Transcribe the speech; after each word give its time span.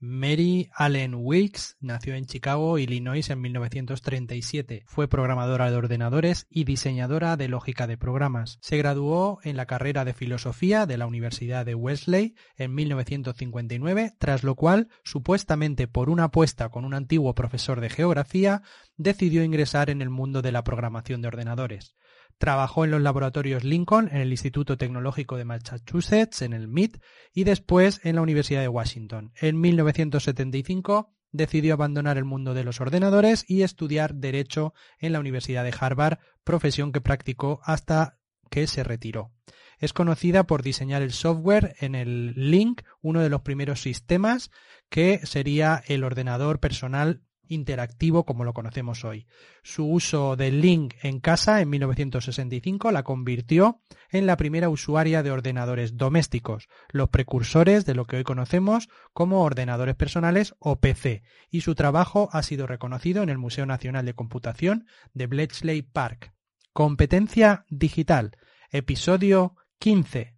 Mary 0.00 0.70
Allen 0.74 1.12
Wilkes 1.16 1.76
nació 1.80 2.14
en 2.14 2.26
Chicago, 2.26 2.78
Illinois 2.78 3.28
en 3.30 3.40
1937. 3.40 4.84
Fue 4.86 5.08
programadora 5.08 5.72
de 5.72 5.76
ordenadores 5.76 6.46
y 6.48 6.62
diseñadora 6.62 7.36
de 7.36 7.48
lógica 7.48 7.88
de 7.88 7.96
programas. 7.96 8.58
Se 8.60 8.76
graduó 8.76 9.40
en 9.42 9.56
la 9.56 9.66
carrera 9.66 10.04
de 10.04 10.14
filosofía 10.14 10.86
de 10.86 10.98
la 10.98 11.06
Universidad 11.08 11.66
de 11.66 11.74
Wesley 11.74 12.36
en 12.56 12.76
1959, 12.76 14.14
tras 14.18 14.44
lo 14.44 14.54
cual, 14.54 14.88
supuestamente 15.02 15.88
por 15.88 16.10
una 16.10 16.24
apuesta 16.24 16.68
con 16.68 16.84
un 16.84 16.94
antiguo 16.94 17.34
profesor 17.34 17.80
de 17.80 17.90
geografía, 17.90 18.62
decidió 18.96 19.42
ingresar 19.42 19.90
en 19.90 20.00
el 20.00 20.10
mundo 20.10 20.42
de 20.42 20.52
la 20.52 20.62
programación 20.62 21.22
de 21.22 21.28
ordenadores. 21.28 21.96
Trabajó 22.38 22.84
en 22.84 22.92
los 22.92 23.02
laboratorios 23.02 23.64
Lincoln, 23.64 24.08
en 24.08 24.18
el 24.18 24.30
Instituto 24.30 24.78
Tecnológico 24.78 25.36
de 25.36 25.44
Massachusetts, 25.44 26.42
en 26.42 26.52
el 26.52 26.68
MIT, 26.68 26.98
y 27.32 27.44
después 27.44 28.00
en 28.04 28.16
la 28.16 28.22
Universidad 28.22 28.60
de 28.60 28.68
Washington. 28.68 29.32
En 29.40 29.60
1975 29.60 31.12
decidió 31.32 31.74
abandonar 31.74 32.16
el 32.16 32.24
mundo 32.24 32.54
de 32.54 32.64
los 32.64 32.80
ordenadores 32.80 33.44
y 33.48 33.62
estudiar 33.62 34.14
Derecho 34.14 34.72
en 34.98 35.12
la 35.12 35.20
Universidad 35.20 35.64
de 35.64 35.74
Harvard, 35.78 36.18
profesión 36.44 36.92
que 36.92 37.00
practicó 37.00 37.60
hasta 37.64 38.18
que 38.50 38.66
se 38.66 38.84
retiró. 38.84 39.32
Es 39.78 39.92
conocida 39.92 40.44
por 40.44 40.62
diseñar 40.62 41.02
el 41.02 41.12
software 41.12 41.76
en 41.80 41.94
el 41.94 42.34
Link, 42.34 42.82
uno 43.00 43.20
de 43.20 43.28
los 43.28 43.42
primeros 43.42 43.80
sistemas 43.80 44.50
que 44.88 45.20
sería 45.24 45.82
el 45.86 46.02
ordenador 46.02 46.58
personal 46.58 47.22
interactivo 47.48 48.24
como 48.24 48.44
lo 48.44 48.52
conocemos 48.52 49.04
hoy. 49.04 49.26
Su 49.62 49.86
uso 49.86 50.36
del 50.36 50.60
link 50.60 50.94
en 51.02 51.20
casa 51.20 51.60
en 51.60 51.70
1965 51.70 52.90
la 52.90 53.02
convirtió 53.02 53.80
en 54.10 54.26
la 54.26 54.36
primera 54.36 54.68
usuaria 54.68 55.22
de 55.22 55.30
ordenadores 55.30 55.96
domésticos, 55.96 56.68
los 56.90 57.08
precursores 57.08 57.84
de 57.84 57.94
lo 57.94 58.06
que 58.06 58.16
hoy 58.16 58.24
conocemos 58.24 58.88
como 59.12 59.42
ordenadores 59.42 59.96
personales 59.96 60.54
o 60.58 60.80
PC, 60.80 61.22
y 61.50 61.62
su 61.62 61.74
trabajo 61.74 62.28
ha 62.32 62.42
sido 62.42 62.66
reconocido 62.66 63.22
en 63.22 63.28
el 63.28 63.38
Museo 63.38 63.66
Nacional 63.66 64.06
de 64.06 64.14
Computación 64.14 64.86
de 65.14 65.26
Bletchley 65.26 65.82
Park. 65.82 66.32
Competencia 66.72 67.64
digital, 67.68 68.36
episodio 68.70 69.56
15. 69.78 70.37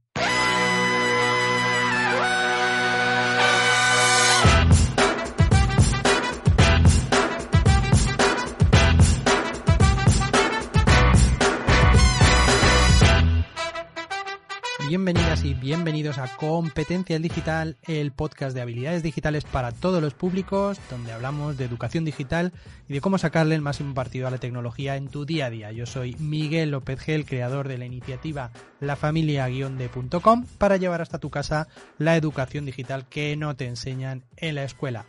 Bienvenidas 14.91 15.44
y 15.44 15.55
bienvenidos 15.55 16.19
a 16.19 16.36
Competencia 16.36 17.16
Digital, 17.20 17.77
el 17.86 18.10
podcast 18.10 18.56
de 18.56 18.60
habilidades 18.60 19.05
digitales 19.05 19.44
para 19.44 19.70
todos 19.70 20.02
los 20.02 20.14
públicos, 20.14 20.80
donde 20.91 21.12
hablamos 21.12 21.56
de 21.56 21.64
educación 21.64 22.05
digital 22.05 22.52
y 22.88 22.94
de 22.94 23.00
cómo 23.00 23.16
sacarle 23.16 23.55
el 23.55 23.60
máximo 23.60 23.94
partido 23.94 24.27
a 24.27 24.32
la 24.32 24.38
tecnología 24.38 24.97
en 24.97 25.06
tu 25.06 25.24
día 25.24 25.47
a 25.47 25.50
día. 25.50 25.70
Yo 25.70 25.86
soy 25.86 26.16
Miguel 26.19 26.72
López 26.72 26.98
Gel, 26.98 27.24
creador 27.24 27.69
de 27.69 27.78
la 27.78 27.84
iniciativa 27.84 28.50
lafamilia-de.com 28.80 30.47
para 30.58 30.77
llevar 30.77 31.02
hasta 31.02 31.20
tu 31.20 31.30
casa 31.30 31.69
la 31.97 32.16
educación 32.16 32.66
digital 32.66 33.06
que 33.08 33.36
no 33.36 33.54
te 33.54 33.66
enseñan 33.66 34.25
en 34.38 34.56
la 34.56 34.64
escuela. 34.64 35.06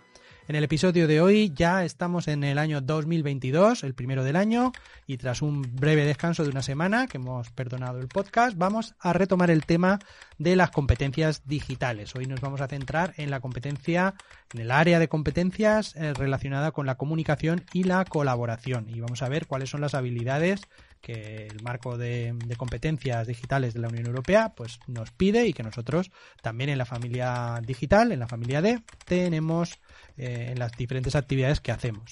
En 0.51 0.55
el 0.55 0.65
episodio 0.65 1.07
de 1.07 1.21
hoy 1.21 1.53
ya 1.55 1.85
estamos 1.85 2.27
en 2.27 2.43
el 2.43 2.57
año 2.57 2.81
2022, 2.81 3.85
el 3.85 3.93
primero 3.93 4.25
del 4.25 4.35
año, 4.35 4.73
y 5.07 5.15
tras 5.15 5.41
un 5.41 5.61
breve 5.61 6.03
descanso 6.03 6.43
de 6.43 6.49
una 6.49 6.61
semana 6.61 7.07
que 7.07 7.19
hemos 7.19 7.49
perdonado 7.51 7.99
el 7.99 8.09
podcast, 8.09 8.57
vamos 8.57 8.93
a 8.99 9.13
retomar 9.13 9.49
el 9.49 9.65
tema 9.65 9.99
de 10.39 10.57
las 10.57 10.69
competencias 10.69 11.43
digitales. 11.47 12.13
Hoy 12.17 12.25
nos 12.25 12.41
vamos 12.41 12.59
a 12.59 12.67
centrar 12.67 13.13
en 13.15 13.31
la 13.31 13.39
competencia, 13.39 14.13
en 14.53 14.59
el 14.59 14.71
área 14.71 14.99
de 14.99 15.07
competencias 15.07 15.95
eh, 15.95 16.13
relacionada 16.13 16.73
con 16.73 16.85
la 16.85 16.95
comunicación 16.95 17.63
y 17.71 17.85
la 17.85 18.03
colaboración. 18.03 18.89
Y 18.89 18.99
vamos 18.99 19.21
a 19.21 19.29
ver 19.29 19.47
cuáles 19.47 19.69
son 19.69 19.79
las 19.79 19.93
habilidades 19.93 20.63
que 21.01 21.47
el 21.47 21.61
marco 21.63 21.97
de, 21.97 22.33
competencias 22.57 23.27
digitales 23.27 23.73
de 23.73 23.79
la 23.79 23.87
Unión 23.87 24.05
Europea 24.05 24.53
pues 24.55 24.79
nos 24.87 25.11
pide 25.11 25.47
y 25.47 25.53
que 25.53 25.63
nosotros 25.63 26.11
también 26.41 26.69
en 26.69 26.77
la 26.77 26.85
familia 26.85 27.59
digital, 27.65 28.11
en 28.11 28.19
la 28.19 28.27
familia 28.27 28.61
D, 28.61 28.81
tenemos 29.05 29.79
eh, 30.17 30.49
en 30.51 30.59
las 30.59 30.71
diferentes 30.73 31.15
actividades 31.15 31.59
que 31.59 31.71
hacemos. 31.71 32.11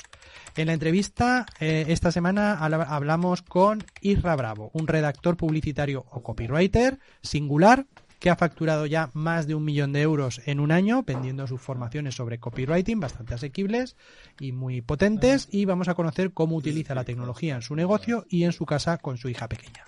En 0.56 0.68
la 0.68 0.74
entrevista 0.74 1.46
eh, 1.60 1.86
esta 1.90 2.12
semana 2.12 2.54
hablamos 2.54 3.42
con 3.42 3.84
Isra 4.02 4.36
Bravo, 4.36 4.72
un 4.74 4.88
redactor 4.88 5.38
publicitario 5.38 6.06
o 6.10 6.24
copywriter 6.24 7.00
singular 7.22 7.86
que 8.20 8.30
ha 8.30 8.36
facturado 8.36 8.86
ya 8.86 9.10
más 9.14 9.48
de 9.48 9.56
un 9.56 9.64
millón 9.64 9.94
de 9.94 10.02
euros 10.02 10.42
en 10.46 10.60
un 10.60 10.72
año, 10.72 11.04
vendiendo 11.04 11.48
sus 11.48 11.62
formaciones 11.62 12.16
sobre 12.16 12.40
copywriting, 12.40 13.00
bastante 13.00 13.34
asequibles 13.34 13.96
y 14.40 14.52
muy 14.52 14.82
potentes, 14.82 15.48
y 15.52 15.66
vamos 15.66 15.88
a 15.88 15.96
conocer 15.96 16.34
cómo 16.34 16.58
utiliza 16.58 16.96
la 16.96 17.06
tecnología 17.06 17.56
en 17.56 17.62
su 17.62 17.76
negocio 17.76 18.26
y 18.30 18.44
en 18.44 18.52
su 18.52 18.66
casa 18.66 18.98
con 18.98 19.18
su 19.18 19.30
hija 19.30 19.48
pequeña. 19.48 19.86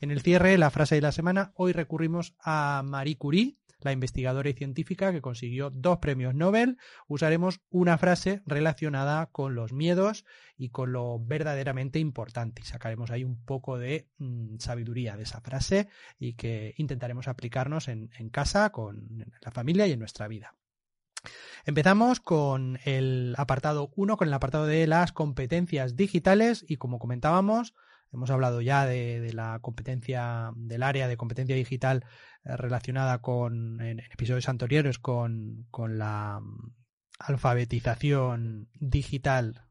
En 0.00 0.10
el 0.10 0.22
cierre, 0.22 0.56
la 0.58 0.70
frase 0.70 0.96
de 0.96 1.00
la 1.00 1.12
semana, 1.12 1.52
hoy 1.54 1.72
recurrimos 1.72 2.34
a 2.40 2.82
Marie 2.84 3.16
Curie, 3.16 3.56
la 3.84 3.92
investigadora 3.92 4.48
y 4.48 4.54
científica 4.54 5.12
que 5.12 5.20
consiguió 5.20 5.70
dos 5.70 5.98
premios 5.98 6.34
Nobel, 6.34 6.78
usaremos 7.06 7.60
una 7.70 7.98
frase 7.98 8.42
relacionada 8.46 9.26
con 9.26 9.54
los 9.54 9.72
miedos 9.72 10.24
y 10.56 10.70
con 10.70 10.92
lo 10.92 11.20
verdaderamente 11.20 11.98
importante. 11.98 12.62
Y 12.62 12.64
sacaremos 12.64 13.10
ahí 13.10 13.22
un 13.22 13.44
poco 13.44 13.78
de 13.78 14.08
mm, 14.18 14.56
sabiduría 14.58 15.16
de 15.16 15.24
esa 15.24 15.40
frase 15.40 15.88
y 16.18 16.34
que 16.34 16.74
intentaremos 16.78 17.28
aplicarnos 17.28 17.88
en, 17.88 18.10
en 18.18 18.30
casa, 18.30 18.70
con 18.70 19.24
la 19.40 19.50
familia 19.50 19.86
y 19.86 19.92
en 19.92 19.98
nuestra 19.98 20.26
vida. 20.26 20.56
Empezamos 21.66 22.20
con 22.20 22.78
el 22.84 23.34
apartado 23.38 23.90
1, 23.96 24.16
con 24.16 24.28
el 24.28 24.34
apartado 24.34 24.66
de 24.66 24.86
las 24.86 25.12
competencias 25.12 25.96
digitales 25.96 26.64
y 26.66 26.76
como 26.76 26.98
comentábamos, 26.98 27.74
hemos 28.14 28.30
hablado 28.30 28.60
ya 28.60 28.86
de, 28.86 29.32
la 29.32 29.58
competencia, 29.60 30.52
del 30.56 30.82
área 30.82 31.08
de 31.08 31.16
competencia 31.16 31.56
digital 31.56 32.04
eh, 32.44 32.56
relacionada 32.56 33.18
con, 33.18 33.80
en, 33.80 34.00
episodios 34.00 34.48
anteriores, 34.48 34.98
con, 34.98 35.66
la 35.76 36.40
mm, 36.40 36.72
alfabetización 37.18 38.68
digital, 38.74 39.62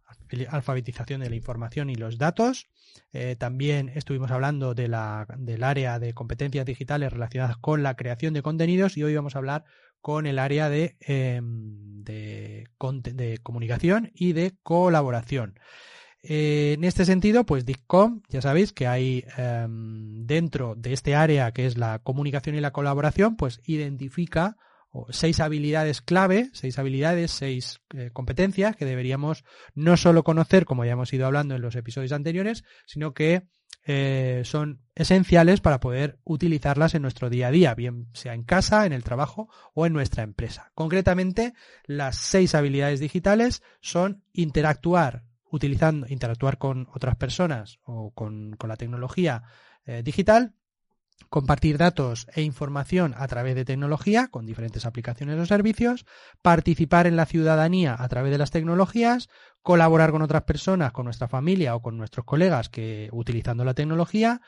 alfabetización 0.49 1.21
de 1.21 1.29
la 1.29 1.35
información 1.35 1.89
y 1.89 1.95
los 1.95 2.17
datos. 2.17 2.67
Eh, 3.11 3.35
también 3.37 3.89
estuvimos 3.95 4.29
hablando 4.29 4.75
de 4.75 4.87
la, 4.87 5.25
del 5.37 5.63
área 5.63 5.97
de 5.99 6.13
competencias 6.13 6.65
digitales 6.65 7.11
relacionadas 7.11 7.57
con 7.57 7.81
la 7.81 7.95
creación 7.95 8.33
de 8.33 8.43
contenidos 8.43 8.97
y 8.97 9.03
hoy 9.03 9.15
vamos 9.15 9.35
a 9.35 9.39
hablar 9.39 9.63
con 10.01 10.27
el 10.27 10.37
área 10.37 10.69
de, 10.69 10.97
em, 10.99 12.03
de 12.03 12.67
comunicación 13.41 14.11
y 14.13 14.33
de 14.33 14.57
colaboración. 14.61 15.57
Eh, 16.25 16.73
en 16.77 16.85
este 16.85 17.03
sentido, 17.03 17.45
pues 17.45 17.65
DICCOM, 17.65 18.21
ya 18.29 18.41
sabéis 18.41 18.71
que 18.71 18.87
hay 18.87 19.25
em, 19.37 20.25
dentro 20.25 20.73
de 20.75 20.93
este 20.93 21.15
área 21.15 21.51
que 21.51 21.65
es 21.65 21.77
la 21.77 21.99
comunicación 21.99 22.55
y 22.55 22.61
la 22.61 22.71
colaboración, 22.71 23.35
pues 23.35 23.59
identifica 23.65 24.55
seis 25.09 25.39
habilidades 25.39 26.01
clave, 26.01 26.49
seis 26.53 26.77
habilidades, 26.79 27.31
seis 27.31 27.81
eh, 27.95 28.11
competencias 28.13 28.75
que 28.75 28.85
deberíamos 28.85 29.43
no 29.73 29.97
solo 29.97 30.23
conocer, 30.23 30.65
como 30.65 30.85
ya 30.85 30.91
hemos 30.91 31.11
ido 31.13 31.25
hablando 31.25 31.55
en 31.55 31.61
los 31.61 31.75
episodios 31.75 32.11
anteriores, 32.11 32.63
sino 32.85 33.13
que 33.13 33.43
eh, 33.85 34.43
son 34.45 34.81
esenciales 34.95 35.59
para 35.59 35.81
poder 35.81 36.19
utilizarlas 36.23 36.95
en 36.95 37.01
nuestro 37.01 37.29
día 37.29 37.47
a 37.47 37.51
día, 37.51 37.75
bien 37.75 38.07
sea 38.13 38.33
en 38.33 38.43
casa, 38.43 38.85
en 38.85 38.93
el 38.93 39.03
trabajo 39.03 39.49
o 39.73 39.85
en 39.85 39.93
nuestra 39.93 40.23
empresa. 40.23 40.71
Concretamente, 40.73 41.53
las 41.85 42.15
seis 42.15 42.55
habilidades 42.55 42.99
digitales 42.99 43.61
son 43.81 44.23
interactuar 44.31 45.23
utilizando, 45.53 46.07
interactuar 46.09 46.57
con 46.57 46.87
otras 46.95 47.15
personas 47.15 47.77
o 47.83 48.11
con, 48.11 48.57
la 48.67 48.75
tecnología 48.75 49.43
eh, 49.85 50.01
digital, 50.03 50.55
compartir 51.29 51.77
datos 51.77 52.25
e 52.33 52.41
información 52.41 53.13
a 53.15 53.27
través 53.27 53.53
de 53.53 53.63
tecnología 53.63 54.29
con 54.29 54.47
diferentes 54.47 54.87
aplicaciones 54.87 55.39
o 55.39 55.45
servicios, 55.45 56.05
participar 56.41 57.05
en 57.05 57.15
la 57.15 57.27
ciudadanía 57.27 57.95
a 57.97 58.07
través 58.07 58.31
de 58.31 58.39
las 58.39 58.49
tecnologías, 58.49 59.29
colaborar 59.61 60.09
con 60.09 60.23
otras 60.23 60.43
personas, 60.43 60.91
con 60.91 61.05
nuestra 61.05 61.27
familia 61.27 61.75
o 61.75 61.83
con 61.83 61.97
nuestros 61.97 62.25
colegas 62.25 62.69
que 62.69 63.09
utilizando 63.11 63.63
la 63.63 63.75
tecnología, 63.75 64.41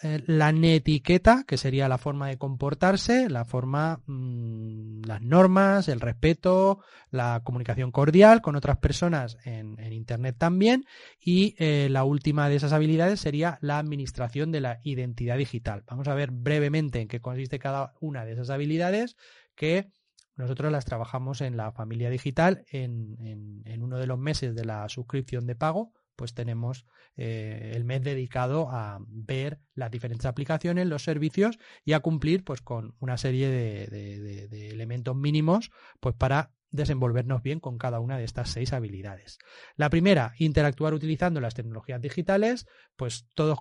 eh, 0.00 0.22
la 0.26 0.52
netiqueta, 0.52 1.42
que 1.44 1.56
sería 1.56 1.88
la 1.88 1.98
forma 1.98 2.28
de 2.28 2.38
comportarse, 2.38 3.28
la 3.28 3.44
forma, 3.44 4.00
mm, 4.06 5.02
las 5.04 5.20
normas, 5.22 5.88
el 5.88 6.00
respeto, 6.00 6.78
la 7.10 7.40
comunicación 7.42 7.90
cordial 7.90 8.40
con 8.40 8.54
otras 8.54 8.78
personas 8.78 9.38
en, 9.44 9.76
Internet 9.92 10.36
también. 10.38 10.84
Y 11.20 11.56
eh, 11.58 11.88
la 11.90 12.04
última 12.04 12.48
de 12.48 12.56
esas 12.56 12.72
habilidades 12.72 13.18
sería 13.20 13.58
la 13.60 13.78
administración 13.78 14.52
de 14.52 14.60
la 14.60 14.78
identidad 14.84 15.36
digital. 15.36 15.82
Vamos 15.88 16.06
a 16.06 16.14
ver 16.14 16.30
brevemente 16.30 17.00
en 17.00 17.08
qué 17.08 17.20
consiste 17.20 17.58
cada 17.58 17.94
una 18.00 18.24
de 18.24 18.34
esas 18.34 18.50
habilidades 18.50 19.16
que 19.56 19.90
nosotros 20.36 20.70
las 20.70 20.84
trabajamos 20.84 21.40
en 21.40 21.56
la 21.56 21.72
familia 21.72 22.10
digital 22.10 22.64
en, 22.70 23.62
en 23.64 23.82
uno 23.82 23.98
de 23.98 24.06
los 24.06 24.18
meses 24.18 24.54
de 24.54 24.64
la 24.64 24.88
suscripción 24.88 25.46
de 25.46 25.56
pago 25.56 25.92
pues 26.18 26.34
tenemos 26.34 26.84
eh, 27.16 27.70
el 27.76 27.84
mes 27.84 28.02
dedicado 28.02 28.68
a 28.72 28.98
ver 29.06 29.60
las 29.74 29.88
diferentes 29.88 30.26
aplicaciones, 30.26 30.88
los 30.88 31.04
servicios 31.04 31.60
y 31.84 31.92
a 31.92 32.00
cumplir 32.00 32.42
pues 32.42 32.60
con 32.60 32.96
una 32.98 33.16
serie 33.16 33.48
de, 33.48 34.70
elementos 34.72 35.14
mínimos 35.14 35.70
pues 36.00 36.16
para 36.16 36.50
desenvolvernos 36.70 37.44
bien 37.44 37.60
con 37.60 37.78
cada 37.78 38.00
una 38.00 38.18
de 38.18 38.24
estas 38.24 38.50
seis 38.50 38.72
habilidades. 38.72 39.38
La 39.76 39.90
primera, 39.90 40.34
interactuar 40.38 40.92
utilizando 40.92 41.40
las 41.40 41.54
tecnologías 41.54 42.02
digitales, 42.02 42.66
pues 42.96 43.28
todos 43.34 43.60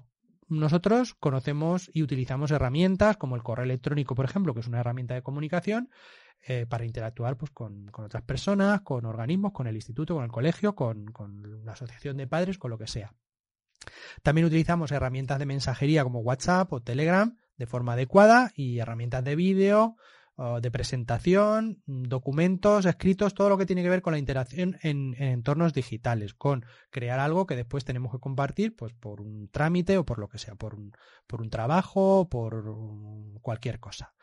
nosotros 0.49 1.13
conocemos 1.13 1.91
y 1.93 2.01
utilizamos 2.01 2.49
herramientas 2.49 3.17
como 3.17 3.35
el 3.35 3.43
correo 3.43 3.65
electrónico, 3.65 4.15
por 4.15 4.25
ejemplo, 4.25 4.55
que 4.55 4.61
es 4.61 4.67
una 4.67 4.79
herramienta 4.79 5.13
de 5.13 5.21
comunicación, 5.21 5.89
eh, 6.45 6.65
para 6.65 6.85
interactuar 6.85 7.37
pues, 7.37 7.51
con, 7.51 7.89
otras 7.93 8.23
personas, 8.23 8.81
con 8.81 9.05
organismos, 9.05 9.51
con 9.51 9.67
el 9.67 9.75
instituto, 9.75 10.15
con 10.15 10.23
el 10.23 10.31
colegio, 10.31 10.75
con, 10.75 11.13
la 11.65 11.73
asociación 11.73 12.17
de 12.17 12.27
padres, 12.27 12.57
con 12.57 12.71
lo 12.71 12.77
que 12.77 12.87
sea. 12.87 13.13
También 14.23 14.47
utilizamos 14.47 14.91
herramientas 14.91 15.39
de 15.39 15.45
mensajería 15.45 16.03
como 16.03 16.19
WhatsApp 16.19 16.71
o 16.71 16.81
Telegram 16.81 17.37
de 17.57 17.65
forma 17.65 17.93
adecuada 17.93 18.51
y 18.55 18.79
herramientas 18.79 19.23
de 19.23 19.35
vídeo, 19.35 19.95
de 20.61 20.69
presentación, 20.69 21.81
documentos, 21.87 22.85
escritos, 22.85 23.33
todo 23.33 23.49
lo 23.49 23.57
que 23.57 23.65
tiene 23.65 23.81
que 23.81 23.89
ver 23.89 24.03
con 24.03 24.13
la 24.13 24.19
interacción 24.19 24.77
en, 24.83 25.15
entornos 25.21 25.73
digitales, 25.73 26.35
con 26.35 26.63
crear 26.91 27.19
algo 27.19 27.47
que 27.47 27.55
después 27.55 27.85
tenemos 27.85 28.11
que 28.11 28.19
compartir 28.19 28.75
pues 28.75 28.93
por 28.93 29.19
un 29.19 29.49
trámite 29.49 29.97
o 29.97 30.05
por 30.05 30.19
lo 30.19 30.27
que 30.27 30.37
sea, 30.37 30.53
por 30.53 30.75
un 30.75 31.49
trabajo, 31.49 32.29
por 32.29 32.63
cualquier 33.41 33.79
cosa. 33.79 34.13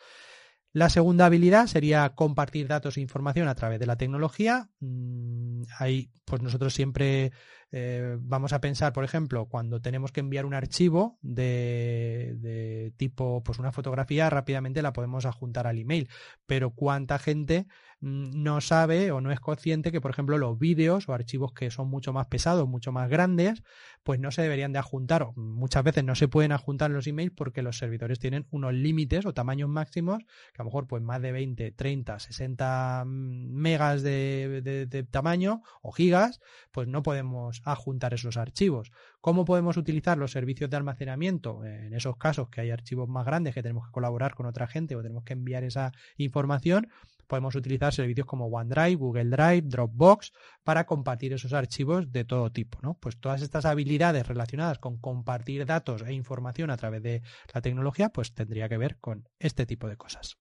La 0.75 0.91
segunda 0.91 1.26
habilidad 1.26 1.69
sería 1.69 2.17
compartir 2.17 2.67
datos 2.67 2.97
e 2.97 3.00
información 3.00 3.47
a 3.47 3.55
través 3.55 3.79
de 3.79 3.87
la 3.87 3.97
tecnología. 3.97 4.71
Mm, 4.81 5.62
ahí, 5.79 6.11
pues 6.25 6.43
nosotros 6.43 6.75
siempre 6.75 7.31
eh, 7.76 8.19
vamos 8.21 8.53
a 8.53 8.61
pensar, 8.61 8.93
por 8.93 9.03
ejemplo, 9.03 9.47
cuando 9.47 9.81
tenemos 9.81 10.12
que 10.12 10.21
enviar 10.21 10.47
un 10.47 10.55
archivo 10.55 11.19
de, 11.23 12.93
tipo, 12.97 13.43
pues 13.43 13.59
una 13.59 13.73
fotografía, 13.73 14.31
rápidamente 14.31 14.81
la 14.81 14.93
podemos 14.93 15.26
adjuntar 15.26 15.67
al 15.67 15.79
email. 15.79 16.09
Pero 16.47 16.71
cuánta 16.71 17.19
gente 17.19 17.67
mm, 17.99 18.44
no 18.44 18.61
sabe 18.61 19.11
o 19.11 19.21
no 19.21 19.32
es 19.32 19.41
consciente 19.41 19.91
que, 19.91 20.00
por 20.00 20.12
ejemplo, 20.12 20.38
los 20.38 20.56
vídeos 20.56 21.09
o 21.09 21.15
archivos 21.15 21.53
que 21.53 21.73
son 21.73 21.88
mucho 21.91 22.12
más 22.12 22.29
pesados, 22.29 22.69
mucho 22.69 22.93
más 22.93 23.11
grandes, 23.11 23.65
pues 24.05 24.20
no 24.20 24.31
se 24.31 24.43
deberían 24.43 24.73
de 24.73 24.79
adjuntar. 24.79 25.27
muchas 25.35 25.82
veces 25.82 26.05
no 26.05 26.15
se 26.15 26.29
pueden 26.29 26.53
adjuntar 26.53 26.93
los 26.93 27.09
emails 27.09 27.32
porque 27.35 27.62
los 27.62 27.77
servidores 27.77 28.20
tienen 28.20 28.47
unos 28.53 28.73
límites 28.73 29.27
o 29.27 29.35
tamaños 29.35 29.69
máximos, 29.69 30.19
que 30.53 30.62
a 30.62 30.65
lo 30.65 30.67
mejor 30.67 30.87
pues 30.87 31.03
más 31.03 31.20
de 31.20 31.32
20, 31.32 31.73
30, 31.73 32.20
60 32.20 33.03
megas 33.06 34.05
de 34.05 35.09
tamaño 35.11 35.62
o 35.82 35.91
gigas, 35.91 36.41
pues 36.70 36.87
no 36.87 37.03
podemos 37.03 37.64
a 37.65 37.75
juntar 37.77 38.15
esos 38.15 38.37
archivos. 38.37 38.93
¿Cómo 39.21 39.45
podemos 39.45 39.77
utilizar 39.77 40.19
los 40.19 40.33
servicios 40.33 40.71
de 40.71 40.77
almacenamiento 40.77 41.65
en 41.65 41.95
esos 41.95 42.17
casos 42.17 42.49
que 42.49 42.61
hay 42.61 42.71
archivos 42.71 43.09
más 43.09 43.27
grandes 43.27 43.55
que 43.55 43.63
tenemos 43.63 43.87
que 43.87 43.93
colaborar 43.93 44.35
con 44.35 44.47
otra 44.47 44.67
gente 44.67 44.97
o 44.97 45.03
tenemos 45.03 45.25
que 45.25 45.33
enviar 45.33 45.65
esa 45.65 45.93
información? 46.17 46.89
Podemos 47.27 47.55
utilizar 47.55 47.93
servicios 47.93 48.27
como 48.27 48.47
OneDrive, 48.47 48.97
Google 48.97 49.31
Drive, 49.31 49.63
Dropbox 49.63 50.33
para 50.63 50.85
compartir 50.85 51.33
esos 51.33 51.53
archivos 51.53 52.13
de 52.13 52.25
todo 52.25 52.53
tipo, 52.53 52.79
¿no? 52.83 52.99
Pues 53.01 53.19
todas 53.19 53.43
estas 53.43 53.65
habilidades 53.65 54.27
relacionadas 54.27 54.79
con 54.79 54.99
compartir 54.99 55.65
datos 55.67 56.03
e 56.03 56.13
información 56.13 56.71
a 56.71 56.77
través 56.77 57.03
de 57.03 57.23
la 57.53 57.61
tecnología, 57.61 58.11
pues 58.11 58.35
tendría 58.35 58.69
que 58.69 58.79
ver 58.79 58.99
con 58.99 59.29
este 59.39 59.67
tipo 59.67 59.89
de 59.89 59.97
cosas. 59.97 60.37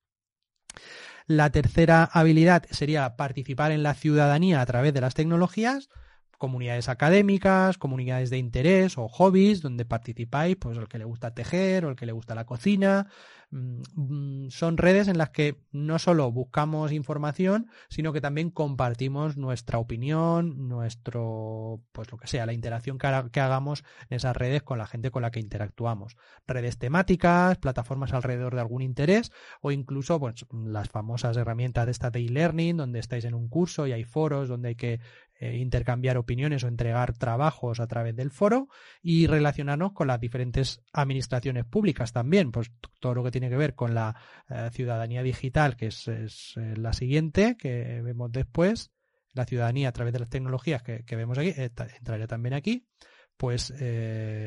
La 1.26 1.50
tercera 1.52 2.04
habilidad 2.04 2.66
sería 2.72 3.16
participar 3.16 3.72
en 3.72 3.84
la 3.84 3.94
ciudadanía 3.94 4.60
a 4.60 4.66
través 4.66 4.94
de 4.94 5.02
las 5.02 5.14
tecnologías 5.14 5.90
comunidades 6.38 6.90
académicas, 6.90 7.78
comunidades 7.78 8.30
de 8.30 8.38
interés 8.38 8.98
o 8.98 9.08
hobbies 9.08 9.62
donde 9.62 9.86
participáis, 9.86 10.56
pues 10.58 10.78
el 10.78 10.88
que 10.88 10.98
le 10.98 11.06
gusta 11.06 11.34
tejer 11.34 11.86
o 11.86 11.90
el 11.90 11.96
que 11.96 12.06
le 12.06 12.12
gusta 12.12 12.36
la 12.36 12.46
cocina. 12.46 13.08
Mm, 13.54 13.82
mm, 13.94 14.50
son 14.50 14.78
redes 14.78 15.08
en 15.08 15.20
las 15.20 15.30
que 15.30 15.60
no 15.72 16.00
solo 16.00 16.32
buscamos 16.32 16.92
información, 16.92 17.68
sino 17.88 18.12
que 18.12 18.20
también 18.20 18.50
compartimos 18.50 19.38
nuestra 19.38 19.78
opinión, 19.78 20.68
nuestro, 20.68 21.80
pues 21.92 22.12
lo 22.12 22.18
que 22.18 22.26
sea, 22.26 22.48
la 22.48 22.54
interacción 22.54 22.98
que, 22.98 23.06
hagamos 23.08 23.84
en 24.10 24.16
esas 24.16 24.36
redes 24.36 24.64
con 24.64 24.80
la 24.80 24.88
gente 24.88 25.12
con 25.12 25.22
la 25.22 25.30
que 25.30 25.40
interactuamos. 25.40 26.18
Redes 26.48 26.80
temáticas, 26.80 27.60
plataformas 27.60 28.12
alrededor 28.14 28.56
de 28.56 28.62
algún 28.62 28.82
interés 28.82 29.32
o 29.62 29.72
incluso 29.72 30.20
pues, 30.20 30.48
las 30.52 30.90
famosas 30.90 31.38
herramientas 31.38 31.86
de 31.86 31.92
esta 31.92 32.10
de 32.10 32.22
e-learning 32.22 32.78
donde 32.78 33.00
estáis 33.00 33.26
en 33.26 33.36
un 33.36 33.50
curso 33.50 33.86
y 33.86 33.92
hay 33.92 34.04
foros 34.04 34.50
donde 34.50 34.70
hay 34.70 34.76
que 34.76 35.00
eh, 35.44 35.58
intercambiar 35.58 36.18
opiniones 36.18 36.64
o 36.64 36.70
entregar 36.70 37.18
trabajos 37.18 37.82
a 37.82 37.88
través 37.88 38.16
del 38.16 38.32
foro 38.32 38.70
y 39.02 39.28
relacionarnos 39.28 39.92
con 39.92 40.08
las 40.08 40.22
diferentes 40.22 40.82
administraciones 40.94 41.66
públicas 41.66 42.14
también, 42.14 42.54
pues 42.54 42.72
todo 43.02 43.14
lo 43.14 43.26
que 43.26 43.32
tiene 43.32 43.50
que 43.50 43.58
ver 43.58 43.76
con 43.76 43.94
la 43.94 44.16
eh, 44.48 44.70
ciudadanía 44.72 45.22
digital, 45.22 45.76
que 45.76 45.88
es, 45.88 46.08
eh, 46.08 46.30
la 46.78 46.94
siguiente 46.94 47.58
que 47.58 48.02
vemos 48.02 48.32
después, 48.32 48.94
la 49.34 49.44
ciudadanía 49.44 49.90
a 49.90 49.92
través 49.92 50.14
de 50.14 50.20
las 50.20 50.30
tecnologías 50.30 50.82
que, 50.82 51.04
vemos 51.10 51.38
aquí, 51.38 51.54
entraría 51.58 52.28
también 52.28 52.54
aquí, 52.54 52.88
pues 53.36 53.74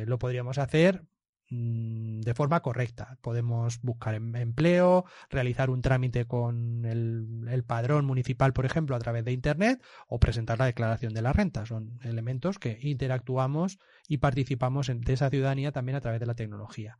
lo 0.06 0.18
podríamos 0.18 0.56
hacer 0.56 1.02
de 1.48 2.34
forma 2.34 2.60
correcta. 2.60 3.18
Podemos 3.20 3.80
buscar 3.82 4.14
em, 4.14 4.34
empleo, 4.36 5.04
realizar 5.30 5.70
un 5.70 5.80
trámite 5.80 6.26
con 6.26 6.84
el, 6.84 7.64
padrón 7.64 8.04
municipal, 8.04 8.52
por 8.52 8.66
ejemplo, 8.66 8.96
a 8.96 8.98
través 8.98 9.24
de 9.24 9.32
Internet 9.32 9.82
o 10.08 10.18
presentar 10.18 10.58
la 10.58 10.66
declaración 10.66 11.14
de 11.14 11.22
la 11.22 11.32
renta. 11.32 11.66
Son 11.66 11.98
elementos 12.02 12.58
que 12.58 12.78
interactuamos 12.82 13.78
y 14.08 14.18
participamos 14.18 14.88
de 14.88 15.12
esa 15.12 15.30
ciudadanía 15.30 15.72
también 15.72 15.96
a 15.96 16.00
través 16.00 16.20
de 16.20 16.26
la 16.26 16.34
tecnología. 16.34 16.98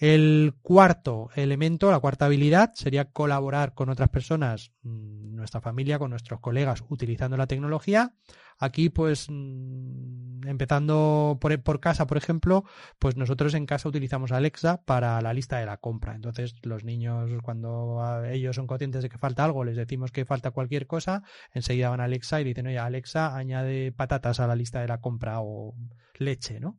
El 0.00 0.54
cuarto 0.62 1.28
elemento, 1.34 1.90
la 1.90 2.00
cuarta 2.00 2.24
habilidad, 2.24 2.72
sería 2.72 3.10
colaborar 3.10 3.74
con 3.74 3.90
otras 3.90 4.08
personas, 4.08 4.72
mm, 4.82 5.36
nuestra 5.36 5.60
familia, 5.60 5.98
con 5.98 6.08
nuestros 6.08 6.40
colegas, 6.40 6.82
utilizando 6.88 7.36
la 7.36 7.46
tecnología. 7.46 8.14
Aquí, 8.58 8.88
pues, 8.88 9.26
mm, 9.28 10.48
empezando 10.48 11.38
por, 11.38 11.80
casa, 11.80 12.06
por 12.06 12.16
ejemplo, 12.16 12.64
pues 12.98 13.18
nosotros 13.18 13.52
en 13.52 13.66
casa 13.66 13.90
utilizamos 13.90 14.32
Alexa 14.32 14.82
para 14.86 15.20
la 15.20 15.34
lista 15.34 15.58
de 15.58 15.66
la 15.66 15.76
compra. 15.76 16.14
Entonces, 16.14 16.54
los 16.62 16.82
niños, 16.82 17.30
cuando 17.42 18.24
ellos 18.24 18.56
son 18.56 18.66
conscientes 18.66 19.02
de 19.02 19.10
que 19.10 19.18
falta 19.18 19.44
algo, 19.44 19.64
les 19.64 19.76
decimos 19.76 20.12
que 20.12 20.24
falta 20.24 20.50
cualquier 20.50 20.86
cosa, 20.86 21.24
enseguida 21.52 21.90
van 21.90 22.00
a 22.00 22.04
Alexa 22.04 22.40
y 22.40 22.44
dicen, 22.44 22.68
oye, 22.68 22.78
Alexa, 22.78 23.36
añade 23.36 23.92
patatas 23.92 24.40
a 24.40 24.46
la 24.46 24.56
lista 24.56 24.80
de 24.80 24.88
la 24.88 25.02
compra 25.02 25.40
o 25.42 25.74
leche, 26.20 26.60
¿no? 26.60 26.78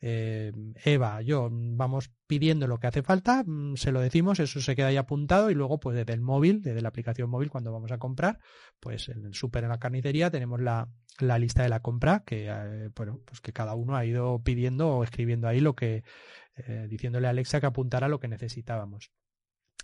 Eh, 0.00 0.52
Eva, 0.84 1.22
yo, 1.22 1.48
vamos 1.50 2.10
pidiendo 2.26 2.66
lo 2.66 2.78
que 2.78 2.86
hace 2.86 3.02
falta, 3.02 3.42
mm, 3.44 3.76
se 3.76 3.92
lo 3.92 4.00
decimos, 4.00 4.38
eso 4.40 4.60
se 4.60 4.76
queda 4.76 4.88
ahí 4.88 4.96
apuntado 4.96 5.50
y 5.50 5.54
luego 5.54 5.80
pues 5.80 5.96
desde 5.96 6.12
el 6.12 6.20
móvil, 6.20 6.62
desde 6.62 6.80
la 6.80 6.88
aplicación 6.88 7.30
móvil 7.30 7.50
cuando 7.50 7.72
vamos 7.72 7.90
a 7.92 7.98
comprar, 7.98 8.38
pues 8.80 9.08
en 9.08 9.24
el 9.24 9.34
súper, 9.34 9.64
en 9.64 9.70
la 9.70 9.78
carnicería 9.78 10.30
tenemos 10.30 10.60
la, 10.60 10.88
la, 11.18 11.38
lista 11.38 11.62
de 11.62 11.68
la 11.68 11.80
compra 11.80 12.22
que, 12.24 12.48
eh, 12.48 12.90
bueno, 12.94 13.20
pues 13.24 13.40
que 13.40 13.52
cada 13.52 13.74
uno 13.74 13.96
ha 13.96 14.04
ido 14.04 14.42
pidiendo 14.42 14.96
o 14.96 15.04
escribiendo 15.04 15.48
ahí 15.48 15.60
lo 15.60 15.74
que, 15.74 16.04
eh, 16.56 16.86
diciéndole 16.88 17.26
a 17.26 17.30
Alexa 17.30 17.60
que 17.60 17.66
apuntara 17.66 18.08
lo 18.08 18.20
que 18.20 18.28
necesitábamos. 18.28 19.10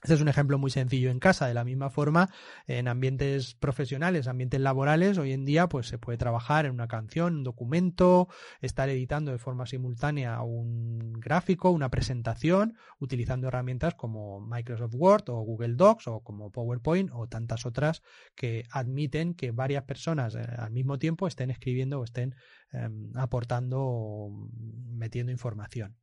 Este 0.03 0.15
es 0.15 0.21
un 0.21 0.29
ejemplo 0.29 0.59
muy 0.59 0.71
sencillo 0.71 1.11
en 1.11 1.19
casa. 1.19 1.47
De 1.47 1.55
la 1.55 1.65
misma 1.65 1.91
forma, 1.91 2.31
en 2.67 2.89
ambientes 2.89 3.55
profesionales, 3.55 4.29
ambientes 4.29 4.61
laborales, 4.61 5.19
hoy 5.19 5.33
en 5.33 5.45
día 5.45 5.69
pues 5.69 5.89
se 5.89 5.99
puede 5.99 6.19
trabajar 6.19 6.67
en 6.67 6.73
una 6.73 6.89
canción, 6.89 7.37
un 7.37 7.45
documento, 7.45 8.29
estar 8.61 8.89
editando 8.89 9.33
de 9.33 9.39
forma 9.39 9.67
simultánea 9.67 10.41
un 10.43 11.13
gráfico, 11.15 11.71
una 11.71 11.91
presentación, 11.91 12.77
utilizando 12.99 13.49
herramientas 13.49 13.95
como 13.95 14.41
Microsoft 14.41 14.95
Word 14.95 15.31
o 15.31 15.41
Google 15.41 15.75
Docs 15.75 16.09
o 16.09 16.21
como 16.21 16.51
PowerPoint 16.51 17.11
o 17.13 17.27
tantas 17.27 17.67
otras 17.67 18.03
que 18.35 18.65
admiten 18.71 19.35
que 19.35 19.51
varias 19.51 19.85
personas 19.85 20.35
eh, 20.35 20.43
al 20.59 20.71
mismo 20.71 20.99
tiempo 20.99 21.27
estén 21.27 21.51
escribiendo 21.51 22.01
o 22.01 22.05
estén 22.05 22.35
em, 22.73 23.11
aportando 23.17 23.81
o 23.81 24.49
metiendo 24.91 25.33
información. 25.33 25.97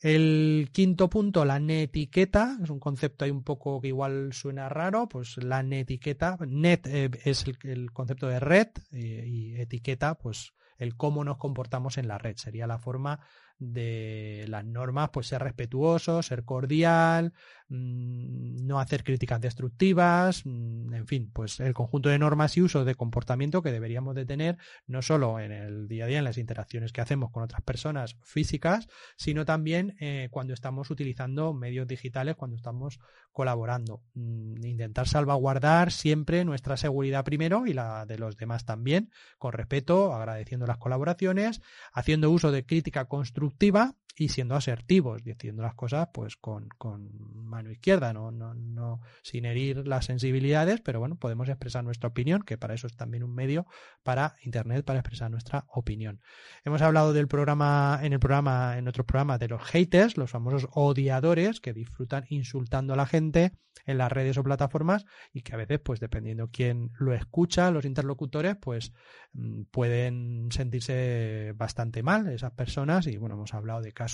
El 0.00 0.70
quinto 0.72 1.10
punto, 1.10 1.44
la 1.44 1.58
netiqueta, 1.58 2.56
es 2.62 2.70
un 2.70 2.78
concepto 2.78 3.24
ahí 3.24 3.32
un 3.32 3.42
poco 3.42 3.80
que 3.80 3.88
igual 3.88 4.32
suena 4.32 4.68
raro, 4.68 5.08
pues 5.08 5.36
la 5.38 5.64
netiqueta, 5.64 6.36
net 6.46 6.86
eh, 6.86 7.10
es 7.24 7.44
el, 7.64 7.90
concepto 7.90 8.28
de 8.28 8.38
red 8.38 8.68
eh, 8.92 9.24
y 9.26 9.60
etiqueta, 9.60 10.14
pues 10.14 10.52
el 10.78 10.96
cómo 10.96 11.24
nos 11.24 11.38
comportamos 11.38 11.98
en 11.98 12.06
la 12.06 12.18
red, 12.18 12.36
sería 12.36 12.68
la 12.68 12.78
forma 12.78 13.18
de 13.58 14.44
las 14.48 14.64
normas, 14.64 15.10
pues 15.12 15.26
ser 15.26 15.42
respetuoso, 15.42 16.22
ser 16.22 16.44
cordial, 16.44 17.32
mm, 17.68 18.66
no 18.66 18.80
hacer 18.80 19.04
críticas 19.04 19.40
destructivas, 19.40 20.42
mm, 20.44 20.94
en 20.94 21.06
fin, 21.06 21.30
pues 21.32 21.60
el 21.60 21.74
conjunto 21.74 22.08
de 22.08 22.18
normas 22.18 22.56
y 22.56 22.62
usos 22.62 22.86
de 22.86 22.94
comportamiento 22.94 23.62
que 23.62 23.72
deberíamos 23.72 24.14
de 24.14 24.26
tener 24.26 24.58
no 24.86 25.02
solo 25.02 25.40
en 25.40 25.52
el 25.52 25.88
día 25.88 26.04
a 26.04 26.08
día, 26.08 26.18
en 26.18 26.24
las 26.24 26.38
interacciones 26.38 26.92
que 26.92 27.00
hacemos 27.00 27.30
con 27.30 27.42
otras 27.42 27.62
personas 27.62 28.16
físicas, 28.22 28.88
sino 29.16 29.44
también 29.44 29.96
eh, 30.00 30.28
cuando 30.30 30.54
estamos 30.54 30.90
utilizando 30.90 31.52
medios 31.52 31.88
digitales, 31.88 32.36
cuando 32.36 32.56
estamos 32.56 33.00
colaborando. 33.38 34.02
Mm, 34.14 34.66
intentar 34.66 35.06
salvaguardar 35.06 35.92
siempre 35.92 36.44
nuestra 36.44 36.76
seguridad 36.76 37.22
primero 37.22 37.68
y 37.68 37.72
la 37.72 38.04
de 38.04 38.18
los 38.18 38.36
demás 38.36 38.64
también, 38.64 39.12
con 39.38 39.52
respeto, 39.52 40.12
agradeciendo 40.12 40.66
las 40.66 40.78
colaboraciones, 40.78 41.62
haciendo 41.92 42.32
uso 42.32 42.50
de 42.50 42.66
crítica 42.66 43.04
constructiva 43.04 43.94
y 44.18 44.28
siendo 44.30 44.56
asertivos, 44.56 45.22
diciendo 45.22 45.62
las 45.62 45.74
cosas 45.74 46.08
pues 46.12 46.36
con, 46.36 46.68
con 46.76 47.10
mano 47.44 47.70
izquierda, 47.70 48.12
no, 48.12 48.32
no, 48.32 48.52
no 48.54 49.00
sin 49.22 49.44
herir 49.44 49.86
las 49.86 50.06
sensibilidades, 50.06 50.80
pero 50.80 50.98
bueno, 50.98 51.16
podemos 51.16 51.48
expresar 51.48 51.84
nuestra 51.84 52.08
opinión, 52.08 52.42
que 52.42 52.58
para 52.58 52.74
eso 52.74 52.88
es 52.88 52.96
también 52.96 53.22
un 53.22 53.34
medio 53.34 53.66
para 54.02 54.34
Internet, 54.42 54.84
para 54.84 54.98
expresar 54.98 55.30
nuestra 55.30 55.66
opinión. 55.68 56.20
Hemos 56.64 56.82
hablado 56.82 57.12
del 57.12 57.28
programa, 57.28 58.00
en 58.02 58.12
el 58.12 58.18
programa, 58.18 58.76
en 58.76 58.88
otros 58.88 59.06
programas, 59.06 59.38
de 59.38 59.48
los 59.48 59.62
haters, 59.62 60.16
los 60.16 60.30
famosos 60.30 60.68
odiadores 60.72 61.60
que 61.60 61.72
disfrutan 61.72 62.24
insultando 62.28 62.94
a 62.94 62.96
la 62.96 63.06
gente 63.06 63.52
en 63.86 63.98
las 63.98 64.10
redes 64.10 64.36
o 64.36 64.42
plataformas 64.42 65.06
y 65.32 65.42
que 65.42 65.54
a 65.54 65.56
veces, 65.56 65.78
pues 65.78 66.00
dependiendo 66.00 66.50
quién 66.50 66.90
lo 66.98 67.14
escucha, 67.14 67.70
los 67.70 67.84
interlocutores, 67.84 68.56
pues 68.60 68.92
mm, 69.32 69.62
pueden 69.70 70.48
sentirse 70.50 71.52
bastante 71.56 72.02
mal 72.02 72.26
esas 72.28 72.52
personas 72.52 73.06
y 73.06 73.16
bueno, 73.16 73.36
hemos 73.36 73.54
hablado 73.54 73.80
de 73.80 73.92
casos 73.92 74.07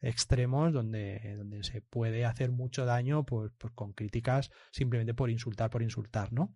extremos 0.00 0.72
donde, 0.72 1.34
donde 1.36 1.64
se 1.64 1.80
puede 1.80 2.24
hacer 2.24 2.52
mucho 2.52 2.84
daño 2.84 3.24
pues, 3.24 3.52
pues 3.58 3.72
con 3.74 3.92
críticas 3.92 4.50
simplemente 4.70 5.14
por 5.14 5.30
insultar, 5.30 5.70
por 5.70 5.82
insultar, 5.82 6.32
¿no? 6.32 6.54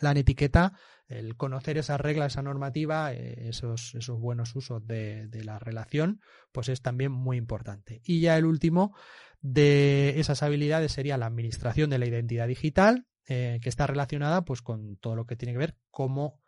la 0.00 0.12
etiqueta, 0.12 0.72
el 1.06 1.36
conocer 1.36 1.78
esas 1.78 2.00
reglas, 2.00 2.32
esa 2.32 2.42
normativa, 2.42 3.12
eh, 3.12 3.48
esos, 3.48 3.94
esos 3.94 4.18
buenos 4.18 4.54
usos 4.56 4.86
de, 4.86 5.28
la 5.44 5.58
relación, 5.58 6.20
pues 6.52 6.68
es 6.68 6.82
también 6.82 7.12
muy 7.12 7.36
importante. 7.36 8.00
Y 8.04 8.20
ya 8.20 8.36
el 8.36 8.44
último 8.44 8.96
de 9.40 10.20
esas 10.20 10.42
habilidades 10.42 10.92
sería 10.92 11.18
la 11.18 11.26
administración 11.26 11.90
de 11.90 11.98
la 11.98 12.06
identidad 12.06 12.48
digital, 12.48 13.06
eh, 13.28 13.60
que 13.62 13.68
está 13.68 13.86
relacionada 13.86 14.44
pues 14.44 14.62
con 14.62 14.96
todo 14.96 15.14
lo 15.14 15.26
que 15.26 15.36
tiene 15.36 15.52
que 15.52 15.58
ver 15.58 15.76
cómo 15.90 16.40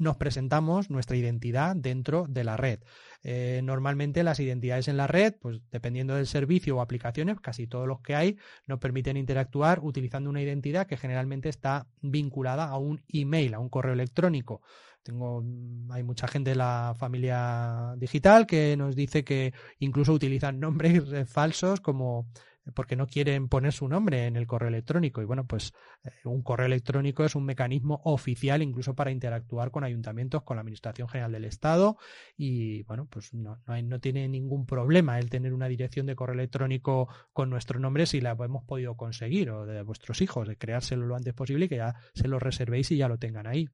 nos 0.00 0.16
presentamos 0.16 0.88
nuestra 0.88 1.16
identidad 1.16 1.76
dentro 1.76 2.26
de 2.26 2.42
la 2.42 2.56
red. 2.56 2.80
Eh, 3.22 3.60
normalmente 3.62 4.22
las 4.22 4.40
identidades 4.40 4.88
en 4.88 4.96
la 4.96 5.06
red, 5.06 5.34
pues 5.38 5.60
dependiendo 5.70 6.14
del 6.14 6.26
servicio 6.26 6.76
o 6.76 6.80
aplicaciones, 6.80 7.38
casi 7.38 7.66
todos 7.66 7.86
los 7.86 8.00
que 8.00 8.14
hay, 8.14 8.38
nos 8.66 8.78
permiten 8.78 9.18
interactuar 9.18 9.80
utilizando 9.82 10.30
una 10.30 10.40
identidad 10.40 10.86
que 10.86 10.96
generalmente 10.96 11.50
está 11.50 11.86
vinculada 12.00 12.64
a 12.64 12.78
un 12.78 13.02
email, 13.08 13.52
a 13.52 13.58
un 13.58 13.68
correo 13.68 13.92
electrónico. 13.92 14.62
Tengo, 15.02 15.42
mm, 15.42 15.92
hay 15.92 16.02
mucha 16.02 16.26
gente 16.28 16.50
de 16.50 16.56
la 16.56 16.94
familia 16.98 17.94
digital 17.98 18.46
que 18.46 18.76
nos 18.78 18.96
dice 18.96 19.22
que 19.22 19.52
incluso 19.80 20.14
utilizan 20.14 20.60
nombres 20.60 21.02
falsos 21.30 21.80
como 21.80 22.26
porque 22.74 22.96
no 22.96 23.06
quieren 23.06 23.48
poner 23.48 23.72
su 23.72 23.88
nombre 23.88 24.26
en 24.26 24.36
el 24.36 24.46
correo 24.46 24.68
electrónico. 24.68 25.22
Y 25.22 25.24
bueno, 25.24 25.46
pues 25.46 25.72
eh, 26.04 26.10
un 26.24 26.42
correo 26.42 26.66
electrónico 26.66 27.24
es 27.24 27.34
un 27.34 27.44
mecanismo 27.44 28.00
oficial 28.04 28.62
incluso 28.62 28.94
para 28.94 29.10
interactuar 29.10 29.70
con 29.70 29.84
ayuntamientos, 29.84 30.42
con 30.42 30.56
la 30.56 30.62
Administración 30.62 31.08
General 31.08 31.32
del 31.32 31.44
Estado. 31.44 31.96
Y 32.36 32.82
bueno, 32.84 33.06
pues 33.10 33.34
no, 33.34 33.58
no, 33.66 34.00
tiene 34.00 34.28
ningún 34.28 34.66
problema 34.66 35.18
el 35.18 35.30
tener 35.30 35.52
una 35.52 35.68
dirección 35.68 36.06
de 36.06 36.16
correo 36.16 36.34
electrónico 36.34 37.08
con 37.32 37.50
nuestro 37.50 37.78
nombre 37.78 38.06
si 38.06 38.20
la 38.20 38.32
hemos 38.32 38.64
podido 38.64 38.96
conseguir, 38.96 39.50
o 39.50 39.66
de 39.66 39.82
vuestros 39.82 40.20
hijos, 40.20 40.48
de 40.48 40.56
creárselo 40.56 41.06
lo 41.06 41.16
antes 41.16 41.34
posible 41.34 41.66
y 41.66 41.68
que 41.68 41.76
ya 41.76 41.94
se 42.14 42.28
lo 42.28 42.38
reservéis 42.38 42.90
y 42.90 42.96
ya 42.96 43.08
lo 43.08 43.18
tengan 43.18 43.46
ahí 43.46 43.68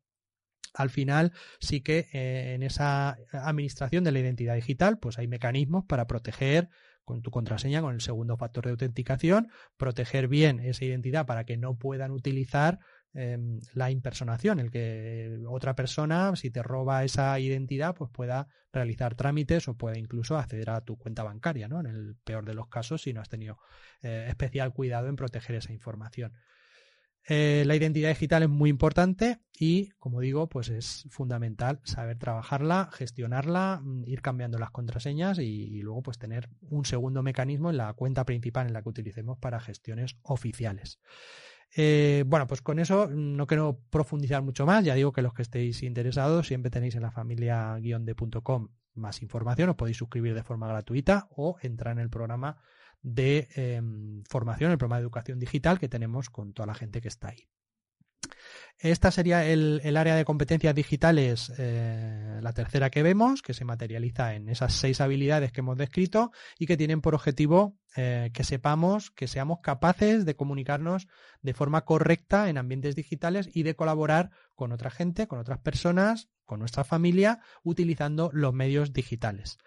al 0.76 0.90
final 0.90 1.32
sí 1.58 1.80
que 1.80 2.08
eh, 2.12 2.54
en 2.54 2.62
esa 2.62 3.16
administración 3.32 4.04
de 4.04 4.12
la 4.12 4.20
identidad 4.20 4.54
digital 4.54 4.98
pues 4.98 5.18
hay 5.18 5.26
mecanismos 5.26 5.84
para 5.86 6.06
proteger 6.06 6.68
con 7.06 7.22
tu 7.22 7.30
contraseña, 7.30 7.80
con 7.80 7.94
el 7.94 8.00
segundo 8.00 8.36
factor 8.36 8.64
de 8.64 8.72
autenticación, 8.72 9.48
proteger 9.76 10.26
bien 10.26 10.58
esa 10.58 10.84
identidad 10.84 11.24
para 11.24 11.44
que 11.44 11.56
no 11.56 11.78
puedan 11.78 12.10
utilizar 12.10 12.80
em, 13.14 13.60
la 13.72 13.92
impersonación, 13.92 14.58
el 14.58 14.72
que 14.72 15.38
otra 15.48 15.76
persona, 15.76 16.34
si 16.34 16.50
te 16.50 16.64
roba 16.64 17.04
esa 17.04 17.38
identidad, 17.38 17.94
pues 17.94 18.10
pueda 18.10 18.48
realizar 18.72 19.14
trámites 19.14 19.68
o 19.68 19.74
pueda 19.76 19.96
incluso 19.96 20.36
acceder 20.36 20.68
a 20.68 20.80
tu 20.80 20.98
cuenta 20.98 21.22
bancaria, 21.22 21.68
¿no? 21.68 21.78
En 21.78 21.86
el 21.86 22.16
peor 22.24 22.44
de 22.44 22.54
los 22.54 22.66
casos, 22.68 23.02
si 23.02 23.12
no 23.12 23.20
has 23.20 23.28
tenido 23.28 23.56
eh, 24.02 24.26
especial 24.28 24.74
cuidado 24.74 25.06
en 25.06 25.14
proteger 25.14 25.54
esa 25.54 25.72
información. 25.72 26.32
Eh, 27.28 27.64
la 27.66 27.74
identidad 27.74 28.08
digital 28.10 28.44
es 28.44 28.48
muy 28.48 28.70
importante 28.70 29.40
y, 29.58 29.88
como 29.98 30.20
digo, 30.20 30.48
pues 30.48 30.68
es 30.68 31.06
fundamental 31.10 31.80
saber 31.82 32.18
trabajarla, 32.18 32.88
gestionarla, 32.92 33.80
mm, 33.82 34.04
ir 34.06 34.22
cambiando 34.22 34.58
las 34.58 34.70
contraseñas 34.70 35.40
y, 35.40 35.80
luego 35.82 36.02
pues 36.02 36.18
tener 36.18 36.48
un 36.70 36.84
segundo 36.84 37.22
mecanismo 37.24 37.70
en 37.70 37.78
la 37.78 37.92
cuenta 37.94 38.24
principal 38.24 38.68
en 38.68 38.74
la 38.74 38.82
que 38.82 38.90
utilicemos 38.90 39.38
para 39.38 39.58
gestiones 39.58 40.16
oficiales. 40.22 41.00
Eh, 41.74 42.22
bueno, 42.28 42.46
pues 42.46 42.62
con 42.62 42.78
eso 42.78 43.08
no 43.08 43.46
quiero 43.48 43.80
profundizar 43.90 44.42
mucho 44.42 44.64
más. 44.64 44.84
Ya 44.84 44.94
digo 44.94 45.12
que 45.12 45.22
los 45.22 45.34
que 45.34 45.42
estéis 45.42 45.82
interesados 45.82 46.46
siempre 46.46 46.70
tenéis 46.70 46.94
en 46.94 47.02
la 47.02 47.10
familia-de.com 47.10 48.68
más 48.94 49.20
información. 49.20 49.70
Os 49.70 49.76
podéis 49.76 49.96
suscribir 49.96 50.34
de 50.34 50.44
forma 50.44 50.68
gratuita 50.68 51.26
o 51.30 51.56
entrar 51.60 51.92
en 51.92 51.98
el 51.98 52.08
programa 52.08 52.58
de 53.06 53.48
em, 53.54 54.24
formación, 54.28 54.72
el 54.72 54.78
programa 54.78 54.96
de 54.96 55.02
educación 55.02 55.38
digital 55.38 55.78
que 55.78 55.88
tenemos 55.88 56.28
con 56.28 56.52
toda 56.52 56.66
la 56.66 56.74
gente 56.74 57.00
que 57.00 57.06
está 57.06 57.28
ahí. 57.28 57.48
Esta 58.78 59.12
sería 59.12 59.46
el, 59.46 59.96
área 59.96 60.16
de 60.16 60.24
competencias 60.24 60.74
digitales, 60.74 61.52
eh, 61.56 62.40
la 62.42 62.52
tercera 62.52 62.90
que 62.90 63.04
vemos, 63.04 63.42
que 63.42 63.54
se 63.54 63.64
materializa 63.64 64.34
en 64.34 64.48
esas 64.48 64.74
seis 64.74 65.00
habilidades 65.00 65.52
que 65.52 65.60
hemos 65.60 65.78
descrito 65.78 66.32
y 66.58 66.66
que 66.66 66.76
tienen 66.76 67.00
por 67.00 67.14
objetivo 67.14 67.78
eh, 67.94 68.30
que 68.34 68.42
sepamos, 68.42 69.12
que 69.12 69.28
seamos 69.28 69.60
capaces 69.62 70.26
de 70.26 70.34
comunicarnos 70.34 71.06
de 71.42 71.54
forma 71.54 71.84
correcta 71.84 72.50
en 72.50 72.58
ambientes 72.58 72.96
digitales 72.96 73.48
y 73.54 73.62
de 73.62 73.76
colaborar 73.76 74.30
con 74.56 74.72
otra 74.72 74.90
gente, 74.90 75.28
con 75.28 75.38
otras 75.38 75.60
personas, 75.60 76.28
con 76.44 76.58
nuestra 76.58 76.82
familia, 76.82 77.40
utilizando 77.62 78.30
los 78.32 78.52
medios 78.52 78.92
digitales. 78.92 79.58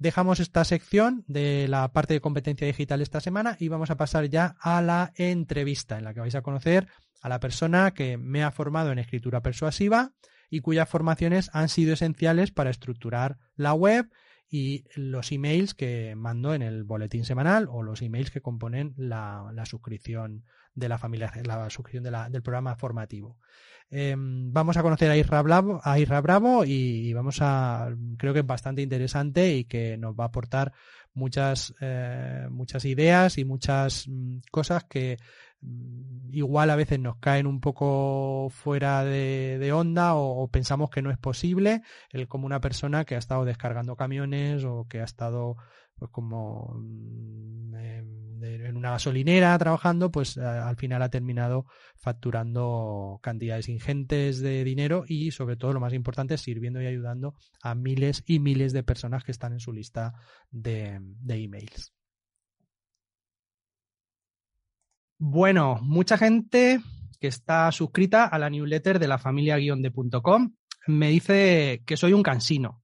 Dejamos 0.00 0.40
esta 0.40 0.64
sección 0.64 1.24
de 1.28 1.68
la 1.68 1.92
parte 1.92 2.14
de 2.14 2.22
competencia 2.22 2.66
digital 2.66 3.02
esta 3.02 3.20
semana 3.20 3.58
y 3.60 3.68
vamos 3.68 3.90
a 3.90 3.98
pasar 3.98 4.30
ya 4.30 4.56
a 4.58 4.80
la 4.80 5.12
entrevista 5.14 5.98
en 5.98 6.04
la 6.04 6.14
que 6.14 6.20
vais 6.20 6.34
a 6.34 6.40
conocer 6.40 6.88
a 7.20 7.28
la 7.28 7.38
persona 7.38 7.90
que 7.90 8.16
me 8.16 8.42
ha 8.42 8.50
formado 8.50 8.92
en 8.92 8.98
escritura 8.98 9.42
persuasiva 9.42 10.12
y 10.48 10.60
cuyas 10.60 10.88
formaciones 10.88 11.50
han 11.52 11.68
sido 11.68 11.92
esenciales 11.92 12.50
para 12.50 12.70
estructurar 12.70 13.36
la 13.56 13.74
web 13.74 14.10
y 14.48 14.84
los 14.96 15.32
emails 15.32 15.74
que 15.74 16.14
mando 16.16 16.54
en 16.54 16.62
el 16.62 16.84
boletín 16.84 17.26
semanal 17.26 17.68
o 17.70 17.82
los 17.82 18.00
emails 18.00 18.30
que 18.30 18.40
componen 18.40 18.94
la, 18.96 19.52
suscripción 19.66 20.46
de 20.74 20.88
la 20.88 20.98
familia, 20.98 21.32
la 21.44 21.68
suscripción 21.70 22.04
del 22.04 22.42
programa 22.42 22.76
formativo. 22.76 23.38
Em, 23.92 24.52
vamos 24.52 24.76
a 24.76 24.82
conocer 24.82 25.10
a 25.10 25.16
Isra 25.16 25.42
Bravo, 25.42 25.80
a 25.82 26.20
Bravo 26.20 26.64
y, 26.64 27.12
vamos 27.12 27.38
a, 27.40 27.88
creo 28.18 28.32
que 28.32 28.40
es 28.40 28.46
bastante 28.46 28.82
interesante 28.82 29.52
y 29.54 29.64
que 29.64 29.96
nos 29.96 30.14
va 30.14 30.24
a 30.24 30.26
aportar 30.28 30.72
muchas, 31.12 31.74
eh, 31.80 32.46
muchas 32.50 32.84
ideas 32.84 33.36
y 33.38 33.44
muchas 33.44 34.06
mm, 34.08 34.38
cosas 34.52 34.84
que 34.84 35.18
mm, 35.60 36.32
igual 36.32 36.70
a 36.70 36.76
veces 36.76 37.00
nos 37.00 37.16
caen 37.16 37.48
un 37.48 37.60
poco 37.60 38.48
fuera 38.50 39.04
de, 39.04 39.72
onda 39.72 40.14
o, 40.14 40.46
pensamos 40.48 40.90
que 40.90 41.02
no 41.02 41.10
es 41.10 41.18
posible, 41.18 41.82
el 42.10 42.28
como 42.28 42.46
una 42.46 42.60
persona 42.60 43.04
que 43.04 43.16
ha 43.16 43.18
estado 43.18 43.44
descargando 43.44 43.96
camiones 43.96 44.64
o 44.64 44.86
que 44.88 45.00
ha 45.00 45.04
estado 45.04 45.56
pues 46.00 46.10
como 46.10 46.76
mm, 46.78 47.74
en 48.42 48.76
una 48.76 48.92
gasolinera 48.92 49.56
trabajando, 49.58 50.10
pues 50.10 50.38
al 50.38 50.76
final 50.76 51.02
ha 51.02 51.10
terminado 51.10 51.66
facturando 51.96 53.20
cantidades 53.22 53.68
ingentes 53.68 54.40
de 54.40 54.64
dinero 54.64 55.04
y 55.06 55.30
sobre 55.30 55.56
todo 55.56 55.74
lo 55.74 55.80
más 55.80 55.92
importante 55.92 56.38
sirviendo 56.38 56.80
y 56.80 56.86
ayudando 56.86 57.34
a 57.62 57.74
miles 57.74 58.22
y 58.26 58.38
miles 58.38 58.72
de 58.72 58.82
personas 58.82 59.24
que 59.24 59.32
están 59.32 59.52
en 59.52 59.60
su 59.60 59.72
lista 59.74 60.14
de, 60.50 60.98
de 61.00 61.34
emails. 61.34 61.92
Bueno, 65.18 65.78
mucha 65.82 66.16
gente 66.16 66.80
que 67.20 67.26
está 67.26 67.70
suscrita 67.72 68.24
a 68.24 68.38
la 68.38 68.48
newsletter 68.48 68.98
de 68.98 69.08
la 69.08 69.18
familia-de.com 69.18 70.54
me 70.86 71.10
dice 71.10 71.82
que 71.84 71.98
soy 71.98 72.14
un 72.14 72.22
cansino, 72.22 72.82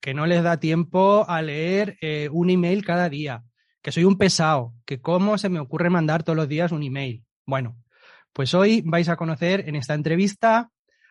que 0.00 0.14
no 0.14 0.26
les 0.26 0.42
da 0.42 0.58
tiempo 0.58 1.28
a 1.28 1.42
leer 1.42 1.96
eh, 2.00 2.28
un 2.32 2.50
email 2.50 2.84
cada 2.84 3.08
día, 3.08 3.44
que 3.82 3.92
soy 3.92 4.04
un 4.04 4.18
pesado, 4.18 4.74
que 4.84 5.00
cómo 5.00 5.38
se 5.38 5.48
me 5.48 5.60
ocurre 5.60 5.90
mandar 5.90 6.22
todos 6.22 6.36
los 6.36 6.48
días 6.48 6.72
un 6.72 6.82
email. 6.82 7.24
Bueno, 7.46 7.76
pues 8.32 8.54
hoy 8.54 8.82
vais 8.84 9.08
a 9.08 9.16
conocer 9.16 9.68
en 9.68 9.76
esta 9.76 9.94
entrevista 9.94 10.70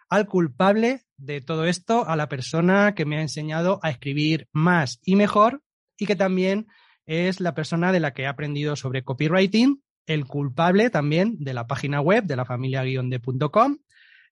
al 0.09 0.25
culpable 0.25 1.01
de 1.17 1.41
todo 1.41 1.65
esto, 1.65 2.07
a 2.07 2.15
la 2.15 2.29
persona 2.29 2.95
que 2.95 3.05
me 3.05 3.17
ha 3.17 3.21
enseñado 3.21 3.79
a 3.83 3.89
escribir 3.89 4.47
más 4.51 4.99
y 5.03 5.15
mejor 5.15 5.61
y 5.97 6.05
que 6.05 6.15
también 6.15 6.67
es 7.05 7.39
la 7.39 7.53
persona 7.53 7.91
de 7.91 7.99
la 7.99 8.13
que 8.13 8.23
he 8.23 8.27
aprendido 8.27 8.75
sobre 8.75 9.03
copywriting, 9.03 9.83
el 10.05 10.25
culpable 10.25 10.89
también 10.89 11.35
de 11.39 11.53
la 11.53 11.67
página 11.67 12.01
web 12.01 12.23
de 12.23 12.35
la 12.35 12.45
familia-de.com 12.45 13.77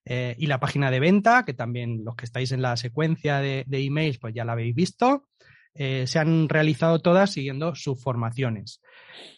eh, 0.04 0.34
y 0.38 0.46
la 0.46 0.60
página 0.60 0.90
de 0.90 1.00
venta, 1.00 1.44
que 1.44 1.54
también 1.54 2.04
los 2.04 2.16
que 2.16 2.24
estáis 2.24 2.52
en 2.52 2.62
la 2.62 2.76
secuencia 2.76 3.40
de, 3.40 3.64
emails, 3.70 4.18
pues 4.18 4.34
ya 4.34 4.44
la 4.44 4.52
habéis 4.52 4.74
visto. 4.74 5.28
Eh, 5.74 6.06
se 6.06 6.18
han 6.18 6.48
realizado 6.48 6.98
todas 7.00 7.30
siguiendo 7.30 7.74
sus 7.74 8.02
formaciones. 8.02 8.80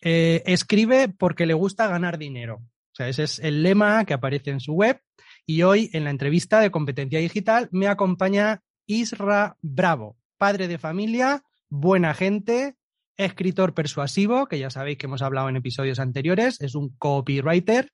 Eh, 0.00 0.42
escribe 0.46 1.08
porque 1.08 1.46
le 1.46 1.54
gusta 1.54 1.88
ganar 1.88 2.18
dinero. 2.18 2.62
Ese 2.98 3.22
es 3.22 3.38
el 3.38 3.62
lema 3.62 4.04
que 4.04 4.14
aparece 4.14 4.50
en 4.50 4.60
su 4.60 4.74
web. 4.74 5.00
Y 5.46 5.62
hoy, 5.62 5.90
en 5.92 6.04
la 6.04 6.10
entrevista 6.10 6.60
de 6.60 6.70
competencia 6.70 7.18
digital, 7.18 7.68
me 7.72 7.88
acompaña 7.88 8.62
Isra 8.86 9.56
Bravo, 9.62 10.16
padre 10.38 10.68
de 10.68 10.78
familia, 10.78 11.42
buena 11.68 12.14
gente, 12.14 12.76
escritor 13.16 13.74
persuasivo, 13.74 14.46
que 14.46 14.58
ya 14.58 14.70
sabéis 14.70 14.98
que 14.98 15.06
hemos 15.06 15.22
hablado 15.22 15.48
en 15.48 15.56
episodios 15.56 15.98
anteriores, 15.98 16.60
es 16.60 16.74
un 16.74 16.90
copywriter, 16.96 17.92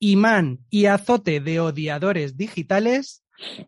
imán 0.00 0.58
y 0.70 0.86
azote 0.86 1.40
de 1.40 1.60
odiadores 1.60 2.36
digitales 2.36 3.22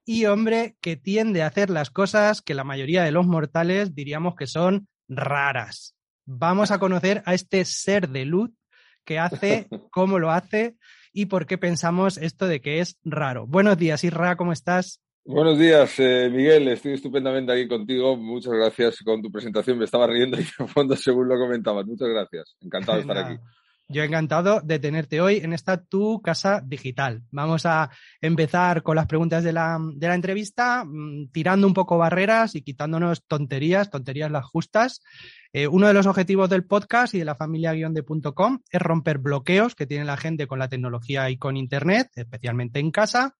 y 0.04 0.24
hombre 0.24 0.76
que 0.80 0.96
tiende 0.96 1.42
a 1.42 1.46
hacer 1.46 1.70
las 1.70 1.90
cosas 1.90 2.42
que 2.42 2.54
la 2.54 2.64
mayoría 2.64 3.04
de 3.04 3.12
los 3.12 3.26
mortales 3.26 3.94
diríamos 3.94 4.34
que 4.34 4.46
son 4.46 4.88
raras. 5.08 5.94
Vamos 6.24 6.70
a 6.70 6.78
conocer 6.78 7.22
a 7.26 7.34
este 7.34 7.64
ser 7.64 8.08
de 8.08 8.24
luz 8.24 8.50
que 9.04 9.18
hace, 9.18 9.68
cómo 9.92 10.18
lo 10.18 10.30
hace 10.30 10.76
y 11.12 11.26
por 11.26 11.46
qué 11.46 11.58
pensamos 11.58 12.16
esto 12.16 12.46
de 12.46 12.60
que 12.60 12.80
es 12.80 12.98
raro. 13.04 13.46
Buenos 13.46 13.76
días, 13.76 14.02
Isra, 14.02 14.36
¿cómo 14.36 14.52
estás? 14.52 15.00
Buenos 15.24 15.58
días, 15.58 15.94
eh, 15.98 16.28
Miguel. 16.32 16.66
Estoy 16.68 16.94
estupendamente 16.94 17.52
aquí 17.52 17.68
contigo. 17.68 18.16
Muchas 18.16 18.54
gracias 18.54 18.98
con 19.04 19.22
tu 19.22 19.30
presentación. 19.30 19.78
Me 19.78 19.84
estaba 19.84 20.06
riendo 20.06 20.36
y 20.40 20.42
de 20.42 20.66
fondo 20.66 20.96
según 20.96 21.28
lo 21.28 21.38
comentabas. 21.38 21.86
Muchas 21.86 22.08
gracias. 22.08 22.56
Encantado 22.60 22.96
de 22.96 23.02
estar 23.02 23.18
aquí. 23.18 23.38
Yo 23.92 24.02
encantado 24.02 24.62
de 24.62 24.78
tenerte 24.78 25.20
hoy 25.20 25.36
en 25.36 25.52
esta 25.52 25.84
tu 25.84 26.22
casa 26.22 26.62
digital. 26.64 27.22
Vamos 27.30 27.66
a 27.66 27.90
empezar 28.22 28.82
con 28.82 28.96
las 28.96 29.06
preguntas 29.06 29.44
de 29.44 29.52
la, 29.52 29.78
de 29.94 30.08
la 30.08 30.14
entrevista, 30.14 30.84
mm, 30.84 31.28
tirando 31.30 31.66
un 31.66 31.74
poco 31.74 31.98
barreras 31.98 32.54
y 32.54 32.62
quitándonos 32.62 33.26
tonterías, 33.26 33.90
tonterías 33.90 34.30
las 34.30 34.46
justas. 34.46 35.02
Eh, 35.52 35.66
uno 35.66 35.88
de 35.88 35.92
los 35.92 36.06
objetivos 36.06 36.48
del 36.48 36.64
podcast 36.64 37.14
y 37.14 37.18
de 37.18 37.26
la 37.26 37.34
familia-de.com 37.34 38.60
es 38.70 38.80
romper 38.80 39.18
bloqueos 39.18 39.74
que 39.74 39.86
tiene 39.86 40.06
la 40.06 40.16
gente 40.16 40.46
con 40.46 40.58
la 40.58 40.68
tecnología 40.68 41.28
y 41.28 41.36
con 41.36 41.58
Internet, 41.58 42.08
especialmente 42.16 42.80
en 42.80 42.90
casa 42.92 43.36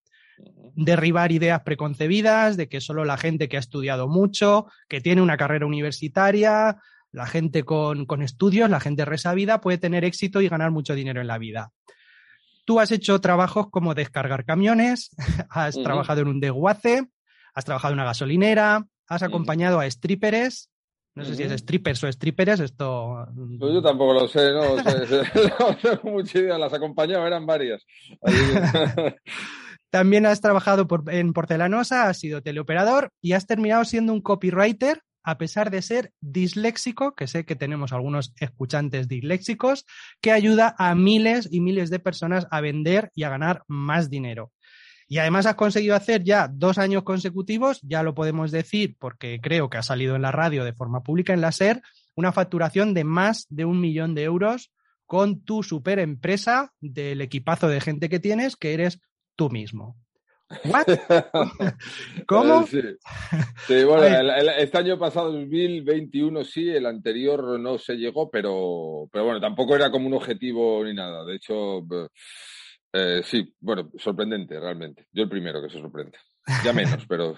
derribar 0.75 1.32
ideas 1.32 1.61
preconcebidas 1.62 2.56
de 2.56 2.68
que 2.68 2.80
solo 2.80 3.04
la 3.04 3.16
gente 3.16 3.49
que 3.49 3.56
ha 3.56 3.61
estudiado 3.61 4.09
mucho, 4.09 4.66
que 4.88 5.00
tiene 5.00 5.23
una 5.23 5.37
carrera 5.37 5.66
universitaria, 5.66 6.78
la 7.12 7.26
gente 7.26 7.62
con, 7.62 8.07
estudios, 8.23 8.71
la 8.71 8.81
gente 8.81 9.04
resabida 9.04 9.61
puede 9.61 9.78
tener 9.78 10.04
éxito 10.04 10.40
y 10.40 10.49
ganar 10.49 10.71
mucho 10.71 10.95
dinero 10.95 11.21
en 11.21 11.26
la 11.26 11.38
vida. 11.38 11.71
Tú 12.64 12.81
has 12.81 12.90
hecho 12.90 13.21
trabajos 13.21 13.71
como 13.71 13.95
descargar 13.95 14.45
camiones, 14.45 15.11
has 15.50 15.75
trabajado 15.75 16.23
en 16.23 16.28
un 16.28 16.40
desguace, 16.40 17.07
has 17.54 17.64
trabajado 17.64 17.92
en 17.92 18.00
una 18.00 18.07
gasolinera, 18.07 18.87
has 19.09 19.23
acompañado 19.23 19.78
a 19.78 19.90
strippers. 19.90 20.71
No 21.14 21.26
sé 21.26 21.35
si 21.35 21.42
es 21.42 21.52
strippers 21.52 22.02
o 22.04 22.11
strippers, 22.11 22.61
esto... 22.61 23.26
Pues 23.61 23.75
yo 23.75 23.83
tampoco 23.83 24.14
lo 24.14 24.26
sé, 24.28 24.50
no, 24.50 24.78
sé, 24.83 25.23
no 25.61 25.76
tengo 25.76 26.11
mucha 26.11 26.38
idea, 26.38 26.57
las 26.57 26.73
acompañaba, 26.73 27.26
eran 27.26 27.45
varias. 27.45 27.85
También 29.90 30.25
has 30.25 30.40
trabajado 30.40 30.88
en 31.09 31.35
Porcelanosa, 31.35 32.09
has 32.09 32.19
sido 32.19 32.42
teleoperador 32.42 33.11
y 33.21 33.33
has 33.33 33.47
terminado 33.47 33.85
siendo 33.85 34.14
un 34.14 34.23
copywriter 34.23 35.02
a 35.25 35.38
pesar 35.38 35.71
de 35.71 35.83
ser 35.83 36.12
disléxico, 36.21 37.14
que 37.14 37.26
sé 37.26 37.45
que 37.45 37.57
tenemos 37.57 37.93
algunos 37.93 38.33
escuchantes 38.38 39.09
disléxicos, 39.09 39.85
que 40.21 40.33
ayuda 40.33 40.75
a 40.79 40.95
miles 40.95 41.49
y 41.50 41.61
miles 41.61 41.91
de 41.91 41.99
personas 41.99 42.47
a 42.50 42.61
vender 42.61 43.11
y 43.14 43.25
a 43.25 43.31
ganar 43.31 43.64
más 43.69 44.11
dinero. 44.11 44.52
Y 45.09 45.19
además 45.19 45.47
has 45.47 45.57
conseguido 45.57 45.95
hacer 45.95 46.25
ya 46.25 46.49
dos 46.49 46.79
años 46.79 47.02
consecutivos, 47.02 47.81
ya 47.83 48.02
lo 48.02 48.14
podemos 48.14 48.50
decir 48.50 48.97
porque 48.99 49.41
creo 49.43 49.69
que 49.69 49.79
ha 49.79 49.83
salido 49.83 50.17
en 50.17 50.23
la 50.23 50.33
radio 50.33 50.64
de 50.64 50.73
forma 50.73 51.02
pública 51.02 51.35
en 51.35 51.43
la 51.43 51.52
SER, 51.52 51.83
una 52.14 52.33
facturación 52.33 52.95
de 52.95 53.05
más 53.05 53.47
de 53.50 53.64
un 53.64 53.81
millón 53.81 54.14
de 54.14 54.23
euros 54.23 54.73
con 55.05 55.45
tu 55.45 55.62
super 55.62 55.99
empresa 55.99 56.73
del 56.81 57.21
equipazo 57.21 57.69
de 57.69 57.81
gente 57.81 58.09
que 58.09 58.21
tienes, 58.21 58.57
que 58.57 58.73
eres 58.73 59.00
tú 59.37 59.50
mismo. 59.50 60.01
¿Cómo? 62.26 62.66
Sí, 62.66 63.85
bueno, 63.85 64.32
este 64.59 64.78
año 64.78 64.99
pasado, 64.99 65.32
2021, 65.32 66.44
sí, 66.44 66.68
el 66.68 66.87
anterior 66.87 67.59
no 67.59 67.78
se 67.78 67.94
llegó, 67.94 68.30
pero, 68.30 69.09
pero 69.12 69.25
bueno, 69.25 69.40
tampoco 69.40 69.75
era 69.76 69.90
como 69.90 70.06
un 70.06 70.14
objetivo 70.14 70.85
ni 70.85 70.94
nada. 70.94 71.25
De 71.25 71.37
hecho, 71.37 71.85
eh, 72.92 73.23
sí, 73.25 73.54
bueno, 73.61 73.90
sorprendente 73.99 74.59
realmente. 74.59 75.06
Yo 75.12 75.25
el 75.25 75.28
primero 75.28 75.62
que 75.62 75.71
se 75.71 75.80
sorprende. 75.80 76.18
Ya 76.64 76.73
menos, 76.73 77.06
pero... 77.09 77.37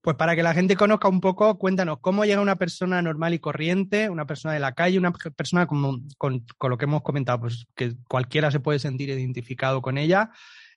Pues 0.00 0.16
para 0.16 0.36
que 0.36 0.42
la 0.42 0.54
gente 0.54 0.76
conozca 0.76 1.08
un 1.08 1.20
poco, 1.20 1.58
cuéntanos 1.58 1.98
cómo 2.00 2.24
llega 2.24 2.40
una 2.40 2.56
persona 2.56 3.02
normal 3.02 3.34
y 3.34 3.40
corriente, 3.40 4.08
una 4.08 4.26
persona 4.26 4.54
de 4.54 4.60
la 4.60 4.72
calle, 4.72 4.98
una 4.98 5.12
persona 5.12 5.66
con, 5.66 6.08
con, 6.16 6.44
lo 6.68 6.78
que 6.78 6.84
hemos 6.84 7.02
comentado, 7.02 7.40
pues 7.40 7.66
que 7.74 7.94
cualquiera 8.08 8.50
se 8.50 8.60
puede 8.60 8.78
sentir 8.78 9.10
identificado 9.10 9.82
con 9.82 9.98
ella, 9.98 10.30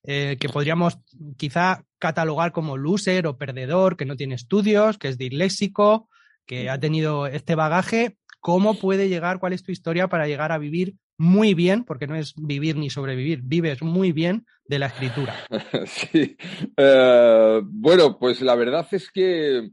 eh, 0.03 0.38
que 0.39 0.49
podríamos 0.49 0.97
quizá 1.38 1.84
catalogar 1.99 2.51
como 2.51 2.77
loser 2.77 3.27
o 3.27 3.38
perdedor, 3.38 3.95
que 3.95 4.05
no 4.05 4.15
tiene 4.15 4.34
estudios, 4.34 4.97
que 4.97 5.10
es 5.10 5.19
disléxico, 5.19 6.10
que 6.47 6.69
ha 6.69 6.79
tenido 6.79 7.27
este 7.27 7.53
bagaje. 7.53 8.17
¿Cómo 8.39 8.73
puede 8.73 9.07
llegar? 9.07 9.39
¿Cuál 9.39 9.53
es 9.53 9.62
tu 9.62 9.71
historia 9.71 10.07
para 10.07 10.25
llegar 10.25 10.51
a 10.51 10.57
vivir 10.57 10.95
muy 11.21 11.53
bien, 11.53 11.84
porque 11.84 12.07
no 12.07 12.15
es 12.15 12.34
vivir 12.36 12.75
ni 12.77 12.89
sobrevivir, 12.89 13.41
vives 13.43 13.84
muy 13.84 14.12
bien 14.12 14.47
de 14.65 14.79
la 14.79 14.88
escritura? 14.88 15.36
Sí. 15.86 16.36
Eh, 16.75 17.62
bueno, 17.63 18.17
pues 18.17 18.41
la 18.41 18.55
verdad 18.55 18.88
es 18.91 19.12
que 19.12 19.69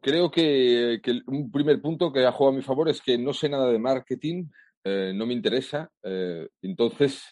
creo 0.00 0.30
que, 0.30 1.00
un 1.26 1.50
primer 1.50 1.82
punto 1.82 2.12
que 2.12 2.24
ha 2.24 2.30
jugado 2.30 2.54
a 2.54 2.56
mi 2.58 2.62
favor 2.62 2.88
es 2.88 3.02
que 3.02 3.18
no 3.18 3.32
sé 3.32 3.48
nada 3.48 3.72
de 3.72 3.80
marketing, 3.80 4.44
eh, 4.84 5.12
no 5.12 5.26
me 5.26 5.34
interesa. 5.34 5.90
entonces, 6.62 7.24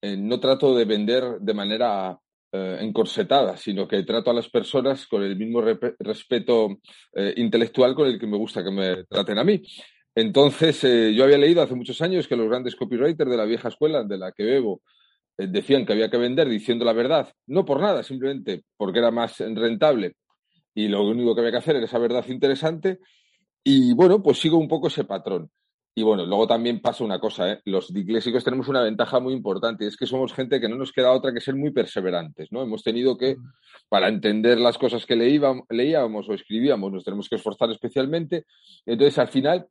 eh, 0.00 0.16
no 0.16 0.38
trato 0.38 0.72
de 0.72 0.84
vender 0.84 1.40
de 1.40 1.54
manera 1.54 2.16
encorsetada, 2.52 3.56
sino 3.58 3.86
que 3.86 4.02
trato 4.04 4.30
a 4.30 4.34
las 4.34 4.48
personas 4.48 5.06
con 5.06 5.22
el 5.22 5.36
mismo 5.36 5.60
respeto 5.60 6.78
intelectual 7.36 7.94
con 7.94 8.06
el 8.06 8.18
que 8.18 8.26
me 8.26 8.38
gusta 8.38 8.64
que 8.64 8.70
me 8.70 9.04
traten 9.04 9.38
a 9.38 9.44
mí. 9.44 9.62
Entonces, 10.16 10.82
yo 11.14 11.22
había 11.22 11.38
leído 11.38 11.62
hace 11.62 11.76
muchos 11.76 12.00
años 12.02 12.26
que 12.26 12.36
los 12.36 12.48
grandes 12.48 12.74
copywriters 12.74 13.30
de 13.30 13.36
la 13.36 13.44
vieja 13.44 13.68
escuela, 13.68 14.02
de 14.02 14.18
la 14.18 14.32
que 14.32 14.44
bebo, 14.44 14.80
decían 15.38 15.86
que 15.86 15.92
había 15.92 16.10
que 16.10 16.16
vender 16.16 16.48
diciendo 16.48 16.84
la 16.84 16.92
verdad, 16.92 17.32
no 17.46 17.64
por 17.64 17.80
nada, 17.80 18.02
simplemente 18.02 18.64
porque 18.76 18.98
era 18.98 19.10
más 19.10 19.38
rentable 19.38 20.16
y 20.76 20.88
lo 20.88 21.02
único 21.08 21.34
que 21.34 21.40
había 21.40 21.52
que 21.52 21.58
hacer 21.58 21.76
era 21.76 21.86
esa 21.86 21.98
verdad 21.98 22.24
interesante. 22.28 23.00
Y 23.64 23.94
bueno, 23.94 24.22
pues 24.22 24.38
sigo 24.38 24.58
un 24.58 24.68
poco 24.68 24.88
ese 24.88 25.04
patrón. 25.04 25.50
Y 25.94 26.02
bueno, 26.02 26.26
luego 26.26 26.46
también 26.46 26.80
pasa 26.80 27.02
una 27.02 27.18
cosa, 27.18 27.52
¿eh? 27.52 27.60
los 27.64 27.90
diglésicos 27.90 28.44
tenemos 28.44 28.68
una 28.68 28.82
ventaja 28.82 29.18
muy 29.18 29.32
importante, 29.32 29.84
y 29.84 29.88
es 29.88 29.96
que 29.96 30.04
somos 30.04 30.34
gente 30.34 30.60
que 30.60 30.68
no 30.68 30.76
nos 30.76 30.92
queda 30.92 31.10
otra 31.10 31.32
que 31.32 31.40
ser 31.40 31.54
muy 31.56 31.70
perseverantes, 31.70 32.52
¿no? 32.52 32.62
Hemos 32.62 32.82
tenido 32.82 33.16
que, 33.16 33.36
para 33.88 34.08
entender 34.08 34.60
las 34.60 34.76
cosas 34.76 35.06
que 35.06 35.16
leíamos 35.16 36.28
o 36.28 36.34
escribíamos, 36.34 36.92
nos 36.92 37.02
tenemos 37.02 37.30
que 37.30 37.36
esforzar 37.36 37.70
especialmente. 37.70 38.44
Entonces, 38.84 39.18
al 39.18 39.28
final, 39.28 39.66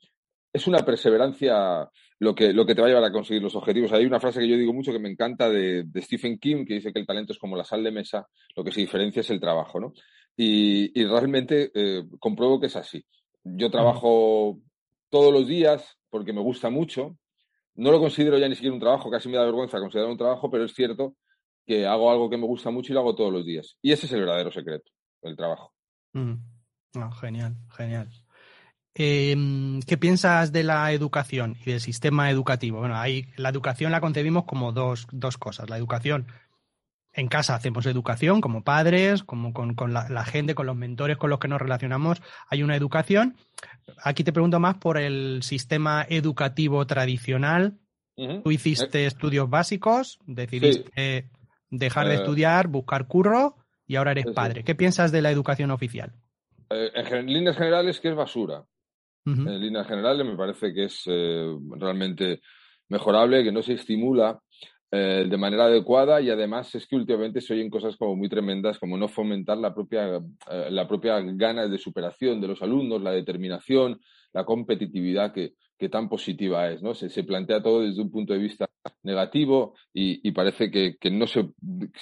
es 0.56 0.68
una 0.68 0.86
perseverancia 0.86 1.90
lo 2.20 2.34
que, 2.34 2.54
lo 2.54 2.66
que 2.66 2.74
te 2.74 2.80
va 2.80 2.88
a 2.88 2.90
llevar 2.90 3.04
a 3.04 3.12
conseguir 3.12 3.44
los 3.44 3.56
objetivos. 3.56 3.92
Hay 3.92 4.06
una 4.06 4.22
frase 4.22 4.40
que 4.40 4.48
yo 4.48 4.56
digo 4.56 4.72
mucho 4.72 4.94
que 4.94 5.00
me 5.00 5.10
encanta 5.10 5.50
de, 5.50 5.86
Stephen 5.98 6.40
King, 6.40 6.66
que 6.66 6.76
dice 6.76 6.94
que 6.94 7.00
el 7.00 7.06
talento 7.06 7.34
es 7.34 7.40
como 7.40 7.58
la 7.58 7.66
sal 7.66 7.84
de 7.84 7.92
mesa, 7.92 8.26
lo 8.56 8.64
que 8.64 8.72
se 8.72 8.80
diferencia 8.80 9.20
es 9.20 9.30
el 9.32 9.42
trabajo, 9.42 9.82
¿no? 9.82 9.92
Y, 10.38 11.04
realmente 11.06 11.72
eh, 11.74 12.06
compruebo 12.20 12.60
que 12.60 12.68
es 12.68 12.76
así. 12.78 13.06
Yo 13.44 13.70
trabajo 13.70 14.60
todos 15.10 15.34
los 15.34 15.46
días, 15.46 15.98
porque 16.10 16.32
me 16.32 16.42
gusta 16.42 16.70
mucho. 16.70 17.18
No 17.76 17.92
lo 17.92 18.00
considero 18.00 18.38
ya 18.38 18.48
ni 18.48 18.56
siquiera 18.56 18.74
un 18.74 18.80
trabajo, 18.80 19.12
casi 19.12 19.28
me 19.28 19.36
da 19.36 19.44
vergüenza 19.44 19.80
considerar 19.80 20.10
un 20.10 20.18
trabajo, 20.18 20.50
pero 20.50 20.64
es 20.64 20.74
cierto 20.74 21.18
que 21.66 21.86
hago 21.86 22.10
algo 22.10 22.30
que 22.30 22.38
me 22.38 22.46
gusta 22.46 22.72
mucho 22.72 22.94
y 22.94 22.96
lo 22.96 23.02
hago 23.02 23.16
todos 23.16 23.34
los 23.34 23.46
días. 23.46 23.78
Y 23.82 23.92
ese 23.92 24.06
es 24.06 24.14
el 24.14 24.22
verdadero 24.22 24.52
secreto, 24.52 24.90
el 25.22 25.36
trabajo. 25.36 25.74
Mm. 26.14 26.36
genial, 27.20 27.58
genial. 27.76 28.10
Em, 28.98 29.82
¿Qué 29.82 29.98
piensas 29.98 30.54
de 30.54 30.64
la 30.64 30.92
educación 30.94 31.58
y 31.66 31.72
del 31.72 31.82
sistema 31.82 32.32
educativo? 32.32 32.80
Bueno, 32.80 32.96
ahí 32.96 33.28
la 33.36 33.50
educación 33.50 33.92
la 33.92 34.00
concebimos 34.00 34.46
como 34.46 34.72
dos, 34.72 35.06
dos 35.12 35.38
cosas. 35.38 35.70
La 35.70 35.78
educación 35.78 36.28
en 37.16 37.28
casa 37.28 37.56
hacemos 37.56 37.86
educación 37.86 38.42
como 38.42 38.64
padres, 38.64 39.24
como 39.24 39.54
con, 39.54 39.94
la, 39.94 40.26
gente, 40.26 40.56
con 40.56 40.66
los 40.66 40.76
mentores 40.76 41.18
con 41.18 41.30
los 41.30 41.40
que 41.40 41.48
nos 41.48 41.62
relacionamos, 41.62 42.22
hay 42.50 42.64
una 42.64 42.76
educación. 42.76 43.38
Aquí 44.04 44.24
te 44.24 44.34
pregunto 44.34 44.60
más 44.60 44.76
por 44.76 44.98
el 44.98 45.42
sistema 45.44 46.06
educativo 46.08 46.86
tradicional. 46.86 47.78
Tú 48.16 48.52
hiciste 48.52 49.04
eh. 49.04 49.08
estudios 49.08 49.50
básicos, 49.50 50.20
decidiste 50.26 51.30
dejar 51.70 52.08
de 52.08 52.14
eh. 52.14 52.18
estudiar, 52.18 52.68
buscar 52.68 53.08
curro 53.08 53.58
y 53.88 53.98
ahora 53.98 54.12
eres 54.12 54.28
padre. 54.34 54.64
¿Qué 54.64 54.74
piensas 54.74 55.12
de 55.12 55.22
la 55.22 55.32
educación 55.32 55.72
oficial? 55.72 56.14
Eh, 56.70 56.92
en 56.96 57.28
líneas 57.28 57.58
generales, 57.58 58.00
que 58.00 58.10
es 58.10 58.16
basura. 58.16 58.64
En 59.26 59.60
líneas 59.60 59.88
generales 59.88 60.26
me 60.26 60.36
parece 60.36 60.74
que 60.74 60.84
es 60.86 61.04
realmente 61.06 62.42
mejorable, 62.90 63.44
que 63.44 63.52
no 63.52 63.64
se 63.64 63.74
estimula 63.74 64.40
eh, 64.98 65.26
de 65.28 65.38
manera 65.38 65.66
adecuada 65.66 66.22
y 66.22 66.30
además 66.30 66.74
es 66.76 66.88
que 66.88 66.96
últimamente 66.96 67.42
se 67.42 67.54
oyen 67.54 67.70
cosas 67.70 67.98
como 67.98 68.16
muy 68.16 68.30
tremendas 68.30 68.80
como 68.80 68.98
no 68.98 69.10
fomentar 69.10 69.58
la 69.58 69.74
propia, 69.74 70.22
eh, 70.50 70.68
la 70.70 70.88
propia 70.88 71.20
gana 71.20 71.68
de 71.68 71.78
superación 71.78 72.40
de 72.40 72.48
los 72.48 72.62
alumnos, 72.62 73.02
la 73.02 73.12
determinación, 73.12 74.00
la 74.32 74.46
competitividad 74.46 75.34
que, 75.34 75.54
tan 75.90 76.08
positiva 76.08 76.72
es. 76.72 76.82
¿no? 76.82 76.96
Se, 76.96 77.24
plantea 77.24 77.62
todo 77.62 77.82
desde 77.82 78.02
un 78.02 78.10
punto 78.10 78.34
de 78.34 78.40
vista 78.40 78.68
negativo 79.04 79.76
y, 79.94 80.32
parece 80.32 80.72
que, 80.72 80.98
no, 81.12 81.28
se, 81.28 81.50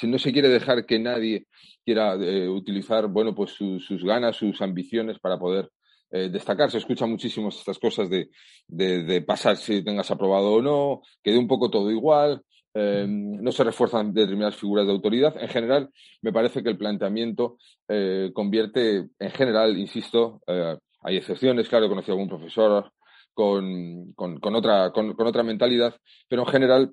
no 0.03 0.19
se 0.19 0.31
quiere 0.31 0.47
dejar 0.47 0.86
que 0.86 0.99
nadie 0.99 1.47
quiera 1.83 2.13
eh, 2.15 2.47
utilizar 2.47 3.07
bueno, 3.07 3.33
pues 3.33 3.51
sus 3.51 4.03
ganas, 4.03 4.38
sus 4.38 4.62
ambiciones 4.62 5.19
para 5.19 5.38
poder 5.38 5.69
eh, 6.15 6.30
destacar. 6.30 6.69
Se 6.69 6.78
escucha 6.78 7.08
muchísimo 7.08 7.49
estas 7.49 7.80
cosas 7.80 8.08
de, 8.08 8.30
de, 8.67 9.21
pasar 9.23 9.58
si 9.58 9.84
tengas 9.84 10.12
aprobado 10.12 10.54
o 10.54 10.62
no, 10.62 11.02
que 11.23 11.32
dé 11.32 11.39
un 11.39 11.47
poco 11.47 11.71
todo 11.71 11.89
igual. 11.89 12.43
Eh, 12.76 13.08
no 13.08 13.52
se 13.52 13.63
refuerzan 13.63 14.13
determinadas 14.13 14.56
figuras 14.56 14.86
de 14.86 14.91
autoridad. 14.91 15.36
En 15.41 15.49
general, 15.49 15.89
me 16.21 16.32
parece 16.32 16.62
que 16.62 16.69
el 16.69 16.78
planteamiento 16.78 17.58
eh, 17.88 18.30
convierte, 18.32 19.08
en 19.17 19.32
general, 19.32 19.76
insisto, 19.76 20.39
hay 21.02 21.17
excepciones, 21.17 21.67
claro, 21.67 21.88
he 21.88 21.89
conocido 21.89 22.13
a 22.13 22.15
algún 22.17 22.30
profesor 22.30 22.91
con, 23.34 24.13
con, 24.13 24.56
otra, 24.56 24.91
con, 24.91 25.15
otra 25.19 25.41
mentalidad, 25.41 25.95
pero 26.28 26.43
en 26.43 26.47
general 26.47 26.91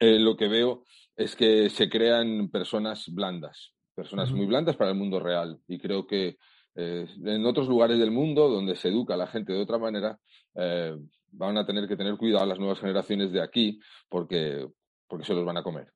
lo 0.00 0.36
que 0.36 0.48
veo 0.48 0.82
es 1.14 1.36
que 1.36 1.70
se 1.70 1.88
crean 1.88 2.48
personas 2.48 3.08
blandas, 3.10 3.74
personas 3.94 4.32
muy 4.32 4.46
blandas 4.46 4.74
para 4.74 4.90
el 4.90 4.96
mundo 4.96 5.20
real. 5.20 5.60
Y 5.68 5.78
creo 5.78 6.04
que 6.04 6.36
eh, 6.74 7.06
en 7.24 7.46
otros 7.46 7.68
lugares 7.68 7.98
del 7.98 8.10
mundo 8.10 8.48
donde 8.48 8.76
se 8.76 8.88
educa 8.88 9.14
a 9.14 9.18
la 9.18 9.26
gente 9.26 9.52
de 9.52 9.62
otra 9.62 9.78
manera, 9.78 10.18
eh, 10.54 10.96
van 11.30 11.56
a 11.56 11.66
tener 11.66 11.88
que 11.88 11.96
tener 11.96 12.16
cuidado 12.16 12.46
las 12.46 12.58
nuevas 12.58 12.80
generaciones 12.80 13.32
de 13.32 13.42
aquí 13.42 13.80
porque, 14.08 14.66
porque 15.08 15.24
se 15.24 15.34
los 15.34 15.44
van 15.44 15.56
a 15.56 15.62
comer. 15.62 15.92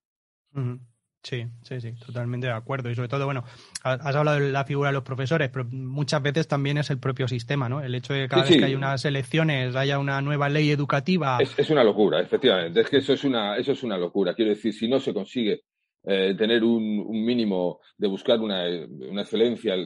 Sí, 1.23 1.45
sí, 1.63 1.81
sí, 1.81 1.93
totalmente 1.95 2.47
de 2.47 2.53
acuerdo. 2.53 2.91
Y 2.91 2.95
sobre 2.95 3.09
todo, 3.09 3.25
bueno, 3.25 3.45
has 3.83 4.15
hablado 4.15 4.39
de 4.39 4.53
la 4.53 4.65
figura 4.65 4.91
de 4.91 4.95
los 4.95 5.03
profesores, 5.03 5.51
pero 5.51 5.65
muchas 5.65 6.23
veces 6.23 6.47
también 6.47 6.79
es 6.79 6.91
el 6.91 6.99
propio 6.99 7.27
sistema, 7.27 7.69
¿no? 7.69 7.83
El 7.83 7.95
hecho 7.95 8.15
de 8.15 8.23
que 8.23 8.29
cada 8.29 8.43
vez 8.43 8.57
que 8.57 8.65
hay 8.65 8.75
unas 8.75 9.05
elecciones 9.05 9.75
haya 9.75 9.99
una 9.99 10.23
nueva 10.23 10.49
ley 10.49 10.71
educativa. 10.71 11.39
Es, 11.41 11.71
una 11.71 11.83
locura, 11.83 12.21
efectivamente. 12.21 12.81
Es 12.81 12.89
que 12.89 12.99
eso 12.99 13.13
es 13.13 13.25
una, 13.25 13.57
eso 13.57 13.73
es 13.73 13.83
una 13.83 13.99
locura. 13.99 14.35
Quiero 14.35 14.51
decir, 14.51 14.73
si 14.73 14.89
no 14.89 15.01
se 15.01 15.13
consigue 15.13 15.65
eh, 16.05 16.35
tener 16.37 16.65
un, 16.65 17.25
mínimo 17.25 17.81
de 17.97 18.09
buscar 18.09 18.41
una, 18.41 18.67
excelencia 18.69 19.77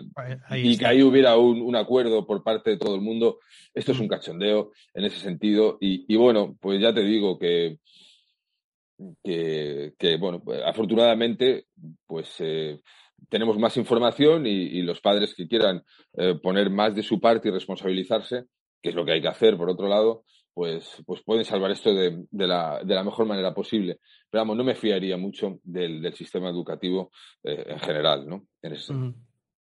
y 0.51 0.77
que 0.77 0.87
ahí 0.87 1.03
hubiera 1.03 1.37
un, 1.37 1.75
acuerdo 1.77 2.27
por 2.27 2.43
parte 2.43 2.71
de 2.71 2.77
todo 2.77 2.95
el 2.95 3.01
mundo, 3.01 3.39
esto 3.75 3.93
es 3.93 4.01
un 4.01 4.09
cachondeo 4.09 4.73
en 4.95 5.05
ese 5.05 5.19
sentido. 5.19 5.79
y 5.81 6.15
bueno, 6.17 6.57
pues 6.61 6.81
ya 6.81 6.93
te 6.93 7.03
digo 7.03 7.39
que 7.39 7.79
que, 9.23 10.17
bueno, 10.19 10.43
pues, 10.43 10.61
afortunadamente, 10.65 11.67
pues 12.07 12.35
eh, 12.39 12.81
tenemos 13.29 13.59
más 13.59 13.77
información 13.77 14.47
y, 14.47 14.83
los 14.83 15.01
padres 15.01 15.35
que 15.35 15.49
quieran 15.49 15.83
eh, 16.17 16.35
poner 16.43 16.71
más 16.71 16.95
de 16.95 17.03
su 17.03 17.21
parte 17.21 17.49
y 17.49 17.53
responsabilizarse, 17.53 18.45
que 18.81 18.91
es 18.91 18.95
lo 18.95 19.05
que 19.05 19.13
hay 19.13 19.23
que 19.23 19.29
hacer, 19.29 19.57
por 19.57 19.71
otro 19.71 19.89
lado, 19.89 20.25
pues, 20.55 21.03
pues 21.07 21.23
pueden 21.23 21.45
salvar 21.45 21.71
esto 21.71 21.95
de, 21.95 22.27
la, 22.31 22.81
de 22.85 22.95
la 22.95 23.05
mejor 23.05 23.27
manera 23.27 23.55
posible. 23.55 24.01
Pero 24.31 24.43
vamos, 24.43 24.57
no 24.57 24.65
me 24.65 24.75
fiaría 24.75 25.17
mucho 25.17 25.59
del, 25.63 26.13
sistema 26.15 26.51
educativo 26.51 27.11
eh, 27.43 27.65
en 27.69 27.79
general, 27.79 28.29
¿no? 28.29 28.47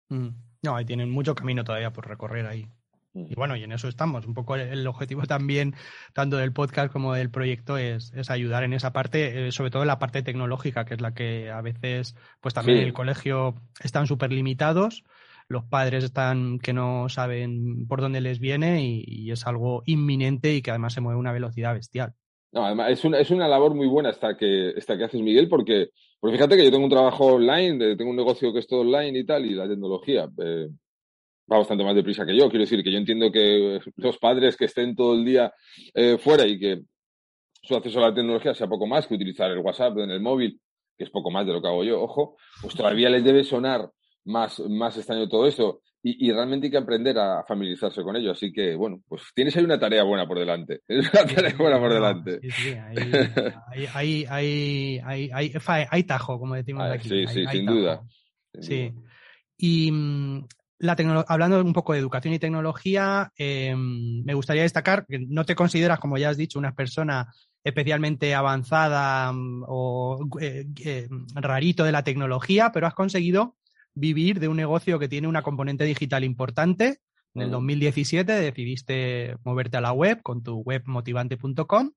No, 0.10 0.76
ahí 0.76 0.86
tienen 0.86 1.10
mucho 1.10 1.36
camino 1.36 1.64
todavía 1.64 1.92
por 1.92 2.08
recorrer 2.08 2.46
ahí. 2.46 2.68
Y 3.16 3.34
bueno, 3.36 3.56
y 3.56 3.64
en 3.64 3.72
eso 3.72 3.88
estamos. 3.88 4.26
Un 4.26 4.34
poco 4.34 4.56
el, 4.56 4.86
objetivo 4.88 5.24
también, 5.24 5.74
tanto 6.14 6.36
del 6.36 6.52
podcast 6.52 6.92
como 6.92 7.14
del 7.14 7.30
proyecto, 7.30 7.78
es, 7.78 8.12
ayudar 8.30 8.64
en 8.64 8.74
esa 8.74 8.92
parte, 8.92 9.48
eh, 9.48 9.52
sobre 9.52 9.72
todo 9.72 9.84
en 9.84 9.88
la 9.88 10.00
parte 10.00 10.22
tecnológica, 10.22 10.84
que 10.84 10.96
es 10.96 11.02
la 11.02 11.14
que 11.14 11.50
a 11.50 11.62
veces, 11.62 12.16
pues 12.42 12.54
también 12.54 12.80
en 12.80 12.84
el 12.86 12.94
colegio 12.94 13.56
están 13.82 14.06
súper 14.06 14.34
limitados. 14.34 15.04
Los 15.48 15.64
padres 15.66 16.04
están 16.04 16.60
que 16.60 16.74
no 16.74 17.08
saben 17.10 17.88
por 17.88 18.02
dónde 18.02 18.22
les 18.22 18.40
viene 18.40 18.84
y, 18.84 19.32
es 19.32 19.46
algo 19.46 19.84
inminente 19.86 20.54
y 20.54 20.62
que 20.62 20.72
además 20.72 20.94
se 20.94 21.02
mueve 21.02 21.18
a 21.18 21.20
una 21.20 21.34
velocidad 21.34 21.74
bestial. 21.74 22.14
No, 22.52 22.66
además 22.66 22.92
es 22.92 23.04
una, 23.04 23.20
es 23.20 23.30
una 23.32 23.48
labor 23.48 23.76
muy 23.76 23.88
buena 23.88 24.10
esta 24.10 24.38
que, 24.38 24.70
esta 24.70 24.98
que 24.98 25.04
haces, 25.04 25.22
Miguel, 25.22 25.50
porque, 25.50 25.90
porque 26.20 26.38
fíjate 26.38 26.56
que 26.56 26.64
yo 26.64 26.72
tengo 26.72 26.86
un 26.86 26.90
trabajo 26.90 27.26
online, 27.26 27.96
tengo 27.96 28.12
un 28.12 28.18
negocio 28.18 28.54
que 28.54 28.60
es 28.60 28.68
todo 28.68 28.82
online 28.82 29.20
y 29.20 29.26
tal, 29.26 29.46
y 29.46 29.54
la 29.54 29.68
tecnología. 29.68 30.30
Eh, 30.44 30.70
va 31.52 31.58
bastante 31.58 31.84
más 31.84 31.96
deprisa 31.96 32.26
que 32.26 32.36
yo. 32.36 32.50
Quiero 32.50 32.64
decir 32.64 32.84
que 32.84 32.92
yo 32.92 32.98
entiendo 32.98 33.32
que 33.32 33.80
los 33.98 34.18
padres 34.18 34.58
que 34.58 34.66
estén 34.66 34.96
todo 34.96 35.14
el 35.14 35.26
día 35.26 35.54
eh, 35.94 36.18
fuera 36.18 36.46
y 36.46 36.60
que 36.60 36.82
su 37.62 37.76
acceso 37.76 38.00
a 38.00 38.10
la 38.10 38.16
tecnología 38.16 38.54
sea 38.54 38.68
poco 38.68 38.88
más 38.88 39.08
que 39.08 39.16
utilizar 39.16 39.52
el 39.52 39.60
WhatsApp 39.60 39.98
en 40.00 40.12
el 40.12 40.22
móvil, 40.22 40.60
que 40.98 41.04
es 41.04 41.10
poco 41.10 41.32
más 41.32 41.46
de 41.46 41.54
lo 41.54 41.62
que 41.62 41.68
hago 41.68 41.84
yo, 41.84 42.02
ojo, 42.02 42.38
pues 42.62 42.76
todavía 42.76 43.10
les 43.10 43.24
debe 43.24 43.44
sonar 43.44 43.90
más, 44.26 44.60
más 44.60 44.98
extraño 44.98 45.28
todo 45.28 45.48
eso. 45.48 45.82
Y, 46.08 46.32
realmente 46.32 46.68
hay 46.68 46.72
que 46.72 46.78
aprender 46.78 47.18
a 47.18 47.44
familiarizarse 47.48 48.04
con 48.04 48.16
ello. 48.16 48.34
Así 48.34 48.54
que, 48.54 48.76
bueno, 48.76 49.02
pues 49.08 49.24
tienes 49.34 49.58
ahí 49.58 49.64
una 49.64 49.80
tarea 49.80 50.04
buena 50.04 50.28
por 50.28 50.38
delante. 50.38 50.82
Tienes 50.86 51.10
una 51.14 51.26
tarea 51.26 51.56
buena 51.58 51.80
por 51.80 51.92
delante. 51.92 52.40
Sí, 52.42 52.52
sí, 52.52 52.76
hay, 53.92 54.26
hay, 54.30 55.00
hay, 55.04 55.54
hay, 55.90 56.04
tajo, 56.04 56.38
como 56.38 56.54
decimos 56.54 56.84
aquí. 56.92 57.10
Sí, 57.10 57.26
sí, 57.26 57.48
sin 57.48 57.66
duda. 57.66 58.04
sí. 58.60 58.94
Y 59.58 59.92
mm, 59.92 60.46
hablando 61.28 61.62
un 61.62 61.74
poco 61.74 61.94
de 61.94 62.00
educación 62.00 62.36
y 62.36 62.40
tecnología, 62.40 63.32
em, 63.36 64.24
me 64.24 64.34
gustaría 64.36 64.62
destacar 64.62 65.06
que 65.08 65.20
no 65.20 65.44
te 65.44 65.56
consideras, 65.56 66.00
como 66.00 66.20
ya 66.20 66.30
has 66.30 66.38
dicho, 66.38 66.60
una 66.60 66.76
persona 66.76 67.34
especialmente 67.64 68.36
avanzada 68.36 69.32
mm, 69.32 69.64
o 69.68 70.28
eh, 70.40 70.66
eh, 70.84 71.08
rarito 71.34 71.84
de 71.84 71.92
la 71.92 72.04
tecnología, 72.04 72.72
pero 72.72 72.86
has 72.86 72.94
conseguido 72.94 73.56
vivir 73.96 74.40
de 74.40 74.48
un 74.48 74.58
negocio 74.58 75.00
que 75.00 75.08
tiene 75.08 75.28
una 75.28 75.42
componente 75.42 75.86
digital 75.86 76.24
importante. 76.24 77.00
En 77.34 77.42
el 77.42 77.52
2017 77.52 78.32
decidiste 78.32 79.36
moverte 79.44 79.78
a 79.78 79.82
la 79.82 79.92
web 79.92 80.22
con 80.22 80.42
tu 80.42 80.62
web 80.62 80.84
motivante.com. 80.86 81.92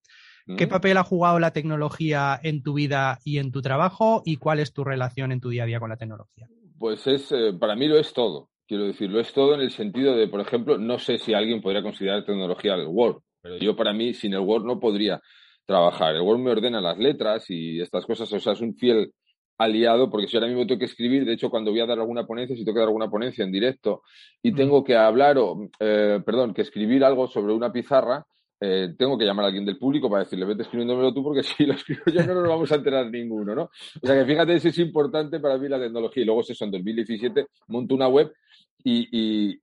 ¿Qué 0.57 0.67
papel 0.67 0.97
ha 0.97 1.05
jugado 1.05 1.39
la 1.39 1.53
tecnología 1.53 2.41
en 2.43 2.63
tu 2.63 2.73
vida 2.73 3.19
y 3.23 3.39
en 3.39 3.53
tu 3.53 3.61
trabajo 3.61 4.23
y 4.25 4.37
cuál 4.37 4.61
es 4.61 4.73
tu 4.73 4.83
relación 4.83 5.31
en 5.31 5.41
tu 5.41 5.51
día 5.51 5.65
a 5.65 5.67
día 5.67 5.79
con 5.79 5.91
la 5.91 5.97
tecnología? 5.97 6.49
Pues 6.79 7.07
es, 7.07 7.31
eh, 7.33 7.53
para 7.53 7.77
mí 7.77 7.87
lo 7.87 7.99
es 7.99 8.13
todo. 8.13 8.49
Quiero 8.67 8.85
decirlo, 8.85 9.21
es 9.21 9.33
todo 9.33 9.55
en 9.55 9.61
el 9.61 9.71
sentido 9.71 10.17
de, 10.17 10.27
por 10.29 10.41
ejemplo, 10.41 10.79
no 10.79 10.99
sé 10.99 11.19
si 11.19 11.35
alguien 11.35 11.61
podría 11.61 11.83
considerar 11.83 12.25
tecnología 12.25 12.75
el 12.75 12.87
Word, 12.87 13.23
pero 13.43 13.59
yo 13.59 13.77
para 13.77 13.93
mí 13.93 14.15
sin 14.15 14.33
el 14.33 14.41
Word 14.41 14.65
no 14.65 14.81
podría 14.81 15.21
trabajar. 15.67 16.15
El 16.15 16.23
Word 16.23 16.39
me 16.39 16.51
ordena 16.51 16.81
las 16.81 16.99
letras 16.99 17.45
y 17.49 17.81
estas 17.81 18.07
cosas, 18.07 18.33
o 18.33 18.41
sea, 18.41 18.55
es 18.55 18.61
un 18.61 18.75
fiel 18.75 19.13
aliado, 19.59 20.09
porque 20.09 20.29
si 20.29 20.37
ahora 20.37 20.47
mismo 20.47 20.67
tengo 20.67 20.79
que 20.79 20.85
escribir, 20.87 21.25
de 21.25 21.33
hecho, 21.33 21.51
cuando 21.51 21.71
voy 21.71 21.81
a 21.81 21.87
dar 21.87 21.99
alguna 21.99 22.27
ponencia, 22.27 22.57
si 22.57 22.65
tengo 22.65 22.77
que 22.77 22.81
dar 22.81 22.89
alguna 22.89 23.11
ponencia 23.11 23.45
en 23.45 23.53
directo 23.53 24.03
y 24.43 24.53
tengo 24.53 24.85
que 24.85 24.97
hablar 24.97 25.37
o, 25.39 25.69
eh, 25.81 26.21
perdón, 26.25 26.55
que 26.55 26.63
escribir 26.63 27.05
algo 27.05 27.27
sobre 27.29 27.53
una 27.53 27.73
pizarra, 27.73 28.25
eh, 28.61 28.95
tengo 28.99 29.17
que 29.17 29.25
llamar 29.25 29.45
a 29.45 29.49
alguien 29.49 29.65
del 29.65 29.79
público 29.79 30.11
para 30.11 30.25
decirle, 30.25 30.45
vete 30.45 30.63
escribiéndomelo 30.63 31.13
tú, 31.13 31.23
porque 31.23 31.43
si 31.45 31.67
lo 31.67 31.75
escribo 31.75 32.03
yo 32.07 32.25
no 32.27 32.35
nos 32.35 32.49
vamos 32.49 32.73
a 32.73 32.77
enterar 32.77 33.11
ninguno, 33.11 33.55
¿no? 33.55 33.63
O 34.03 34.07
sea 34.07 34.17
que 34.17 34.25
fíjate, 34.25 34.59
si 34.61 34.69
es 34.69 34.79
importante 34.79 35.41
para 35.41 35.59
mí 35.59 35.69
la 35.69 35.79
tecnología. 35.79 36.23
Y 36.23 36.27
luego, 36.27 36.41
eso 36.41 36.65
en 36.65 36.71
2017, 36.71 37.47
monto 37.69 37.95
una 37.95 38.09
web 38.09 38.33
y, 38.85 39.61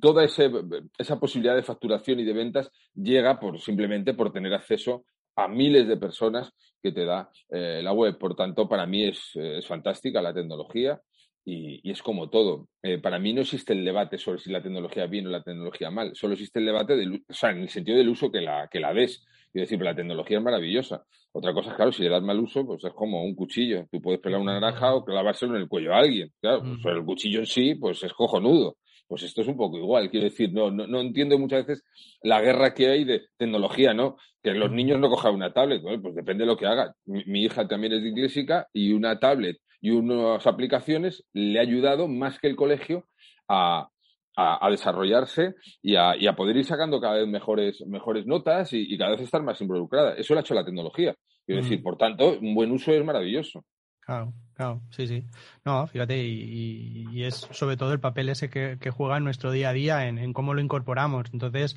toda 0.00 0.24
esa 0.24 1.18
posibilidad 1.18 1.54
de 1.54 1.62
facturación 1.62 2.20
y 2.20 2.24
de 2.24 2.32
ventas 2.32 2.70
llega 2.94 3.38
por 3.38 3.58
simplemente 3.60 4.12
por 4.14 4.32
tener 4.32 4.52
acceso 4.52 5.04
a 5.36 5.48
miles 5.48 5.88
de 5.88 5.96
personas 5.96 6.52
que 6.82 6.92
te 6.92 7.04
da 7.04 7.30
eh, 7.50 7.80
la 7.82 7.92
web. 7.92 8.18
Por 8.18 8.36
tanto, 8.36 8.68
para 8.68 8.86
mí 8.86 9.04
es, 9.04 9.32
fantástica 9.66 10.20
la 10.20 10.34
tecnología 10.34 11.00
y, 11.44 11.90
es 11.90 12.02
como 12.02 12.30
todo. 12.30 12.68
Eh, 12.82 12.98
para 12.98 13.18
mí 13.18 13.32
no 13.32 13.42
existe 13.42 13.72
el 13.72 13.84
debate 13.84 14.18
sobre 14.18 14.38
si 14.38 14.50
la 14.50 14.62
tecnología 14.62 15.06
bien 15.06 15.26
o 15.26 15.30
la 15.30 15.42
tecnología 15.42 15.90
mal. 15.90 16.14
Solo 16.14 16.34
existe 16.34 16.58
el 16.58 16.66
debate 16.66 16.96
del, 16.96 17.24
o 17.28 17.32
sea, 17.32 17.50
en 17.50 17.58
el 17.58 17.68
sentido 17.68 17.98
del 17.98 18.08
uso 18.08 18.30
que 18.30 18.40
la, 18.40 18.68
que 18.70 18.80
la 18.80 18.92
des. 18.92 19.24
Y 19.56 19.60
decir, 19.60 19.80
la 19.80 19.94
tecnología 19.94 20.38
es 20.38 20.42
maravillosa. 20.42 21.04
Otra 21.30 21.54
cosa 21.54 21.70
es, 21.70 21.76
claro, 21.76 21.92
si 21.92 22.02
le 22.02 22.10
das 22.10 22.22
mal 22.22 22.40
uso, 22.40 22.66
pues 22.66 22.82
es 22.84 22.92
como 22.92 23.22
un 23.22 23.36
cuchillo. 23.36 23.86
Tú 23.90 24.00
puedes 24.00 24.20
pegar 24.20 24.40
una 24.40 24.54
naranja 24.54 24.94
o 24.94 25.04
clavárselo 25.04 25.54
en 25.54 25.62
el 25.62 25.68
cuello 25.68 25.94
a 25.94 25.98
alguien. 25.98 26.32
Claro, 26.40 26.62
pues 26.82 26.96
el 26.96 27.04
cuchillo 27.04 27.38
en 27.38 27.46
sí, 27.46 27.76
pues 27.76 28.02
es 28.02 28.12
cojonudo. 28.12 28.76
Pues 29.06 29.22
esto 29.22 29.42
es 29.42 29.48
un 29.48 29.56
poco 29.56 29.78
igual. 29.78 30.10
Quiero 30.10 30.24
decir, 30.24 30.52
no, 30.52 30.70
no, 30.70 30.86
no 30.86 31.00
entiendo 31.00 31.38
muchas 31.38 31.66
veces 31.66 31.84
la 32.22 32.40
guerra 32.40 32.74
que 32.74 32.88
hay 32.88 33.04
de 33.04 33.22
tecnología, 33.36 33.94
¿no? 33.94 34.16
Que 34.42 34.52
los 34.52 34.70
niños 34.70 34.98
no 34.98 35.10
cojan 35.10 35.34
una 35.34 35.52
tablet. 35.52 35.82
pues 35.82 36.14
depende 36.14 36.44
de 36.44 36.48
lo 36.48 36.56
que 36.56 36.66
haga. 36.66 36.94
Mi, 37.04 37.44
hija 37.44 37.68
también 37.68 37.92
es 37.92 38.02
disléxica 38.02 38.68
y 38.72 38.92
una 38.92 39.18
tablet 39.18 39.58
y 39.80 39.90
unas 39.90 40.46
aplicaciones 40.46 41.24
le 41.32 41.58
ha 41.58 41.62
ayudado 41.62 42.08
más 42.08 42.38
que 42.38 42.48
el 42.48 42.56
colegio 42.56 43.06
a, 43.48 43.88
a, 44.36 44.70
desarrollarse 44.70 45.54
y 45.82 45.96
a, 45.96 46.16
y 46.16 46.26
a, 46.26 46.34
poder 46.34 46.56
ir 46.56 46.64
sacando 46.64 47.00
cada 47.00 47.16
vez 47.16 47.28
mejores, 47.28 47.84
mejores 47.86 48.26
notas 48.26 48.72
y, 48.72 48.96
cada 48.96 49.10
vez 49.10 49.20
estar 49.20 49.42
más 49.42 49.60
involucrada. 49.60 50.14
Eso 50.14 50.32
lo 50.32 50.40
ha 50.40 50.42
hecho 50.42 50.54
la 50.54 50.64
tecnología. 50.64 51.14
Quiero 51.44 51.62
decir, 51.62 51.82
por 51.82 51.98
tanto, 51.98 52.38
un 52.40 52.54
buen 52.54 52.72
uso 52.72 52.92
es 52.92 53.04
maravilloso. 53.04 53.64
Claro, 54.06 54.34
claro, 54.54 54.82
sí, 54.90 55.06
sí. 55.08 55.26
No, 55.64 55.86
fíjate, 55.86 56.22
y, 56.22 57.24
es 57.24 57.48
sobre 57.52 57.76
todo 57.76 57.92
el 57.92 58.00
papel 58.00 58.28
ese 58.28 58.50
que, 58.50 58.90
juega 58.90 59.16
en 59.16 59.24
nuestro 59.24 59.50
día 59.50 59.70
a 59.70 59.72
día, 59.72 60.06
en, 60.06 60.32
cómo 60.34 60.52
lo 60.52 60.60
incorporamos. 60.60 61.26
Entonces, 61.32 61.76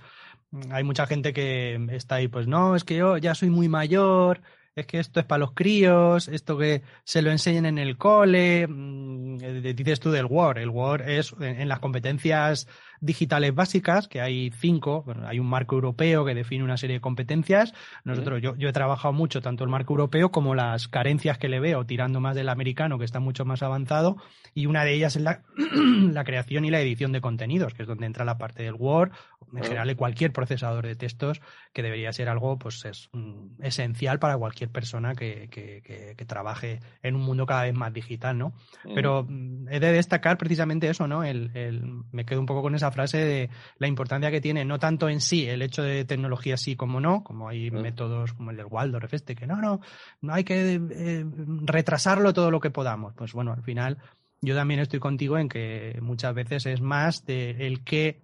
hay 0.69 0.83
mucha 0.83 1.07
gente 1.07 1.33
que 1.33 1.75
está 1.91 2.15
ahí, 2.15 2.27
pues 2.27 2.47
no, 2.47 2.75
es 2.75 2.83
que 2.83 2.97
yo 2.97 3.17
ya 3.17 3.33
soy 3.33 3.49
muy 3.49 3.69
mayor, 3.69 4.41
es 4.75 4.85
que 4.85 4.99
esto 4.99 5.19
es 5.19 5.25
para 5.25 5.39
los 5.39 5.53
críos, 5.53 6.27
esto 6.27 6.57
que 6.57 6.83
se 7.03 7.21
lo 7.21 7.31
enseñen 7.31 7.65
en 7.65 7.77
el 7.77 7.97
cole, 7.97 8.67
mm, 8.67 9.37
dices 9.75 9.99
tú 9.99 10.11
del 10.11 10.25
Word, 10.25 10.57
el 10.57 10.69
Word 10.69 11.09
es 11.09 11.33
en, 11.39 11.67
las 11.67 11.79
competencias 11.79 12.67
digitales 13.01 13.53
básicas, 13.53 14.07
que 14.07 14.21
hay 14.21 14.51
cinco, 14.51 15.05
hay 15.25 15.39
un 15.39 15.47
marco 15.47 15.75
europeo 15.75 16.25
que 16.25 16.35
define 16.35 16.63
una 16.63 16.77
serie 16.77 16.95
de 16.95 17.01
competencias. 17.01 17.73
Nosotros, 18.03 18.41
yo, 18.41 18.55
yo 18.55 18.69
he 18.69 18.73
trabajado 18.73 19.13
mucho 19.13 19.41
tanto 19.41 19.63
el 19.63 19.69
marco 19.69 19.93
europeo 19.93 20.31
como 20.31 20.55
las 20.55 20.87
carencias 20.87 21.37
que 21.37 21.49
le 21.49 21.59
veo, 21.59 21.85
tirando 21.85 22.19
más 22.19 22.35
del 22.35 22.49
americano, 22.49 22.97
que 22.97 23.05
está 23.05 23.19
mucho 23.19 23.45
más 23.45 23.63
avanzado, 23.63 24.17
y 24.53 24.65
una 24.65 24.83
de 24.83 24.93
ellas 24.93 25.15
es 25.15 25.21
la, 25.21 25.43
la 26.11 26.23
creación 26.23 26.65
y 26.65 26.71
la 26.71 26.81
edición 26.81 27.11
de 27.11 27.21
contenidos, 27.21 27.73
que 27.73 27.83
es 27.83 27.87
donde 27.87 28.05
entra 28.05 28.25
la 28.25 28.37
parte 28.37 28.63
del 28.63 28.73
Word, 28.73 29.11
en 29.53 29.63
general 29.63 29.87
de 29.87 29.95
cualquier 29.95 30.33
procesador 30.33 30.85
de 30.85 30.95
textos, 30.95 31.41
que 31.73 31.83
debería 31.83 32.11
ser 32.11 32.29
algo 32.29 32.57
pues 32.57 32.83
es, 32.85 33.09
mm, 33.13 33.63
esencial 33.63 34.19
para 34.19 34.37
cualquier 34.37 34.69
persona 34.69 35.15
que, 35.15 35.47
que, 35.49 36.15
que, 36.17 36.25
trabaje 36.25 36.79
en 37.03 37.15
un 37.15 37.21
mundo 37.21 37.45
cada 37.45 37.63
vez 37.63 37.73
más 37.73 37.93
digital, 37.93 38.37
¿no? 38.37 38.53
Pero 38.93 39.25
mm, 39.27 39.69
he 39.69 39.79
de 39.79 39.93
destacar 39.93 40.37
precisamente 40.37 40.89
eso, 40.89 41.07
¿no? 41.07 41.23
El, 41.23 41.51
el, 41.55 41.81
me 42.11 42.25
quedo 42.25 42.39
un 42.39 42.45
poco 42.45 42.61
con 42.61 42.75
esa 42.75 42.86
frase 42.91 43.17
de 43.17 43.49
la 43.77 43.87
importancia 43.87 44.31
que 44.31 44.41
tiene, 44.41 44.65
no 44.65 44.79
tanto 44.79 45.09
en 45.09 45.21
sí 45.21 45.47
el 45.47 45.61
hecho 45.61 45.83
de 45.83 46.05
tecnología 46.05 46.57
sí 46.57 46.75
como 46.75 46.99
no, 46.99 47.23
como 47.23 47.49
hay 47.49 47.71
métodos 47.71 48.33
como 48.33 48.51
el 48.51 48.57
del 48.57 48.67
Waldorf 48.67 49.13
este, 49.13 49.35
que 49.35 49.47
no, 49.47 49.57
no, 49.57 49.81
no 50.21 50.33
hay 50.33 50.43
que 50.43 50.75
eh, 50.75 51.25
retrasarlo 51.63 52.33
todo 52.33 52.51
lo 52.51 52.59
que 52.59 52.71
podamos. 52.71 53.13
Pues 53.15 53.33
bueno, 53.33 53.53
al 53.53 53.63
final 53.63 53.97
yo 54.41 54.55
también 54.55 54.79
estoy 54.79 54.99
contigo 54.99 55.37
en 55.37 55.49
que 55.49 55.97
muchas 56.01 56.33
veces 56.33 56.65
es 56.65 56.81
más 56.81 57.25
de 57.25 57.67
el 57.67 57.83
qué, 57.83 58.21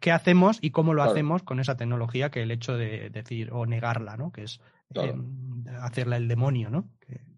qué 0.00 0.12
hacemos 0.12 0.58
y 0.60 0.70
cómo 0.70 0.94
lo 0.94 1.02
hacemos 1.02 1.42
con 1.42 1.60
esa 1.60 1.76
tecnología 1.76 2.30
que 2.30 2.42
el 2.42 2.50
hecho 2.50 2.76
de 2.76 3.10
decir 3.10 3.50
o 3.52 3.64
negarla, 3.66 4.16
¿no? 4.16 4.32
Que 4.32 4.44
es 4.44 4.60
em, 4.94 5.64
hacerla 5.80 6.16
el 6.16 6.28
demonio, 6.28 6.70
¿no? 6.70 6.88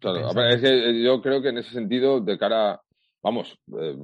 claro, 0.01 0.31
es 0.49 0.61
que 0.61 1.03
yo 1.03 1.23
creo 1.23 1.41
que 1.41 1.49
en 1.49 1.59
ese 1.59 1.71
sentido, 1.71 2.21
de 2.21 2.39
cara, 2.39 2.81
vamos, 3.23 3.59
eh, 3.81 3.97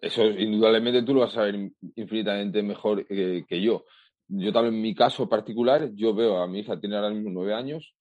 eso 0.00 0.24
indudablemente 0.24 1.02
tú 1.02 1.14
lo 1.14 1.20
vas 1.20 1.32
a 1.32 1.36
saber 1.36 1.70
infinitamente 1.96 2.62
mejor 2.62 3.06
que, 3.06 3.62
yo. 3.62 3.84
Yo 4.28 4.52
también 4.52 4.74
en 4.74 4.82
mi 4.82 4.94
caso 4.94 5.28
particular, 5.28 5.90
yo 5.94 6.14
veo 6.14 6.38
a 6.38 6.46
mi 6.46 6.60
hija, 6.60 6.78
tiene 6.78 6.96
ahora 6.96 7.10
mismo 7.10 7.30
nueve 7.30 7.54
años, 7.54 7.94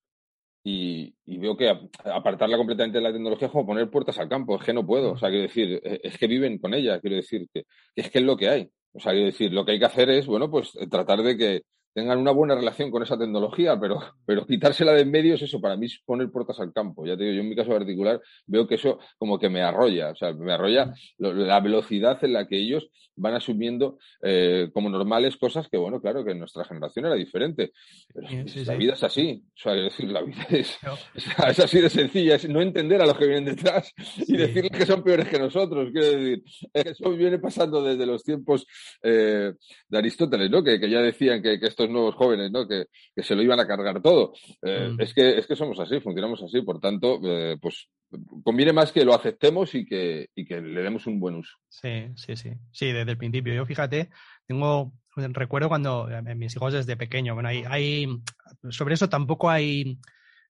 y, 0.63 1.13
veo 1.25 1.55
que 1.57 1.69
apartarla 2.03 2.57
completamente 2.57 2.97
de 2.97 3.03
la 3.03 3.13
tecnología 3.13 3.47
es 3.47 3.51
como 3.51 3.65
poner 3.65 3.89
puertas 3.89 4.19
al 4.19 4.29
campo, 4.29 4.57
es 4.57 4.63
que 4.63 4.73
no 4.73 4.85
puedo, 4.85 5.13
o 5.13 5.17
sea, 5.17 5.29
quiero 5.29 5.43
decir, 5.43 5.81
e, 5.83 6.01
es 6.03 6.17
que 6.17 6.27
viven 6.27 6.59
con 6.59 6.73
ella, 6.73 6.99
quiero 6.99 7.15
decir, 7.15 7.47
que, 7.53 7.65
es 7.95 8.09
que 8.11 8.19
es 8.19 8.25
lo 8.25 8.37
que 8.37 8.49
hay. 8.49 8.69
O 8.93 8.99
sea, 8.99 9.13
quiero 9.13 9.27
decir, 9.27 9.53
lo 9.53 9.65
que 9.65 9.73
hay 9.73 9.79
que 9.79 9.85
hacer 9.85 10.09
es, 10.09 10.25
bueno, 10.27 10.49
pues 10.49 10.71
tratar 10.89 11.23
de 11.23 11.37
que, 11.37 11.61
tengan 11.93 12.19
una 12.19 12.31
buena 12.31 12.55
relación 12.55 12.91
con 12.91 13.03
esa 13.03 13.17
tecnología, 13.17 13.79
pero, 13.79 13.99
pero 14.25 14.45
quitársela 14.45 14.93
de 14.93 15.01
en 15.01 15.11
medio 15.11 15.35
es 15.35 15.41
eso, 15.41 15.59
para 15.59 15.75
mí 15.75 15.87
es 15.87 15.99
poner 16.05 16.29
puertas 16.31 16.59
al 16.59 16.71
campo. 16.71 17.05
Ya 17.05 17.17
te 17.17 17.23
digo, 17.23 17.35
yo 17.35 17.41
en 17.41 17.49
mi 17.49 17.55
caso 17.55 17.71
particular 17.71 18.21
veo 18.45 18.67
que 18.67 18.75
eso 18.75 18.99
como 19.17 19.39
que 19.39 19.49
me 19.49 19.61
arrolla, 19.61 20.11
o 20.11 20.15
sea, 20.15 20.33
me 20.33 20.53
arrolla 20.53 20.93
la 21.17 21.59
velocidad 21.59 22.23
en 22.23 22.33
la 22.33 22.47
que 22.47 22.57
ellos 22.57 22.89
van 23.15 23.35
asumiendo 23.35 23.97
eh, 24.21 24.69
como 24.73 24.89
normales 24.89 25.37
cosas 25.37 25.67
que, 25.69 25.77
bueno, 25.77 26.01
claro, 26.01 26.23
que 26.23 26.31
en 26.31 26.39
nuestra 26.39 26.63
generación 26.63 27.05
era 27.05 27.15
diferente. 27.15 27.71
Pero 28.13 28.27
la 28.65 28.75
vida 28.75 28.93
es 28.93 29.03
así, 29.03 29.43
o 29.45 29.59
sea, 29.61 29.73
decir, 29.73 30.09
la 30.09 30.21
vida 30.21 30.45
es, 30.49 30.77
es, 31.15 31.59
así 31.59 31.81
de 31.81 31.89
sencilla, 31.89 32.35
es 32.35 32.47
no 32.47 32.61
entender 32.61 33.01
a 33.01 33.05
los 33.05 33.17
que 33.17 33.27
vienen 33.27 33.55
detrás 33.55 33.93
y 34.17 34.37
decirles 34.37 34.71
que 34.71 34.85
son 34.85 35.03
peores 35.03 35.27
que 35.27 35.39
nosotros. 35.39 35.89
Quiero 35.91 36.07
decir, 36.07 36.43
eso 36.73 37.11
viene 37.11 37.39
pasando 37.39 37.83
desde 37.83 38.05
los 38.05 38.23
tiempos 38.23 38.65
eh, 39.03 39.53
de 39.87 39.97
Aristóteles, 39.97 40.49
¿no? 40.49 40.63
Que, 40.63 40.79
que 40.79 40.89
ya 40.89 41.01
decían 41.01 41.41
que, 41.41 41.59
que 41.59 41.67
estos 41.79 41.93
nuevos 41.93 42.15
jóvenes, 42.15 42.51
¿no? 42.51 42.67
Que, 42.67 42.85
se 43.17 43.35
lo 43.35 43.41
iban 43.41 43.59
a 43.59 43.67
cargar 43.67 44.01
todo. 44.01 44.33
Eh, 44.61 44.89
mm. 44.89 45.01
es, 45.01 45.13
que, 45.13 45.37
es 45.37 45.47
que 45.47 45.55
somos 45.55 45.79
así, 45.79 45.99
funcionamos 46.01 46.41
así, 46.43 46.61
por 46.61 46.79
tanto, 46.79 47.19
eh, 47.23 47.57
pues 47.61 47.87
conviene 48.43 48.73
más 48.73 48.91
que 48.91 49.05
lo 49.05 49.13
aceptemos 49.13 49.73
y 49.75 49.85
que, 49.85 50.29
y 50.35 50.45
que 50.45 50.59
le 50.59 50.81
demos 50.81 51.07
un 51.07 51.19
buen 51.19 51.35
uso. 51.35 51.57
Sí, 51.69 52.07
sí, 52.15 52.35
sí. 52.35 52.51
Sí, 52.71 52.91
desde 52.91 53.11
el 53.11 53.17
principio. 53.17 53.53
Yo 53.53 53.65
fíjate, 53.65 54.09
tengo, 54.45 54.91
recuerdo 55.15 55.69
cuando 55.69 56.09
eh, 56.09 56.35
mis 56.35 56.55
hijos 56.55 56.73
desde 56.73 56.97
pequeño, 56.97 57.33
bueno, 57.33 57.49
hay, 57.49 57.63
hay 57.67 58.07
sobre 58.69 58.95
eso 58.95 59.07
tampoco 59.07 59.49
hay 59.49 59.97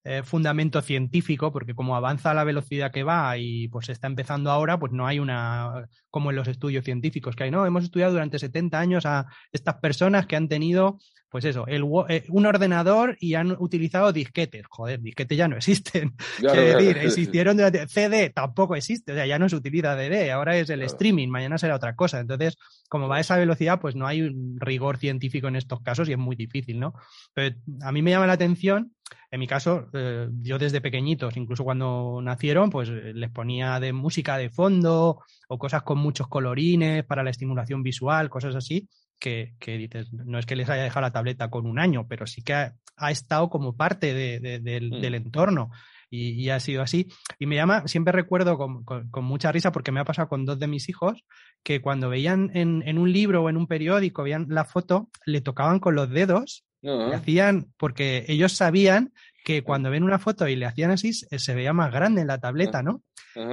eh, 0.06 0.24
fundamento 0.24 0.82
científico, 0.82 1.52
porque 1.52 1.76
como 1.76 1.94
avanza 1.94 2.32
a 2.32 2.34
la 2.34 2.46
velocidad 2.46 2.90
que 2.90 3.04
va 3.04 3.38
y 3.38 3.68
pues 3.68 3.90
está 3.90 4.08
empezando 4.08 4.50
ahora, 4.50 4.80
pues 4.80 4.94
no 4.94 5.06
hay 5.06 5.20
una, 5.20 5.90
como 6.10 6.30
en 6.30 6.38
los 6.38 6.48
estudios 6.48 6.86
científicos 6.86 7.36
que 7.36 7.44
hay, 7.44 7.52
no, 7.52 7.66
hemos 7.66 7.84
estudiado 7.84 8.14
durante 8.14 8.40
70 8.40 8.80
años 8.80 9.06
a 9.06 9.28
estas 9.52 9.76
personas 9.76 10.26
que 10.26 10.38
han 10.38 10.48
tenido, 10.48 11.00
pues 11.30 11.44
eso, 11.44 11.68
el, 11.68 11.84
eh, 12.08 12.24
un 12.30 12.46
ordenador 12.46 13.18
y 13.20 13.34
han 13.34 13.52
utilizado 13.60 14.14
disquetes. 14.14 14.64
Joder, 14.70 15.02
disquetes 15.02 15.38
ya 15.38 15.50
no 15.50 15.58
existen. 15.58 16.16
decir, 16.42 16.98
existieron 16.98 17.58
durante, 17.58 17.86
CD 17.90 18.30
tampoco 18.30 18.78
existe, 18.78 19.12
o 19.12 19.16
sea, 19.16 19.26
ya 19.26 19.38
no 19.38 19.50
se 19.50 19.58
utiliza 19.58 19.98
DD, 19.98 20.32
ahora 20.32 20.58
es 20.58 20.70
el 20.70 20.82
streaming, 20.84 21.28
mañana 21.28 21.58
será 21.58 21.76
otra 21.76 21.98
cosa. 21.98 22.22
Entonces, 22.22 22.58
como 22.88 23.10
va 23.10 23.18
a 23.18 23.20
esa 23.20 23.36
velocidad, 23.36 23.82
pues 23.82 23.98
no 23.98 24.08
hay 24.08 24.22
un 24.22 24.56
rigor 24.62 24.98
científico 24.98 25.50
en 25.50 25.58
estos 25.58 25.82
casos 25.82 26.08
y 26.08 26.14
es 26.14 26.18
muy 26.18 26.38
difícil, 26.38 26.80
¿no? 26.80 26.94
Pero 27.34 27.58
a 27.82 27.92
mí 27.92 28.02
me 28.02 28.12
llama 28.12 28.28
la 28.28 28.34
atención 28.34 28.94
en 29.32 29.40
mi 29.40 29.48
caso, 29.48 29.90
eh, 29.94 30.28
yo 30.42 30.58
desde 30.58 30.82
pequeñitos, 30.82 31.38
incluso 31.38 31.64
cuando 31.64 32.20
nacieron, 32.22 32.70
pues 32.70 32.90
eh, 32.90 33.14
les 33.14 33.30
ponía 33.30 33.80
de 33.80 33.94
música 33.94 34.38
de 34.38 34.50
fondo 34.50 35.22
o 35.48 35.60
cosas 35.60 35.84
con 35.84 36.00
muchos 36.00 36.28
colorines 36.28 37.06
para 37.06 37.24
la 37.24 37.30
estimulación 37.30 37.84
visual, 37.84 38.30
cosas 38.30 38.56
así, 38.56 38.88
que, 39.20 39.54
dices, 39.66 40.12
no 40.14 40.40
es 40.40 40.46
que 40.46 40.56
les 40.56 40.70
haya 40.70 40.84
dejado 40.84 41.02
la 41.02 41.12
tableta 41.12 41.50
con 41.50 41.68
un 41.68 41.78
año, 41.78 42.08
pero 42.08 42.26
sí 42.26 42.42
que 42.42 42.54
ha, 42.54 43.12
estado 43.12 43.50
como 43.50 43.76
parte 43.76 44.40
mm. 44.40 44.64
del, 44.64 45.16
entorno. 45.16 45.70
Y, 46.12 46.50
ha 46.50 46.60
sido 46.60 46.82
así. 46.82 47.08
Y 47.38 47.46
me 47.46 47.56
llama, 47.56 47.88
siempre 47.88 48.12
recuerdo 48.12 48.58
con, 48.58 49.24
mucha 49.24 49.52
risa 49.52 49.72
porque 49.72 49.92
me 49.92 50.00
ha 50.00 50.06
pasado 50.06 50.28
con 50.28 50.44
dos 50.44 50.58
de 50.58 50.66
mis 50.66 50.90
hijos 50.90 51.24
que 51.62 51.82
cuando 51.82 52.10
veían 52.10 52.50
en, 52.56 52.82
en 52.88 52.98
un 52.98 53.12
libro 53.14 53.44
o 53.44 53.50
en 53.50 53.58
un 53.58 53.68
periódico, 53.68 54.24
veían 54.24 54.48
la 54.50 54.66
foto, 54.66 55.10
le 55.28 55.42
tocaban 55.42 55.80
con 55.80 55.94
los 55.94 56.10
dedos 56.10 56.66
hacían, 57.14 57.74
porque 57.78 58.26
ellos 58.28 58.54
sabían 58.54 59.14
que 59.44 59.64
cuando 59.64 59.90
ven 59.90 60.04
una 60.04 60.20
foto 60.20 60.48
y 60.48 60.56
le 60.56 60.66
hacían 60.66 60.92
así, 60.92 61.14
se 61.14 61.56
veía 61.56 61.74
más 61.74 61.92
grande 61.92 62.22
en 62.22 62.28
la 62.28 62.40
tableta, 62.40 62.84
¿no? 62.84 63.04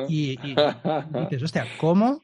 Y, 0.09 0.37
dices, 0.37 1.43
hostia, 1.43 1.67
¿cómo 1.79 2.23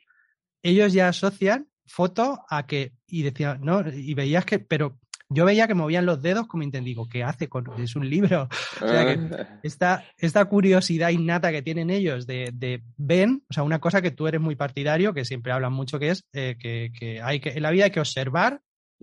ellos 0.63 0.93
ya 0.93 1.09
asocian 1.09 1.69
foto 1.87 2.45
a 2.49 2.67
que, 2.67 2.93
y 3.07 3.23
decían, 3.23 3.61
no, 3.63 3.83
y 3.89 4.15
veías 4.15 4.45
que, 4.45 4.59
pero 4.59 4.99
yo 5.29 5.45
veía 5.45 5.67
que 5.67 5.75
movían 5.75 6.07
los 6.07 6.23
dedos 6.23 6.47
como 6.47 6.65
digo, 6.65 7.09
¿qué 7.09 7.23
hace 7.25 7.49
con 7.49 7.67
es 7.81 7.97
un 7.97 8.09
libro? 8.09 8.49
O 8.83 8.89
sea 8.89 9.05
que 9.05 9.35
ah. 9.35 9.61
esta, 9.63 10.05
esta 10.19 10.45
curiosidad 10.45 11.11
innata 11.11 11.51
que 11.51 11.63
tienen 11.63 11.91
ellos 11.91 12.27
de, 12.27 12.51
de, 12.53 12.83
ven, 12.97 13.45
o 13.49 13.53
sea, 13.53 13.63
una 13.63 13.81
cosa 13.81 14.03
que 14.03 14.11
tú 14.11 14.27
eres 14.27 14.41
muy 14.41 14.57
partidario, 14.57 15.15
que 15.15 15.25
siempre 15.25 15.53
hablan 15.53 15.73
mucho, 15.73 15.99
que 15.99 16.11
es 16.11 16.27
eh, 16.33 16.57
que, 16.59 16.93
que, 16.99 17.23
hay 17.23 17.41
que 17.41 17.51
en 17.51 17.63
la 17.63 17.71
vida 17.71 17.85
hay 17.85 17.91
que 17.91 18.01
observar 18.01 18.61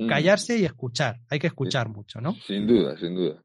callarse 0.07 0.57
y 0.57 0.65
escuchar. 0.65 1.19
Hay 1.29 1.39
que 1.39 1.47
escuchar 1.47 1.89
mucho, 1.89 2.21
¿no? 2.21 2.35
Sin 2.45 2.67
duda, 2.67 2.97
sin 2.97 3.15
duda. 3.15 3.41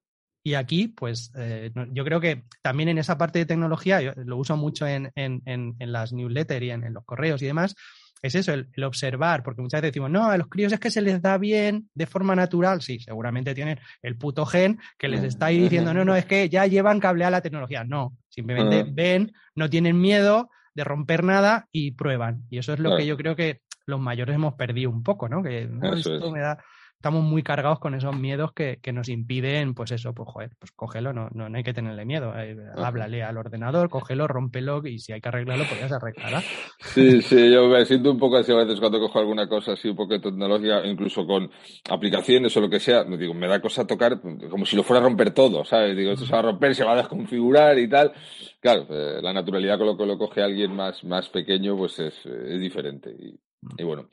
Y 0.46 0.54
aquí, 0.54 0.88
pues, 0.88 1.32
eh, 1.36 1.72
yo 1.92 2.04
creo 2.04 2.20
que 2.20 2.44
también 2.60 2.90
en 2.90 2.98
esa 2.98 3.16
parte 3.16 3.38
de 3.38 3.46
tecnología, 3.46 4.02
yo 4.02 4.12
lo 4.16 4.36
uso 4.36 4.58
mucho 4.58 4.86
en, 4.86 5.10
en, 5.14 5.42
en, 5.46 5.74
las 5.92 6.12
newsletters 6.12 6.62
y 6.62 6.70
en, 6.70 6.92
los 6.92 7.04
correos 7.06 7.40
y 7.40 7.46
demás, 7.46 7.74
es 8.20 8.34
eso, 8.34 8.52
el, 8.52 8.84
observar, 8.84 9.42
porque 9.42 9.62
muchas 9.62 9.80
veces 9.80 9.92
decimos, 9.92 10.10
no, 10.10 10.26
a 10.26 10.36
los 10.36 10.48
críos 10.48 10.72
es 10.74 10.80
que 10.80 10.90
se 10.90 11.00
les 11.00 11.22
da 11.22 11.38
bien 11.38 11.88
de 11.94 12.06
forma 12.06 12.36
natural. 12.36 12.82
Sí, 12.82 12.98
seguramente 12.98 13.54
tienen 13.54 13.80
el 14.02 14.18
puto 14.18 14.44
gen 14.44 14.78
que 14.98 15.08
les 15.08 15.24
está 15.24 15.46
ahí 15.46 15.60
diciendo, 15.60 15.94
no, 15.94 16.04
no, 16.04 16.14
es 16.14 16.26
que 16.26 16.50
ya 16.50 16.66
llevan 16.66 17.00
cableada 17.00 17.30
la 17.30 17.42
tecnología. 17.42 17.84
No, 17.84 18.16
simplemente 18.28 18.80
ah. 18.80 18.90
ven, 18.92 19.32
no 19.54 19.70
tienen 19.70 19.98
miedo 19.98 20.50
de 20.74 20.84
romper 20.84 21.24
nada 21.24 21.68
y 21.72 21.92
prueban. 21.92 22.44
Y 22.50 22.58
eso 22.58 22.74
es 22.74 22.80
lo 22.80 22.96
que 22.96 23.06
yo 23.06 23.16
creo 23.16 23.36
que 23.36 23.60
los 23.86 24.00
mayores 24.00 24.34
hemos 24.34 24.54
perdido 24.54 24.90
un 24.90 25.02
poco, 25.02 25.28
¿no? 25.28 25.42
Que 25.42 25.68
esto 25.96 26.30
me 26.30 26.40
da, 26.40 26.58
estamos 27.04 27.22
muy 27.22 27.42
cargados 27.42 27.80
con 27.80 27.94
esos 27.94 28.16
miedos 28.16 28.54
que, 28.54 28.78
que, 28.80 28.90
nos 28.90 29.10
impiden, 29.10 29.74
pues 29.74 29.92
eso, 29.92 30.14
pues 30.14 30.26
joder, 30.26 30.52
pues 30.58 30.72
cógelo, 30.72 31.12
no, 31.12 31.28
no, 31.34 31.50
no 31.50 31.58
hay 31.58 31.62
que 31.62 31.74
tenerle 31.74 32.06
miedo. 32.06 32.32
Eh, 32.34 32.56
háblale 32.76 33.22
al 33.22 33.36
ordenador, 33.36 33.90
cógelo, 33.90 34.26
rómpelo 34.26 34.80
y 34.86 34.98
si 34.98 35.12
hay 35.12 35.20
que 35.20 35.28
arreglarlo, 35.28 35.66
pues 35.68 35.80
ya 35.80 35.88
se 35.88 35.96
arreglará. 35.96 36.40
Sí, 36.80 37.20
sí, 37.20 37.52
yo 37.52 37.68
me 37.68 37.84
siento 37.84 38.10
un 38.10 38.18
poco 38.18 38.38
así 38.38 38.52
a 38.52 38.56
veces 38.56 38.80
cuando 38.80 39.00
cojo 39.00 39.18
alguna 39.18 39.46
cosa 39.46 39.72
así, 39.72 39.90
un 39.90 39.96
poco 39.96 40.14
de 40.14 40.20
tecnología, 40.20 40.82
incluso 40.86 41.26
con 41.26 41.50
aplicaciones 41.90 42.56
o 42.56 42.62
lo 42.62 42.70
que 42.70 42.80
sea, 42.80 43.04
digo, 43.04 43.34
me 43.34 43.48
da 43.48 43.60
cosa 43.60 43.86
tocar 43.86 44.22
como 44.48 44.64
si 44.64 44.74
lo 44.74 44.82
fuera 44.82 45.02
a 45.02 45.04
romper 45.06 45.32
todo, 45.32 45.62
¿sabes? 45.62 45.94
Digo, 45.94 46.12
esto 46.12 46.24
se 46.24 46.32
va 46.32 46.38
a 46.38 46.42
romper, 46.42 46.74
se 46.74 46.84
va 46.84 46.92
a 46.92 46.96
desconfigurar 46.96 47.78
y 47.78 47.86
tal. 47.86 48.14
Claro, 48.60 48.86
eh, 48.88 49.20
la 49.20 49.34
naturalidad 49.34 49.76
con 49.76 49.88
lo 49.88 49.96
que 49.98 50.06
lo 50.06 50.16
coge 50.16 50.42
alguien 50.42 50.74
más, 50.74 51.04
más 51.04 51.28
pequeño, 51.28 51.76
pues 51.76 51.98
es, 51.98 52.14
es 52.24 52.58
diferente. 52.58 53.10
Y, 53.10 53.38
y 53.78 53.84
bueno, 53.84 54.08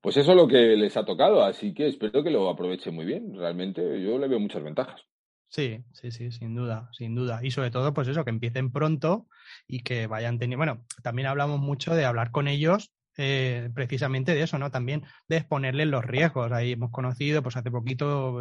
pues 0.00 0.16
eso 0.16 0.30
es 0.30 0.36
lo 0.36 0.46
que 0.46 0.76
les 0.76 0.96
ha 0.96 1.04
tocado, 1.04 1.42
así 1.42 1.74
que 1.74 1.88
espero 1.88 2.22
que 2.22 2.30
lo 2.30 2.48
aprovechen 2.48 2.94
muy 2.94 3.04
bien. 3.04 3.34
Realmente 3.34 3.82
yo 4.02 4.18
le 4.18 4.28
veo 4.28 4.38
muchas 4.38 4.62
ventajas. 4.62 5.02
Sí, 5.48 5.82
sí, 5.92 6.10
sí, 6.10 6.30
sin 6.30 6.54
duda, 6.54 6.90
sin 6.92 7.14
duda. 7.14 7.40
Y 7.42 7.50
sobre 7.50 7.70
todo, 7.70 7.94
pues 7.94 8.06
eso, 8.08 8.24
que 8.24 8.30
empiecen 8.30 8.70
pronto 8.70 9.26
y 9.66 9.80
que 9.80 10.06
vayan 10.06 10.38
teniendo. 10.38 10.58
Bueno, 10.58 10.84
también 11.02 11.26
hablamos 11.26 11.58
mucho 11.58 11.94
de 11.94 12.04
hablar 12.04 12.30
con 12.30 12.48
ellos, 12.48 12.92
eh, 13.16 13.70
precisamente 13.74 14.34
de 14.34 14.42
eso, 14.42 14.58
¿no? 14.58 14.70
También 14.70 15.04
de 15.26 15.38
exponerles 15.38 15.88
los 15.88 16.04
riesgos. 16.04 16.52
Ahí 16.52 16.72
hemos 16.72 16.90
conocido, 16.90 17.42
pues 17.42 17.56
hace 17.56 17.70
poquito, 17.70 18.40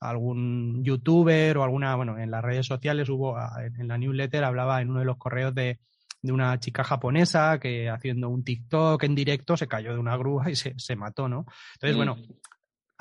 algún 0.00 0.82
youtuber 0.82 1.58
o 1.58 1.62
alguna, 1.62 1.94
bueno, 1.94 2.18
en 2.18 2.30
las 2.30 2.42
redes 2.42 2.66
sociales 2.66 3.08
hubo, 3.10 3.36
en 3.78 3.86
la 3.86 3.98
newsletter 3.98 4.42
hablaba 4.42 4.80
en 4.80 4.90
uno 4.90 5.00
de 5.00 5.04
los 5.04 5.18
correos 5.18 5.54
de 5.54 5.78
de 6.22 6.32
una 6.32 6.58
chica 6.60 6.84
japonesa 6.84 7.58
que 7.58 7.88
haciendo 7.88 8.28
un 8.28 8.44
TikTok 8.44 9.02
en 9.04 9.14
directo 9.14 9.56
se 9.56 9.68
cayó 9.68 9.92
de 9.92 9.98
una 9.98 10.16
grúa 10.16 10.50
y 10.50 10.56
se, 10.56 10.74
se 10.78 10.96
mató, 10.96 11.28
¿no? 11.28 11.46
Entonces, 11.74 11.96
bueno, 11.96 12.16
Mm. 12.16 12.34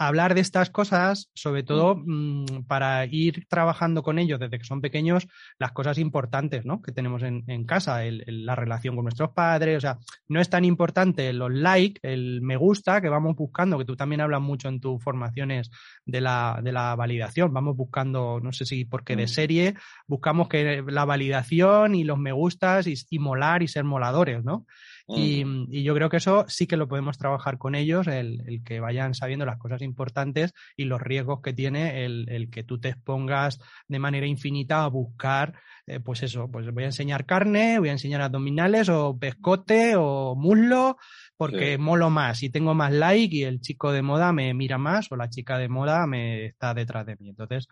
Hablar 0.07 0.33
de 0.33 0.41
estas 0.41 0.69
cosas, 0.69 1.29
sobre 1.33 1.63
todo 1.63 1.95
Mm. 1.95 2.63
para 2.67 3.05
ir 3.05 3.45
trabajando 3.47 4.01
con 4.01 4.17
ellos 4.17 4.39
desde 4.39 4.57
que 4.57 4.63
son 4.63 4.81
pequeños, 4.81 5.27
las 5.59 5.71
cosas 5.73 5.97
importantes 5.97 6.65
¿no? 6.65 6.81
que 6.81 6.91
tenemos 6.91 7.21
en, 7.23 7.43
en 7.47 7.65
casa, 7.65 8.05
el- 8.05 8.23
el- 8.25 8.45
la 8.45 8.55
relación 8.55 8.95
con 8.95 9.03
nuestros 9.05 9.31
padres, 9.31 9.77
o 9.77 9.81
sea, 9.81 9.97
no 10.27 10.39
es 10.39 10.49
tan 10.49 10.63
importante 10.65 11.31
los 11.33 11.51
likes, 11.51 11.99
el 12.03 12.41
me 12.41 12.55
gusta 12.55 13.01
que 13.01 13.09
vamos 13.09 13.35
buscando, 13.35 13.77
que 13.77 13.85
tú 13.85 13.95
también 13.95 14.21
hablas 14.21 14.41
mucho 14.41 14.69
en 14.69 14.79
tus 14.79 15.03
formaciones 15.03 15.69
de 16.05 16.21
la, 16.21 16.59
de 16.63 16.71
la 16.71 16.95
validación, 16.95 17.53
vamos 17.53 17.75
buscando, 17.75 18.39
no 18.41 18.51
sé 18.53 18.65
si 18.65 18.85
porque 18.85 19.15
de 19.15 19.25
Mm. 19.25 19.27
serie, 19.27 19.73
buscamos 20.07 20.47
que 20.47 20.81
la 20.87 21.05
validación 21.05 21.95
y 21.95 22.03
los 22.03 22.17
me 22.17 22.31
gustas 22.31 22.87
y, 22.87 22.95
y 23.09 23.19
molar 23.19 23.63
y 23.63 23.67
ser 23.67 23.83
moladores, 23.83 24.43
¿no? 24.43 24.65
Y, 25.11 25.43
Mm. 25.45 25.67
y 25.71 25.83
yo 25.83 25.95
creo 25.95 26.09
que 26.09 26.17
eso 26.17 26.45
sí 26.47 26.67
que 26.67 26.77
lo 26.77 26.87
podemos 26.87 27.17
trabajar 27.17 27.57
con 27.57 27.73
ellos, 27.75 28.05
el, 28.07 28.43
el 28.47 28.63
que 28.63 28.79
vayan 28.79 29.13
sabiendo 29.15 29.45
las 29.45 29.57
cosas 29.57 29.81
importantes 29.81 30.53
y 30.77 30.85
los 30.85 31.01
riesgos 31.01 31.41
que 31.41 31.53
tiene 31.53 32.05
el, 32.05 32.27
el 32.29 32.49
que 32.51 32.63
tú 32.63 32.79
te 32.79 32.89
expongas 32.89 33.59
de 33.87 33.99
manera 33.99 34.27
infinita 34.27 34.83
a 34.83 34.87
buscar, 34.87 35.55
eh, 35.87 35.99
pues 35.99 36.21
eso, 36.23 36.49
pues 36.51 36.71
voy 36.71 36.83
a 36.83 36.87
enseñar 36.87 37.25
carne, 37.25 37.79
voy 37.79 37.89
a 37.89 37.93
enseñar 37.93 38.21
abdominales 38.21 38.89
o 38.89 39.17
pescote 39.17 39.93
o 39.97 40.35
muslo, 40.35 40.97
porque 41.37 41.73
Sí. 41.73 41.77
molo 41.81 42.09
más 42.11 42.43
y 42.43 42.49
tengo 42.51 42.73
más 42.75 42.91
like 42.93 43.35
y 43.35 43.43
el 43.43 43.61
chico 43.61 43.91
de 43.91 44.01
moda 44.03 44.31
me 44.33 44.53
mira 44.53 44.77
más 44.77 45.11
o 45.11 45.15
la 45.15 45.29
chica 45.29 45.57
de 45.57 45.69
moda 45.69 46.05
me 46.05 46.45
está 46.45 46.73
detrás 46.73 47.05
de 47.05 47.15
mí. 47.17 47.29
Entonces. 47.29 47.67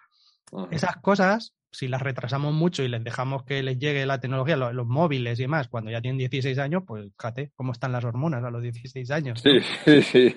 Esas 0.71 0.97
cosas, 0.97 1.53
si 1.71 1.87
las 1.87 2.01
retrasamos 2.01 2.53
mucho 2.53 2.83
y 2.83 2.87
les 2.87 3.03
dejamos 3.03 3.43
que 3.43 3.61
les 3.63 3.77
llegue 3.77 4.05
la 4.05 4.19
tecnología, 4.19 4.55
lo- 4.57 4.71
los, 4.73 4.87
móviles 4.87 5.39
y 5.39 5.43
demás, 5.43 5.67
cuando 5.67 5.91
ya 5.91 6.01
tienen 6.01 6.17
16 6.17 6.57
años, 6.59 6.83
pues 6.87 7.05
fíjate 7.19 7.51
cómo 7.55 7.71
están 7.73 7.91
las 7.91 8.03
hormonas 8.05 8.43
a 8.43 8.49
los 8.51 8.61
16 8.63 9.11
años. 9.11 9.43
Sí, 9.43 10.01
sí, 10.01 10.01
sí. 10.01 10.35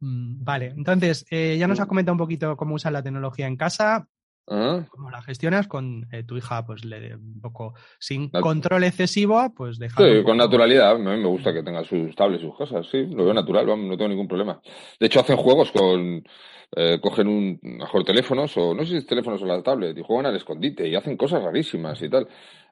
Mm, 0.00 0.44
Vale, 0.44 0.66
entonces 0.76 1.26
eh, 1.30 1.56
ya 1.58 1.66
nos 1.66 1.80
has 1.80 1.86
comentado 1.86 2.12
un 2.12 2.18
poquito 2.18 2.56
cómo 2.56 2.74
usas 2.74 2.92
la 2.92 3.02
tecnología 3.02 3.46
en 3.46 3.56
casa, 3.56 4.06
Ajá. 4.46 4.86
cómo 4.90 5.10
la 5.10 5.22
gestionas 5.22 5.66
con 5.66 6.06
eh, 6.12 6.22
tu 6.22 6.36
hija, 6.36 6.64
pues 6.66 6.84
le 6.84 7.16
un 7.16 7.40
poco 7.40 7.74
sin 7.98 8.30
Nat- 8.30 8.42
control 8.42 8.84
excesivo, 8.84 9.52
pues 9.56 9.78
dejar 9.78 10.06
Sí, 10.18 10.22
con 10.22 10.36
naturalidad. 10.36 10.92
A 10.92 10.98
mí 10.98 11.04
me 11.04 11.26
gusta 11.26 11.52
que 11.52 11.62
tenga 11.62 11.82
sus 11.84 12.14
tablets, 12.14 12.42
sus 12.42 12.54
cosas. 12.54 12.86
Sí, 12.90 13.06
lo 13.06 13.24
veo 13.24 13.34
natural, 13.34 13.66
vamos, 13.66 13.86
no 13.86 13.96
tengo 13.96 14.10
ningún 14.10 14.28
problema. 14.28 14.60
De 15.00 15.06
hecho, 15.06 15.20
hacen 15.20 15.36
juegos 15.36 15.72
con. 15.72 16.22
Eh, 16.74 16.98
cogen 17.00 17.28
un, 17.28 17.58
mejor 17.62 18.04
teléfonos 18.04 18.56
o 18.56 18.74
no 18.74 18.84
sé 18.84 18.92
si 18.92 18.96
es 18.98 19.06
teléfonos 19.06 19.42
o 19.42 19.46
la 19.46 19.62
tablet 19.62 19.96
y 19.96 20.02
juegan 20.02 20.26
al 20.26 20.36
escondite 20.36 20.88
y 20.88 20.94
hacen 20.94 21.16
cosas 21.16 21.42
rarísimas 21.42 22.00
y 22.02 22.08
tal. 22.08 22.26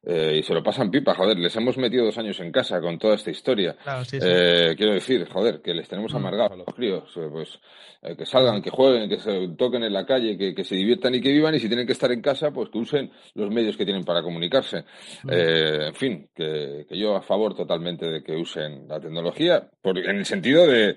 Eh, 0.07 0.37
y 0.41 0.43
se 0.43 0.53
lo 0.53 0.63
pasan 0.63 0.91
pipa, 0.91 1.15
joder, 1.15 1.39
les 1.39 1.57
hemos 1.57 1.79
metido 1.79 2.05
dos 2.05 2.19
años 2.19 2.39
en 2.41 2.53
casa 2.53 2.79
con 2.79 2.99
toda 2.99 3.15
esta 3.15 3.31
historia. 3.31 3.75
Claro, 3.83 4.05
sí, 4.05 4.21
sí. 4.21 4.27
Eh, 4.29 4.75
quiero 4.77 4.93
decir, 4.93 5.27
joder, 5.33 5.63
que 5.63 5.73
les 5.73 5.89
tenemos 5.89 6.13
Mm. 6.13 6.17
amargados 6.17 6.53
a 6.53 6.57
los 6.57 6.75
críos, 6.75 7.05
eh, 7.17 7.27
pues 7.33 7.59
eh, 8.03 8.15
que 8.15 8.27
salgan, 8.27 8.61
que 8.61 8.69
jueguen, 8.69 9.09
que 9.09 9.19
se 9.19 9.49
toquen 9.57 9.83
en 9.83 9.95
la 9.95 10.05
calle, 10.05 10.37
que, 10.37 10.55
que 10.55 10.63
se 10.63 10.75
diviertan 10.75 11.15
y 11.15 11.23
que 11.23 11.33
vivan, 11.33 11.55
y 11.55 11.59
si 11.59 11.69
tienen 11.69 11.87
que 11.87 11.95
estar 11.95 12.13
en 12.13 12.21
casa, 12.21 12.51
pues 12.51 12.69
que 12.69 12.77
usen 12.77 13.11
los 13.35 13.51
medios 13.51 13.79
que 13.79 13.87
tienen 13.87 14.05
para 14.05 14.23
comunicarse. 14.23 14.85
Mm. 15.23 15.31
Eh, 15.33 15.87
en 15.87 15.95
fin, 15.95 16.29
que, 16.35 16.85
que 16.87 16.99
yo 16.99 17.17
a 17.17 17.23
favor 17.23 17.57
totalmente 17.57 18.05
de 18.05 18.23
que 18.23 18.37
usen 18.37 18.87
la 18.87 19.01
tecnología, 19.01 19.67
por, 19.81 19.97
en 19.99 20.19
el 20.19 20.27
sentido 20.27 20.67
de, 20.67 20.97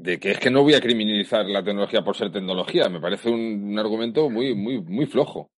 de 0.00 0.18
que 0.18 0.30
es 0.30 0.38
que 0.38 0.50
no 0.50 0.62
voy 0.62 0.74
a 0.74 0.80
criminalizar 0.80 1.46
la 1.46 1.62
tecnología 1.62 2.02
por 2.02 2.16
ser 2.16 2.30
tecnología, 2.30 2.88
me 2.88 3.00
parece 3.00 3.30
un, 3.30 3.70
un 3.70 3.78
argumento 3.78 4.30
muy, 4.30 4.54
muy, 4.54 4.80
muy 4.80 5.06
flojo. 5.06 5.50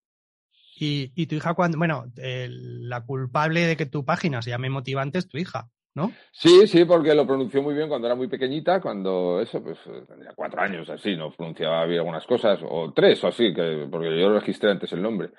Y, 0.79 1.13
y 1.15 1.27
tu 1.27 1.35
hija, 1.35 1.53
cuando, 1.55 1.77
bueno, 1.77 2.07
eh, 2.17 2.49
la 2.51 3.03
culpable 3.05 3.67
de 3.67 3.77
que 3.77 3.85
tu 3.87 4.05
página 4.05 4.41
se 4.41 4.51
llame 4.51 4.71
motivante 4.71 5.19
es 5.19 5.29
tu 5.29 5.37
hija, 5.37 5.69
¿no? 5.95 6.13
Sí, 6.33 6.67
sí, 6.67 6.87
porque 6.87 7.15
lo 7.15 7.27
pronunció 7.27 7.63
muy 7.63 7.75
bien 7.75 7.89
cuando 7.89 8.07
era 8.07 8.17
muy 8.17 8.29
pequeñita, 8.29 8.81
cuando 8.81 9.41
eso, 9.43 9.63
pues 9.63 9.79
tenía 10.09 10.33
cuatro 10.35 10.63
años, 10.63 10.89
así, 10.89 11.17
no 11.17 11.31
pronunciaba 11.33 11.85
bien 11.85 11.99
algunas 12.01 12.27
cosas, 12.27 12.61
o 12.63 12.93
tres 12.95 13.23
o 13.25 13.29
así, 13.29 13.53
que, 13.53 13.89
porque 13.91 14.19
yo 14.19 14.33
registré 14.33 14.71
antes 14.71 14.91
el 14.93 15.03
nombre. 15.03 15.31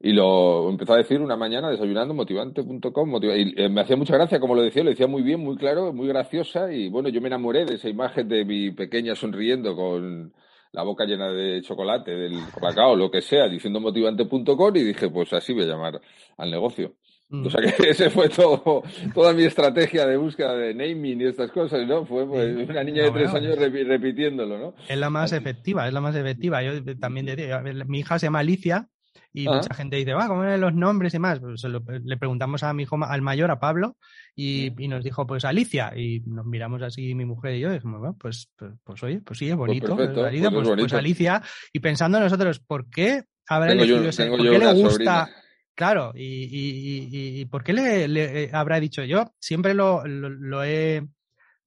Y 0.00 0.12
lo 0.12 0.70
empezó 0.70 0.92
a 0.94 0.98
decir 0.98 1.20
una 1.20 1.36
mañana 1.36 1.70
desayunando 1.70 2.14
motivante.com, 2.14 3.10
motiva- 3.10 3.36
y 3.36 3.52
eh, 3.56 3.68
me 3.68 3.80
hacía 3.80 3.96
mucha 3.96 4.14
gracia 4.14 4.38
como 4.38 4.54
lo 4.54 4.62
decía, 4.62 4.84
lo 4.84 4.90
decía 4.90 5.08
muy 5.08 5.22
bien, 5.22 5.40
muy 5.40 5.56
claro, 5.56 5.92
muy 5.92 6.06
graciosa, 6.06 6.72
y 6.72 6.88
bueno, 6.88 7.08
yo 7.08 7.20
me 7.20 7.26
enamoré 7.26 7.64
de 7.64 7.74
esa 7.74 7.88
imagen 7.88 8.28
de 8.28 8.44
mi 8.44 8.70
pequeña 8.70 9.14
sonriendo 9.16 9.74
con 9.74 10.32
la 10.70 10.82
boca 10.84 11.04
llena 11.04 11.32
de 11.32 11.62
chocolate, 11.62 12.12
del 12.12 12.34
colacao, 12.54 12.94
lo 12.94 13.10
que 13.10 13.22
sea, 13.22 13.48
diciendo 13.48 13.80
motivante.com, 13.80 14.76
y 14.76 14.82
dije, 14.84 15.08
pues 15.10 15.32
así 15.32 15.52
voy 15.52 15.64
a 15.64 15.66
llamar 15.66 16.00
al 16.36 16.50
negocio. 16.50 16.94
Mm. 17.30 17.46
O 17.46 17.50
sea 17.50 17.60
que 17.60 17.88
ese 17.90 18.08
fue 18.10 18.28
todo, 18.28 18.82
toda 19.12 19.32
mi 19.32 19.44
estrategia 19.44 20.06
de 20.06 20.16
búsqueda 20.16 20.54
de 20.56 20.74
naming 20.74 21.20
y 21.22 21.24
estas 21.26 21.50
cosas, 21.50 21.86
¿no? 21.88 22.06
Fue 22.06 22.24
pues, 22.26 22.54
una 22.68 22.84
niña 22.84 23.02
No, 23.02 23.08
de 23.12 23.18
tres 23.18 23.32
bueno, 23.32 23.48
años 23.48 23.58
repi- 23.58 23.84
repitiéndolo, 23.84 24.58
¿no? 24.58 24.74
Es 24.88 24.96
la 24.96 25.10
más 25.10 25.32
efectiva, 25.32 25.88
es 25.88 25.92
la 25.92 26.00
más 26.00 26.14
efectiva. 26.14 26.62
Yo 26.62 26.70
también 27.00 27.26
decía, 27.26 27.56
a 27.56 27.62
ver, 27.62 27.84
mi 27.86 27.98
hija 27.98 28.18
se 28.18 28.26
llama 28.26 28.38
Alicia 28.38 28.88
y 29.42 29.46
Ah. 29.46 29.52
mucha 29.56 29.74
gente 29.74 29.96
dice, 29.96 30.14
va, 30.14 30.26
¿cómo 30.28 30.44
eran 30.44 30.60
los 30.60 30.74
nombres 30.74 31.14
y 31.14 31.18
más? 31.18 31.40
Pues 31.40 31.62
lo- 31.64 31.82
le 31.86 32.16
preguntamos 32.16 32.62
a 32.62 32.72
mi 32.72 32.82
hijo, 32.84 32.96
al 33.02 33.22
mayor, 33.22 33.50
a 33.50 33.58
Pablo, 33.60 33.96
y, 34.34 34.72
y 34.82 34.88
nos 34.88 35.02
dijo, 35.04 35.26
pues 35.26 35.44
Alicia. 35.44 35.92
Y 35.96 36.20
nos 36.26 36.46
miramos 36.46 36.82
así 36.82 37.14
mi 37.14 37.24
mujer 37.24 37.54
y 37.56 37.60
yo, 37.60 37.70
y 37.70 37.74
dijimos, 37.74 38.00
bueno, 38.00 38.16
pues, 38.18 38.50
pues, 38.56 38.72
pues, 38.84 39.02
oye, 39.02 39.20
pues 39.24 39.38
sí, 39.38 39.48
es 39.48 39.56
bonito. 39.56 39.94
perfecto, 39.96 40.24
Alicia, 40.24 40.50
pues 40.50 40.62
es 40.62 40.68
pues, 40.74 40.80
pues. 40.80 40.92
Alicia. 40.94 41.42
Y 41.72 41.80
pensando 41.80 42.18
nosotros, 42.20 42.60
¿por 42.60 42.88
qué 42.90 43.24
habrá 43.48 43.68
Tengo 43.70 43.84
yo, 43.84 43.94
elegido 43.94 44.10
ese- 44.10 44.22
tengo 44.24 44.36
¿Por 44.36 44.46
yo 44.46 44.52
qué 44.52 44.58
le 44.58 44.72
gusta? 44.74 44.90
sobrina. 44.90 45.28
Claro, 45.74 46.12
y, 46.16 47.44
¿por 47.46 47.62
qué 47.62 47.72
le, 47.72 48.08
le, 48.08 48.44
eh, 48.44 48.50
habrá 48.52 48.80
dicho 48.80 49.04
yo? 49.04 49.32
Siempre 49.38 49.74
lo, 49.74 50.04
lo, 50.06 50.28
lo 50.28 50.64
he, 50.64 51.06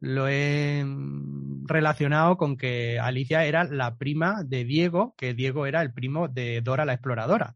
lo 0.02 0.28
he 0.28 0.84
mm, 0.86 1.66
relacionado 1.68 2.36
con 2.36 2.58
que 2.58 3.00
Alicia 3.00 3.46
era 3.46 3.64
la 3.64 3.96
prima 3.98 4.44
de 4.44 4.66
Diego, 4.66 5.14
que 5.18 5.34
Diego 5.34 5.66
era 5.66 5.82
el 5.82 5.94
primo 5.94 6.28
de 6.28 6.60
Dora 6.62 6.84
la 6.84 6.94
Exploradora. 6.94 7.56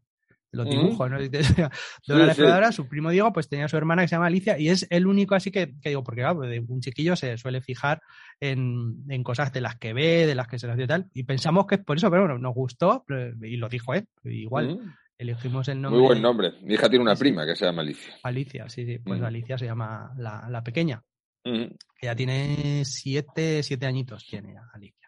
Los 0.56 0.68
dibujos, 0.68 1.10
¿no? 1.10 1.18
Sí, 1.20 1.28
sí. 1.32 1.62
Exploradora, 1.62 2.72
su 2.72 2.88
primo 2.88 3.10
Diego, 3.10 3.32
pues 3.32 3.48
tenía 3.48 3.68
su 3.68 3.76
hermana 3.76 4.02
que 4.02 4.08
se 4.08 4.14
llama 4.16 4.26
Alicia 4.26 4.58
y 4.58 4.68
es 4.68 4.86
el 4.90 5.06
único 5.06 5.34
así 5.34 5.50
que, 5.50 5.74
que 5.80 5.90
digo, 5.90 6.02
porque 6.02 6.22
claro, 6.22 6.40
de 6.40 6.60
un 6.60 6.80
chiquillo 6.80 7.16
se 7.16 7.36
suele 7.36 7.60
fijar 7.60 8.00
en, 8.40 9.04
en 9.08 9.22
cosas 9.22 9.52
de 9.52 9.60
las 9.60 9.76
que 9.76 9.92
ve, 9.92 10.26
de 10.26 10.34
las 10.34 10.48
que 10.48 10.58
se 10.58 10.66
las 10.66 10.76
dio 10.76 10.84
y 10.84 10.88
tal. 10.88 11.06
Y 11.14 11.24
pensamos 11.24 11.66
que 11.66 11.76
es 11.76 11.84
por 11.84 11.96
eso, 11.96 12.10
pero 12.10 12.22
bueno, 12.22 12.38
nos 12.38 12.54
gustó 12.54 13.04
y 13.42 13.56
lo 13.56 13.68
dijo 13.68 13.94
él. 13.94 14.06
Igual 14.24 14.80
elegimos 15.18 15.68
el 15.68 15.80
nombre. 15.80 15.98
Muy 15.98 16.06
buen 16.08 16.22
nombre. 16.22 16.52
Mi 16.62 16.74
hija 16.74 16.88
tiene 16.88 17.02
una 17.02 17.16
Sí, 17.16 17.20
prima 17.20 17.46
que 17.46 17.56
se 17.56 17.64
llama 17.64 17.82
Alicia. 17.82 18.14
Alicia, 18.22 18.68
sí, 18.68 18.84
sí. 18.84 18.98
Pues. 18.98 19.22
Alicia 19.22 19.58
se 19.58 19.66
llama 19.66 20.12
la, 20.16 20.46
la 20.48 20.62
pequeña, 20.62 21.02
Mm, 21.46 21.66
que 22.00 22.06
ya 22.06 22.16
tiene 22.16 22.82
siete, 22.84 23.62
siete 23.62 23.86
añitos, 23.86 24.26
tiene 24.26 24.56
Alicia. 24.74 25.05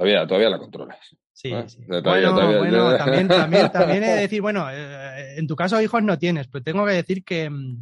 Todavía, 0.00 0.26
todavía 0.26 0.48
la 0.48 0.58
controlas. 0.58 0.96
Sí, 1.34 1.52
sí. 1.66 1.84
todavía- 1.86 2.30
bueno, 2.30 2.34
todavía- 2.34 2.58
bueno, 2.58 2.96
también, 2.98 3.28
también, 3.28 3.70
también 3.70 4.02
he 4.02 4.10
de 4.14 4.20
decir, 4.22 4.40
bueno, 4.40 4.66
eh, 4.70 5.34
en 5.36 5.46
tu 5.46 5.54
caso 5.54 5.78
hijos 5.82 6.02
no 6.02 6.18
tienes, 6.18 6.48
pero 6.48 6.64
tengo 6.64 6.86
que 6.86 6.92
decir 6.92 7.22
que 7.22 7.50
mm, 7.50 7.76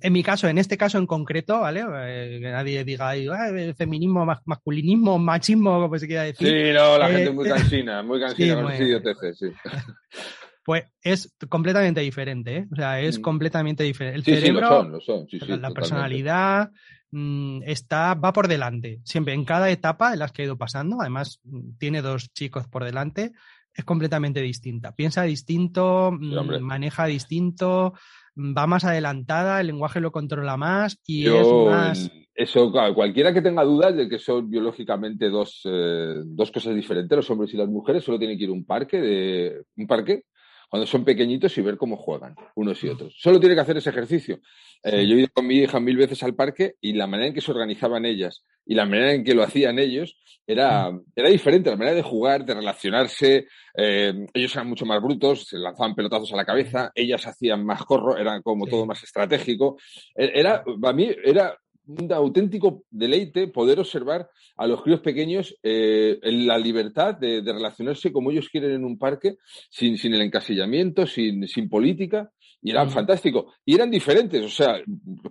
en 0.00 0.12
mi 0.12 0.22
caso, 0.22 0.48
en 0.48 0.56
este 0.56 0.78
caso 0.78 0.96
en 0.96 1.06
concreto, 1.06 1.60
¿vale? 1.60 1.84
Eh, 2.06 2.38
que 2.40 2.50
nadie 2.50 2.82
diga 2.84 3.10
ahí, 3.10 3.26
"Ah, 3.28 3.50
eh, 3.54 3.74
feminismo, 3.74 4.24
mas- 4.24 4.40
masculinismo, 4.46 5.18
machismo, 5.18 5.80
como 5.82 5.98
se 5.98 6.06
quiera 6.06 6.22
decir. 6.22 6.48
Sí, 6.48 6.72
no, 6.72 6.96
la 6.96 7.10
Eh, 7.10 7.14
gente 7.14 7.30
muy 7.32 7.46
cansina, 7.48 8.02
muy 8.02 8.18
cansina 8.20 8.48
sí, 8.48 8.54
con 8.54 8.62
muy- 8.64 8.72
esas 8.72 8.86
idioteces, 8.86 9.38
sí. 9.38 9.46
Pues 10.64 10.84
es 11.02 11.34
completamente 11.48 12.00
diferente, 12.00 12.56
¿eh? 12.58 12.66
O 12.72 12.76
sea, 12.76 13.00
es 13.00 13.18
Mm. 13.18 13.22
completamente 13.22 13.82
diferente. 13.84 14.18
El 14.18 14.24
Sí, 14.40 14.46
sí, 14.46 14.52
lo 14.52 14.60
son, 14.66 14.92
lo 14.92 15.00
son. 15.00 15.26
Sí, 15.28 15.40
sí, 15.40 15.40
la, 15.40 15.40
la 15.40 15.68
totalmente. 15.68 15.74
personalidad 15.74 16.70
está, 17.64 18.14
va 18.14 18.32
por 18.32 18.48
delante. 18.48 19.00
Siempre, 19.04 19.34
en 19.34 19.44
cada 19.44 19.70
etapa 19.70 20.12
en 20.12 20.20
las 20.20 20.32
que 20.32 20.42
ha 20.42 20.44
ido 20.46 20.56
pasando, 20.56 21.00
además 21.00 21.40
mm, 21.44 21.76
tiene 21.78 22.02
dos 22.02 22.32
chicos 22.32 22.66
por 22.68 22.84
delante, 22.84 23.32
es 23.74 23.84
completamente 23.84 24.40
distinta. 24.40 24.94
Piensa 24.94 25.22
distinto, 25.22 26.12
mm, 26.12 26.38
hombre. 26.38 26.60
maneja 26.60 27.06
distinto, 27.06 27.94
mm, 28.34 28.54
va 28.56 28.66
más 28.66 28.84
adelantada, 28.84 29.60
el 29.60 29.68
lenguaje 29.68 30.00
lo 30.00 30.12
controla 30.12 30.56
más 30.56 31.00
y 31.06 31.24
Yo, 31.24 31.40
es 31.40 31.70
más. 31.70 32.10
eso, 32.34 32.72
claro, 32.72 32.94
cualquiera 32.94 33.32
que 33.32 33.42
tenga 33.42 33.64
dudas 33.64 33.94
de 33.94 34.08
que 34.08 34.18
son 34.18 34.48
biológicamente 34.48 35.28
dos, 35.28 35.62
eh, 35.64 36.14
dos 36.24 36.50
cosas 36.50 36.74
diferentes, 36.74 37.16
los 37.16 37.30
hombres 37.30 37.52
y 37.54 37.56
las 37.56 37.68
mujeres, 37.68 38.04
solo 38.04 38.18
tienen 38.18 38.38
que 38.38 38.44
ir 38.44 38.50
a 38.50 38.54
un 38.54 38.64
parque, 38.64 39.00
de, 39.00 39.64
un 39.76 39.86
parque 39.86 40.24
cuando 40.72 40.86
son 40.86 41.04
pequeñitos 41.04 41.58
y 41.58 41.60
ver 41.60 41.76
cómo 41.76 41.98
juegan 41.98 42.34
unos 42.54 42.82
y 42.82 42.88
otros. 42.88 43.14
Solo 43.18 43.38
tiene 43.38 43.54
que 43.54 43.60
hacer 43.60 43.76
ese 43.76 43.90
ejercicio. 43.90 44.40
Eh, 44.82 45.06
yo 45.06 45.14
he 45.16 45.18
ido 45.18 45.28
con 45.34 45.46
mi 45.46 45.56
hija 45.58 45.78
mil 45.78 45.98
veces 45.98 46.22
al 46.22 46.34
parque 46.34 46.76
y 46.80 46.94
la 46.94 47.06
manera 47.06 47.28
en 47.28 47.34
que 47.34 47.42
se 47.42 47.50
organizaban 47.52 48.06
ellas 48.06 48.42
y 48.64 48.74
la 48.74 48.86
manera 48.86 49.12
en 49.12 49.22
que 49.22 49.34
lo 49.34 49.42
hacían 49.42 49.78
ellos 49.78 50.16
era, 50.46 50.90
era 51.14 51.28
diferente, 51.28 51.68
la 51.68 51.76
manera 51.76 51.94
de 51.94 52.02
jugar, 52.02 52.46
de 52.46 52.54
relacionarse. 52.54 53.46
eh, 53.76 54.14
ellos 54.32 54.54
eran 54.54 54.68
mucho 54.70 54.86
más 54.86 55.02
brutos, 55.02 55.44
se 55.46 55.58
lanzaban 55.58 55.94
pelotazos 55.94 56.32
a 56.32 56.36
la 56.36 56.46
cabeza, 56.46 56.90
ellas 56.94 57.26
hacían 57.26 57.66
más 57.66 57.84
corro, 57.84 58.16
era 58.16 58.40
como 58.40 58.64
Sí. 58.64 58.70
todo 58.70 58.86
más 58.86 59.02
estratégico. 59.02 59.76
E- 60.16 60.32
Era, 60.34 60.64
para 60.80 60.94
mí, 60.94 61.10
era 61.22 61.54
un 61.86 62.12
auténtico 62.12 62.84
deleite 62.90 63.48
poder 63.48 63.80
observar 63.80 64.28
a 64.56 64.66
los 64.66 64.82
críos 64.82 65.00
pequeños 65.00 65.56
eh, 65.62 66.18
en 66.22 66.46
la 66.46 66.58
libertad 66.58 67.14
de, 67.14 67.42
de 67.42 67.52
relacionarse 67.52 68.12
como 68.12 68.30
ellos 68.30 68.48
quieren 68.48 68.72
en 68.72 68.84
un 68.84 68.98
parque, 68.98 69.36
sin, 69.70 69.98
sin 69.98 70.14
el 70.14 70.22
encasillamiento, 70.22 71.06
sin, 71.06 71.46
sin 71.48 71.68
política. 71.68 72.30
Y 72.64 72.70
eran 72.70 72.90
fantásticos. 72.90 73.46
Y 73.64 73.74
eran 73.74 73.90
diferentes. 73.90 74.44
O 74.44 74.48
sea, 74.48 74.80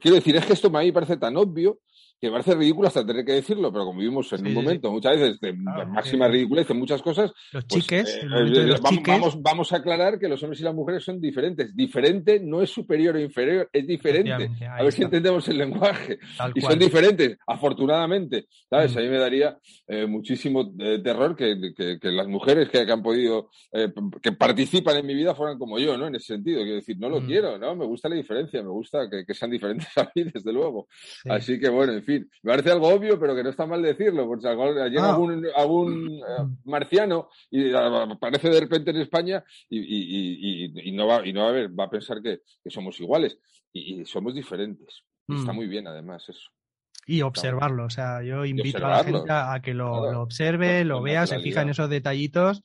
quiero 0.02 0.16
decir, 0.16 0.36
es 0.36 0.46
que 0.46 0.54
esto 0.54 0.68
a 0.68 0.82
mí 0.82 0.88
me 0.88 0.94
parece 0.94 1.16
tan 1.16 1.38
obvio 1.38 1.80
que 2.22 2.30
parece 2.30 2.54
ridículo 2.54 2.88
hasta 2.88 3.04
tener 3.04 3.26
que 3.26 3.32
decirlo, 3.32 3.72
pero 3.72 3.84
como 3.84 4.00
vivimos 4.00 4.32
en 4.34 4.46
un 4.46 4.54
momento 4.54 4.92
muchas 4.92 5.20
veces 5.20 5.40
de 5.40 5.54
máxima 5.54 6.28
ridiculez 6.28 6.70
en 6.70 6.78
muchas 6.78 7.02
cosas, 7.02 7.32
los 7.52 7.66
pues, 7.66 7.82
chiques, 7.82 8.16
eh, 8.16 8.28
eh, 8.28 8.76
vamos, 9.08 9.42
vamos, 9.42 9.74
a 9.74 9.78
aclarar 9.78 10.20
que 10.20 10.30
los 10.30 10.42
hombres 10.44 10.62
y 10.62 10.64
las 10.64 10.76
mujeres 10.76 11.04
son 11.04 11.20
diferentes. 11.20 11.76
Diferente 11.76 12.40
no 12.40 12.62
es 12.62 12.70
superior 12.70 13.16
o 13.16 13.20
inferior, 13.20 13.68
es 13.74 13.88
diferente. 13.88 14.52
A 14.70 14.84
ver 14.84 14.94
si 14.94 15.02
entendemos 15.02 15.48
el 15.50 15.58
lenguaje. 15.58 16.20
y 16.54 16.62
son 16.62 16.78
diferentes, 16.78 17.40
afortunadamente. 17.48 18.46
¿Sabes? 18.70 18.94
Mm. 18.94 19.00
A 19.00 19.02
mí 19.02 19.10
me 19.10 19.18
daría 19.18 19.58
eh, 19.88 20.06
muchísimo 20.06 20.76
terror 20.76 21.36
que, 21.36 21.56
las 22.04 22.28
mujeres 22.28 22.70
que, 22.70 22.82
han 22.82 23.02
podido, 23.02 23.50
que 24.22 24.32
participan 24.34 24.98
en 24.98 25.08
mi 25.08 25.16
vida 25.16 25.34
fueran 25.34 25.58
como 25.58 25.80
yo, 25.80 25.98
¿no? 25.98 26.06
En 26.06 26.16
ese 26.18 26.36
sentido. 26.36 26.62
Quiero 26.62 26.76
decir, 26.76 26.98
no 27.00 27.10
lo 27.10 27.22
mm. 27.22 27.26
quiero, 27.26 27.58
¿no? 27.58 27.76
Me 27.76 27.86
gusta 27.86 28.10
la 28.10 28.16
diferencia, 28.16 28.62
me 28.62 28.70
gusta 28.70 29.10
que, 29.10 29.34
sean 29.34 29.50
diferentes 29.52 29.98
a 29.98 30.12
mí, 30.14 30.26
desde 30.32 30.54
luego. 30.54 30.88
Así 31.26 31.60
que, 31.60 31.70
bueno, 31.70 31.94
en 31.94 32.04
fin 32.04 32.11
me 32.20 32.52
parece 32.52 32.72
algo 32.72 32.88
obvio, 32.88 33.20
pero 33.20 33.36
que 33.36 33.44
no 33.44 33.50
está 33.50 33.66
mal 33.66 33.82
decirlo, 33.82 34.28
porque 34.28 34.48
llega 34.90 35.06
ah. 35.06 35.12
algún, 35.56 36.16
eh, 36.16 36.22
marciano 36.66 37.30
y 37.50 37.74
aparece 37.74 38.50
de 38.50 38.60
repente 38.60 38.92
en 38.92 38.98
España 38.98 39.44
y, 39.70 40.92
no, 40.94 41.08
va, 41.08 41.26
y 41.26 41.34
no 41.34 41.44
va 41.44 41.50
a 41.50 41.54
ver, 41.54 41.80
va 41.80 41.86
a 41.86 41.90
pensar 41.90 42.22
que, 42.22 42.42
somos 42.70 43.00
iguales 43.00 43.38
y, 43.74 44.06
somos 44.06 44.34
diferentes. 44.34 45.04
Está 45.28 45.54
mm. 45.54 45.56
muy 45.56 45.68
bien, 45.68 45.88
además, 45.88 46.28
eso. 46.28 46.50
Y 47.08 47.22
observarlo, 47.24 47.86
o 47.86 47.90
sea, 47.90 48.22
yo 48.22 48.46
invito 48.46 48.86
a 48.86 48.90
la 48.90 49.04
gente 49.04 49.32
a, 49.32 49.60
que 49.64 49.74
lo, 49.74 50.22
observe, 50.22 50.86
lo 50.86 51.02
vea, 51.02 51.26
se 51.26 51.40
fija 51.40 51.62
en 51.62 51.70
esos 51.70 51.90
detallitos 51.90 52.64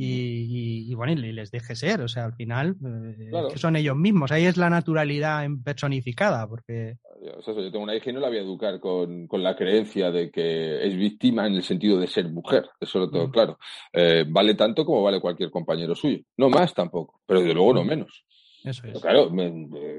y, 0.00 0.94
bueno, 0.94 1.12
y 1.12 1.32
les 1.32 1.50
deje 1.50 1.74
ser, 1.74 2.00
o 2.00 2.08
sea, 2.08 2.24
al 2.24 2.34
final 2.34 2.76
eh, 2.84 3.30
que 3.52 3.58
son 3.58 3.76
ellos 3.76 3.96
mismos, 3.96 4.30
ahí 4.30 4.46
es 4.46 4.56
la 4.56 4.70
naturalidad 4.70 5.46
personificada, 5.64 6.46
porque... 6.48 6.96
yo 7.20 7.54
tengo 7.70 7.84
una 7.84 7.96
hija 7.96 8.10
y 8.10 8.12
no 8.12 8.20
la 8.20 8.28
voy 8.28 8.38
a 8.38 8.42
educar 8.42 8.78
con, 8.80 9.28
la 9.32 9.56
creencia 9.56 10.10
de 10.10 10.30
que 10.30 10.86
es 10.86 10.96
víctima 10.96 11.46
en 11.46 11.54
el 11.54 11.62
sentido 11.62 11.98
de 11.98 12.06
ser 12.06 12.28
mujer, 12.28 12.68
eso 12.80 12.98
lo 12.98 13.10
tengo 13.10 13.28
mm. 13.28 13.32
claro. 13.32 13.58
Eh, 13.92 14.24
vale 14.28 14.54
tanto 14.54 14.84
como 14.84 15.02
vale 15.02 15.20
cualquier 15.20 15.50
compañero 15.50 15.94
suyo, 15.94 16.20
no 16.36 16.48
más 16.48 16.74
tampoco, 16.74 17.20
pero 17.26 17.40
de 17.40 17.52
luego 17.52 17.74
no 17.74 17.84
mm. 17.84 17.86
menos. 17.86 18.24
Eso 18.64 18.86
es. 18.86 19.00
claro, 19.00 19.30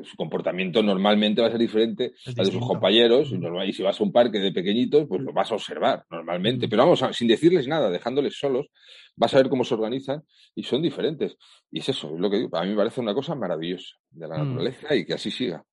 su 0.04 0.16
comportamiento 0.18 0.84
normalmente 0.84 1.42
va 1.42 1.48
a 1.48 1.52
ser 1.52 1.60
diferente 1.60 2.14
al 2.26 2.34
de 2.34 2.52
sus 2.52 2.66
compañeros. 2.66 3.32
Y 3.66 3.74
si 3.74 3.84
vas 3.84 4.00
a 4.00 4.04
un 4.04 4.12
parque 4.12 4.40
de 4.40 4.52
pequeñitos, 4.52 5.08
pues 5.08 5.22
lo 5.22 5.34
vas 5.34 5.52
a 5.52 5.56
observar 5.56 6.06
normalmente. 6.10 6.68
Pero 6.68 6.84
vamos, 6.84 7.04
sin 7.14 7.28
decirles 7.28 7.68
nada, 7.68 7.90
dejándoles 7.90 8.38
solos, 8.38 8.68
vas 9.16 9.34
a 9.34 9.38
ver 9.38 9.50
cómo 9.50 9.64
se 9.64 9.74
organizan 9.74 10.24
y 10.56 10.64
son 10.64 10.82
diferentes. 10.82 11.38
Y 11.72 11.80
es 11.80 11.90
eso, 11.90 12.14
es 12.14 12.20
lo 12.20 12.30
que 12.30 12.38
digo. 12.38 12.58
A 12.58 12.64
mí 12.64 12.70
me 12.70 12.78
parece 12.78 13.02
una 13.02 13.14
cosa 13.14 13.36
maravillosa 13.36 13.96
de 14.10 14.28
la 14.28 14.38
mm. 14.38 14.48
naturaleza 14.48 14.96
y 14.96 15.06
que 15.06 15.14
así 15.14 15.32
siga. 15.32 15.64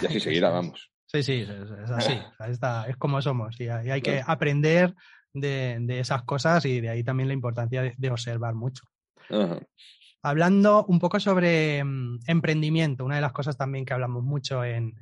Y 0.00 0.06
así 0.06 0.20
seguirá, 0.20 0.50
vamos. 0.50 0.90
Sí, 1.06 1.22
sí, 1.22 1.40
es, 1.42 1.90
así. 1.90 2.18
es 2.88 2.96
como 2.96 3.20
somos. 3.20 3.60
Y 3.60 3.68
hay 3.68 4.00
que 4.00 4.22
aprender 4.26 4.94
de, 5.34 6.00
esas 6.00 6.22
cosas 6.22 6.64
y 6.64 6.80
de 6.80 6.90
ahí 6.90 7.04
también 7.04 7.28
la 7.28 7.34
importancia 7.34 7.82
de, 7.96 8.10
observar 8.10 8.54
mucho. 8.54 8.84
Hablando 10.22 10.84
un 10.86 11.00
poco 11.00 11.18
sobre 11.18 11.82
mm, 11.82 12.20
emprendimiento, 12.26 13.04
una 13.04 13.16
de 13.16 13.20
las 13.20 13.32
cosas 13.32 13.56
también 13.56 13.84
que 13.84 13.92
hablamos 13.92 14.22
mucho 14.22 14.64
en, 14.64 14.94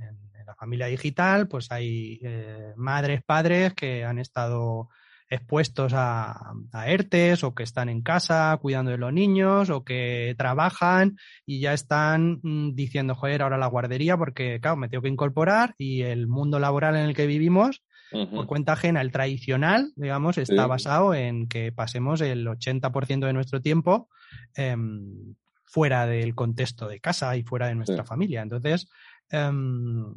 la 0.46 0.54
familia 0.56 0.86
digital, 0.86 1.46
pues 1.46 1.70
hay 1.70 2.18
eh, 2.22 2.72
madres, 2.76 3.22
padres 3.22 3.72
que 3.74 4.04
han 4.04 4.18
estado 4.18 4.88
expuestos 5.30 5.92
a, 5.94 6.52
ERTES 6.86 7.44
o 7.44 7.54
que 7.54 7.62
están 7.62 7.88
en 7.88 8.02
casa 8.02 8.58
cuidando 8.60 8.90
de 8.90 8.98
los 8.98 9.12
niños 9.12 9.70
o 9.70 9.84
que 9.84 10.34
trabajan 10.36 11.16
y 11.46 11.60
ya 11.60 11.72
están 11.72 12.40
mm, 12.42 12.74
diciendo, 12.74 13.14
joder, 13.14 13.42
ahora 13.42 13.56
la 13.56 13.68
guardería 13.68 14.16
porque, 14.16 14.58
claro, 14.60 14.76
me 14.76 14.88
tengo 14.88 15.02
que 15.02 15.08
incorporar 15.08 15.74
y 15.78 16.02
el 16.02 16.26
mundo 16.26 16.58
laboral 16.58 16.96
en 16.96 17.06
el 17.06 17.14
que 17.14 17.26
vivimos 17.26 17.82
por 18.10 18.46
cuenta 18.46 18.72
ajena, 18.72 19.00
el 19.02 19.12
tradicional, 19.12 19.92
digamos, 19.94 20.36
está 20.36 20.66
basado 20.66 21.14
en 21.14 21.46
que 21.46 21.70
pasemos 21.70 22.20
el 22.20 22.44
80% 22.44 23.26
de 23.26 23.32
nuestro 23.32 23.62
tiempo 23.62 24.08
em, 24.56 25.36
fuera 25.64 26.06
del 26.06 26.34
contexto 26.34 26.88
de 26.88 26.98
casa 26.98 27.36
y 27.36 27.44
fuera 27.44 27.68
de 27.68 27.76
nuestra 27.76 28.04
familia. 28.04 28.42
Entonces, 28.42 28.88
em, 29.30 30.12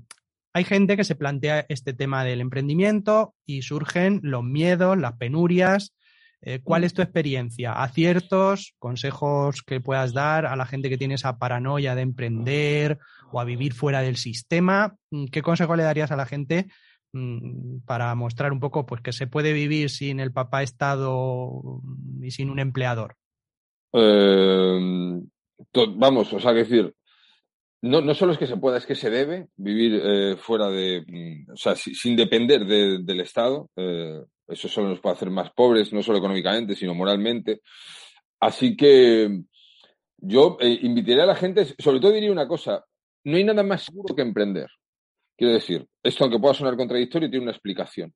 hay 0.54 0.64
gente 0.64 0.96
que 0.96 1.04
se 1.04 1.16
plantea 1.16 1.66
este 1.70 1.94
tema 1.94 2.24
del 2.24 2.42
emprendimiento 2.42 3.36
y 3.46 3.64
surgen 3.64 4.20
los 4.24 4.44
miedos, 4.44 4.98
las 4.98 5.14
penurias. 5.18 5.96
Eh, 6.42 6.60
¿Cuál 6.64 6.82
mm. 6.82 6.86
es 6.86 6.94
tu 6.94 7.02
experiencia? 7.02 7.74
¿Aciertos, 7.74 8.76
consejos 8.80 9.64
que 9.64 9.82
puedas 9.82 10.14
dar 10.14 10.46
a 10.46 10.56
la 10.56 10.66
gente 10.66 10.90
que 10.90 10.98
tiene 10.98 11.16
esa 11.16 11.38
paranoia 11.38 11.96
de 11.96 12.02
emprender 12.02 13.00
o 13.32 13.40
a 13.40 13.46
vivir 13.46 13.74
fuera 13.74 14.02
del 14.02 14.18
sistema? 14.18 14.96
¿Qué 15.32 15.42
consejo 15.42 15.76
le 15.76 15.84
darías 15.84 16.12
a 16.12 16.16
la 16.16 16.26
gente 16.26 16.68
Mm, 17.16 17.82
para 17.86 18.16
mostrar 18.16 18.52
un 18.52 18.60
poco 18.60 18.88
pues 18.88 19.02
que 19.02 19.12
se 19.12 19.28
puede 19.28 19.54
vivir 19.54 19.92
sin 19.92 20.20
el 20.20 20.32
papá 20.32 20.64
Estado 20.64 21.80
y 22.22 22.32
sin 22.32 22.50
un 22.50 22.58
empleador? 22.58 23.16
Eh, 23.94 25.22
vamos, 25.96 26.34
o 26.34 26.40
sea, 26.40 26.54
decir, 26.54 26.92
no, 27.84 28.00
no 28.00 28.14
solo 28.16 28.32
es 28.32 28.38
que 28.38 28.48
se 28.48 28.56
pueda, 28.56 28.78
es 28.78 28.86
que 28.86 28.96
se 28.96 29.10
debe 29.10 29.50
vivir 29.58 30.02
eh, 30.02 30.38
fuera 30.38 30.70
de, 30.70 31.04
mm, 31.06 31.52
o 31.52 31.58
sea, 31.58 31.76
sin 31.76 32.16
depender 32.16 32.66
del 32.66 33.20
Estado. 33.20 33.70
Eh, 33.76 34.22
eso 34.48 34.70
solo 34.70 34.88
nos 34.88 35.02
puede 35.02 35.16
hacer 35.16 35.30
más 35.30 35.52
pobres, 35.52 35.92
no 35.92 36.02
solo 36.02 36.20
económicamente, 36.20 36.76
sino 36.76 36.94
moralmente. 36.94 37.60
Así 38.40 38.78
que 38.78 39.42
yo 40.18 40.58
invitaría 40.62 41.24
a 41.24 41.28
la 41.28 41.36
gente, 41.36 41.66
sobre 41.78 42.00
todo 42.00 42.12
diría 42.12 42.32
una 42.32 42.48
cosa, 42.48 42.86
no 43.26 43.36
hay 43.36 43.44
nada 43.44 43.64
más 43.64 43.84
seguro 43.84 44.16
que 44.16 44.22
emprender. 44.22 44.70
Quiero 45.38 45.54
decir, 45.54 45.86
esto 46.02 46.24
aunque 46.24 46.40
pueda 46.40 46.54
sonar 46.54 46.78
contradictorio, 46.78 47.30
tiene 47.30 47.44
una 47.44 47.52
explicación. 47.52 48.14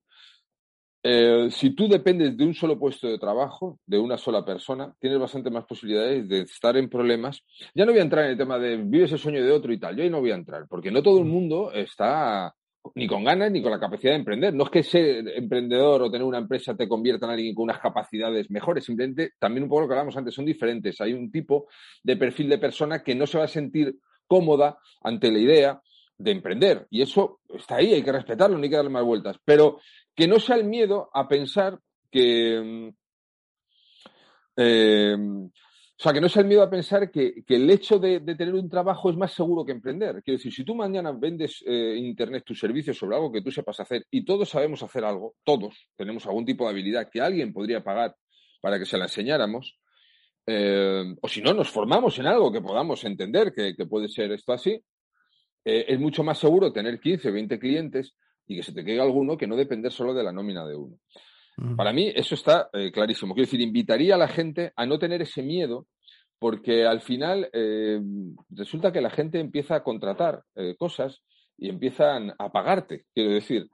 Eh, 1.03 1.49
si 1.51 1.75
tú 1.75 1.87
dependes 1.87 2.35
de 2.35 2.45
un 2.45 2.53
solo 2.53 2.77
puesto 2.77 3.07
de 3.07 3.17
trabajo, 3.17 3.79
de 3.85 3.99
una 3.99 4.17
sola 4.17 4.43
persona, 4.43 4.93
tienes 4.99 5.19
bastante 5.19 5.49
más 5.49 5.65
posibilidades 5.65 6.27
de 6.27 6.41
estar 6.41 6.75
en 6.75 6.89
problemas. 6.89 7.43
Ya 7.73 7.85
no 7.85 7.91
voy 7.91 7.99
a 7.99 8.03
entrar 8.03 8.25
en 8.25 8.31
el 8.31 8.37
tema 8.37 8.57
de 8.59 8.77
vives 8.77 9.11
el 9.11 9.19
sueño 9.19 9.43
de 9.43 9.51
otro 9.51 9.71
y 9.71 9.79
tal, 9.79 9.95
yo 9.95 10.03
ahí 10.03 10.09
no 10.09 10.19
voy 10.19 10.31
a 10.31 10.35
entrar, 10.35 10.65
porque 10.67 10.91
no 10.91 11.03
todo 11.03 11.19
el 11.19 11.25
mundo 11.25 11.71
está 11.71 12.53
ni 12.95 13.07
con 13.07 13.23
ganas 13.23 13.51
ni 13.51 13.61
con 13.61 13.71
la 13.71 13.79
capacidad 13.79 14.13
de 14.13 14.19
emprender. 14.19 14.53
No 14.53 14.65
es 14.65 14.69
que 14.69 14.83
ser 14.83 15.27
emprendedor 15.35 16.01
o 16.01 16.11
tener 16.11 16.25
una 16.25 16.37
empresa 16.37 16.75
te 16.75 16.87
convierta 16.87 17.25
en 17.25 17.33
alguien 17.33 17.55
con 17.55 17.63
unas 17.63 17.79
capacidades 17.79 18.49
mejores, 18.49 18.85
simplemente 18.85 19.33
también 19.39 19.63
un 19.63 19.69
poco 19.69 19.81
lo 19.81 19.87
que 19.87 19.93
hablamos 19.93 20.17
antes, 20.17 20.33
son 20.33 20.45
diferentes. 20.45 20.99
Hay 21.01 21.13
un 21.13 21.31
tipo 21.31 21.67
de 22.03 22.17
perfil 22.17 22.49
de 22.49 22.57
persona 22.57 23.03
que 23.03 23.15
no 23.15 23.27
se 23.27 23.37
va 23.37 23.45
a 23.45 23.49
sentir 23.49 23.95
cómoda 24.25 24.77
ante 25.03 25.31
la 25.31 25.39
idea 25.39 25.81
de 26.17 26.31
emprender. 26.31 26.87
Y 26.89 27.01
eso 27.01 27.39
está 27.53 27.77
ahí, 27.77 27.93
hay 27.93 28.03
que 28.03 28.11
respetarlo, 28.11 28.57
no 28.57 28.63
hay 28.63 28.69
que 28.69 28.75
darle 28.75 28.91
más 28.91 29.03
vueltas. 29.03 29.37
Pero 29.43 29.79
que 30.15 30.27
no 30.27 30.39
sea 30.39 30.55
el 30.55 30.65
miedo 30.65 31.09
a 31.13 31.27
pensar 31.27 31.79
que. 32.11 32.61
Mm, 32.63 32.89
eh, 34.57 35.15
o 35.99 36.03
sea, 36.03 36.13
que 36.13 36.21
no 36.21 36.29
sea 36.29 36.43
el 36.43 36.47
miedo 36.47 36.61
a 36.61 36.69
pensar 36.69 37.09
que, 37.09 37.43
el 37.47 37.69
hecho 37.71 37.97
de, 37.97 38.19
tener 38.19 38.53
un 38.53 38.69
trabajo 38.69 39.09
es 39.09 39.17
más 39.17 39.33
seguro 39.33 39.65
que 39.65 39.71
emprender. 39.71 40.21
Quiero 40.21 40.37
decir, 40.37 40.53
si 40.53 40.63
tú 40.63 40.75
mañana 40.75 41.11
vendes 41.11 41.63
eh, 41.65 41.95
Internet 41.97 42.43
tus 42.45 42.59
servicios 42.59 42.95
sobre 42.95 43.15
algo 43.15 43.31
que 43.31 43.41
tú 43.41 43.49
sepas 43.49 43.79
hacer 43.79 44.05
y 44.11 44.23
todos 44.23 44.47
sabemos 44.47 44.83
hacer 44.83 45.03
algo, 45.03 45.33
todos 45.43 45.89
tenemos 45.95 46.23
algún 46.27 46.45
tipo 46.45 46.65
de 46.65 46.69
habilidad 46.69 47.09
que 47.11 47.19
alguien 47.19 47.51
podría 47.51 47.83
pagar 47.83 48.15
para 48.61 48.77
que 48.77 48.85
se 48.85 48.95
la 48.95 49.05
enseñáramos, 49.05 49.79
eh, 50.45 51.15
o 51.19 51.27
si 51.27 51.41
no, 51.41 51.55
nos 51.55 51.71
formamos 51.71 52.19
en 52.19 52.27
algo 52.27 52.51
que 52.51 52.61
podamos 52.61 53.03
entender 53.03 53.51
que 53.51 53.85
puede 53.87 54.07
ser 54.07 54.31
esto 54.31 54.53
así, 54.53 54.79
eh, 55.69 55.85
es 55.89 55.99
mucho 55.99 56.23
más 56.23 56.37
seguro 56.37 56.71
tener 56.71 56.97
15 56.97 57.27
o 57.27 57.33
20 57.33 57.59
clientes 57.59 58.15
y 58.47 58.55
que 58.55 58.63
se 58.63 58.71
te 58.71 58.85
quede 58.85 59.01
alguno 59.01 59.37
que 59.37 59.47
no 59.47 59.57
depender 59.57 59.91
solo 59.91 60.13
de 60.13 60.23
la 60.23 60.31
nómina 60.31 60.65
de 60.65 60.77
uno. 60.77 60.97
Para 61.75 61.91
mí 61.91 62.09
eso 62.15 62.35
está 62.35 62.69
eh, 62.71 62.89
clarísimo. 62.89 63.33
Quiero 63.33 63.47
decir, 63.47 63.59
invitaría 63.59 64.15
a 64.15 64.17
la 64.17 64.29
gente 64.29 64.71
a 64.77 64.85
no 64.85 64.97
tener 64.97 65.21
ese 65.21 65.43
miedo 65.43 65.87
porque 66.39 66.85
al 66.85 67.01
final 67.01 67.49
eh, 67.51 67.99
resulta 68.49 68.93
que 68.93 69.01
la 69.01 69.09
gente 69.09 69.41
empieza 69.41 69.75
a 69.75 69.83
contratar 69.83 70.43
cosas 70.77 71.21
y 71.57 71.67
empiezan 71.67 72.33
a 72.37 72.49
pagarte, 72.49 73.05
quiero 73.13 73.31
decir. 73.31 73.69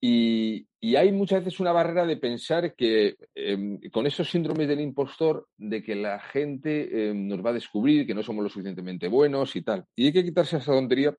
Y, 0.00 0.66
hay 0.96 1.10
muchas 1.12 1.44
veces 1.44 1.60
una 1.60 1.72
barrera 1.72 2.06
de 2.06 2.16
pensar 2.16 2.74
que 2.74 3.16
em, 3.34 3.80
con 3.90 4.06
esos 4.06 4.30
síndromes 4.30 4.68
del 4.68 4.80
impostor, 4.80 5.48
de 5.56 5.82
que 5.82 5.94
la 5.96 6.20
gente 6.20 7.10
em, 7.10 7.26
nos 7.26 7.44
va 7.44 7.50
a 7.50 7.54
descubrir 7.54 8.06
que 8.06 8.14
no 8.14 8.22
somos 8.22 8.42
lo 8.44 8.48
suficientemente 8.48 9.08
buenos 9.08 9.56
y 9.56 9.62
tal. 9.62 9.84
Y 9.96 10.06
hay 10.06 10.12
que 10.12 10.24
quitarse 10.24 10.58
esa 10.58 10.72
tontería. 10.72 11.16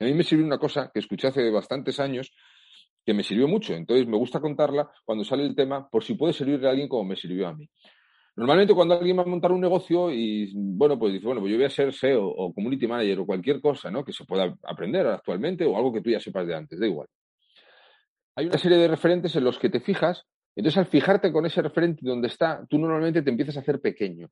A 0.00 0.04
mí 0.04 0.14
me 0.14 0.24
sirvió 0.24 0.46
una 0.46 0.58
cosa 0.58 0.90
que 0.92 1.00
escuché 1.00 1.28
hace 1.28 1.50
bastantes 1.50 2.00
años 2.00 2.32
que 3.04 3.14
me 3.14 3.22
sirvió 3.22 3.48
mucho. 3.48 3.74
Entonces 3.74 4.06
me 4.06 4.16
gusta 4.16 4.40
contarla 4.40 4.90
cuando 5.04 5.24
sale 5.24 5.44
el 5.44 5.54
tema 5.54 5.88
por 5.88 6.02
si 6.02 6.14
puede 6.14 6.32
servirle 6.32 6.68
a 6.68 6.70
alguien 6.70 6.88
como 6.88 7.04
me 7.04 7.16
sirvió 7.16 7.48
a 7.48 7.54
mí. 7.54 7.68
Normalmente 8.36 8.74
cuando 8.74 8.94
alguien 8.94 9.18
va 9.18 9.22
a 9.22 9.26
montar 9.26 9.52
un 9.52 9.60
negocio 9.60 10.10
y, 10.10 10.52
bueno, 10.54 10.98
pues 10.98 11.12
dice, 11.12 11.26
bueno, 11.26 11.40
pues 11.40 11.52
yo 11.52 11.58
voy 11.58 11.66
a 11.66 11.70
ser 11.70 11.92
SEO 11.92 12.26
o 12.26 12.52
Community 12.52 12.86
Manager 12.88 13.20
o 13.20 13.26
cualquier 13.26 13.60
cosa, 13.60 13.90
¿no? 13.90 14.04
Que 14.04 14.12
se 14.12 14.24
pueda 14.24 14.56
aprender 14.64 15.06
actualmente 15.06 15.64
o 15.64 15.76
algo 15.76 15.92
que 15.92 16.00
tú 16.00 16.10
ya 16.10 16.20
sepas 16.20 16.46
de 16.46 16.56
antes, 16.56 16.80
da 16.80 16.86
igual 16.86 17.06
hay 18.36 18.46
una 18.46 18.58
serie 18.58 18.78
de 18.78 18.88
referentes 18.88 19.34
en 19.36 19.44
los 19.44 19.58
que 19.58 19.70
te 19.70 19.80
fijas, 19.80 20.24
entonces 20.56 20.78
al 20.78 20.86
fijarte 20.86 21.32
con 21.32 21.46
ese 21.46 21.62
referente 21.62 22.00
donde 22.04 22.28
está, 22.28 22.64
tú 22.68 22.78
normalmente 22.78 23.22
te 23.22 23.30
empiezas 23.30 23.56
a 23.56 23.60
hacer 23.60 23.80
pequeño. 23.80 24.28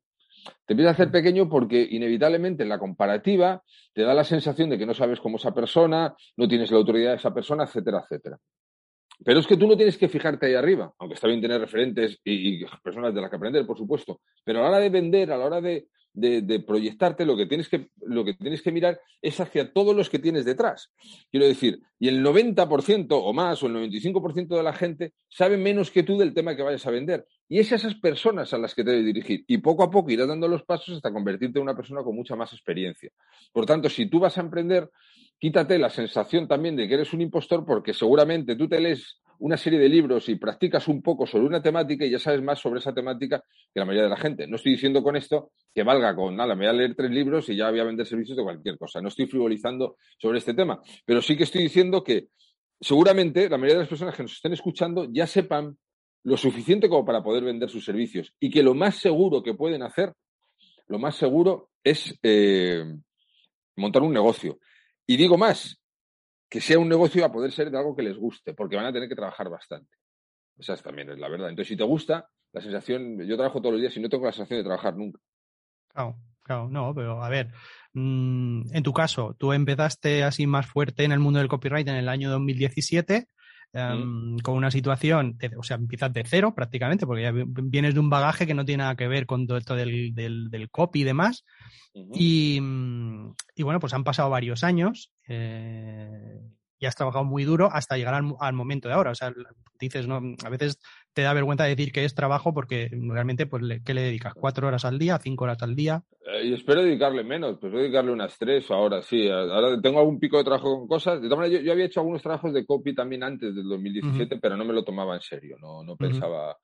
te 0.66 0.72
empieza 0.72 0.90
a 0.90 0.94
hacer 0.94 1.10
pequeño 1.10 1.48
porque 1.48 1.86
inevitablemente 1.90 2.62
en 2.62 2.68
la 2.68 2.78
comparativa 2.78 3.62
te 3.92 4.02
da 4.02 4.14
la 4.14 4.24
sensación 4.24 4.70
de 4.70 4.78
que 4.78 4.86
no 4.86 4.94
sabes 4.94 5.20
cómo 5.20 5.36
esa 5.36 5.52
persona, 5.54 6.14
no 6.36 6.48
tienes 6.48 6.70
la 6.70 6.78
autoridad 6.78 7.10
de 7.10 7.16
esa 7.16 7.34
persona, 7.34 7.64
etcétera, 7.64 8.02
etcétera. 8.04 8.38
Pero 9.24 9.40
es 9.40 9.46
que 9.46 9.56
tú 9.56 9.66
no 9.66 9.76
tienes 9.76 9.96
que 9.98 10.08
fijarte 10.08 10.46
ahí 10.46 10.54
arriba, 10.54 10.92
aunque 10.98 11.14
está 11.14 11.28
bien 11.28 11.40
tener 11.40 11.60
referentes 11.60 12.18
y, 12.24 12.64
personas 12.82 13.14
de 13.14 13.20
las 13.20 13.30
que 13.30 13.36
aprender, 13.36 13.66
por 13.66 13.78
supuesto. 13.78 14.20
Pero 14.44 14.60
a 14.60 14.62
la 14.62 14.68
hora 14.68 14.78
de 14.78 14.90
vender, 14.90 15.30
a 15.30 15.36
la 15.36 15.44
hora 15.44 15.60
de, 15.60 15.86
de, 16.14 16.60
proyectarte, 16.60 17.24
lo 17.24 17.36
que, 17.36 17.46
tienes 17.46 17.68
que, 17.68 17.88
lo 18.00 18.24
que 18.24 18.34
tienes 18.34 18.62
que 18.62 18.72
mirar 18.72 19.00
es 19.20 19.40
hacia 19.40 19.72
todos 19.72 19.96
los 19.96 20.10
que 20.10 20.18
tienes 20.18 20.44
detrás. 20.44 20.92
Quiero 21.30 21.46
decir, 21.46 21.80
y 21.98 22.08
el 22.08 22.24
90% 22.24 23.06
o 23.10 23.32
más, 23.32 23.62
o 23.62 23.66
el 23.66 23.74
95% 23.74 24.56
de 24.56 24.62
la 24.62 24.72
gente 24.72 25.14
sabe 25.28 25.56
menos 25.56 25.90
que 25.90 26.02
tú 26.02 26.18
del 26.18 26.34
tema 26.34 26.56
que 26.56 26.62
vayas 26.62 26.86
a 26.86 26.90
vender. 26.90 27.26
Y 27.48 27.58
es 27.58 27.72
a 27.72 27.76
esas 27.76 27.94
personas 27.94 28.52
a 28.52 28.58
las 28.58 28.74
que 28.74 28.84
te 28.84 28.90
debes 28.90 29.06
dirigir. 29.06 29.44
Y 29.46 29.58
poco 29.58 29.82
a 29.82 29.90
poco 29.90 30.10
irás 30.10 30.28
dando 30.28 30.48
los 30.48 30.64
pasos 30.64 30.96
hasta 30.96 31.12
convertirte 31.12 31.58
en 31.58 31.62
una 31.62 31.76
persona 31.76 32.02
con 32.02 32.14
mucha 32.14 32.36
más 32.36 32.52
experiencia. 32.52 33.10
Por 33.52 33.66
tanto, 33.66 33.88
si 33.88 34.06
tú 34.06 34.20
vas 34.20 34.36
a 34.38 34.42
emprender, 34.42 34.90
quítate 35.38 35.78
la 35.78 35.90
sensación 35.90 36.46
también 36.46 36.76
de 36.76 36.86
que 36.86 36.94
eres 36.94 37.12
un 37.12 37.20
impostor 37.20 37.64
porque 37.64 37.94
seguramente 37.94 38.56
tú 38.56 38.68
te 38.68 38.80
lees 38.80 39.21
una 39.42 39.56
serie 39.56 39.78
de 39.78 39.88
libros 39.88 40.28
y 40.28 40.36
practicas 40.36 40.86
un 40.86 41.02
poco 41.02 41.26
sobre 41.26 41.46
una 41.46 41.60
temática 41.60 42.04
y 42.04 42.10
ya 42.10 42.18
sabes 42.20 42.40
más 42.42 42.60
sobre 42.60 42.78
esa 42.78 42.94
temática 42.94 43.42
que 43.74 43.80
la 43.80 43.84
mayoría 43.84 44.04
de 44.04 44.10
la 44.10 44.16
gente. 44.16 44.46
No 44.46 44.54
estoy 44.54 44.72
diciendo 44.72 45.02
con 45.02 45.16
esto 45.16 45.50
que 45.74 45.82
valga 45.82 46.14
con 46.14 46.36
nada, 46.36 46.54
me 46.54 46.66
voy 46.66 46.68
a 46.68 46.72
leer 46.72 46.94
tres 46.94 47.10
libros 47.10 47.48
y 47.48 47.56
ya 47.56 47.68
voy 47.68 47.80
a 47.80 47.84
vender 47.84 48.06
servicios 48.06 48.36
de 48.36 48.44
cualquier 48.44 48.78
cosa. 48.78 49.00
No 49.00 49.08
estoy 49.08 49.26
frivolizando 49.26 49.96
sobre 50.16 50.38
este 50.38 50.54
tema, 50.54 50.80
pero 51.04 51.20
sí 51.20 51.36
que 51.36 51.42
estoy 51.42 51.62
diciendo 51.62 52.04
que 52.04 52.28
seguramente 52.80 53.48
la 53.48 53.56
mayoría 53.56 53.78
de 53.78 53.80
las 53.80 53.88
personas 53.88 54.14
que 54.14 54.22
nos 54.22 54.32
estén 54.32 54.52
escuchando 54.52 55.08
ya 55.12 55.26
sepan 55.26 55.76
lo 56.22 56.36
suficiente 56.36 56.88
como 56.88 57.04
para 57.04 57.24
poder 57.24 57.42
vender 57.42 57.68
sus 57.68 57.84
servicios 57.84 58.32
y 58.38 58.48
que 58.48 58.62
lo 58.62 58.74
más 58.74 58.94
seguro 58.94 59.42
que 59.42 59.54
pueden 59.54 59.82
hacer, 59.82 60.12
lo 60.86 61.00
más 61.00 61.16
seguro 61.16 61.70
es 61.82 62.16
eh, 62.22 62.84
montar 63.74 64.02
un 64.02 64.12
negocio. 64.12 64.60
Y 65.04 65.16
digo 65.16 65.36
más, 65.36 65.81
que 66.52 66.60
sea 66.60 66.78
un 66.78 66.86
negocio 66.86 67.24
a 67.24 67.32
poder 67.32 67.50
ser 67.50 67.70
de 67.70 67.78
algo 67.78 67.96
que 67.96 68.02
les 68.02 68.18
guste, 68.18 68.52
porque 68.52 68.76
van 68.76 68.84
a 68.84 68.92
tener 68.92 69.08
que 69.08 69.14
trabajar 69.14 69.48
bastante. 69.48 69.96
Esa 70.58 70.74
es 70.74 70.82
también 70.82 71.08
es 71.08 71.18
la 71.18 71.30
verdad. 71.30 71.48
Entonces, 71.48 71.68
si 71.68 71.78
te 71.78 71.82
gusta, 71.82 72.28
la 72.52 72.60
sensación, 72.60 73.26
yo 73.26 73.36
trabajo 73.36 73.62
todos 73.62 73.72
los 73.72 73.80
días 73.80 73.96
y 73.96 74.00
no 74.00 74.10
tengo 74.10 74.26
la 74.26 74.32
sensación 74.32 74.58
de 74.58 74.64
trabajar 74.64 74.94
nunca. 74.94 75.18
Claro, 75.88 76.18
claro, 76.42 76.68
no, 76.68 76.94
pero 76.94 77.24
a 77.24 77.30
ver, 77.30 77.54
mm, 77.94 78.64
en 78.70 78.82
tu 78.82 78.92
caso, 78.92 79.34
tú 79.38 79.54
empezaste 79.54 80.24
así 80.24 80.46
más 80.46 80.66
fuerte 80.66 81.04
en 81.04 81.12
el 81.12 81.20
mundo 81.20 81.38
del 81.38 81.48
copyright 81.48 81.88
en 81.88 81.96
el 81.96 82.10
año 82.10 82.30
2017. 82.30 83.28
Em, 83.74 84.36
con 84.40 84.54
una 84.54 84.70
situación, 84.70 85.38
o 85.56 85.62
sea, 85.62 85.76
empiezas 85.76 86.12
de 86.12 86.24
cero 86.26 86.54
prácticamente, 86.54 87.06
porque 87.06 87.22
ya 87.22 87.32
vienes 87.32 87.94
de 87.94 88.00
un 88.00 88.10
bagaje 88.10 88.46
que 88.46 88.52
no 88.52 88.66
tiene 88.66 88.82
nada 88.82 88.96
que 88.96 89.08
ver 89.08 89.24
con 89.24 89.46
todo 89.46 89.56
esto 89.56 89.74
del, 89.74 90.14
del, 90.14 90.68
copy 90.70 91.00
y 91.00 91.04
demás. 91.04 91.44
y, 91.94 92.60
mm, 92.60 93.34
y, 93.56 93.62
bueno, 93.62 93.80
pues 93.80 93.94
han 93.94 94.04
pasado 94.04 94.28
varios 94.28 94.62
años. 94.62 95.10
Eh, 95.26 96.38
y 96.82 96.86
has 96.86 96.96
trabajado 96.96 97.24
muy 97.24 97.44
duro 97.44 97.68
hasta 97.72 97.96
llegar 97.96 98.12
al, 98.12 98.52
momento 98.54 98.88
de 98.88 98.94
ahora. 98.94 99.12
O 99.12 99.14
sea, 99.14 99.32
dices, 99.78 100.08
¿no? 100.08 100.20
A 100.44 100.48
veces 100.48 100.80
te 101.12 101.22
da 101.22 101.32
vergüenza 101.32 101.62
decir 101.62 101.92
que 101.92 102.04
es 102.04 102.12
trabajo 102.12 102.52
porque 102.52 102.90
realmente, 102.90 103.46
pues, 103.46 103.62
¿qué 103.84 103.94
le 103.94 104.02
dedicas? 104.02 104.34
¿Cuatro 104.34 104.66
horas 104.66 104.84
al 104.84 104.98
día? 104.98 105.16
¿Cinco 105.22 105.44
horas 105.44 105.62
al 105.62 105.76
día? 105.76 106.02
Eh, 106.26 106.46
y 106.46 106.54
espero 106.54 106.82
dedicarle 106.82 107.22
menos, 107.22 107.56
pues 107.60 107.70
voy 107.72 107.82
a 107.82 107.84
dedicarle 107.84 108.10
unas 108.10 108.36
tres 108.36 108.68
ahora, 108.72 109.00
sí. 109.00 109.28
Ahora 109.30 109.80
tengo 109.80 110.00
algún 110.00 110.18
pico 110.18 110.38
de 110.38 110.44
trabajo 110.44 110.76
con 110.76 110.88
cosas. 110.88 111.22
De 111.22 111.28
todas 111.28 111.44
maneras, 111.44 111.64
yo, 111.64 111.70
había 111.70 111.84
hecho 111.84 112.00
algunos 112.00 112.20
trabajos 112.20 112.52
de 112.52 112.66
copy 112.66 112.96
también 112.96 113.22
antes 113.22 113.54
del 113.54 113.68
2017, 113.68 114.38
pero 114.38 114.56
no 114.56 114.64
me 114.64 114.74
lo 114.74 114.82
tomaba 114.82 115.14
en 115.14 115.22
serio, 115.22 115.56
no, 115.60 115.84
no 115.84 115.96
pensaba... 115.96 116.56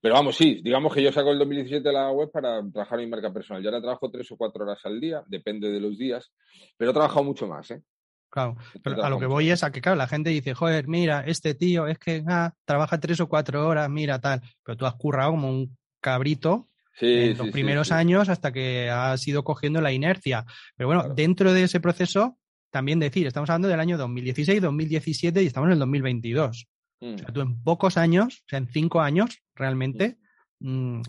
Pero 0.00 0.14
vamos, 0.14 0.36
sí, 0.36 0.60
digamos 0.62 0.94
que 0.94 1.02
yo 1.02 1.10
saco 1.10 1.32
el 1.32 1.38
2017 1.38 1.90
la 1.90 2.12
web 2.12 2.30
para 2.30 2.62
trabajar 2.70 3.00
mi 3.00 3.08
marca 3.08 3.32
personal. 3.32 3.60
Ya 3.62 3.70
ahora 3.70 3.80
trabajo 3.80 4.10
tres 4.10 4.30
o 4.30 4.36
cuatro 4.36 4.62
horas 4.62 4.78
al 4.84 5.00
día, 5.00 5.24
depende 5.26 5.72
de 5.72 5.80
los 5.80 5.98
días, 5.98 6.32
pero 6.76 6.92
he 6.92 6.94
trabajado 6.94 7.24
mucho 7.24 7.48
más, 7.48 7.72
¿eh? 7.72 7.82
Claro, 8.28 8.56
pero 8.82 9.02
a 9.02 9.08
lo 9.08 9.18
que 9.18 9.26
voy 9.26 9.50
es 9.50 9.62
a 9.62 9.70
que, 9.70 9.80
claro, 9.80 9.96
la 9.96 10.08
gente 10.08 10.30
dice, 10.30 10.52
joder, 10.52 10.88
mira, 10.88 11.22
este 11.26 11.54
tío 11.54 11.86
es 11.86 11.98
que 11.98 12.22
ah, 12.26 12.52
trabaja 12.64 13.00
tres 13.00 13.20
o 13.20 13.28
cuatro 13.28 13.66
horas, 13.66 13.88
mira, 13.88 14.20
tal, 14.20 14.42
pero 14.62 14.76
tú 14.76 14.84
has 14.84 14.94
currado 14.94 15.30
como 15.30 15.48
un 15.48 15.76
cabrito 16.00 16.68
en 17.00 17.36
los 17.36 17.50
primeros 17.50 17.92
años 17.92 18.28
hasta 18.28 18.52
que 18.52 18.90
has 18.90 19.26
ido 19.26 19.44
cogiendo 19.44 19.80
la 19.80 19.92
inercia. 19.92 20.44
Pero 20.76 20.88
bueno, 20.88 21.14
dentro 21.14 21.52
de 21.52 21.64
ese 21.64 21.80
proceso, 21.80 22.38
también 22.70 22.98
decir, 22.98 23.26
estamos 23.26 23.48
hablando 23.48 23.68
del 23.68 23.80
año 23.80 23.96
2016, 23.96 24.60
2017 24.60 25.42
y 25.42 25.46
estamos 25.46 25.68
en 25.68 25.74
el 25.74 25.78
2022. 25.78 26.66
O 27.00 27.06
mm. 27.06 27.18
sea, 27.18 27.28
tú 27.28 27.40
en 27.40 27.62
pocos 27.62 27.96
años, 27.96 28.42
o 28.44 28.48
sea, 28.48 28.58
en 28.58 28.68
cinco 28.68 29.00
años, 29.00 29.42
realmente, 29.54 30.18
Mm, 30.18 30.25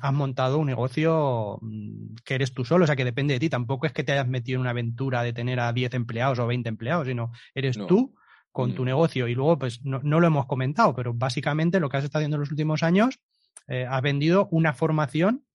has 0.01 0.13
montado 0.13 0.57
un 0.59 0.67
negocio 0.67 1.59
mm, 1.61 2.15
que 2.25 2.35
eres 2.35 2.53
tú 2.53 2.65
solo, 2.65 2.83
o 2.83 2.87
sea, 2.87 2.95
que 2.95 3.05
depende 3.05 3.33
de 3.33 3.39
ti. 3.39 3.49
Tampoco 3.49 3.85
es 3.85 3.93
que 3.93 4.03
te 4.03 4.11
hayas 4.11 4.27
metido 4.27 4.57
en 4.57 4.61
una 4.61 4.71
aventura 4.71 5.23
de 5.23 5.33
tener 5.33 5.59
a 5.59 5.71
10 5.71 5.93
empleados 5.93 6.39
o 6.39 6.47
20 6.47 6.67
empleados, 6.67 7.07
sino 7.07 7.31
eres 7.53 7.77
tú 7.87 8.13
con 8.51 8.75
tu 8.75 8.83
mm. 8.83 8.85
negocio. 8.85 9.27
Y 9.27 9.35
luego, 9.35 9.57
pues, 9.59 9.83
no, 9.83 10.01
lo 10.01 10.27
hemos 10.27 10.45
comentado, 10.45 10.93
pero 10.93 11.13
básicamente 11.13 11.79
lo 11.79 11.89
que 11.89 11.97
has 11.97 12.03
estado 12.03 12.21
haciendo 12.21 12.35
en 12.35 12.41
los 12.41 12.51
últimos 12.51 12.83
años, 12.83 13.19
eh, 13.67 13.85
has 13.89 14.01
vendido 14.01 14.47
una 14.51 14.73
formación 14.73 15.45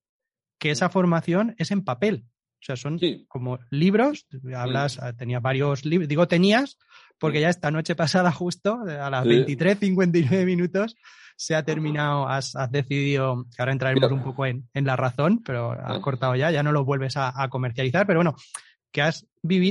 que 0.59 0.70
esa 0.70 0.88
formación 0.88 1.55
es 1.59 1.70
en 1.70 1.84
papel. 1.84 2.26
O 2.61 2.64
sea, 2.64 2.76
son 2.76 3.01
como 3.26 3.59
libros, 3.70 4.28
hablas, 4.55 5.01
ah, 5.03 5.12
tenías 5.14 5.43
varios 5.43 5.84
libros, 5.84 6.09
digo 6.09 6.28
tenías, 6.28 6.78
porque 7.18 7.40
ya 7.40 7.49
esta 7.49 7.72
noche 7.72 7.97
pasada 7.97 8.30
justo, 8.30 8.78
a 8.82 9.11
las 9.11 9.26
23.59 9.26 10.47
minutos, 10.47 10.95
se 11.37 11.55
ha 11.55 11.64
terminado, 11.64 12.28
has, 12.28 12.55
decidido, 12.70 13.47
que 13.55 13.62
ahora 13.62 13.72
entraremos 13.72 14.11
un 14.11 14.22
poco 14.22 14.47
en, 14.47 14.64
la 14.74 14.97
razón, 14.97 15.43
pero 15.45 15.72
has 15.72 15.99
cortado 16.01 16.37
ya, 16.37 16.51
ya 16.51 16.62
no 16.62 16.72
lo 16.72 16.85
vuelves 16.85 17.14
a, 17.16 17.49
comercializar, 17.49 18.07
pero 18.07 18.18
bueno, 18.18 18.35
que 18.91 19.03
has, 19.03 19.26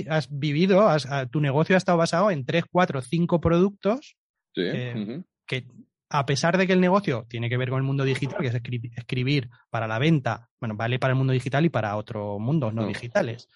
has 0.09 0.29
vivido, 0.29 0.87
tu 1.31 1.39
negocio 1.39 1.75
ha 1.75 1.77
estado 1.77 1.97
basado 1.97 2.31
en 2.31 2.45
tres, 2.45 2.65
cuatro, 2.69 3.01
cinco 3.01 3.39
productos 3.39 4.17
eh, 4.55 5.21
que 5.45 5.65
a 6.11 6.25
pesar 6.25 6.57
de 6.57 6.67
que 6.67 6.73
el 6.73 6.81
negocio 6.81 7.25
tiene 7.29 7.49
que 7.49 7.57
ver 7.57 7.69
con 7.69 7.77
el 7.77 7.85
mundo 7.85 8.03
digital, 8.03 8.41
que 8.41 8.47
es 8.47 8.55
escribir 8.97 9.49
para 9.69 9.87
la 9.87 9.97
venta, 9.97 10.49
bueno, 10.59 10.75
vale 10.75 10.99
para 10.99 11.13
el 11.13 11.17
mundo 11.17 11.31
digital 11.31 11.65
y 11.65 11.69
para 11.69 11.95
otro 11.95 12.37
mundo 12.37 12.71
no 12.71 12.85
digitales. 12.85 13.47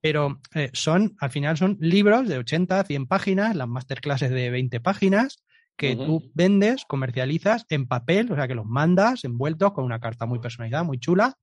Pero 0.00 0.40
eh, 0.54 0.70
son, 0.72 1.14
al 1.20 1.30
final 1.30 1.58
son 1.58 1.76
libros 1.80 2.26
de 2.26 2.38
80, 2.38 2.84
100 2.84 3.06
páginas, 3.06 3.54
las 3.54 3.68
masterclasses 3.68 4.30
de 4.30 4.48
20 4.48 4.80
páginas, 4.80 5.44
que 5.80 5.96
tú 5.96 6.30
vendes, 6.34 6.84
comercializas 6.84 7.64
en 7.70 7.88
papel, 7.88 8.30
o 8.30 8.34
sea, 8.34 8.46
que 8.46 8.54
los 8.54 8.66
mandas 8.66 9.24
envueltos 9.24 9.72
con 9.72 9.82
una 9.82 9.98
carta 9.98 10.26
muy 10.26 10.38
personalizada, 10.38 10.82
muy 10.82 10.98
chula. 10.98 11.38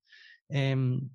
Em, 0.48 1.10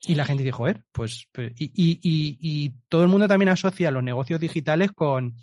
y 0.00 0.14
la 0.14 0.24
gente 0.24 0.44
dice, 0.44 0.52
joder, 0.52 0.84
pues, 0.92 1.26
pues 1.32 1.52
y, 1.58 1.64
y, 1.74 1.98
y, 2.00 2.74
todo 2.88 3.02
el 3.02 3.08
mundo 3.08 3.26
también 3.26 3.48
asocia 3.48 3.90
los 3.90 4.04
negocios 4.04 4.38
digitales 4.38 4.92
con, 4.92 5.34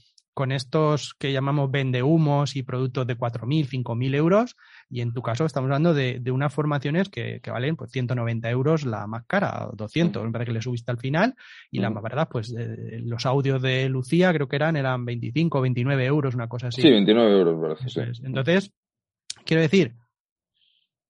con 0.41 0.51
estos 0.51 1.13
que 1.19 1.31
llamamos 1.31 1.69
vendehumos 1.69 2.55
y 2.55 2.63
productos 2.63 3.05
de 3.05 3.15
4.000, 3.15 3.83
5.000 3.83 4.15
euros. 4.15 4.57
Y 4.89 5.01
en 5.01 5.13
tu 5.13 5.21
caso 5.21 5.45
estamos 5.45 5.67
hablando 5.67 5.93
de, 5.93 6.19
de 6.19 6.31
unas 6.31 6.51
formaciones 6.51 7.09
que, 7.09 7.41
que, 7.43 7.51
valen 7.51 7.75
pues 7.75 7.91
190 7.91 8.49
euros 8.49 8.83
la 8.83 9.05
más 9.05 9.23
cara, 9.27 9.69
200, 9.71 10.25
me 10.25 10.31
parece 10.31 10.47
que 10.49 10.53
le 10.53 10.63
subiste 10.63 10.89
al 10.89 10.97
final. 10.97 11.35
Y 11.69 11.77
la 11.77 11.91
más 11.91 12.01
verdad, 12.01 12.27
pues 12.27 12.55
eh, 12.57 13.01
los 13.03 13.27
audios 13.27 13.61
de 13.61 13.87
Lucía 13.87 14.33
creo 14.33 14.47
que 14.47 14.55
eran, 14.55 14.75
eran 14.77 15.05
25, 15.05 15.61
29 15.61 16.05
euros, 16.05 16.33
una 16.33 16.47
cosa 16.47 16.69
así. 16.69 16.81
Sí, 16.81 16.89
29 16.89 17.31
euros, 17.37 17.79
Entonces, 18.23 18.73
quiero 19.45 19.61
decir, 19.61 19.93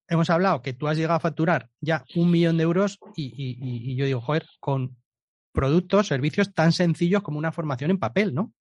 hemos 0.09 0.29
hablado 0.29 0.61
que 0.61 0.73
tú 0.73 0.89
has 0.89 0.97
llegado 0.97 1.15
a 1.15 1.21
facturar 1.21 1.69
ya 1.79 2.03
un 2.15 2.31
millón 2.31 2.57
de 2.57 2.63
euros 2.63 2.99
y, 3.15 3.27
y, 3.27 3.93
y 3.93 3.95
yo 3.95 4.03
digo, 4.03 4.19
joder, 4.19 4.45
con 4.59 4.97
productos, 5.53 6.07
servicios 6.07 6.53
tan 6.53 6.73
sencillos 6.73 7.23
como 7.23 7.39
una 7.39 7.53
formación 7.53 7.91
en 7.91 7.97
papel, 7.97 8.33
¿no? 8.33 8.51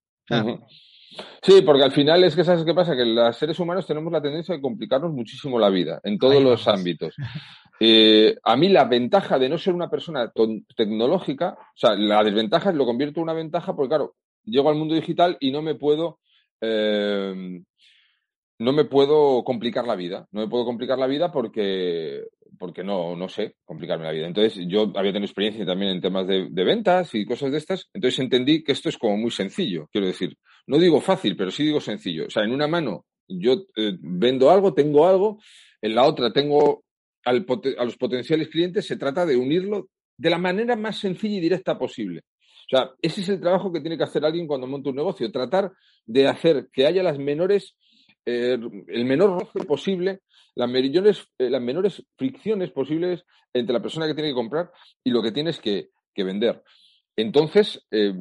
Sí, 1.43 1.63
porque 1.63 1.83
al 1.83 1.93
final 1.93 2.23
es 2.25 2.37
que 2.37 2.45
sabes 2.45 2.65
qué 2.65 2.75
pasa, 2.75 2.97
que 2.97 3.05
los 3.05 3.37
seres 3.37 3.59
humanos 3.59 3.87
tenemos 3.87 4.13
la 4.13 4.23
tendencia 4.23 4.55
de 4.55 4.61
complicarnos 4.61 5.13
muchísimo 5.13 5.59
la 5.59 5.71
vida, 5.71 6.01
en 6.05 6.19
todos 6.19 6.43
los 6.43 6.67
ámbitos. 6.69 7.15
Eh, 7.83 8.37
a 8.43 8.57
mí 8.57 8.69
la 8.69 8.85
ventaja 8.85 9.39
de 9.39 9.49
no 9.49 9.57
ser 9.57 9.73
una 9.73 9.89
persona 9.89 10.31
tecnológica, 10.77 11.57
o 11.59 11.79
sea, 11.79 11.97
la 11.97 12.23
desventaja 12.23 12.69
es 12.69 12.77
lo 12.77 12.85
convierto 12.85 13.21
en 13.21 13.23
una 13.23 13.33
ventaja 13.33 13.75
porque, 13.75 13.89
claro, 13.89 14.17
llego 14.45 14.69
al 14.69 14.75
mundo 14.75 14.95
digital 14.95 15.39
y 15.41 15.51
no 15.51 15.63
me 15.63 15.77
puedo 15.77 16.19
eh, 16.61 17.63
no 18.61 18.75
me 18.75 18.85
puedo 18.85 19.43
complicar 19.43 19.87
la 19.87 19.97
vida. 19.97 20.29
No 20.33 20.43
me 20.43 20.49
puedo 20.49 20.67
complicar 20.67 20.99
la 20.99 21.07
vida 21.07 21.33
porque, 21.33 22.25
porque 22.59 22.85
no, 22.85 23.17
no 23.17 23.27
sé 23.27 23.57
complicarme 23.65 24.05
la 24.05 24.13
vida. 24.13 24.27
Entonces, 24.27 24.67
yo 24.69 24.93
había 24.97 25.13
tenido 25.13 25.25
experiencia 25.25 25.65
también 25.65 25.93
en 25.93 26.03
temas 26.03 26.27
de, 26.27 26.47
ventas 26.53 27.15
y 27.15 27.25
cosas 27.25 27.53
de 27.53 27.57
estas. 27.57 27.89
Entonces 27.95 28.19
entendí 28.21 28.63
que 28.63 28.73
esto 28.73 28.91
es 28.91 28.99
como 28.99 29.17
muy 29.17 29.31
sencillo. 29.31 29.89
Quiero 29.91 30.07
decir, 30.07 30.37
no 30.67 30.79
digo 30.79 31.01
fácil, 31.01 31.37
pero 31.37 31.51
sí 31.51 31.65
digo 31.65 31.81
sencillo. 31.81 32.27
O 32.27 32.31
sea, 32.31 32.45
en 32.45 32.53
una 32.53 32.69
mano 32.69 33.07
yo 33.27 33.65
eh, 33.77 33.97
vendo 33.99 34.51
algo, 34.51 34.75
tengo 34.75 35.09
algo, 35.09 35.41
en 35.81 35.95
la 35.95 36.05
otra 36.05 36.31
tengo 36.31 36.85
al, 37.25 37.47
a 37.79 37.85
los 37.87 37.97
potenciales 37.97 38.49
clientes, 38.49 38.87
se 38.87 38.99
trata 38.99 39.25
de 39.25 39.39
unirlo 39.39 39.89
de 40.19 40.29
la 40.29 40.39
manera 40.39 40.77
más 40.77 40.99
sencilla 40.99 41.39
y 41.39 41.41
directa 41.41 41.79
posible. 41.79 42.25
O 42.67 42.77
sea, 42.77 42.91
ese 43.01 43.23
es 43.23 43.29
el 43.31 43.41
trabajo 43.41 43.73
que 43.73 43.81
tiene 43.81 43.97
que 43.97 44.05
hacer 44.05 44.23
alguien 44.23 44.47
cuando 44.47 44.67
monta 44.67 44.91
un 44.91 44.97
negocio, 44.97 45.33
tratar 45.33 45.73
de 46.05 46.29
hacer 46.29 46.69
que 46.71 46.87
haya 46.87 47.03
las 47.03 47.19
menores 47.19 47.75
eh, 48.31 48.59
el 48.89 49.05
menor 49.05 49.41
roce 49.41 49.65
posible, 49.65 50.21
las, 50.55 50.69
menores, 50.69 51.27
eh, 51.39 51.51
las 51.51 51.63
menores 51.63 52.05
fricciones 52.17 52.71
posibles 52.71 53.25
entre 53.53 53.73
la 53.73 53.83
persona 53.83 54.07
que 54.07 54.15
tiene 54.15 54.31
que 54.31 54.35
comprar 54.35 54.71
y 55.05 55.11
lo 55.11 55.23
que 55.23 55.33
tienes 55.33 55.59
que, 55.59 55.91
vender. 56.17 56.63
Entonces, 57.17 57.83
eh, 57.91 58.13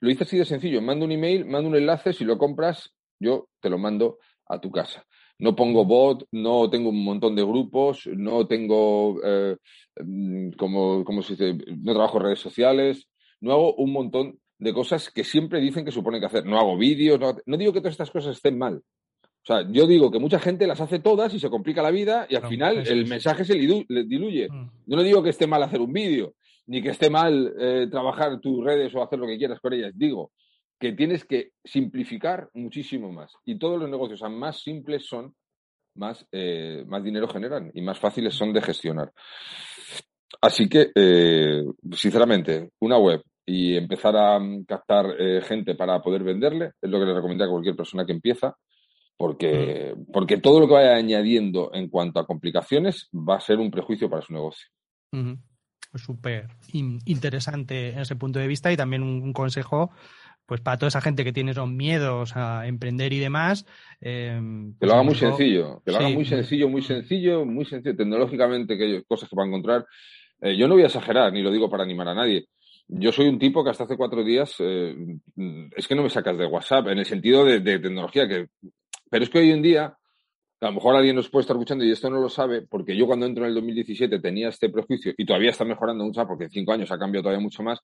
lo 0.00 0.08
hice 0.08 0.22
así 0.22 0.38
de 0.38 0.44
sencillo. 0.44 0.80
Mando 0.80 1.04
un 1.04 1.10
email, 1.10 1.44
mando 1.46 1.68
un 1.68 1.74
enlace, 1.74 2.12
si 2.12 2.24
lo 2.24 2.38
compras, 2.38 2.94
yo 3.18 3.48
te 3.60 3.68
lo 3.68 3.76
mando 3.76 4.18
a 4.46 4.60
tu 4.60 4.70
casa. 4.70 5.04
No 5.40 5.56
pongo 5.56 5.84
bot, 5.84 6.28
no 6.30 6.70
tengo 6.70 6.90
un 6.90 7.02
montón 7.02 7.34
de 7.34 7.42
grupos, 7.42 8.06
no 8.06 8.46
tengo, 8.46 9.20
mm, 10.00 10.50
como, 10.52 11.02
como 11.02 11.22
se 11.22 11.32
dice, 11.32 11.58
no 11.76 11.92
trabajo 11.92 12.20
redes 12.20 12.38
sociales, 12.38 13.08
no 13.40 13.52
hago 13.52 13.74
un 13.74 13.92
montón 13.92 14.38
de 14.58 14.72
cosas 14.72 15.10
que 15.10 15.24
siempre 15.24 15.60
dicen 15.60 15.84
que 15.84 15.92
suponen 15.92 16.20
que 16.20 16.26
hacer. 16.26 16.44
No 16.44 16.58
hago 16.58 16.76
vídeos, 16.76 17.20
no, 17.46 17.56
digo 17.56 17.72
que 17.72 17.80
todas 17.80 17.92
estas 17.92 18.10
cosas 18.10 18.36
estén 18.36 18.58
mal. 18.58 18.82
O 19.48 19.54
sea, 19.54 19.66
yo 19.70 19.86
digo 19.86 20.10
que 20.10 20.18
mucha 20.18 20.38
gente 20.38 20.66
las 20.66 20.78
hace 20.78 20.98
todas 20.98 21.32
y 21.32 21.40
se 21.40 21.48
complica 21.48 21.80
la 21.80 21.90
vida 21.90 22.26
y 22.28 22.36
al 22.36 22.46
final 22.46 22.86
el 22.86 23.06
mensaje 23.06 23.46
se 23.46 23.54
diluye. 23.54 24.46
Mm. 24.46 24.70
Yo 24.84 24.96
no 24.96 25.02
digo 25.02 25.22
que 25.22 25.30
esté 25.30 25.46
mal 25.46 25.62
hacer 25.62 25.80
un 25.80 25.90
vídeo, 25.90 26.34
ni 26.66 26.82
que 26.82 26.90
esté 26.90 27.08
mal 27.08 27.54
eh, 27.58 27.86
trabajar 27.90 28.40
tus 28.40 28.62
redes 28.62 28.94
o 28.94 29.02
hacer 29.02 29.18
lo 29.18 29.26
que 29.26 29.38
quieras 29.38 29.58
con 29.60 29.72
ellas. 29.72 29.92
Digo 29.96 30.32
que 30.78 30.92
tienes 30.92 31.24
que 31.24 31.52
simplificar 31.64 32.50
muchísimo 32.52 33.10
más. 33.10 33.32
Y 33.46 33.58
todos 33.58 33.80
los 33.80 33.88
negocios 33.88 34.20
más 34.30 34.60
simples 34.60 35.06
son, 35.06 35.34
más, 35.94 36.26
eh, 36.30 36.84
más 36.86 37.02
dinero 37.02 37.26
generan 37.26 37.70
y 37.72 37.80
más 37.80 37.98
fáciles 37.98 38.34
son 38.34 38.52
de 38.52 38.60
gestionar. 38.60 39.12
Así 40.42 40.68
que, 40.68 40.90
eh, 40.94 41.64
sinceramente, 41.92 42.72
una 42.80 42.98
web 42.98 43.22
y 43.46 43.76
empezar 43.78 44.14
a 44.14 44.38
mm, 44.38 44.64
captar 44.66 45.06
gente 45.42 45.74
para 45.74 46.02
poder 46.02 46.22
venderle, 46.22 46.72
es 46.82 46.90
lo 46.90 46.98
que 46.98 47.06
le 47.06 47.14
recomiendo 47.14 47.44
a 47.44 47.50
cualquier 47.50 47.76
persona 47.76 48.04
que 48.04 48.12
empieza, 48.12 48.54
porque, 49.18 49.94
mm. 49.94 50.12
porque 50.12 50.38
todo 50.38 50.60
lo 50.60 50.68
que 50.68 50.74
vaya 50.74 50.94
añadiendo 50.94 51.70
en 51.74 51.88
cuanto 51.88 52.20
a 52.20 52.26
complicaciones 52.26 53.10
va 53.12 53.36
a 53.36 53.40
ser 53.40 53.58
un 53.58 53.70
prejuicio 53.70 54.08
para 54.08 54.22
su 54.22 54.32
negocio. 54.32 54.68
Súper 55.94 56.48
interesante 56.72 57.90
en 57.90 57.98
ese 57.98 58.16
punto 58.16 58.38
de 58.38 58.46
vista 58.46 58.72
y 58.72 58.76
también 58.76 59.02
un, 59.02 59.32
consejo 59.32 59.90
pues 60.46 60.60
para 60.60 60.78
toda 60.78 60.88
esa 60.88 61.00
gente 61.02 61.24
que 61.24 61.32
tiene 61.32 61.50
esos 61.50 61.68
miedos 61.68 62.34
a 62.36 62.66
emprender 62.66 63.12
y 63.12 63.18
demás. 63.18 63.66
Em, 64.00 64.74
que 64.78 64.86
lo 64.86 64.94
haga 64.94 65.02
muy 65.02 65.14
sencillo, 65.14 65.82
que 65.84 65.92
lo 65.92 65.98
haga 65.98 66.08
muy 66.08 66.24
sencillo, 66.24 66.68
muy 66.70 66.80
sencillo, 66.80 67.44
muy 67.44 67.64
sencillo, 67.66 67.96
tecnológicamente, 67.96 68.78
que 68.78 68.84
hay 68.84 69.04
cosas 69.04 69.28
que 69.28 69.36
va 69.36 69.44
a 69.44 69.46
encontrar. 69.46 69.86
Eh, 70.40 70.56
yo 70.56 70.66
no 70.66 70.74
voy 70.74 70.84
a 70.84 70.86
exagerar, 70.86 71.32
ni 71.32 71.42
lo 71.42 71.50
digo 71.50 71.68
para 71.68 71.82
animar 71.82 72.08
a 72.08 72.14
nadie. 72.14 72.46
Yo 72.88 73.12
soy 73.12 73.28
un 73.28 73.38
tipo 73.38 73.62
que 73.62 73.70
hasta 73.70 73.84
hace 73.84 73.98
cuatro 73.98 74.24
días 74.24 74.54
eh, 74.60 74.96
es 75.76 75.86
que 75.86 75.94
no 75.94 76.02
me 76.02 76.08
sacas 76.08 76.38
de 76.38 76.46
WhatsApp 76.46 76.88
en 76.88 76.98
el 76.98 77.04
sentido 77.04 77.44
de, 77.44 77.60
tecnología, 77.60 78.26
que, 78.26 78.46
pero 79.10 79.24
es 79.24 79.30
que 79.30 79.38
hoy 79.38 79.50
en 79.50 79.62
día, 79.62 79.96
a 80.60 80.66
lo 80.66 80.72
mejor 80.72 80.96
alguien 80.96 81.16
nos 81.16 81.28
puede 81.28 81.42
estar 81.42 81.56
escuchando 81.56 81.84
y 81.84 81.90
esto 81.90 82.10
no 82.10 82.20
lo 82.20 82.28
sabe, 82.28 82.62
porque 82.62 82.96
yo 82.96 83.06
cuando 83.06 83.26
entro 83.26 83.44
en 83.44 83.50
el 83.50 83.54
2017 83.54 84.18
tenía 84.18 84.48
este 84.48 84.68
prejuicio 84.68 85.12
y 85.16 85.24
todavía 85.24 85.50
está 85.50 85.64
mejorando 85.64 86.04
mucho, 86.04 86.26
porque 86.26 86.44
en 86.44 86.50
cinco 86.50 86.72
años 86.72 86.90
ha 86.90 86.98
cambiado 86.98 87.24
todavía 87.24 87.42
mucho 87.42 87.62
más. 87.62 87.80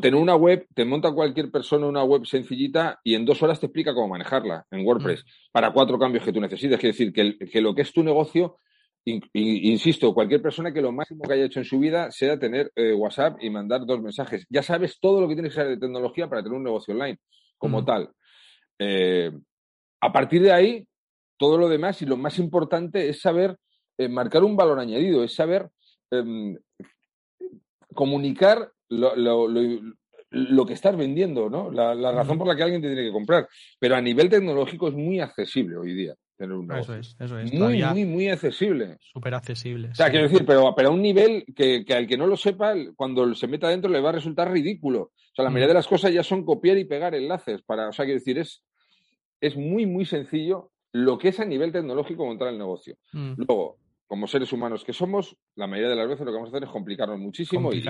Tener 0.00 0.14
una 0.14 0.36
web, 0.36 0.66
te 0.74 0.84
monta 0.84 1.12
cualquier 1.12 1.50
persona 1.50 1.86
una 1.86 2.04
web 2.04 2.24
sencillita 2.26 3.00
y 3.02 3.14
en 3.14 3.24
dos 3.24 3.42
horas 3.42 3.58
te 3.58 3.66
explica 3.66 3.94
cómo 3.94 4.08
manejarla 4.08 4.66
en 4.70 4.86
WordPress 4.86 5.24
para 5.50 5.72
cuatro 5.72 5.98
cambios 5.98 6.24
que 6.24 6.32
tú 6.32 6.40
necesites. 6.40 6.78
Es 6.78 6.82
decir, 6.82 7.12
que, 7.12 7.38
que 7.38 7.60
lo 7.60 7.74
que 7.74 7.82
es 7.82 7.92
tu 7.92 8.02
negocio 8.02 8.58
insisto, 9.04 10.14
cualquier 10.14 10.40
persona 10.40 10.72
que 10.72 10.80
lo 10.80 10.92
máximo 10.92 11.24
que 11.24 11.34
haya 11.34 11.44
hecho 11.44 11.58
en 11.58 11.64
su 11.64 11.78
vida 11.78 12.10
sea 12.10 12.38
tener 12.38 12.70
eh, 12.76 12.92
WhatsApp 12.92 13.38
y 13.40 13.50
mandar 13.50 13.84
dos 13.84 14.00
mensajes. 14.00 14.46
Ya 14.48 14.62
sabes 14.62 14.98
todo 15.00 15.20
lo 15.20 15.28
que 15.28 15.34
tienes 15.34 15.52
que 15.52 15.56
saber 15.56 15.72
de 15.72 15.80
tecnología 15.80 16.28
para 16.28 16.42
tener 16.42 16.56
un 16.56 16.64
negocio 16.64 16.94
online 16.94 17.18
como 17.58 17.84
tal. 17.84 18.10
Eh, 18.78 19.32
a 20.02 20.12
partir 20.12 20.42
de 20.42 20.52
ahí, 20.52 20.86
todo 21.38 21.56
lo 21.56 21.68
demás 21.68 22.02
y 22.02 22.06
lo 22.06 22.16
más 22.16 22.38
importante 22.38 23.08
es 23.08 23.20
saber 23.20 23.56
eh, 23.96 24.08
marcar 24.08 24.42
un 24.42 24.56
valor 24.56 24.78
añadido, 24.80 25.22
es 25.22 25.34
saber 25.34 25.70
em, 26.10 26.58
comunicar 27.94 28.72
lo, 28.88 30.66
que 30.66 30.72
estás 30.72 30.96
vendiendo, 30.96 31.48
¿no? 31.48 31.70
La, 31.70 31.94
la 31.94 32.10
razón 32.10 32.36
por 32.36 32.48
la 32.48 32.56
que 32.56 32.64
alguien 32.64 32.82
te 32.82 32.88
tiene 32.88 33.04
que 33.04 33.12
comprar. 33.12 33.48
Pero 33.78 33.94
a 33.94 34.00
nivel 34.00 34.28
tecnológico 34.28 34.88
es 34.88 34.94
muy 34.94 35.20
accesible 35.20 35.76
hoy 35.76 35.94
día. 35.94 36.14
Eso 36.42 36.94
es, 36.96 37.16
eso 37.20 37.38
es. 37.38 37.52
Muy, 37.52 37.82
muy, 37.82 38.04
muy 38.04 38.28
accesible. 38.28 38.96
Súper 39.00 39.34
accesible. 39.34 39.90
O 39.90 39.94
sea, 39.94 40.10
quiero 40.10 40.28
decir, 40.28 40.44
pero, 40.44 40.74
pero 40.74 40.88
a 40.88 40.92
un 40.92 41.02
nivel 41.02 41.44
que, 41.54 41.84
al 41.94 42.06
que 42.06 42.16
no 42.16 42.26
lo 42.26 42.36
sepa, 42.36 42.74
cuando 42.96 43.32
se 43.34 43.46
meta 43.46 43.68
dentro 43.68 43.90
le 43.90 44.00
va 44.00 44.08
a 44.08 44.14
resultar 44.14 44.50
ridículo. 44.50 45.02
O 45.02 45.34
sea, 45.34 45.44
la 45.44 45.50
mayoría 45.50 45.68
mm. 45.68 45.74
de 45.74 45.74
las 45.74 45.86
cosas 45.86 46.12
ya 46.12 46.24
son 46.24 46.44
copiar 46.44 46.78
y 46.78 46.84
pegar 46.84 47.14
enlaces 47.14 47.62
para, 47.62 47.88
o 47.88 47.92
sea, 47.92 48.04
quiero 48.04 48.18
decir, 48.18 48.38
es, 48.38 48.64
es 49.42 49.56
muy, 49.56 49.84
muy 49.84 50.06
sencillo 50.06 50.70
lo 50.92 51.18
que 51.18 51.28
es 51.28 51.40
a 51.40 51.44
nivel 51.44 51.72
tecnológico 51.72 52.24
montar 52.24 52.48
el 52.48 52.58
negocio. 52.58 52.96
Mm. 53.12 53.34
Luego, 53.36 53.78
como 54.06 54.26
seres 54.26 54.52
humanos 54.52 54.84
que 54.84 54.92
somos, 54.92 55.36
la 55.56 55.66
mayoría 55.66 55.88
de 55.88 55.96
las 55.96 56.06
veces 56.06 56.26
lo 56.26 56.32
que 56.32 56.36
vamos 56.36 56.48
a 56.48 56.52
hacer 56.56 56.64
es 56.64 56.70
complicarnos 56.70 57.18
muchísimo 57.18 57.72
y, 57.72 57.82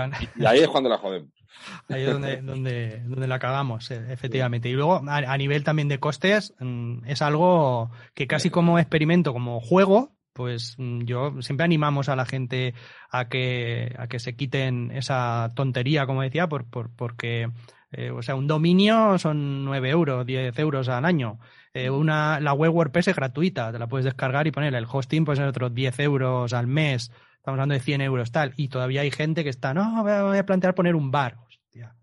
ahí 0.47 0.61
es 0.61 0.69
cuando 0.69 0.89
la 0.89 0.99
jodemos. 0.99 1.31
Ahí 1.89 2.03
es 2.03 2.13
donde, 2.13 2.37
donde, 2.43 3.01
donde 3.01 3.27
la 3.27 3.39
cagamos, 3.41 3.91
eh, 3.91 4.07
efectivamente. 4.09 4.69
Y 4.69 4.73
luego, 4.73 5.03
a, 5.05 5.37
nivel 5.37 5.65
también 5.65 5.89
de 5.89 5.99
costes, 5.99 6.55
mm, 6.61 7.07
es 7.07 7.23
algo 7.23 7.91
que 8.15 8.29
casi 8.29 8.51
como 8.51 8.79
experimento, 8.79 9.33
como 9.33 9.61
juego, 9.61 10.13
pues 10.33 10.77
mm, 10.79 11.03
yo 11.03 11.43
siempre 11.43 11.65
animamos 11.65 12.09
a 12.09 12.15
la 12.15 12.25
gente 12.25 12.75
a 13.11 13.29
que, 13.29 13.93
a 13.99 14.07
que 14.07 14.21
se 14.21 14.37
quiten 14.37 14.93
esa 14.93 15.51
tontería, 15.57 16.07
como 16.07 16.23
decía, 16.23 16.47
por, 16.47 16.71
por, 16.71 16.95
porque, 16.95 17.51
eh, 17.93 18.11
o 18.11 18.23
sea, 18.23 18.35
un 18.35 18.47
dominio 18.47 19.19
son 19.19 19.65
9 19.67 19.91
euros, 19.91 20.25
10 20.27 20.59
euros 20.59 20.89
al 20.89 21.05
año. 21.05 21.39
Eh, 21.75 21.91
una, 21.91 22.41
la 22.41 22.55
web 22.55 22.75
WordPress 22.75 23.09
es 23.09 23.17
gratuita, 23.17 23.71
te 23.71 23.79
la 23.79 23.87
puedes 23.87 24.05
descargar 24.05 24.47
y 24.47 24.51
poner 24.51 24.75
el 24.75 24.87
hosting, 24.91 25.25
pues 25.25 25.39
en 25.39 25.47
otros 25.47 25.75
10 25.75 26.01
euros 26.01 26.53
al 26.55 26.67
mes, 26.67 27.11
estamos 27.37 27.57
hablando 27.57 27.75
de 27.75 27.81
100 27.81 28.01
euros 28.01 28.33
tal, 28.33 28.55
y 28.57 28.69
todavía 28.69 29.03
hay 29.03 29.11
gente 29.11 29.45
que 29.45 29.51
está, 29.51 29.75
no, 29.75 30.03
voy 30.03 30.39
a 30.39 30.47
plantear 30.47 30.75
poner 30.75 30.95
un 30.95 31.11
bar, 31.11 31.37
hostia. 31.47 31.95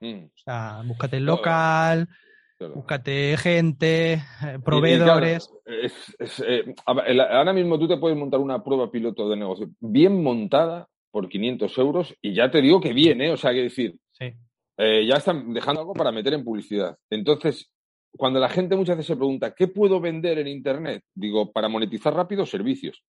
Mm. 0.00 0.24
O 0.24 0.38
sea, 0.38 0.82
búscate 0.84 1.18
el 1.18 1.26
local, 1.26 2.08
búscate 2.74 3.36
gente, 3.36 4.12
eh, 4.14 4.58
proveedores. 4.64 5.50
Eh, 5.66 6.74
ahora 6.86 7.52
mismo 7.52 7.78
tú 7.78 7.88
te 7.88 7.96
puedes 7.98 8.16
montar 8.16 8.40
una 8.40 8.62
prueba 8.62 8.90
piloto 8.90 9.28
de 9.28 9.36
negocio 9.36 9.68
bien 9.80 10.22
montada 10.22 10.88
por 11.10 11.28
500 11.28 11.78
euros 11.78 12.14
y 12.22 12.34
ya 12.34 12.50
te 12.50 12.62
digo 12.62 12.80
que 12.80 12.92
bien, 12.92 13.20
¿eh? 13.20 13.30
O 13.30 13.36
sea, 13.36 13.52
que 13.52 13.62
decir, 13.62 13.96
sí. 14.12 14.32
Ya 14.78 15.16
están 15.16 15.52
dejando 15.52 15.82
algo 15.82 15.94
para 15.94 16.12
meter 16.12 16.34
en 16.34 16.44
publicidad. 16.44 16.96
Entonces, 17.10 17.70
cuando 18.16 18.40
la 18.40 18.48
gente 18.48 18.76
muchas 18.76 18.96
veces 18.96 19.08
se 19.08 19.16
pregunta, 19.16 19.54
¿qué 19.54 19.68
puedo 19.68 20.00
vender 20.00 20.38
en 20.38 20.48
Internet? 20.48 21.04
Digo, 21.14 21.52
para 21.52 21.68
monetizar 21.68 22.14
rápido, 22.14 22.44
servicios. 22.44 23.02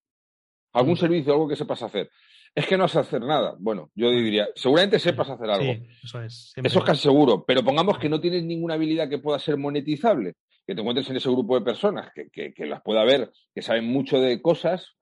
Algún 0.73 0.93
mm. 0.93 0.97
servicio, 0.97 1.33
algo 1.33 1.47
que 1.47 1.55
sepas 1.55 1.83
hacer. 1.83 2.09
Es 2.55 2.67
que 2.67 2.77
no 2.77 2.83
vas 2.83 2.95
hacer 2.95 3.21
nada. 3.21 3.55
Bueno, 3.59 3.91
yo 3.95 4.11
mm. 4.11 4.15
diría, 4.15 4.47
seguramente 4.55 4.99
sepas 4.99 5.29
hacer 5.29 5.49
algo. 5.49 5.85
eso 6.03 6.21
es. 6.21 6.53
Eso 6.55 6.79
es 6.79 6.85
casi 6.85 7.01
seguro. 7.01 7.43
Pero 7.45 7.63
pongamos 7.63 7.97
que 7.97 8.09
no 8.09 8.21
tienes 8.21 8.43
ninguna 8.43 8.75
habilidad 8.75 9.09
que 9.09 9.19
pueda 9.19 9.39
ser 9.39 9.57
monetizable. 9.57 10.33
Que 10.65 10.73
te 10.73 10.81
encuentres 10.81 11.09
en 11.09 11.17
ese 11.17 11.29
grupo 11.29 11.55
de 11.55 11.65
personas 11.65 12.11
que, 12.13 12.53
las 12.65 12.81
pueda 12.81 13.03
ver, 13.03 13.31
que 13.53 13.61
saben 13.61 13.85
mucho 13.85 14.21
de 14.21 14.41
cosas, 14.41 14.95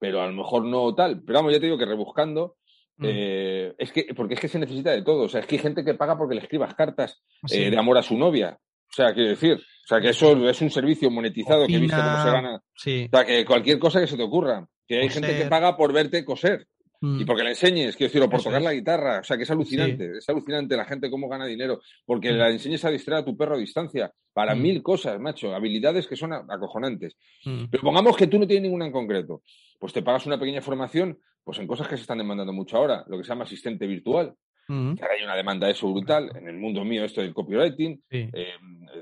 pero 0.00 0.20
a 0.20 0.26
lo 0.26 0.32
mejor 0.32 0.64
no 0.64 0.92
tal. 0.94 1.22
Pero 1.22 1.38
vamos, 1.38 1.52
ya 1.52 1.60
te 1.60 1.66
digo 1.66 1.78
que 1.78 1.86
rebuscando, 1.86 2.56
mm. 2.96 3.04
eh, 3.06 3.74
es 3.78 3.92
que, 3.92 4.06
porque 4.14 4.34
es 4.34 4.40
que 4.40 4.48
se 4.48 4.58
necesita 4.58 4.90
de 4.90 5.02
todo. 5.02 5.22
O 5.22 5.28
sea, 5.28 5.40
es 5.40 5.46
que 5.46 5.56
hay 5.56 5.62
gente 5.62 5.84
que 5.84 5.94
paga 5.94 6.16
porque 6.16 6.34
le 6.34 6.42
escribas 6.42 6.74
cartas 6.74 7.22
eh, 7.50 7.70
de 7.70 7.78
amor 7.78 7.98
a 7.98 8.02
su 8.02 8.16
novia. 8.16 8.58
O 8.90 8.94
sea, 8.94 9.12
quiero 9.12 9.30
decir, 9.30 9.54
o 9.54 9.86
sea, 9.86 10.00
que 10.00 10.10
eso 10.10 10.48
es 10.48 10.60
un 10.60 10.70
servicio 10.70 11.10
monetizado 11.10 11.66
que 11.66 11.74
he 11.74 11.80
visto 11.80 11.96
cómo 11.96 12.22
se 12.22 12.30
gana. 12.30 12.56
O 12.56 12.62
sea, 12.76 13.24
que 13.24 13.44
cualquier 13.44 13.78
cosa 13.78 14.00
que 14.00 14.06
se 14.06 14.16
te 14.16 14.22
ocurra. 14.22 14.66
Que 14.86 15.00
hay 15.00 15.08
gente 15.08 15.36
que 15.36 15.46
paga 15.46 15.76
por 15.76 15.92
verte 15.92 16.24
coser. 16.24 16.66
Y 17.04 17.06
mm. 17.06 17.26
porque 17.26 17.42
le 17.42 17.50
enseñes, 17.50 17.96
quiero 17.96 18.08
decir, 18.08 18.22
o 18.22 18.30
por 18.30 18.42
tocar 18.42 18.62
la 18.62 18.72
guitarra. 18.72 19.20
O 19.20 19.24
sea, 19.24 19.36
que 19.36 19.42
es 19.42 19.50
alucinante. 19.50 20.18
Es 20.18 20.28
alucinante 20.28 20.76
la 20.76 20.86
gente 20.86 21.10
cómo 21.10 21.28
gana 21.28 21.44
dinero. 21.44 21.80
Porque 22.06 22.32
mm. 22.32 22.36
la 22.36 22.50
enseñes 22.50 22.84
a 22.84 22.90
distraer 22.90 23.22
a 23.22 23.24
tu 23.24 23.36
perro 23.36 23.56
a 23.56 23.58
distancia. 23.58 24.12
Para 24.32 24.54
mm. 24.54 24.62
mil 24.62 24.82
cosas, 24.82 25.20
macho. 25.20 25.54
Habilidades 25.54 26.06
que 26.06 26.16
son 26.16 26.32
acojonantes. 26.32 27.16
Pero 27.44 27.82
pongamos 27.82 28.16
que 28.16 28.26
tú 28.26 28.38
no 28.38 28.46
tienes 28.46 28.62
ninguna 28.62 28.86
en 28.86 28.92
concreto. 28.92 29.42
Pues 29.78 29.92
te 29.92 30.02
pagas 30.02 30.24
una 30.26 30.38
pequeña 30.38 30.62
formación 30.62 31.18
pues 31.44 31.58
en 31.58 31.66
cosas 31.66 31.86
que 31.86 31.96
se 31.96 32.02
están 32.02 32.18
demandando 32.18 32.52
mucho 32.52 32.76
ahora. 32.76 33.04
Lo 33.06 33.18
que 33.18 33.24
se 33.24 33.28
llama 33.28 33.44
asistente 33.44 33.86
virtual. 33.86 34.34
Que 34.66 34.72
ahora 34.72 35.14
hay 35.18 35.24
una 35.24 35.36
demanda 35.36 35.66
de 35.66 35.74
eso 35.74 35.92
brutal. 35.92 36.30
En 36.34 36.48
el 36.48 36.56
mundo 36.56 36.84
mío, 36.84 37.04
esto 37.04 37.20
del 37.20 37.34
copywriting, 37.34 38.02
eh, 38.10 38.30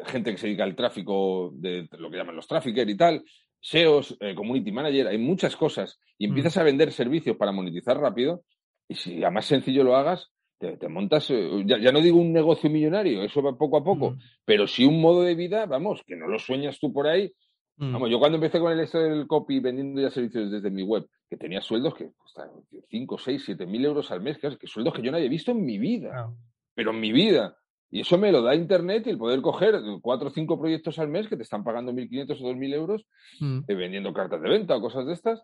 gente 0.07 0.33
que 0.33 0.37
se 0.37 0.49
dedica 0.49 0.65
al 0.65 0.75
tráfico, 0.75 1.53
de 1.55 1.89
lo 1.99 2.11
que 2.11 2.17
llaman 2.17 2.35
los 2.35 2.49
traffickers 2.49 2.91
y 2.91 2.97
tal, 2.97 3.25
SEOs, 3.61 4.17
eh, 4.19 4.35
community 4.35 4.73
manager, 4.73 5.07
hay 5.07 5.19
muchas 5.19 5.55
cosas. 5.55 6.01
Y 6.19 6.27
empiezas 6.27 6.57
a 6.57 6.65
vender 6.65 6.91
servicios 6.91 7.37
para 7.37 7.53
monetizar 7.53 7.97
rápido. 7.97 8.43
Y 8.89 8.97
si 8.97 9.23
a 9.23 9.31
más 9.31 9.47
sencillo 9.47 9.85
lo 9.85 9.95
hagas, 9.95 10.33
te, 10.59 10.89
montas, 10.89 11.31
eh, 11.31 11.65
ya, 11.65 11.93
no 11.93 12.01
digo 12.01 12.19
un 12.19 12.33
negocio 12.33 12.71
millonario, 12.71 13.23
eso 13.23 13.43
va 13.43 13.57
poco 13.57 13.79
a 13.79 13.85
poco, 13.85 14.17
pero 14.45 14.67
sí 14.67 14.85
un 14.85 15.01
modo 15.01 15.23
de 15.23 15.35
vida, 15.35 15.67
vamos, 15.67 16.03
que 16.07 16.17
no 16.17 16.29
lo 16.29 16.39
sueñas 16.39 16.79
tú 16.79 16.93
por 16.93 17.09
ahí. 17.09 17.33
Vamos, 17.77 18.11
yo 18.11 18.19
cuando 18.19 18.37
empecé 18.37 18.61
con 18.61 18.71
el 18.71 18.81
esto 18.81 18.99
del 18.99 19.27
copy 19.27 19.59
vendiendo 19.59 20.01
ya 20.01 20.11
servicios 20.11 20.51
desde 20.51 20.71
mi 20.71 20.83
web, 20.83 21.09
que 21.29 21.37
tenía 21.37 21.61
sueldos 21.61 21.95
que 21.95 22.13
costaban 22.17 22.51
5, 22.89 23.19
6, 23.19 23.43
7 23.45 23.67
mil 23.67 23.85
euros 23.85 24.11
al 24.13 24.21
mes, 24.21 24.39
que, 24.39 24.57
que 24.57 24.67
sueldos 24.67 24.95
que 24.95 25.03
yo 25.03 25.11
no 25.11 25.17
había 25.17 25.29
visto 25.29 25.51
en 25.51 25.65
mi 25.65 25.79
vida. 25.79 26.33
Pero 26.75 26.93
en 26.93 27.01
mi 27.01 27.11
vida. 27.11 27.57
Y 27.93 28.01
eso 28.01 28.17
me 28.17 28.33
lo 28.33 28.41
da 28.41 28.55
Internet 28.55 29.07
y 29.07 29.11
el 29.11 29.19
poder 29.19 29.43
coger 29.43 29.79
cuatro 30.01 30.29
o 30.29 30.31
cinco 30.31 30.59
proyectos 30.59 30.99
al 30.99 31.09
mes 31.09 31.29
que 31.29 31.37
te 31.37 31.43
están 31.43 31.63
pagando 31.63 31.93
1.500 31.93 32.41
o 32.41 32.55
2.000 32.55 32.75
euros 32.75 33.07
mm. 33.39 33.59
eh, 33.69 33.75
vendiendo 33.75 34.15
cartas 34.15 34.41
de 34.41 34.49
venta 34.49 34.77
o 34.77 34.81
cosas 34.81 35.07
de 35.07 35.13
estas. 35.13 35.43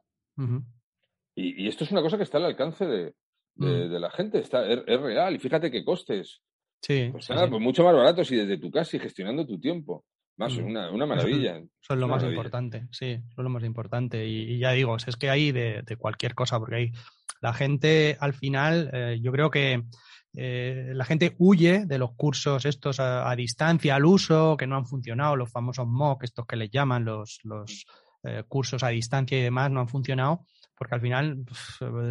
y, 1.34 1.68
esto 1.68 1.84
es 1.84 1.92
una 1.92 2.00
cosa 2.00 2.16
que 2.16 2.22
está 2.22 2.38
al 2.38 2.46
alcance 2.46 2.86
de, 2.86 3.14
mm. 3.56 3.92
la 4.00 4.10
gente, 4.10 4.38
está, 4.38 4.66
es, 4.66 5.00
real. 5.00 5.34
Y 5.34 5.38
fíjate 5.38 5.70
qué 5.70 5.84
costes. 5.84 6.40
Sí, 6.80 7.10
pues, 7.12 7.26
pues 7.26 7.62
mucho 7.62 7.84
más 7.84 7.94
baratos 7.94 8.32
y 8.32 8.36
desde 8.36 8.56
tu 8.56 8.70
casa 8.70 8.96
y 8.96 9.00
gestionando 9.00 9.46
tu 9.46 9.60
tiempo. 9.60 10.06
Más, 10.38 10.56
una, 10.56 11.04
maravilla. 11.04 11.58
Es 11.58 11.96
lo 11.96 12.06
más 12.06 12.22
importante, 12.22 12.86
sí, 12.92 13.06
es 13.06 13.36
lo 13.36 13.48
más 13.48 13.64
importante. 13.64 14.24
Y, 14.24 14.58
ya 14.58 14.70
digo, 14.70 14.96
es 14.96 15.16
que 15.16 15.30
hay 15.30 15.50
de, 15.50 15.84
cualquier 15.98 16.36
cosa, 16.36 16.60
porque 16.60 16.76
hay 16.76 16.92
la 17.40 17.52
gente 17.52 18.16
al 18.20 18.34
final, 18.34 18.88
eh, 18.92 19.18
yo 19.20 19.32
creo 19.32 19.50
que 19.50 19.82
eh, 20.34 20.92
la 20.94 21.04
gente 21.04 21.34
huye 21.38 21.86
de 21.86 21.98
los 21.98 22.12
cursos 22.14 22.66
estos 22.66 23.00
a, 23.00 23.34
distancia, 23.34 23.96
al 23.96 24.04
uso, 24.04 24.56
que 24.56 24.68
no 24.68 24.76
han 24.76 24.86
funcionado, 24.86 25.34
los 25.34 25.50
famosos 25.50 25.88
MOOC, 25.88 26.22
estos 26.22 26.46
que 26.46 26.56
les 26.56 26.70
llaman 26.70 27.04
los, 27.04 27.40
los 27.42 27.86
eh, 28.22 28.44
cursos 28.46 28.84
a 28.84 28.88
distancia 28.88 29.36
y 29.36 29.42
demás, 29.42 29.72
no 29.72 29.80
han 29.80 29.88
funcionado, 29.88 30.46
porque 30.78 30.94
al 30.94 31.00
final 31.00 31.44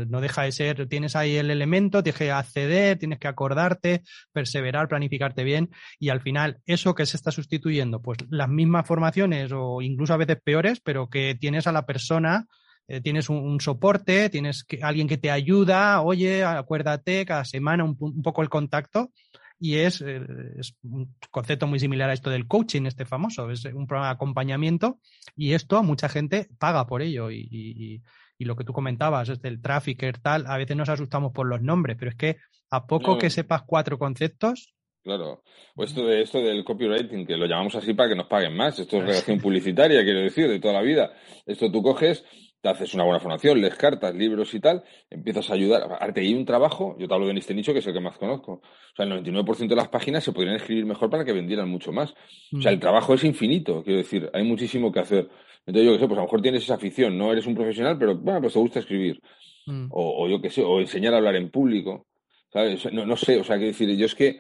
no 0.10 0.22
deja 0.22 0.44
de 0.44 0.52
ser, 0.52 0.88
tienes 0.88 1.16
ahí 1.16 1.38
el 1.38 1.50
elemento, 1.50 2.04
tienes 2.04 2.20
que 2.20 2.32
acceder, 2.32 2.98
tienes 3.00 3.20
que 3.20 3.28
acordarte, 3.28 4.04
perseverar, 4.32 4.88
planificarte 4.88 5.44
bien, 5.44 5.70
y 6.00 6.10
al 6.10 6.22
final 6.22 6.60
eso 6.66 6.94
que 6.96 7.06
se 7.06 7.18
está 7.18 7.32
sustituyendo, 7.32 8.02
pues 8.02 8.18
las 8.30 8.50
mismas 8.50 8.86
formaciones 8.86 9.52
o 9.54 9.82
incluso 9.82 10.14
a 10.14 10.18
veces 10.18 10.38
peores, 10.44 10.82
pero 10.82 11.10
que 11.10 11.36
tienes 11.40 11.68
a 11.68 11.72
la 11.72 11.86
persona 11.86 12.46
eh, 12.90 13.02
tienes 13.02 13.30
un, 13.30 13.60
soporte, 13.60 14.30
tienes 14.30 14.66
alguien 14.82 15.08
que 15.10 15.18
te 15.18 15.30
ayuda, 15.30 16.02
oye, 16.02 16.46
acuérdate, 16.46 17.26
cada 17.26 17.44
semana 17.44 17.84
un, 17.84 18.22
poco 18.24 18.42
el 18.42 18.50
contacto. 18.50 19.12
Y 19.60 19.78
es, 19.78 20.02
eh, 20.02 20.22
es, 20.58 20.76
un 20.84 21.16
concepto 21.32 21.68
muy 21.68 21.80
similar 21.80 22.10
a 22.10 22.14
esto 22.14 22.30
del 22.30 22.48
coaching, 22.48 22.86
este 22.86 23.06
famoso, 23.06 23.50
es 23.50 23.66
un 23.66 23.88
programa 23.88 24.10
de 24.10 24.14
acompañamiento 24.14 25.00
y 25.36 25.54
esto 25.54 25.82
mucha 25.84 26.10
gente 26.10 26.48
paga 26.60 26.86
por 26.86 27.02
ello. 27.02 27.32
Y, 27.32 27.48
y, 27.52 28.04
lo 28.46 28.56
que 28.56 28.64
tú 28.64 28.74
comentabas, 28.74 29.30
es 29.30 29.42
del 29.42 29.62
trafficker, 29.62 30.18
tal, 30.20 30.46
a 30.48 30.58
veces 30.58 30.78
nos 30.78 30.90
asustamos 30.90 31.32
por 31.32 31.48
los 31.48 31.62
nombres, 31.62 31.98
pero 32.00 32.12
es 32.12 32.18
que 32.18 32.38
a 32.70 32.86
poco 32.86 33.18
que 33.18 33.30
sepas 33.30 33.64
cuatro 33.64 33.98
conceptos, 33.98 34.74
Claro. 35.08 35.42
O 35.78 35.86
esto 35.86 36.06
de 36.06 36.22
esto 36.22 36.42
del 36.42 36.66
copywriting, 36.66 37.26
que 37.26 37.38
lo 37.38 37.46
llamamos 37.46 37.74
así 37.76 37.94
para 37.94 38.10
que 38.10 38.16
nos 38.16 38.28
paguen 38.28 38.58
más. 38.58 38.78
Esto 38.78 38.98
es 38.98 39.04
relación 39.06 39.40
publicitaria, 39.40 40.04
quiero 40.04 40.20
decir, 40.20 40.50
de 40.50 40.60
toda 40.60 40.74
la 40.74 40.82
vida. 40.82 41.14
Esto 41.46 41.72
tú 41.72 41.82
coges, 41.82 42.26
te 42.62 42.68
haces 42.68 42.94
una 42.94 43.06
buena 43.06 43.22
formación, 43.22 43.62
lees 43.62 43.76
cartas, 43.76 44.14
libros 44.14 44.54
y 44.54 44.60
tal, 44.60 44.84
empiezas 45.10 45.50
a 45.50 45.54
ayudar. 45.54 45.88
Arte 46.02 46.24
y 46.26 46.34
un 46.34 46.44
trabajo, 46.44 46.98
yo 47.00 47.08
te 47.08 47.14
hablo 47.14 47.28
de 47.28 47.40
este 47.40 47.54
nicho 47.54 47.72
que 47.72 47.80
es 47.80 47.88
el 47.88 47.94
que 47.94 48.02
más 48.02 48.18
conozco. 48.18 48.54
O 48.54 48.96
sea, 48.98 49.06
el 49.06 49.24
99% 49.24 49.68
de 49.70 49.76
las 49.78 49.88
páginas 49.88 50.26
se 50.26 50.34
podrían 50.34 50.58
escribir 50.58 50.86
mejor 50.86 51.10
para 51.10 51.24
que 51.24 51.32
vendieran 51.32 51.70
mucho 51.70 51.94
más. 51.94 52.14
O 52.54 52.62
sea, 52.62 52.72
el 52.72 52.78
mm. 52.78 52.82
trabajo 52.82 53.14
es 53.14 53.24
infinito, 53.24 53.84
quiero 53.84 54.00
decir, 54.00 54.30
hay 54.34 54.44
muchísimo 54.44 54.92
que 54.92 55.00
hacer. 55.00 55.30
Entonces, 55.68 55.86
yo 55.86 55.94
qué 55.94 56.00
sé, 56.00 56.08
pues 56.08 56.18
a 56.18 56.22
lo 56.22 56.28
mejor 56.28 56.42
tienes 56.42 56.64
esa 56.64 56.76
afición, 56.76 57.18
no 57.18 57.32
eres 57.32 57.46
un 57.46 57.54
profesional, 57.54 57.98
pero 58.00 58.16
bueno, 58.16 58.42
pues 58.42 58.54
te 58.54 58.60
gusta 58.60 58.80
escribir. 58.80 59.22
Mm. 59.68 59.88
O, 59.92 60.28
yo 60.28 60.42
qué 60.42 60.50
sé, 60.50 60.64
o 60.64 60.80
enseñar 60.80 61.14
a 61.14 61.18
hablar 61.18 61.36
en 61.36 61.52
público. 61.52 62.08
¿Sabes? 62.52 62.92
No, 62.94 63.06
no 63.06 63.18
sé, 63.18 63.40
o 63.40 63.44
sea, 63.44 63.58
quiero 63.58 63.74
decir, 63.74 63.96
yo 63.96 64.06
es 64.06 64.16
que 64.16 64.40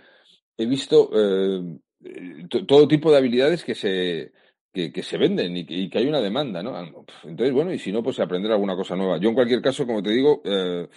he 0.57 0.65
visto 0.65 1.11
eh, 1.13 1.77
todo 2.65 2.87
tipo 2.87 3.11
de 3.11 3.17
habilidades 3.17 3.63
que 3.63 3.75
se 3.75 4.31
que, 4.71 5.03
se 5.03 5.17
venden 5.17 5.57
y 5.57 5.89
que, 5.89 5.97
hay 5.97 6.05
una 6.05 6.21
demanda, 6.21 6.61
¿no? 6.61 6.77
Entonces, 7.23 7.53
bueno, 7.53 7.73
y 7.73 7.79
si 7.79 7.91
no, 7.91 8.03
pues 8.03 8.19
aprender 8.19 8.51
alguna 8.51 8.75
cosa 8.75 8.95
nueva. 8.95 9.17
Yo, 9.17 9.29
en 9.29 9.35
cualquier 9.35 9.61
caso, 9.61 9.87
como 9.87 10.03
te 10.03 10.11
digo, 10.11 10.41
eh, 10.45 10.87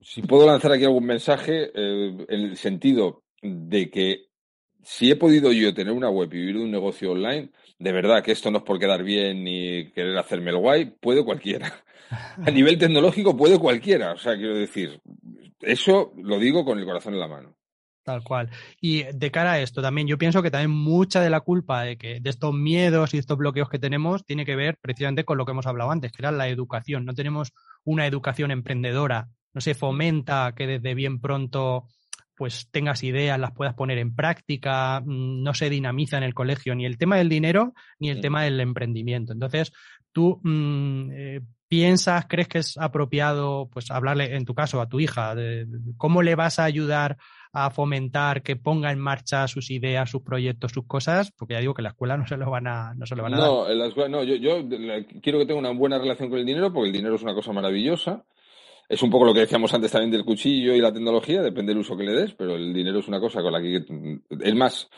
si 0.00 0.22
puedo 0.22 0.46
lanzar 0.46 0.72
aquí 0.72 0.84
algún 0.84 1.06
mensaje, 1.06 1.70
eh, 1.74 2.26
en 2.28 2.40
el 2.40 2.56
sentido 2.56 3.24
de 3.40 3.90
que 3.90 4.26
si 4.82 5.10
he 5.10 5.16
podido 5.16 5.50
yo 5.52 5.72
tener 5.72 5.92
una 5.92 6.10
web 6.10 6.28
y 6.32 6.38
vivir 6.38 6.58
de 6.58 6.64
un 6.64 6.70
negocio 6.70 7.12
online, 7.12 7.50
de 7.78 7.92
verdad 7.92 8.22
que 8.22 8.32
esto 8.32 8.50
no 8.50 8.58
es 8.58 8.64
por 8.64 8.78
quedar 8.78 9.02
bien 9.02 9.44
ni 9.44 9.90
querer 9.92 10.16
hacerme 10.16 10.50
el 10.50 10.58
guay, 10.58 10.86
puede 10.86 11.24
cualquiera. 11.24 11.72
A 12.44 12.50
nivel 12.50 12.78
tecnológico 12.78 13.36
puede 13.36 13.58
cualquiera. 13.58 14.12
O 14.12 14.18
sea, 14.18 14.36
quiero 14.36 14.54
decir, 14.54 15.00
eso 15.60 16.12
lo 16.16 16.38
digo 16.38 16.64
con 16.64 16.78
el 16.78 16.84
corazón 16.84 17.14
en 17.14 17.20
la 17.20 17.28
mano. 17.28 17.56
Tal 18.02 18.22
cual. 18.22 18.50
Y 18.80 19.02
de 19.02 19.30
cara 19.32 19.54
a 19.54 19.60
esto 19.60 19.82
también, 19.82 20.06
yo 20.06 20.16
pienso 20.16 20.40
que 20.40 20.50
también 20.52 20.70
mucha 20.70 21.20
de 21.20 21.28
la 21.28 21.40
culpa 21.40 21.82
de 21.82 21.98
que 21.98 22.20
de 22.20 22.30
estos 22.30 22.54
miedos 22.54 23.12
y 23.12 23.18
estos 23.18 23.36
bloqueos 23.36 23.68
que 23.68 23.80
tenemos 23.80 24.24
tiene 24.24 24.46
que 24.46 24.54
ver 24.54 24.78
precisamente 24.80 25.24
con 25.24 25.36
lo 25.36 25.44
que 25.44 25.50
hemos 25.50 25.66
hablado 25.66 25.90
antes, 25.90 26.12
que 26.12 26.22
era 26.22 26.30
la 26.30 26.46
educación. 26.46 27.04
No 27.04 27.14
tenemos 27.14 27.52
una 27.82 28.06
educación 28.06 28.52
emprendedora, 28.52 29.28
no 29.52 29.60
se 29.60 29.74
fomenta 29.74 30.54
que 30.56 30.68
desde 30.68 30.94
bien 30.94 31.20
pronto 31.20 31.88
pues 32.36 32.68
tengas 32.70 33.02
ideas, 33.02 33.38
las 33.38 33.52
puedas 33.52 33.74
poner 33.74 33.98
en 33.98 34.14
práctica, 34.14 35.00
mm, 35.00 35.42
no 35.42 35.54
se 35.54 35.70
dinamiza 35.70 36.18
en 36.18 36.22
el 36.22 36.34
colegio 36.34 36.74
ni 36.74 36.84
el 36.84 36.98
tema 36.98 37.16
del 37.16 37.28
dinero 37.28 37.72
ni 37.98 38.10
el 38.10 38.20
tema 38.20 38.42
del 38.42 38.60
emprendimiento. 38.60 39.32
Entonces, 39.32 39.72
tú 40.12 40.40
mm, 40.42 41.10
eh, 41.12 41.40
piensas, 41.68 42.26
crees 42.28 42.48
que 42.48 42.58
es 42.58 42.76
apropiado 42.78 43.68
pues 43.72 43.90
hablarle 43.90 44.36
en 44.36 44.44
tu 44.44 44.54
caso 44.54 44.80
a 44.80 44.88
tu 44.88 45.00
hija 45.00 45.34
de 45.34 45.66
cómo 45.96 46.22
le 46.22 46.34
vas 46.34 46.58
a 46.58 46.64
ayudar 46.64 47.16
a 47.52 47.70
fomentar 47.70 48.42
que 48.42 48.56
ponga 48.56 48.92
en 48.92 48.98
marcha 48.98 49.48
sus 49.48 49.70
ideas, 49.70 50.10
sus 50.10 50.22
proyectos, 50.22 50.72
sus 50.72 50.86
cosas, 50.86 51.32
porque 51.32 51.54
ya 51.54 51.60
digo 51.60 51.72
que 51.72 51.80
la 51.80 51.88
escuela 51.88 52.18
no 52.18 52.26
se 52.26 52.36
lo 52.36 52.50
van 52.50 52.66
a, 52.66 52.92
no 52.94 53.06
se 53.06 53.16
lo 53.16 53.22
van 53.22 53.32
a 53.34 53.38
no, 53.38 53.62
dar. 53.62 53.72
En 53.72 53.78
la 53.78 53.86
escuela, 53.86 54.08
no, 54.10 54.22
yo, 54.24 54.34
yo 54.34 54.68
quiero 55.22 55.38
que 55.38 55.46
tenga 55.46 55.58
una 55.58 55.72
buena 55.72 55.98
relación 55.98 56.28
con 56.28 56.38
el 56.38 56.44
dinero, 56.44 56.70
porque 56.70 56.88
el 56.88 56.92
dinero 56.92 57.14
es 57.14 57.22
una 57.22 57.32
cosa 57.32 57.52
maravillosa. 57.52 58.24
Es 58.88 59.02
un 59.02 59.10
poco 59.10 59.24
lo 59.24 59.34
que 59.34 59.40
decíamos 59.40 59.74
antes 59.74 59.90
también 59.90 60.12
del 60.12 60.24
cuchillo 60.24 60.72
y 60.72 60.80
la 60.80 60.92
tecnología, 60.92 61.42
depende 61.42 61.72
del 61.72 61.80
uso 61.80 61.96
que 61.96 62.04
le 62.04 62.12
des, 62.12 62.34
pero 62.34 62.54
el 62.54 62.72
dinero 62.72 63.00
es 63.00 63.08
una 63.08 63.18
cosa 63.18 63.42
con 63.42 63.52
la 63.52 63.60
que, 63.60 63.84
es 64.40 64.54
más, 64.54 64.88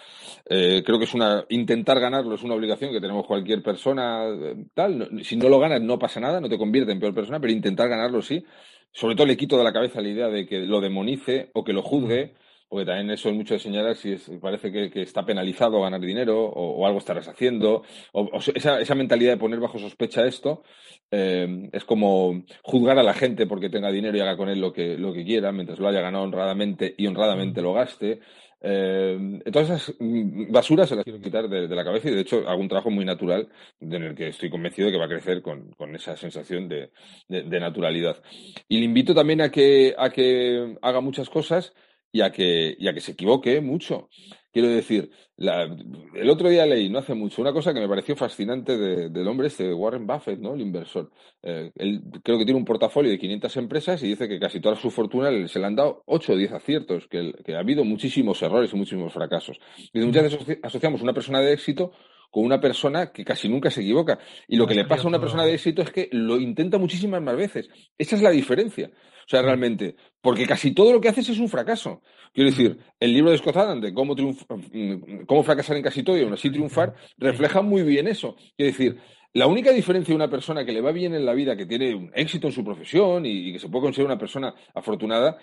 eh, 0.45 0.83
creo 0.85 0.99
que 0.99 1.07
es 1.07 1.15
una, 1.15 1.45
intentar 1.49 1.99
ganarlo 1.99 2.35
es 2.35 2.43
una 2.43 2.55
obligación 2.55 2.93
que 2.93 3.01
tenemos 3.01 3.27
cualquier 3.27 3.63
persona, 3.63 4.27
tal, 4.75 5.25
si 5.25 5.37
no 5.37 5.49
lo 5.49 5.59
ganas 5.59 5.81
no 5.81 5.99
pasa 5.99 6.21
nada, 6.21 6.39
no 6.39 6.51
te 6.51 6.59
convierte 6.59 6.93
en 6.93 7.01
peor 7.01 7.15
persona, 7.15 7.41
pero 7.41 7.53
intentar 7.53 7.89
ganarlo 7.89 8.21
sí. 8.21 8.45
Sobre 8.93 9.15
todo 9.15 9.27
le 9.27 9.37
quito 9.37 9.57
de 9.57 9.65
la 9.65 9.73
cabeza 9.73 10.01
la 10.01 10.09
idea 10.09 10.29
de 10.29 10.47
que 10.47 10.61
lo 10.61 10.81
demonice 10.81 11.51
o 11.55 11.65
que 11.65 11.73
lo 11.73 11.83
juzgue 11.83 12.35
porque 12.69 12.85
también 12.85 13.11
eso 13.11 13.31
es 13.31 13.35
mucho 13.35 13.55
de 13.55 13.61
señalar 13.61 13.97
si 13.97 14.15
parece 14.41 14.71
que, 14.71 15.03
está 15.03 15.25
penalizado 15.25 15.81
ganar 15.81 16.01
dinero 16.01 16.45
o, 16.45 16.87
algo 16.87 16.99
estarás 16.99 17.29
haciendo. 17.29 17.83
O, 18.13 18.29
esa, 18.55 18.81
esa, 18.81 18.95
mentalidad 18.95 19.33
de 19.33 19.39
poner 19.39 19.59
bajo 19.59 19.79
sospecha 19.79 20.27
esto 20.27 20.63
eh, 21.11 21.71
es 21.73 21.85
como 21.85 22.45
juzgar 22.63 22.99
a 22.99 23.03
la 23.03 23.15
gente 23.15 23.47
porque 23.47 23.71
tenga 23.71 23.91
dinero 23.91 24.17
y 24.17 24.21
haga 24.21 24.37
con 24.37 24.49
él 24.49 24.61
lo 24.61 24.73
que, 24.73 24.99
lo 24.99 25.13
que 25.13 25.25
quiera, 25.25 25.53
mientras 25.53 25.79
lo 25.79 25.89
haya 25.89 26.01
ganado 26.01 26.25
honradamente 26.25 26.95
y 26.97 27.07
honradamente 27.07 27.63
lo 27.63 27.73
gaste. 27.73 28.21
Eh, 28.61 29.41
todas 29.53 29.71
esas 29.71 29.97
basuras 30.01 30.89
se 30.89 30.97
las 30.97 31.05
quiero 31.05 31.21
quitar 31.21 31.49
de, 31.49 31.69
la 31.69 31.85
cabeza 31.85 32.11
y 32.11 32.15
de 32.15 32.23
hecho 32.23 32.43
hago 32.49 32.61
un 32.61 32.69
trabajo 32.69 32.91
muy 32.91 33.05
natural 33.05 33.49
en 33.81 34.03
el 34.03 34.17
que 34.17 34.29
estoy 34.29 34.51
convencido 34.51 34.87
de 34.87 34.93
que 34.93 34.99
va 34.99 35.05
a 35.05 35.09
crecer 35.09 35.43
con, 35.43 35.71
con 35.75 35.95
esa 35.95 36.17
sensación 36.17 36.69
de, 36.69 36.91
de, 37.29 37.61
naturalidad. 37.61 38.21
Y 38.69 38.79
le 38.79 38.85
invito 38.85 39.15
también 39.15 39.41
a 39.41 39.51
que, 39.51 39.95
a 39.97 40.11
que 40.11 40.77
haga 40.83 41.01
muchas 41.01 41.31
cosas 41.31 41.73
y 42.13 42.21
a 42.21 42.31
que, 42.33 42.77
y 42.79 42.93
que 42.93 43.01
se 43.01 43.13
equivoque 43.13 43.61
mucho. 43.61 44.09
Quiero 44.53 44.69
decir, 44.69 45.11
el 45.37 46.31
otro 46.31 46.49
día 46.49 46.67
leí, 46.67 46.89
no 46.89 46.99
hace 46.99 47.15
mucho, 47.15 47.43
una 47.43 47.53
cosa 47.53 47.73
que 47.73 47.81
me 47.81 47.89
pareció 47.89 48.17
fascinante 48.17 48.77
del 48.77 49.29
hombre 49.29 49.49
este, 49.49 49.73
Warren 49.73 50.07
Buffett, 50.07 50.41
¿no? 50.41 50.55
El 50.55 50.63
inversor. 50.63 51.13
Eh, 51.43 51.71
él 51.77 52.03
creo 52.25 52.39
que 52.39 52.45
tiene 52.45 52.59
un 52.59 52.65
portafolio 52.65 53.11
de 53.11 53.19
500 53.19 53.57
empresas 53.59 54.03
y 54.03 54.09
dice 54.09 54.29
que 54.29 54.41
casi 54.41 54.59
toda 54.59 54.75
su 54.75 54.91
fortuna 54.91 55.31
se 55.47 55.59
le 55.59 55.67
han 55.67 55.77
dado 55.77 56.03
8 56.07 56.33
o 56.33 56.37
10 56.37 56.53
aciertos, 56.53 57.07
que, 57.09 57.33
que 57.45 57.55
ha 57.55 57.61
habido 57.61 57.85
muchísimos 57.85 58.43
errores 58.43 58.73
y 58.73 58.77
muchísimos 58.77 59.13
fracasos. 59.13 59.59
Y 59.93 60.01
muchas 60.01 60.25
veces 60.25 60.59
asociamos 60.63 61.03
una 61.03 61.13
persona 61.13 61.41
de 61.41 61.53
éxito 61.53 61.93
con 62.31 62.45
una 62.45 62.61
persona 62.61 63.13
que 63.13 63.25
casi 63.25 63.49
nunca 63.49 63.71
se 63.71 63.81
equivoca. 63.81 64.19
Y 64.47 64.57
lo 64.57 64.67
que 64.67 64.75
le 64.75 64.85
pasa 64.85 65.05
a 65.05 65.09
una 65.09 65.21
persona 65.21 65.45
de 65.45 65.55
éxito 65.55 65.83
es 65.83 65.91
que 65.91 66.09
lo 66.13 66.39
intenta 66.39 66.79
muchísimas 66.79 67.23
más 67.23 67.37
veces. 67.37 67.69
Esa 67.97 68.17
es 68.17 68.23
la 68.23 68.31
diferencia. 68.31 68.91
O 68.93 69.31
sea, 69.31 69.43
realmente, 69.43 69.97
porque 70.23 70.47
casi 70.47 70.73
todo 70.73 70.93
lo 70.93 71.01
que 71.01 71.09
haces 71.09 71.29
es 71.29 71.39
un 71.39 71.49
fracaso. 71.49 72.03
Quiero 72.33 72.51
decir, 72.51 72.79
el 72.99 73.13
libro 73.13 73.31
de 73.31 73.39
Scott 73.39 73.57
Adams 73.57 73.83
de 73.83 73.93
cómo, 73.93 74.15
mm, 74.15 75.25
cómo 75.27 75.43
fracasar 75.43 75.77
en 75.77 75.83
casi 75.83 76.03
todo 76.03 76.17
y 76.17 76.23
aún 76.23 76.33
así 76.33 76.51
triunfar, 76.51 76.95
refleja 77.19 77.61
muy 77.61 77.83
bien 77.83 78.09
eso. 78.09 78.37
Quiero 78.57 78.73
decir, 78.73 78.99
la 79.35 79.47
única 79.47 79.71
diferencia 79.71 80.13
de 80.13 80.17
una 80.17 80.31
persona 80.31 80.65
que 80.65 80.73
le 80.73 80.81
va 80.81 80.93
bien 80.93 81.15
en 81.15 81.27
la 81.27 81.35
vida, 81.35 81.57
que 81.57 81.67
tiene 81.67 81.95
un 81.95 82.11
éxito 82.15 82.47
en 82.47 82.53
su 82.53 82.65
profesión 82.65 83.27
y, 83.27 83.53
que 83.53 83.59
se 83.59 83.69
puede 83.69 83.85
considerar 83.85 84.13
una 84.13 84.19
persona 84.19 84.55
afortunada, 84.75 85.39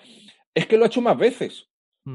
es 0.54 0.66
que 0.66 0.78
lo 0.78 0.86
ha 0.86 0.88
hecho 0.88 1.02
más 1.02 1.18
veces. 1.18 1.68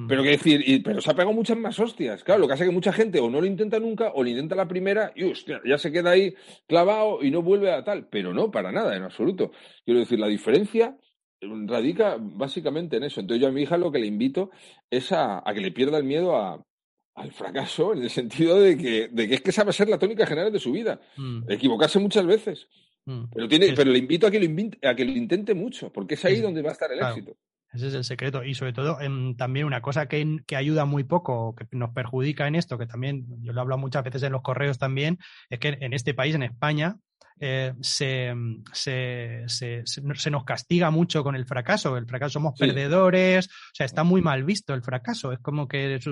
Pero 0.07 0.23
que 0.23 0.31
decir, 0.31 0.83
pero 0.85 1.01
se 1.01 1.11
ha 1.11 1.15
pegado 1.15 1.33
muchas 1.33 1.59
más 1.59 1.77
hostias. 1.81 2.23
Claro, 2.23 2.41
lo 2.41 2.47
que 2.47 2.55
hace 2.55 2.65
que 2.65 2.71
mucha 2.71 2.93
gente 2.93 3.19
o 3.19 3.29
no 3.29 3.41
lo 3.41 3.47
intenta 3.47 3.81
nunca 3.81 4.13
o 4.15 4.23
lo 4.23 4.29
intenta 4.29 4.55
la 4.55 4.69
primera 4.69 5.13
y 5.17 5.33
ya 5.69 5.79
se 5.79 5.91
queda 5.91 6.11
ahí 6.11 6.33
clavado 6.69 7.25
y 7.25 7.33
no 7.33 7.43
vuelve 7.43 7.73
a 7.73 7.83
tal. 7.83 8.07
Pero 8.09 8.33
no, 8.33 8.53
para 8.53 8.71
nada, 8.71 8.97
en 8.97 9.03
absoluto. 9.03 9.51
Quiero 9.85 9.99
decir, 9.99 10.21
la 10.21 10.29
diferencia 10.29 10.97
radica 11.41 12.19
básicamente 12.21 12.99
en 12.99 13.05
eso. 13.05 13.21
Entonces 13.21 13.43
yo 13.43 13.49
a 13.49 13.53
mi 13.53 13.63
hija 13.63 13.77
lo 13.79 13.91
que 13.91 13.99
le 13.99 14.07
invito 14.07 14.51
es 14.89 15.11
a, 15.11 15.43
que 15.53 15.61
le 15.61 15.73
pierda 15.73 15.99
el 15.99 16.05
miedo 16.05 16.37
al 16.37 17.33
fracaso, 17.33 17.93
en 17.93 18.05
el 18.05 18.11
sentido 18.11 18.61
de 18.61 18.77
que, 18.77 19.09
de 19.09 19.29
que 19.29 19.35
es 19.35 19.41
que 19.41 19.51
sabe 19.51 19.73
ser 19.73 19.89
la 19.89 19.99
tónica 19.99 20.25
general 20.25 20.53
de 20.53 20.61
su 20.61 20.71
vida. 20.71 21.01
Mm. 21.17 21.51
Equivocarse 21.51 21.99
muchas 21.99 22.27
veces. 22.27 22.69
Mm. 23.07 23.25
Pero, 23.35 23.49
tiene, 23.49 23.73
pero 23.75 23.91
le 23.91 23.99
invito 23.99 24.29
a 24.29 24.31
que, 24.31 24.39
lo 24.39 24.89
a 24.89 24.95
que 24.95 25.05
lo 25.05 25.11
intente 25.11 25.53
mucho, 25.55 25.93
porque 25.93 26.15
es 26.15 26.25
ahí 26.25 26.41
donde 26.41 26.63
va 26.63 26.71
a 26.71 26.75
estar 26.75 26.93
el 26.93 27.01
éxito. 27.01 27.37
Ese 27.73 27.89
es 27.89 27.95
el 27.95 28.05
secreto. 28.05 28.45
Y 28.45 28.55
sobre 28.55 28.73
todo, 28.73 29.01
em, 29.01 29.37
también 29.37 29.67
una 29.67 29.81
cosa 29.81 30.07
que, 30.07 30.39
que, 30.47 30.57
ayuda 30.57 30.85
muy 30.85 31.05
poco, 31.05 31.55
que 31.55 31.67
nos 31.73 31.91
perjudica 31.91 32.47
en 32.47 32.57
esto, 32.57 32.79
que 32.79 32.87
también 32.87 33.27
yo 33.43 33.53
lo 33.53 33.61
hablo 33.61 33.79
muchas 33.79 34.05
veces 34.05 34.23
en 34.25 34.33
los 34.33 34.43
correos 34.43 34.79
también, 34.79 35.19
es 35.49 35.59
que 35.61 35.79
en 35.81 35.93
este 35.93 36.15
país, 36.15 36.35
en 36.35 36.43
España, 36.43 36.97
eh, 37.43 37.73
se, 37.81 38.35
se, 38.75 39.45
se, 39.47 39.83
se, 39.87 40.31
nos 40.31 40.45
castiga 40.45 40.91
mucho 40.91 41.25
con 41.25 41.35
el 41.35 41.47
fracaso. 41.47 41.97
El 41.97 42.07
fracaso 42.07 42.35
somos 42.35 42.53
perdedores, 42.59 43.47
o 43.47 43.75
sea, 43.75 43.87
está 43.87 44.05
muy 44.05 44.21
mal 44.21 44.45
visto 44.45 44.75
el 44.75 44.83
fracaso. 44.83 45.33
Es 45.33 45.39
como 45.39 45.67
que 45.67 45.95
es 45.95 46.05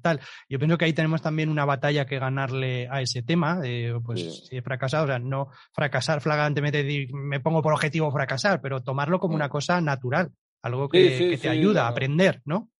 tal. 0.00 0.20
Yo 0.48 0.58
pienso 0.58 0.78
que 0.78 0.86
ahí 0.86 0.94
tenemos 0.94 1.20
también 1.20 1.50
una 1.50 1.66
batalla 1.66 2.06
que 2.06 2.18
ganarle 2.18 2.88
a 2.90 3.02
ese 3.02 3.22
tema. 3.22 3.60
pues 4.02 4.46
si 4.48 4.56
he 4.56 4.62
fracasado, 4.62 5.04
o 5.04 5.08
sea, 5.08 5.18
no 5.18 5.48
fracasar 5.74 6.22
flagrantemente, 6.22 7.06
me 7.12 7.40
pongo 7.40 7.60
por 7.60 7.74
objetivo 7.74 8.10
fracasar, 8.10 8.62
pero 8.62 8.82
tomarlo 8.82 9.20
como 9.20 9.34
una 9.34 9.50
cosa 9.50 9.78
natural, 9.82 10.32
algo 10.62 10.88
que, 10.88 11.38
te 11.40 11.48
ayuda 11.48 11.86
a 11.86 11.88
aprender, 11.88 12.40
¿no? 12.44 12.70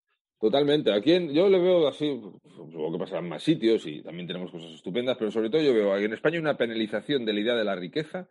Totalmente. 0.41 0.93
Aquí 0.93 1.33
yo 1.33 1.49
le 1.49 1.61
veo 1.61 1.87
así, 1.87 2.21
supongo 2.57 2.93
que 2.93 2.99
pasarán 2.99 3.29
más 3.29 3.43
sitios 3.43 3.87
y 3.87 4.03
también 4.03 4.27
tenemos 4.27 4.51
cosas 4.51 4.73
estupendas, 4.73 5.17
pero 5.17 5.31
sobre 5.31 5.51
todo 5.51 5.63
yo 5.63 5.73
veo 5.73 5.93
aquí 5.93 6.05
en 6.05 6.15
España 6.15 6.41
una 6.41 6.57
penalización 6.57 7.25
de 7.25 7.33
la 7.33 7.41
idea 7.41 7.55
de 7.55 7.65
la 7.65 7.77
riqueza, 7.77 8.29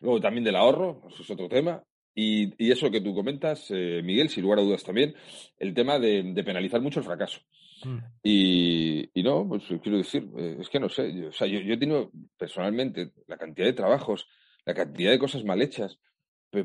luego 0.00 0.20
también 0.20 0.44
del 0.44 0.56
ahorro, 0.56 1.02
eso 1.08 1.22
es 1.22 1.30
otro 1.30 1.48
tema, 1.48 1.82
y, 2.14 2.70
eso 2.70 2.90
que 2.90 3.00
tú 3.00 3.14
comentas, 3.14 3.70
eh, 3.70 4.00
Miguel, 4.04 4.28
sin 4.28 4.42
lugar 4.42 4.58
a 4.58 4.62
dudas 4.62 4.84
también, 4.84 5.14
el 5.58 5.74
tema 5.74 5.98
de, 5.98 6.42
penalizar 6.44 6.80
mucho 6.80 7.00
el 7.00 7.06
fracaso. 7.06 7.40
Mm. 7.84 7.98
Y, 8.22 9.22
no, 9.22 9.48
pues 9.48 9.64
quiero 9.82 9.98
decir, 9.98 10.28
eh, 10.36 10.58
es 10.60 10.68
que 10.68 10.78
no 10.78 10.88
sé, 10.88 11.12
yo, 11.12 11.28
o 11.28 11.32
sea, 11.32 11.46
yo, 11.46 11.60
yo 11.60 11.74
he 11.74 11.78
tenido 11.78 12.10
personalmente 12.36 13.12
la 13.26 13.36
cantidad 13.36 13.66
de 13.66 13.72
trabajos, 13.72 14.28
la 14.64 14.74
cantidad 14.74 15.10
de 15.10 15.18
cosas 15.18 15.42
mal 15.44 15.60
hechas, 15.60 15.98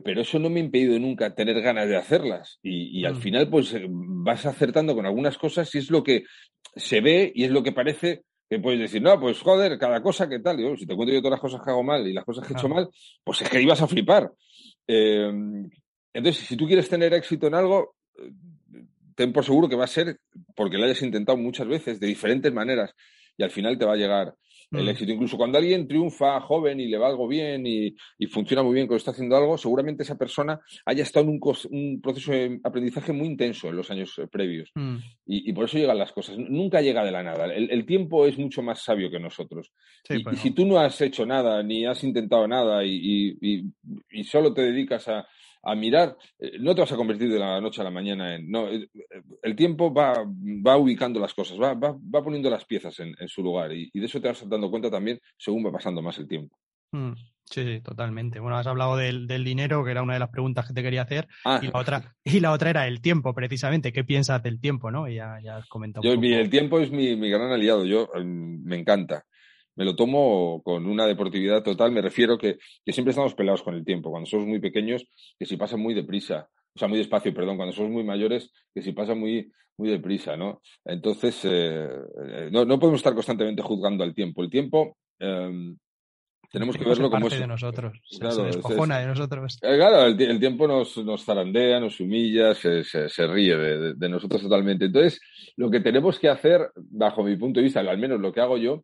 pero 0.04 0.22
eso 0.22 0.40
no 0.40 0.50
me 0.50 0.60
ha 0.60 0.64
impedido 0.64 1.00
nunca 1.00 1.34
tener 1.34 1.60
ganas 1.62 1.88
de 1.88 1.98
hacerlas. 1.98 2.60
Y, 2.62 3.06
al 3.06 3.16
mm. 3.16 3.22
final, 3.22 3.50
pues 3.50 3.74
eh, 3.74 3.86
vas 3.90 4.46
acertando 4.46 4.94
con 4.96 5.06
algunas 5.06 5.38
cosas 5.38 5.74
y 5.74 5.80
es 5.80 5.90
lo 5.90 6.04
que 6.04 6.24
se 6.76 7.02
ve 7.02 7.32
y 7.34 7.46
es 7.46 7.52
lo 7.52 7.64
que 7.64 7.72
parece 7.72 8.24
que 8.50 8.60
puedes 8.60 8.80
decir, 8.80 9.02
no, 9.02 9.20
pues 9.20 9.40
joder, 9.42 9.78
cada 9.78 10.02
cosa 10.02 10.28
que 10.28 10.40
tal. 10.40 10.58
Digo, 10.58 10.76
si 10.76 10.86
te 10.86 10.96
cuento 10.96 11.14
yo 11.14 11.20
todas 11.20 11.34
las 11.34 11.42
cosas 11.42 11.62
que 11.64 11.70
hago 11.70 11.84
mal 11.84 12.08
y 12.08 12.14
las 12.14 12.26
cosas 12.26 12.48
que 12.48 12.54
he 12.54 12.58
hecho 12.58 12.70
mal, 12.70 12.90
pues 13.24 13.42
es 13.42 13.50
que 13.50 13.62
ibas 13.62 13.82
a 13.82 13.88
flipar. 13.88 14.32
Eh, 14.88 15.32
entonces, 16.14 16.48
si 16.48 16.58
tú 16.58 16.66
quieres 16.66 16.90
tener 16.90 17.14
éxito 17.14 17.48
en 17.48 17.54
algo, 17.54 17.96
eh, 18.18 18.32
ten 19.16 19.32
por 19.32 19.46
seguro 19.46 19.70
que 19.70 19.76
va 19.76 19.84
a 19.84 19.88
ser 19.88 20.20
porque 20.56 20.78
lo 20.78 20.86
hayas 20.86 21.02
intentado 21.02 21.38
muchas 21.38 21.68
veces, 21.68 22.00
de 22.00 22.08
diferentes 22.08 22.52
maneras, 22.52 22.96
y 23.38 23.44
al 23.44 23.52
final 23.52 23.78
te 23.78 23.86
va 23.86 23.94
a 23.94 23.98
llegar, 23.98 24.34
el 24.72 24.86
mm. 24.86 24.89
éxito. 24.89 25.11
Incluso 25.11 25.38
cuando 25.38 25.57
alguien 25.57 25.88
triunfa 25.88 26.39
joven 26.41 26.80
y 26.80 26.88
le 26.88 26.97
va 26.97 27.07
algo 27.07 27.28
bien 27.28 27.65
y, 27.65 27.95
funciona 28.28 28.63
muy 28.63 28.74
bien 28.74 28.88
cuando 28.88 28.97
está 28.97 29.11
haciendo 29.11 29.36
algo, 29.36 29.57
seguramente 29.57 30.03
esa 30.03 30.17
persona 30.17 30.59
haya 30.86 31.03
estado 31.03 31.26
en 31.26 31.39
un, 31.72 32.01
proceso 32.01 32.32
de 32.32 32.59
aprendizaje 32.63 33.11
muy 33.11 33.28
intenso 33.28 33.70
en 33.70 33.78
los 33.78 33.89
años 33.89 34.17
eh, 34.17 34.28
previos. 34.28 34.72
Mm. 34.76 34.97
Y, 35.26 35.53
por 35.53 35.65
eso 35.65 35.78
llegan 35.78 35.97
las 35.97 36.11
cosas. 36.11 36.38
Nunca 36.38 36.82
llega 36.82 37.03
de 37.03 37.11
la 37.11 37.24
nada. 37.24 37.45
El, 37.53 37.86
tiempo 37.86 38.26
es 38.26 38.38
mucho 38.38 38.61
más 38.61 38.84
sabio 38.84 39.09
que 39.09 39.20
nosotros. 39.20 39.72
y, 40.09 40.24
pues 40.24 40.39
si 40.39 40.51
tú 40.51 40.65
no 40.65 40.80
has 40.80 40.99
hecho 41.01 41.26
nada, 41.26 41.63
ni 41.63 41.86
has 41.86 42.03
intentado 42.03 42.47
nada 42.47 42.84
y 42.86 43.63
solo 44.24 44.53
te 44.53 44.61
dedicas 44.61 45.07
a, 45.07 45.28
a 45.64 45.76
mirar, 45.76 46.18
eh, 46.39 46.57
no 46.60 46.74
te 46.74 46.82
vas 46.82 46.91
a 46.91 46.95
convertir 46.95 47.32
de 47.32 47.39
la 47.39 47.60
noche 47.62 47.82
a 47.82 47.84
la 47.84 47.91
mañana 47.91 48.36
en... 48.36 48.49
No, 48.49 48.68
eh, 48.68 48.89
el 49.43 49.55
tiempo 49.55 49.93
va, 49.93 50.14
va 50.26 50.78
ubicando 50.78 51.20
las 51.20 51.34
cosas, 51.34 51.60
va, 51.60 51.74
va, 51.74 51.93
va 51.93 52.24
poniendo 52.24 52.49
las 52.49 52.66
piezas 52.66 52.99
en, 52.99 53.16
su 53.28 53.43
lugar 53.43 53.72
y, 53.74 53.89
de 53.93 54.05
eso 54.05 54.22
te 54.22 54.28
vas 54.28 54.47
dando 54.47 54.70
cuenta 54.70 54.89
también 54.89 55.20
según 55.38 55.66
va 55.66 55.72
pasando 55.72 56.01
más 56.01 56.18
el 56.18 56.28
tiempo. 56.28 56.57
Mm, 56.91 57.14
sí, 57.45 57.82
totalmente. 57.82 58.39
Bueno, 58.39 58.57
has 58.57 58.68
hablado 58.68 58.97
del, 58.97 59.28
dinero, 59.28 59.84
que 59.84 59.91
era 59.91 60.01
una 60.01 60.14
de 60.14 60.20
las 60.20 60.30
preguntas 60.30 60.68
que 60.68 60.74
te 60.74 60.82
quería 60.82 61.03
hacer, 61.03 61.28
ah. 61.45 61.60
y, 61.62 61.68
la 61.68 61.80
otra, 61.80 62.16
y 62.24 62.39
la 62.39 62.51
otra 62.51 62.70
era 62.70 62.88
el 62.88 63.01
tiempo, 63.01 63.34
precisamente. 63.34 63.93
¿Qué 63.93 64.03
piensas 64.03 64.41
del 64.41 64.60
tiempo, 64.60 64.89
no? 64.91 65.07
ya, 65.07 65.39
ya 65.43 65.57
has 65.57 65.68
comentado. 65.68 66.03
Yo, 66.03 66.14
el 66.14 66.49
tiempo 66.49 66.80
es 66.80 66.91
mi, 66.91 67.16
mi 67.16 67.30
gran 67.30 67.51
aliado, 67.51 67.86
yo 67.86 68.10
em, 68.16 68.64
me 68.64 68.78
encanta 68.78 69.26
me 69.80 69.86
lo 69.86 69.95
tomo 69.95 70.61
con 70.61 70.86
una 70.86 71.07
deportividad 71.07 71.63
total. 71.63 71.93
Me 71.93 72.01
refiero 72.01 72.38
que, 72.38 72.57
que 72.86 72.91
siempre 72.91 73.11
estamos 73.11 73.34
pelados 73.34 73.63
con 73.63 73.75
el 73.75 73.86
tiempo. 73.86 74.11
Cuando 74.11 74.30
somos 74.30 74.45
muy 74.45 74.59
pequeños, 74.59 75.05
que 75.39 75.45
si 75.45 75.55
pasa 75.55 75.77
muy 75.77 75.93
deprisa, 75.93 76.49
o 76.75 76.77
sea, 76.77 76.89
muy 76.89 76.97
despacio, 76.97 77.34
perdón, 77.34 77.55
cuando 77.55 77.73
somos 77.73 77.89
muy 77.89 78.03
mayores, 78.03 78.51
que 78.75 78.82
si 78.82 78.91
pasa 78.91 79.15
muy, 79.15 79.49
muy 79.77 79.89
deprisa, 79.89 80.36
¿no? 80.36 80.61
Entonces, 80.84 81.39
eh, 81.45 81.88
eh, 82.27 82.49
no, 82.51 82.65
no, 82.65 82.77
podemos 82.77 82.99
estar 82.99 83.13
constantemente 83.13 83.61
juzgando 83.61 84.03
al 84.03 84.13
tiempo. 84.13 84.43
El 84.43 84.49
tiempo 84.49 84.97
em, 85.17 85.77
tenemos 86.51 86.75
que 86.75 86.84
verlo 86.84 87.09
como 87.09 87.27
es. 87.27 87.39
de 87.39 87.47
nosotros, 87.47 88.01
claro, 88.19 88.36
se 88.36 88.41
despojona 88.41 88.99
de 88.99 89.07
nosotros. 89.07 89.59
Eh, 89.61 89.77
claro, 89.77 90.07
el, 90.07 90.39
tiempo 90.41 90.67
nos, 90.67 90.97
nos, 90.97 91.23
zarandea, 91.23 91.80
nos 91.80 92.01
humilla, 92.01 92.53
se, 92.53 92.84
se, 92.84 93.27
ríe 93.27 93.55
de, 93.55 93.93
de, 93.93 94.09
nosotros 94.09 94.41
totalmente. 94.41 94.86
Entonces, 94.86 95.21
lo 95.55 95.71
que 95.71 95.80
tenemos 95.80 96.19
que 96.19 96.27
hacer, 96.27 96.69
bajo 96.75 97.23
mi 97.23 97.38
punto 97.38 97.61
de 97.61 97.63
vista, 97.63 97.80
al 97.80 97.97
menos 97.97 98.19
lo 98.19 98.34
que 98.34 98.41
hago 98.41 98.57
yo, 98.57 98.84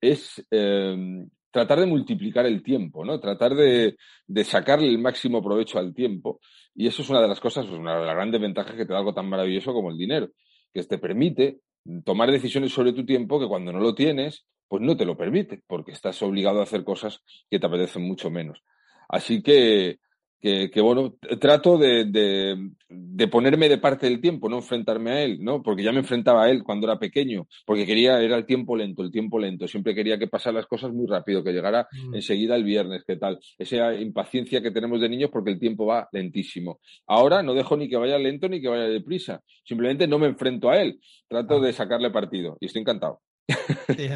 es 0.00 0.44
em, 0.50 1.28
tratar 1.50 1.80
de 1.80 1.86
multiplicar 1.86 2.46
el 2.46 2.62
tiempo, 2.62 3.04
¿no? 3.04 3.18
Tratar 3.18 3.54
de, 3.54 3.96
sacarle 4.44 4.88
el 4.88 4.98
máximo 4.98 5.42
provecho 5.42 5.78
al 5.78 5.94
tiempo. 5.94 6.40
Y 6.74 6.86
eso 6.86 7.02
es 7.02 7.10
una 7.10 7.20
de 7.20 7.28
las 7.28 7.40
cosas, 7.40 7.66
pues, 7.66 7.78
una 7.78 7.98
de 7.98 8.06
las 8.06 8.14
grandes 8.14 8.40
ventajas 8.40 8.76
que 8.76 8.86
te 8.86 8.92
da 8.92 8.98
algo 8.98 9.14
tan 9.14 9.28
maravilloso 9.28 9.72
como 9.72 9.90
el 9.90 9.98
dinero, 9.98 10.28
que 10.72 10.82
te 10.84 10.98
permite 10.98 11.60
tomar 12.04 12.30
decisiones 12.30 12.72
sobre 12.72 12.92
tu 12.92 13.04
tiempo 13.04 13.40
que 13.40 13.48
cuando 13.48 13.72
no 13.72 13.80
lo 13.80 13.94
tienes, 13.94 14.44
pues 14.68 14.82
no 14.82 14.96
te 14.96 15.06
lo 15.06 15.16
permite, 15.16 15.62
porque 15.66 15.92
estás 15.92 16.20
obligado 16.22 16.60
a 16.60 16.64
hacer 16.64 16.84
cosas 16.84 17.22
que 17.50 17.58
te 17.58 17.66
apetecen 17.66 18.02
mucho 18.02 18.30
menos. 18.30 18.62
Así 19.08 19.42
que 19.42 19.98
que, 20.40 20.80
bueno, 20.80 21.16
trato 21.40 21.78
de, 21.78 22.04
de, 22.04 23.28
ponerme 23.28 23.68
de 23.68 23.78
parte 23.78 24.06
del 24.06 24.20
tiempo, 24.20 24.48
no 24.48 24.56
enfrentarme 24.56 25.10
a 25.10 25.22
él, 25.22 25.38
¿no? 25.42 25.62
Porque 25.62 25.82
ya 25.82 25.92
me 25.92 25.98
enfrentaba 25.98 26.44
a 26.44 26.50
él 26.50 26.62
cuando 26.62 26.86
era 26.86 26.98
pequeño, 26.98 27.48
porque 27.66 27.84
quería, 27.84 28.20
era 28.20 28.36
el 28.36 28.46
tiempo 28.46 28.76
lento, 28.76 29.02
el 29.02 29.10
tiempo 29.10 29.38
lento, 29.38 29.66
siempre 29.66 29.94
quería 29.94 30.18
que 30.18 30.28
pasaran 30.28 30.56
las 30.56 30.66
cosas 30.66 30.92
muy 30.92 31.06
rápido, 31.06 31.42
que 31.42 31.52
llegara 31.52 31.88
mm. 31.90 32.14
enseguida 32.14 32.54
el 32.54 32.64
viernes, 32.64 33.02
¿qué 33.06 33.16
tal? 33.16 33.38
Esa 33.58 33.94
impaciencia 33.94 34.62
que 34.62 34.70
tenemos 34.70 35.00
de 35.00 35.08
niños 35.08 35.30
porque 35.32 35.50
el 35.50 35.58
tiempo 35.58 35.86
va 35.86 36.08
lentísimo. 36.12 36.80
Ahora 37.06 37.42
no 37.42 37.54
dejo 37.54 37.76
ni 37.76 37.88
que 37.88 37.96
vaya 37.96 38.18
lento 38.18 38.48
ni 38.48 38.60
que 38.60 38.68
vaya 38.68 38.84
deprisa, 38.84 39.42
simplemente 39.64 40.06
no 40.06 40.18
me 40.18 40.28
enfrento 40.28 40.70
a 40.70 40.80
él, 40.80 41.00
trato 41.26 41.56
ah. 41.56 41.66
de 41.66 41.72
sacarle 41.72 42.10
partido 42.10 42.56
y 42.60 42.66
estoy 42.66 42.82
encantado. 42.82 43.20
Sí, 43.48 44.08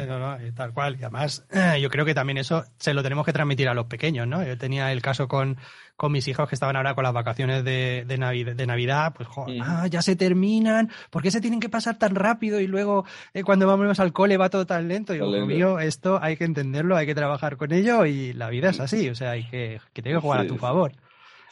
tal 0.55 0.73
cual. 0.73 0.97
Y 0.99 1.03
además, 1.03 1.45
yo 1.81 1.89
creo 1.89 2.05
que 2.05 2.13
también 2.13 2.37
eso 2.37 2.63
se 2.77 2.93
lo 2.93 3.01
tenemos 3.01 3.25
que 3.25 3.33
transmitir 3.33 3.67
a 3.67 3.73
los 3.73 3.87
pequeños, 3.87 4.27
¿no? 4.27 4.43
Yo 4.43 4.57
tenía 4.57 4.91
el 4.91 5.01
caso 5.01 5.27
con, 5.27 5.57
con 5.95 6.11
mis 6.11 6.27
hijos 6.27 6.47
que 6.47 6.55
estaban 6.55 6.75
ahora 6.75 6.93
con 6.93 7.03
las 7.03 7.13
vacaciones 7.13 7.63
de, 7.63 8.05
de, 8.05 8.65
Navidad, 8.67 9.13
pues, 9.15 9.27
joder, 9.27 9.61
ah, 9.63 9.87
ya 9.87 10.01
se 10.01 10.15
terminan, 10.15 10.91
¿por 11.09 11.23
qué 11.23 11.31
se 11.31 11.41
tienen 11.41 11.59
que 11.59 11.69
pasar 11.69 11.97
tan 11.97 12.15
rápido 12.15 12.59
y 12.59 12.67
luego 12.67 13.05
eh, 13.33 13.43
cuando 13.43 13.67
vamos 13.67 13.99
al 13.99 14.13
cole 14.13 14.37
va 14.37 14.49
todo 14.49 14.65
tan 14.65 14.87
lento? 14.87 15.13
Y 15.13 15.19
digo, 15.19 15.45
mío, 15.45 15.79
esto 15.79 16.19
hay 16.21 16.37
que 16.37 16.45
entenderlo, 16.45 16.95
hay 16.95 17.05
que 17.05 17.15
trabajar 17.15 17.57
con 17.57 17.71
ello 17.71 18.05
y 18.05 18.33
la 18.33 18.49
vida 18.49 18.69
es 18.69 18.79
así, 18.79 19.09
o 19.09 19.15
sea, 19.15 19.31
hay 19.31 19.43
que, 19.45 19.81
que 19.93 20.03
que 20.03 20.15
jugar 20.17 20.41
a 20.41 20.47
tu 20.47 20.57
favor. 20.57 20.91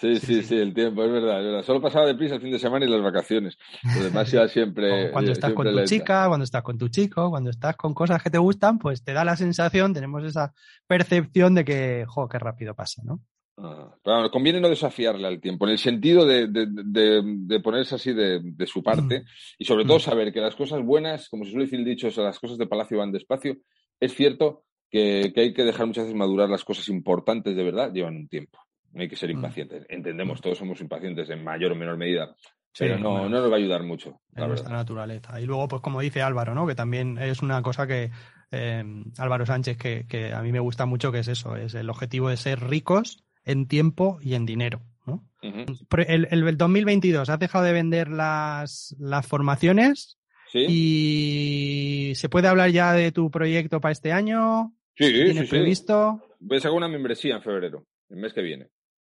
Sí, 0.02 0.16
sí, 0.16 0.42
sí, 0.42 0.58
el 0.58 0.74
tiempo, 0.74 1.04
es 1.04 1.12
verdad, 1.12 1.40
es 1.40 1.46
verdad. 1.46 1.64
Solo 1.64 1.80
pasaba 1.80 2.08
deprisa 2.08 2.34
el 2.34 2.42
fin 2.42 2.52
de 2.52 2.58
semana 2.58 2.84
y 2.84 2.90
las 2.90 3.04
vacaciones. 3.04 3.56
Lo 3.96 4.04
demás 4.04 4.34
iba 4.34 4.48
siempre. 4.48 5.12
Cuando 5.12 5.32
estás 5.32 5.54
con 5.54 5.72
tu 5.72 5.86
chica, 5.86 6.28
cuando 6.28 6.44
estás 6.44 6.64
con 6.64 6.78
tu 6.80 6.88
chico, 6.88 7.30
cuando 7.30 7.52
estás 7.52 7.78
con 7.78 7.94
cosas 7.94 8.24
que 8.24 8.32
te 8.32 8.40
gustan, 8.40 8.80
pues 8.80 9.04
te 9.04 9.14
da 9.14 9.24
la 9.24 9.36
sensación, 9.36 9.94
tenemos 9.94 10.24
esa 10.24 10.56
percepción 10.88 11.54
de 11.54 11.64
que, 11.64 12.06
jo, 12.08 12.28
qué 12.28 12.40
rápido 12.40 12.74
pasa, 12.74 13.04
¿no? 13.06 13.22
Ah, 13.58 13.96
pero 14.04 14.32
conviene 14.32 14.60
no 14.60 14.70
desafiarle 14.70 15.28
al 15.28 15.40
tiempo, 15.40 15.66
en 15.66 15.74
el 15.74 15.78
sentido 15.78 16.26
de, 16.26 16.48
de, 16.48 17.60
ponerse 17.60 17.94
así 17.94 18.12
de, 18.12 18.42
su 18.66 18.82
parte 18.82 19.20
mm. 19.20 19.24
y 19.60 19.66
sobre 19.66 19.86
todo 19.86 19.98
mm. 19.98 20.02
saber 20.02 20.34
que 20.34 20.42
las 20.42 20.56
cosas 20.56 20.84
buenas, 20.84 21.30
como 21.30 21.46
se 21.46 21.52
suele 21.52 21.66
decir 21.66 21.86
dicho, 21.86 22.10
las 22.24 22.40
cosas 22.40 22.58
de 22.58 22.66
palacio 22.66 22.98
van 22.98 23.12
despacio. 23.12 23.58
Es 24.00 24.16
cierto 24.16 24.64
que, 24.90 25.32
que 25.36 25.42
hay 25.42 25.54
que 25.54 25.64
dejar 25.64 25.86
muchas 25.86 26.06
veces 26.06 26.18
madurar 26.18 26.50
las 26.50 26.66
cosas 26.66 26.90
importantes 26.90 27.56
de 27.56 27.64
verdad, 27.64 27.94
llevan 27.94 28.16
un 28.16 28.28
tiempo 28.28 28.58
no 28.94 29.02
hay 29.02 29.10
que 29.10 29.16
ser 29.16 29.30
mm. 29.30 29.34
impacientes. 29.34 29.86
Entendemos, 29.90 30.40
mm. 30.40 30.42
todos 30.42 30.58
somos 30.58 30.82
impacientes 30.82 31.30
en 31.30 31.44
mayor 31.44 31.72
o 31.72 31.76
menor 31.76 31.98
medida, 31.98 32.36
pero 32.78 32.98
no, 32.98 33.30
no 33.30 33.42
nos 33.42 33.52
va 33.52 33.56
a 33.56 33.60
ayudar 33.60 33.84
mucho. 33.84 34.20
En 34.36 34.48
nuestra 34.48 34.76
naturaleza. 34.76 35.40
Y 35.40 35.46
luego, 35.46 35.68
pues 35.68 35.82
como 35.82 36.02
dice 36.02 36.22
Álvaro, 36.22 36.56
¿no? 36.56 36.68
Que 36.68 36.76
también 36.76 37.18
es 37.18 37.42
una 37.42 37.62
cosa 37.62 37.88
que 37.88 38.12
eh, 38.52 38.84
Álvaro 39.18 39.46
Sánchez, 39.46 39.78
que, 39.78 40.34
a 40.34 40.42
mí 40.42 40.52
me 40.52 40.60
gusta 40.60 40.86
mucho, 40.86 41.12
que 41.12 41.20
es 41.20 41.28
eso, 41.28 41.56
es 41.56 41.74
el 41.74 41.90
objetivo 41.90 42.30
de 42.30 42.38
ser 42.38 42.62
ricos 42.62 43.24
en 43.44 43.68
tiempo 43.68 44.20
y 44.22 44.36
en 44.36 44.46
dinero. 44.46 44.82
¿no? 45.06 45.28
el, 45.42 46.28
el, 46.30 46.58
2022, 46.58 47.30
¿has 47.30 47.40
dejado 47.40 47.66
de 47.66 47.74
vender 47.74 48.08
las, 48.10 48.96
las 49.00 49.26
formaciones? 49.26 50.20
Sí. 50.52 50.66
Y 50.68 52.16
se 52.16 52.30
puede 52.30 52.50
hablar 52.50 52.70
ya 52.70 52.94
de 52.94 53.12
tu 53.12 53.32
proyecto 53.32 53.82
para 53.82 53.94
este 53.94 54.12
año. 54.12 54.74
Sí, 54.96 55.12
¿Tienes 55.12 55.46
sí, 55.46 55.50
previsto? 55.50 56.22
Voy 56.40 56.58
a 56.58 56.62
sacar 56.62 56.78
una 56.78 56.90
membresía 56.90 57.36
en 57.36 57.42
febrero, 57.42 57.86
el 58.10 58.18
mes 58.18 58.34
que 58.34 58.42
viene 58.42 58.68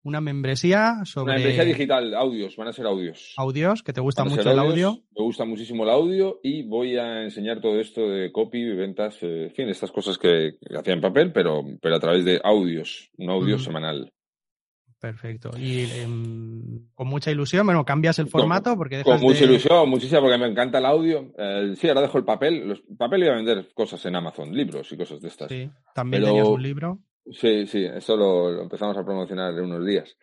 una 0.05 0.21
membresía 0.21 1.03
sobre. 1.03 1.33
Una 1.33 1.33
membresía 1.33 1.65
digital, 1.65 2.13
audios, 2.13 2.55
van 2.55 2.67
a 2.67 2.73
ser 2.73 2.85
audios. 2.85 3.33
Audios, 3.37 3.81
que 3.81 3.91
te 3.91 4.01
gusta 4.01 4.23
mucho 4.23 4.49
el 4.51 4.59
audio. 4.59 4.99
Me 5.17 5.23
gusta 5.23 5.45
muchísimo 5.45 5.83
el 5.83 5.89
audio 5.89 6.39
y 6.43 6.61
voy 6.61 6.95
a 6.97 7.23
enseñar 7.23 7.59
todo 7.59 7.79
esto 7.79 8.07
de 8.07 8.31
copy, 8.31 8.63
ventas, 8.75 9.17
eh, 9.23 9.45
en 9.45 9.51
fin, 9.51 9.67
estas 9.67 9.91
cosas 9.91 10.19
que, 10.19 10.57
hacía 10.77 10.93
en 10.93 11.01
papel, 11.01 11.33
pero, 11.33 11.63
pero 11.81 11.95
a 11.95 11.99
través 11.99 12.23
de 12.23 12.39
audios, 12.43 13.09
un 13.17 13.31
audio 13.31 13.57
semanal. 13.57 14.13
Perfecto. 14.99 15.51
Y 15.57 15.83
em, 15.99 16.87
con 16.93 17.07
mucha 17.07 17.31
ilusión, 17.31 17.65
bueno, 17.65 17.83
cambias 17.83 18.19
el 18.19 18.27
formato 18.27 18.75
porque 18.77 19.03
Con 19.03 19.19
mucha 19.21 19.43
ilusión, 19.43 19.89
muchísima, 19.89 20.21
porque 20.21 20.37
me 20.37 20.47
encanta 20.47 20.77
el 20.77 20.85
audio. 20.85 21.33
Eh, 21.37 21.73
sí, 21.77 21.87
ahora 21.87 22.01
dejo 22.01 22.19
el 22.19 22.25
papel. 22.25 22.67
Los, 22.67 22.83
papel 22.97 23.23
iba 23.23 23.33
a 23.33 23.37
vender 23.37 23.69
cosas 23.73 24.05
en 24.05 24.15
Amazon, 24.15 24.55
libros 24.55 24.91
y 24.91 24.97
cosas 24.97 25.19
de 25.19 25.27
estas. 25.27 25.49
Sí, 25.49 25.69
también 25.95 26.23
tenías 26.23 26.47
un 26.47 26.61
libro. 26.61 26.99
Sí, 27.31 27.65
sí, 27.67 27.85
eso 27.85 28.15
lo, 28.15 28.61
empezamos 28.61 28.97
a 28.97 29.03
promocionar 29.03 29.53
en 29.53 29.65
unos 29.65 29.85
días. 29.85 30.15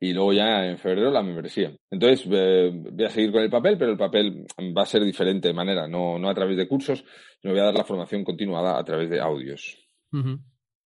Y 0.00 0.12
luego 0.12 0.32
ya 0.32 0.64
en 0.64 0.78
febrero 0.78 1.10
la 1.10 1.22
membresía. 1.22 1.72
Entonces 1.90 2.26
eh, 2.30 2.70
voy 2.72 3.04
a 3.04 3.10
seguir 3.10 3.32
con 3.32 3.42
el 3.42 3.50
papel, 3.50 3.76
pero 3.76 3.92
el 3.92 3.98
papel 3.98 4.46
va 4.76 4.82
a 4.82 4.86
ser 4.86 5.02
diferente 5.02 5.48
de 5.48 5.54
manera, 5.54 5.88
no, 5.88 6.18
no 6.18 6.30
a 6.30 6.34
través 6.34 6.56
de 6.56 6.68
cursos, 6.68 7.04
sino 7.40 7.52
voy 7.52 7.60
a 7.60 7.66
dar 7.66 7.74
la 7.74 7.84
formación 7.84 8.22
continuada 8.22 8.78
a 8.78 8.84
través 8.84 9.10
de 9.10 9.20
audios. 9.20 9.76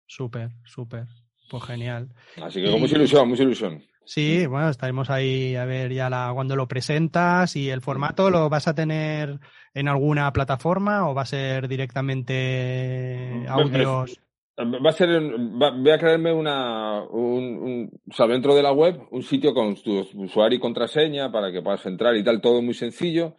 Súper, 0.06 0.50
súper. 0.64 1.06
Pues 1.50 1.62
genial. 1.64 2.08
Así 2.42 2.62
que 2.62 2.70
con 2.70 2.80
mucha 2.80 2.96
ilusión, 2.96 3.28
mucha 3.28 3.42
ilusión. 3.42 3.82
Sí, 4.06 4.46
bueno, 4.46 4.68
estaremos 4.68 5.08
ahí 5.08 5.56
a 5.56 5.64
ver 5.64 5.92
ya 5.92 6.10
la, 6.10 6.30
cuando 6.34 6.56
lo 6.56 6.68
presentas 6.68 7.56
y 7.56 7.70
el 7.70 7.80
formato 7.80 8.30
lo 8.30 8.50
vas 8.50 8.68
a 8.68 8.74
tener 8.74 9.40
en 9.72 9.88
alguna 9.88 10.32
plataforma 10.32 11.08
o 11.08 11.14
va 11.14 11.22
a 11.22 11.26
ser 11.26 11.68
directamente 11.68 13.44
audios. 13.48 14.20
Va 14.56 14.90
a 14.90 14.92
ser, 14.92 15.20
voy 15.20 15.90
a 15.90 15.98
crearme 15.98 16.32
una, 16.32 17.02
un, 17.02 17.90
o 18.08 18.12
sea, 18.14 18.28
dentro 18.28 18.54
de 18.54 18.62
la 18.62 18.72
web, 18.72 19.00
un 19.10 19.22
sitio 19.22 19.52
con 19.52 19.74
tu 19.74 20.06
usuario 20.14 20.58
y 20.58 20.60
contraseña 20.60 21.32
para 21.32 21.50
que 21.50 21.60
puedas 21.60 21.84
entrar 21.86 22.14
y 22.14 22.22
tal, 22.22 22.40
todo 22.40 22.62
muy 22.62 22.74
sencillo. 22.74 23.34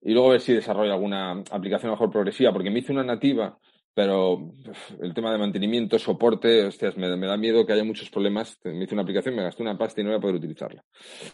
Y 0.00 0.12
luego 0.12 0.30
ver 0.30 0.40
si 0.40 0.52
desarrollo 0.52 0.92
alguna 0.92 1.42
aplicación 1.50 1.90
mejor 1.90 2.10
progresiva, 2.10 2.52
porque 2.52 2.70
me 2.70 2.78
hice 2.78 2.92
una 2.92 3.02
nativa 3.02 3.58
pero 3.94 4.54
el 5.02 5.12
tema 5.12 5.32
de 5.32 5.38
mantenimiento, 5.38 5.98
soporte, 5.98 6.64
hostias, 6.64 6.96
me, 6.96 7.08
da 7.08 7.36
miedo 7.36 7.66
que 7.66 7.74
haya 7.74 7.84
muchos 7.84 8.08
problemas. 8.08 8.58
Me 8.64 8.84
hice 8.84 8.94
una 8.94 9.02
aplicación, 9.02 9.36
me 9.36 9.42
gasté 9.42 9.62
una 9.62 9.76
pasta 9.76 10.00
y 10.00 10.04
no 10.04 10.10
voy 10.10 10.18
a 10.18 10.20
poder 10.20 10.36
utilizarla. 10.36 10.82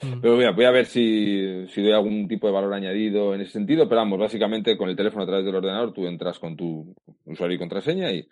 Mm. 0.03 0.21
Pero 0.21 0.35
voy 0.35 0.45
a, 0.45 0.51
voy 0.51 0.65
a 0.65 0.73
ver 0.73 0.87
si, 0.87 1.67
si, 1.69 1.83
doy 1.83 1.93
algún 1.93 2.27
tipo 2.27 2.49
de 2.49 2.53
valor 2.53 2.75
añadido 2.75 3.33
en 3.35 3.43
ese 3.43 3.53
sentido. 3.53 3.89
Pero 3.89 4.01
vamos, 4.01 4.19
básicamente 4.19 4.77
con 4.77 4.89
el 4.89 4.97
teléfono 4.97 5.23
a 5.23 5.27
través 5.27 5.45
del 5.45 5.55
ordenador 5.55 5.93
tú 5.93 6.07
entras 6.07 6.41
con 6.41 6.57
tu 6.57 6.95
usuario 7.27 7.55
y 7.55 7.59
contraseña 7.59 8.11
y, 8.11 8.27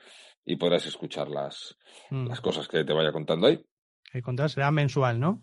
y 0.47 0.57
podrás 0.57 0.87
escuchar 0.87 1.29
las, 1.29 1.77
mm. 2.11 2.29
las 2.29 2.41
cosas 2.41 2.69
que 2.69 2.85
te 2.85 2.93
vaya 2.93 3.13
contando 3.13 3.49
ahí. 3.49 3.61
El 4.13 4.23
contrato 4.23 4.49
será 4.49 4.71
mensual, 4.71 5.21
¿no? 5.21 5.43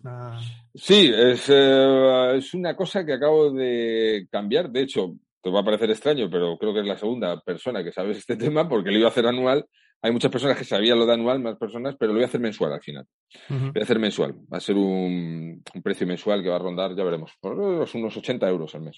Sí, 0.74 1.12
es, 1.14 1.48
eh, 1.48 2.36
es 2.36 2.54
una 2.54 2.74
cosa 2.74 3.04
que 3.04 3.12
acabo 3.12 3.52
de 3.52 4.26
cambiar. 4.30 4.70
De 4.70 4.80
hecho, 4.80 5.14
te 5.40 5.50
va 5.50 5.60
a 5.60 5.64
parecer 5.64 5.90
extraño, 5.90 6.28
pero 6.30 6.56
creo 6.58 6.72
que 6.72 6.80
es 6.80 6.86
la 6.86 6.96
segunda 6.96 7.40
persona 7.40 7.84
que 7.84 7.92
sabes 7.92 8.18
este 8.18 8.36
tema 8.36 8.68
porque 8.68 8.90
lo 8.90 8.98
iba 8.98 9.06
a 9.06 9.10
hacer 9.10 9.26
anual. 9.26 9.66
Hay 10.02 10.12
muchas 10.12 10.30
personas 10.30 10.58
que 10.58 10.64
sabían 10.64 10.98
lo 10.98 11.06
de 11.06 11.14
anual, 11.14 11.40
más 11.40 11.56
personas, 11.56 11.94
pero 11.98 12.12
lo 12.12 12.16
voy 12.16 12.24
a 12.24 12.26
hacer 12.26 12.40
mensual 12.40 12.72
al 12.72 12.82
final. 12.82 13.06
Voy 13.48 13.80
a 13.80 13.84
hacer 13.84 13.98
mensual. 13.98 14.34
Va 14.52 14.58
a 14.58 14.60
ser 14.60 14.76
un, 14.76 15.62
precio 15.82 16.06
mensual 16.06 16.42
que 16.42 16.50
va 16.50 16.56
a 16.56 16.58
rondar, 16.58 16.94
ya 16.94 17.04
veremos, 17.04 17.32
por 17.40 17.58
unos 17.58 18.16
80 18.16 18.46
euros 18.48 18.74
al 18.74 18.82
mes. 18.82 18.96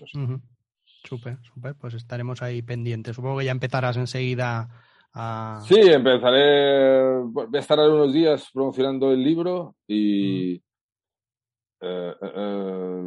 Súper, 1.05 1.39
súper. 1.43 1.77
Pues 1.77 1.95
estaremos 1.95 2.43
ahí 2.43 2.61
pendientes. 2.63 3.15
Supongo 3.15 3.39
que 3.39 3.45
ya 3.45 3.53
empezarás 3.53 3.97
enseguida 3.97 4.69
a. 5.17 5.61
Sí, 5.65 5.81
empezaré. 5.81 7.21
Voy 7.23 7.49
a 7.53 7.59
estar 7.59 7.79
unos 7.79 8.13
días 8.13 8.51
promocionando 8.53 9.13
el 9.13 9.25
libro 9.25 9.77
y. 9.87 10.55
Eh, 10.55 12.15
eh, 12.23 12.33
eh, 12.37 13.03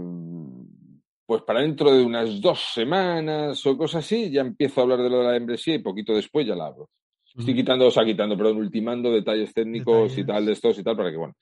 pues 1.30 1.44
para 1.44 1.62
dentro 1.62 1.92
de 1.92 2.04
unas 2.04 2.42
dos 2.42 2.60
semanas 2.74 3.64
o 3.68 3.78
cosas 3.78 4.04
así, 4.04 4.32
ya 4.32 4.42
empiezo 4.42 4.82
a 4.82 4.84
hablar 4.84 5.04
de 5.04 5.12
lo 5.12 5.20
de 5.20 5.26
la 5.26 5.32
membresía 5.34 5.76
y 5.76 5.80
poquito 5.80 6.16
después 6.16 6.48
ya 6.48 6.56
la 6.56 6.66
abro. 6.66 6.90
Estoy 7.38 7.54
quitando, 7.54 7.86
o 7.86 7.92
sea, 7.92 8.04
quitando, 8.04 8.36
perdón, 8.36 8.58
ultimando 8.58 9.12
detalles 9.12 9.54
técnicos 9.54 10.18
y 10.18 10.26
tal 10.26 10.48
de 10.48 10.54
estos 10.54 10.80
y 10.80 10.84
tal 10.84 10.98
para 10.98 11.12
que, 11.12 11.18
bueno, 11.18 11.36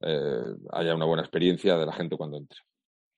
eh, 0.00 0.42
haya 0.72 0.94
una 0.94 1.04
buena 1.04 1.22
experiencia 1.22 1.76
de 1.76 1.84
la 1.84 1.92
gente 1.92 2.16
cuando 2.16 2.38
entre. 2.38 2.58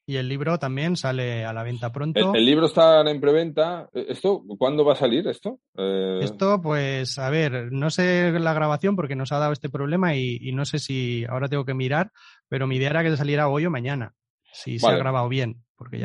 Y 0.08 0.16
el 0.16 0.28
libro 0.28 0.58
también 0.58 0.96
sale 0.96 1.44
a 1.44 1.52
la 1.52 1.62
venta 1.62 1.92
pronto. 1.92 2.34
El, 2.34 2.44
libro 2.44 2.66
está 2.66 3.00
en 3.02 3.20
preventa. 3.20 3.88
Eh, 3.92 4.06
¿Esto 4.08 4.42
cuándo 4.58 4.84
va 4.84 4.94
a 4.94 4.96
salir 4.96 5.28
esto? 5.28 5.60
Eh, 5.76 6.20
esto, 6.22 6.60
pues, 6.60 7.18
a 7.18 7.30
ver, 7.30 7.70
no 7.70 7.90
sé 7.90 8.32
la 8.40 8.54
grabación 8.54 8.96
porque 8.96 9.14
nos 9.14 9.32
ha 9.32 9.38
dado 9.38 9.52
este 9.52 9.68
problema 9.68 10.16
y, 10.16 10.50
no 10.52 10.64
sé 10.64 10.78
si 10.78 11.24
ahora 11.28 11.48
tengo 11.48 11.64
que 11.64 11.74
mirar, 11.74 12.10
pero 12.48 12.66
mi 12.66 12.76
idea 12.76 12.90
era 12.90 13.04
que 13.04 13.16
saliera 13.16 13.48
hoy 13.48 13.66
o 13.66 13.70
mañana, 13.70 14.14
si 14.50 14.78
se 14.78 14.86
ha 14.88 14.96
grabado 14.96 15.28
bien 15.28 15.62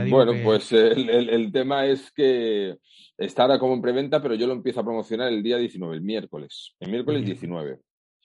bueno, 0.10 0.34
pues 0.44 0.72
el, 0.72 1.52
tema 1.52 1.86
es 1.88 2.12
que 2.12 2.78
está 3.18 3.44
ahora 3.44 3.60
como 3.60 3.74
en 3.74 3.82
preventa, 3.82 4.22
pero 4.22 4.36
yo 4.36 4.46
lo 4.46 4.54
empiezo 4.54 4.82
a 4.82 4.84
promocionar 4.84 5.30
el 5.34 5.42
día 5.42 5.58
19, 5.58 5.96
el 5.96 6.02
miércoles. 6.02 6.76
El 6.80 6.92
miércoles 6.92 7.26
19. 7.26 7.80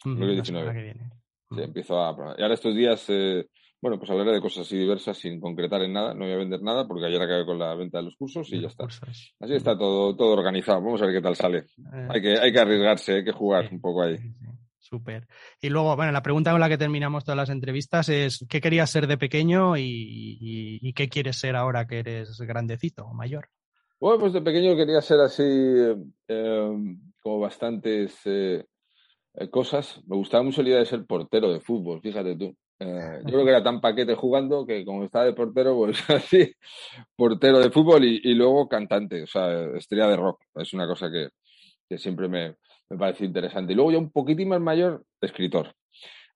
El 0.05 0.35
19. 0.35 0.95
Sí, 1.51 1.63
empiezo 1.63 2.01
a. 2.01 2.35
Y 2.37 2.43
ahora 2.43 2.55
estos 2.55 2.75
días, 2.75 3.05
eh, 3.09 3.47
bueno, 3.81 3.99
pues 3.99 4.11
hablaré 4.11 4.33
de 4.33 4.41
cosas 4.41 4.67
así 4.67 4.77
diversas 4.77 5.17
sin 5.19 5.41
concretar 5.41 5.83
en 5.83 5.93
nada. 5.93 6.13
No 6.13 6.25
voy 6.25 6.33
a 6.33 6.39
vender 6.39 6.63
nada 6.63 6.89
porque 6.89 7.07
ayer 7.07 7.23
acabé 7.23 7.47
con 7.47 7.59
la 7.59 7.75
venta 7.75 7.99
de 7.99 8.05
los 8.05 8.17
cursos 8.17 8.53
y 8.53 8.61
ya 8.61 8.67
está. 8.69 8.85
Así 8.85 9.55
está 9.55 9.79
todo, 9.79 10.17
todo 10.17 10.33
organizado. 10.33 10.83
Vamos 10.83 11.01
a 11.01 11.07
ver 11.07 11.15
qué 11.15 11.23
tal 11.23 11.37
sale. 11.37 11.59
Eh, 11.59 12.09
hay, 12.11 12.21
que, 12.21 12.39
hay 12.39 12.53
que 12.53 12.59
arriesgarse, 12.59 13.15
hay 13.17 13.25
que 13.25 13.33
jugar 13.33 13.69
un 13.71 13.81
poco 13.81 14.03
ahí. 14.03 14.17
Súper. 14.81 15.29
Y 15.61 15.69
luego, 15.69 15.95
bueno, 15.95 16.11
la 16.11 16.23
pregunta 16.23 16.51
con 16.51 16.61
la 16.61 16.69
que 16.69 16.79
terminamos 16.79 17.23
todas 17.23 17.37
las 17.37 17.51
entrevistas 17.51 18.09
es 18.09 18.45
¿qué 18.49 18.61
querías 18.61 18.91
ser 18.91 19.07
de 19.07 19.19
pequeño 19.19 19.77
y, 19.77 20.93
qué 20.95 21.09
quieres 21.09 21.37
ser 21.37 21.55
ahora 21.55 21.87
que 21.87 22.01
eres 22.01 22.41
grandecito 22.41 23.05
o 23.05 23.15
mayor? 23.15 23.49
Bueno, 24.01 24.19
pues 24.19 24.33
de 24.33 24.43
pequeño 24.43 24.77
quería 24.77 25.01
ser 25.03 25.21
así 25.21 25.45
eh, 25.45 27.05
como 27.21 27.39
bastantes 27.39 28.19
eh, 28.25 28.65
cosas. 29.51 30.01
Me 30.07 30.17
gustaba 30.17 30.43
mucho 30.43 30.63
la 30.63 30.69
idea 30.71 30.79
de 30.81 30.87
ser 30.87 31.05
portero 31.05 31.53
de 31.53 31.61
fútbol, 31.61 32.01
fíjate 32.01 32.37
tú. 32.37 32.57
Eh, 32.81 33.21
yo 33.25 33.33
creo 33.33 33.45
que 33.45 33.51
era 33.51 33.63
tan 33.63 33.81
paquete 33.81 34.15
jugando 34.15 34.65
que 34.65 34.85
como 34.85 35.05
estaba 35.05 35.25
de 35.25 35.33
portero, 35.33 35.77
pues 35.77 35.99
así, 36.11 36.53
portero 37.17 37.59
de 37.59 37.71
fútbol 37.71 38.05
y, 38.05 38.35
luego 38.35 38.69
cantante, 38.69 39.23
o 39.23 39.27
sea, 39.27 39.77
estrella 39.77 40.09
de 40.09 40.17
rock. 40.17 40.43
Es 40.55 40.73
una 40.75 40.87
cosa 40.87 41.09
que 41.11 41.99
siempre 41.99 42.29
me, 42.29 42.55
me 42.91 42.97
pareció 42.97 43.27
interesante. 43.27 43.73
Y 43.73 43.77
luego 43.77 43.93
ya 43.93 43.99
un 43.99 44.11
poquitín 44.11 44.49
más 44.49 44.61
mayor, 44.61 45.05
escritor. 45.21 45.75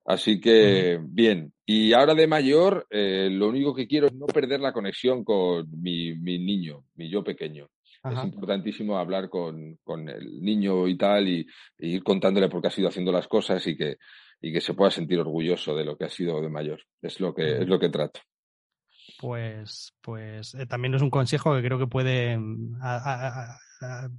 Así 0.05 0.40
que, 0.40 0.99
bien. 1.01 1.53
Y 1.64 1.93
ahora 1.93 2.14
de 2.14 2.26
mayor, 2.26 2.86
eh, 2.90 3.28
lo 3.30 3.49
único 3.49 3.74
que 3.74 3.86
quiero 3.86 4.09
es 4.09 4.14
no 4.14 4.26
perder 4.26 4.61
la 4.61 4.72
conexión 4.72 5.24
con 5.24 5.66
mi, 5.80 6.14
niño, 6.14 6.84
mi 6.95 7.09
yo 7.09 7.22
pequeño. 7.22 7.68
Es 8.05 8.24
importantísimo 8.24 8.99
hablar 8.99 9.28
con, 9.28 9.78
el 10.09 10.40
niño 10.40 10.88
y 10.88 10.97
tal, 10.97 11.28
y, 11.28 11.47
ir 11.78 12.03
contándole 12.03 12.49
por 12.49 12.61
qué 12.61 12.66
ha 12.66 12.72
sido 12.72 12.88
haciendo 12.88 13.12
las 13.12 13.28
cosas 13.28 13.64
y 13.68 13.76
que, 13.76 13.97
y 14.43 14.53
que 14.53 14.61
se 14.61 14.74
pueda 14.74 14.90
sentir 14.90 15.18
orgulloso 15.20 15.74
de 15.74 15.84
lo 15.84 15.97
que 15.97 16.05
ha 16.05 16.11
sido 16.11 16.43
de 16.43 16.51
mayor. 16.51 16.82
Es 17.01 17.20
lo 17.20 17.32
que, 17.32 17.62
es 17.62 17.68
lo 17.68 17.78
que 17.78 17.88
trato 17.88 18.20
pues, 19.22 19.95
pues 20.01 20.55
eh, 20.55 20.66
también 20.66 20.95
es 20.95 21.03
un 21.03 21.11
consejo 21.11 21.55
que 21.55 21.62
creo 21.62 21.78
que 21.78 21.86
puede 21.86 22.36
mm, 22.36 22.76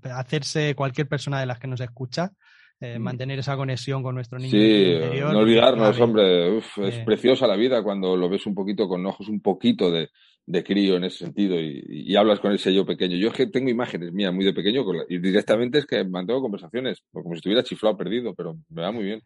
hacerse 0.04 0.76
cualquier 0.76 1.08
persona 1.08 1.40
de 1.40 1.46
las 1.46 1.60
que 1.60 1.68
nos 1.68 1.82
escucha. 1.82 2.32
Eh, 2.80 2.98
mm. 2.98 3.02
mantener 3.02 3.40
esa 3.40 3.56
conexión 3.56 4.02
con 4.02 4.16
nuestro 4.16 4.40
niño. 4.40 4.52
Sí, 4.52 4.98
no 5.22 5.40
olvidarnos, 5.40 5.98
hombre, 6.00 6.58
es 6.58 6.66
eh. 6.78 7.04
preciosa 7.06 7.48
la 7.48 7.56
vida 7.56 7.84
cuando 7.84 8.18
lo 8.18 8.28
ves 8.28 8.46
un 8.46 8.56
poquito 8.56 8.88
con 8.88 9.06
ojos 9.06 9.30
un 9.30 9.42
poquito 9.42 9.92
de, 9.92 10.10
crío 10.64 10.98
en 10.98 11.06
ese 11.06 11.20
sentido 11.20 11.56
y, 11.60 12.16
hablas 12.16 12.40
con 12.40 12.52
ese 12.52 12.74
yo 12.74 12.86
pequeño. 12.86 13.18
Yo 13.18 13.30
es 13.30 13.34
que 13.34 13.48
tengo 13.48 13.70
imágenes 13.70 14.12
mías 14.12 14.34
muy 14.34 14.46
de 14.46 14.54
pequeño 14.54 14.84
y 15.10 15.18
directamente 15.20 15.80
es 15.80 15.86
que 15.86 16.04
mantengo 16.04 16.42
conversaciones, 16.42 17.04
como 17.12 17.30
si 17.32 17.38
estuviera 17.38 17.64
chiflado 17.64 17.98
perdido, 17.98 18.34
pero 18.36 18.58
me 18.70 18.82
va 18.82 18.92
muy 18.92 19.04
bien. 19.06 19.22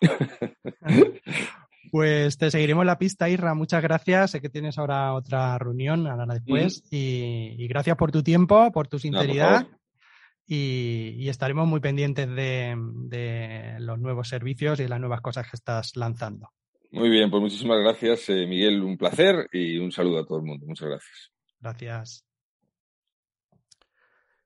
Pues 1.90 2.36
te 2.36 2.50
seguiremos 2.50 2.84
la 2.84 2.98
pista, 2.98 3.28
Irra. 3.28 3.54
Muchas 3.54 3.82
gracias. 3.82 4.32
Sé 4.32 4.40
que 4.40 4.48
tienes 4.48 4.78
ahora 4.78 5.14
otra 5.14 5.58
reunión, 5.58 6.06
ahora 6.06 6.26
después. 6.34 6.82
y, 6.90 7.66
gracias 7.68 7.96
por 7.96 8.12
tu 8.12 8.22
tiempo, 8.22 8.70
por 8.72 8.88
tu 8.88 8.98
sinceridad. 8.98 9.66
y, 10.46 11.28
estaremos 11.28 11.66
muy 11.66 11.80
pendientes 11.80 12.28
de, 12.28 13.76
los 13.78 13.98
nuevos 13.98 14.28
servicios 14.28 14.80
y 14.80 14.88
las 14.88 15.00
nuevas 15.00 15.20
cosas 15.20 15.48
que 15.48 15.56
estás 15.56 15.96
lanzando. 15.96 16.50
Muy 16.96 17.10
bien, 17.10 17.30
pues 17.30 17.42
muchísimas 17.42 17.78
gracias, 17.80 18.26
eh, 18.30 18.46
Miguel. 18.46 18.82
Un 18.82 18.96
placer 18.96 19.50
y 19.52 19.76
un 19.76 19.92
saludo 19.92 20.20
a 20.20 20.24
todo 20.24 20.38
el 20.38 20.44
mundo. 20.44 20.64
Muchas 20.64 20.88
gracias. 20.88 21.30
Gracias. 21.60 22.24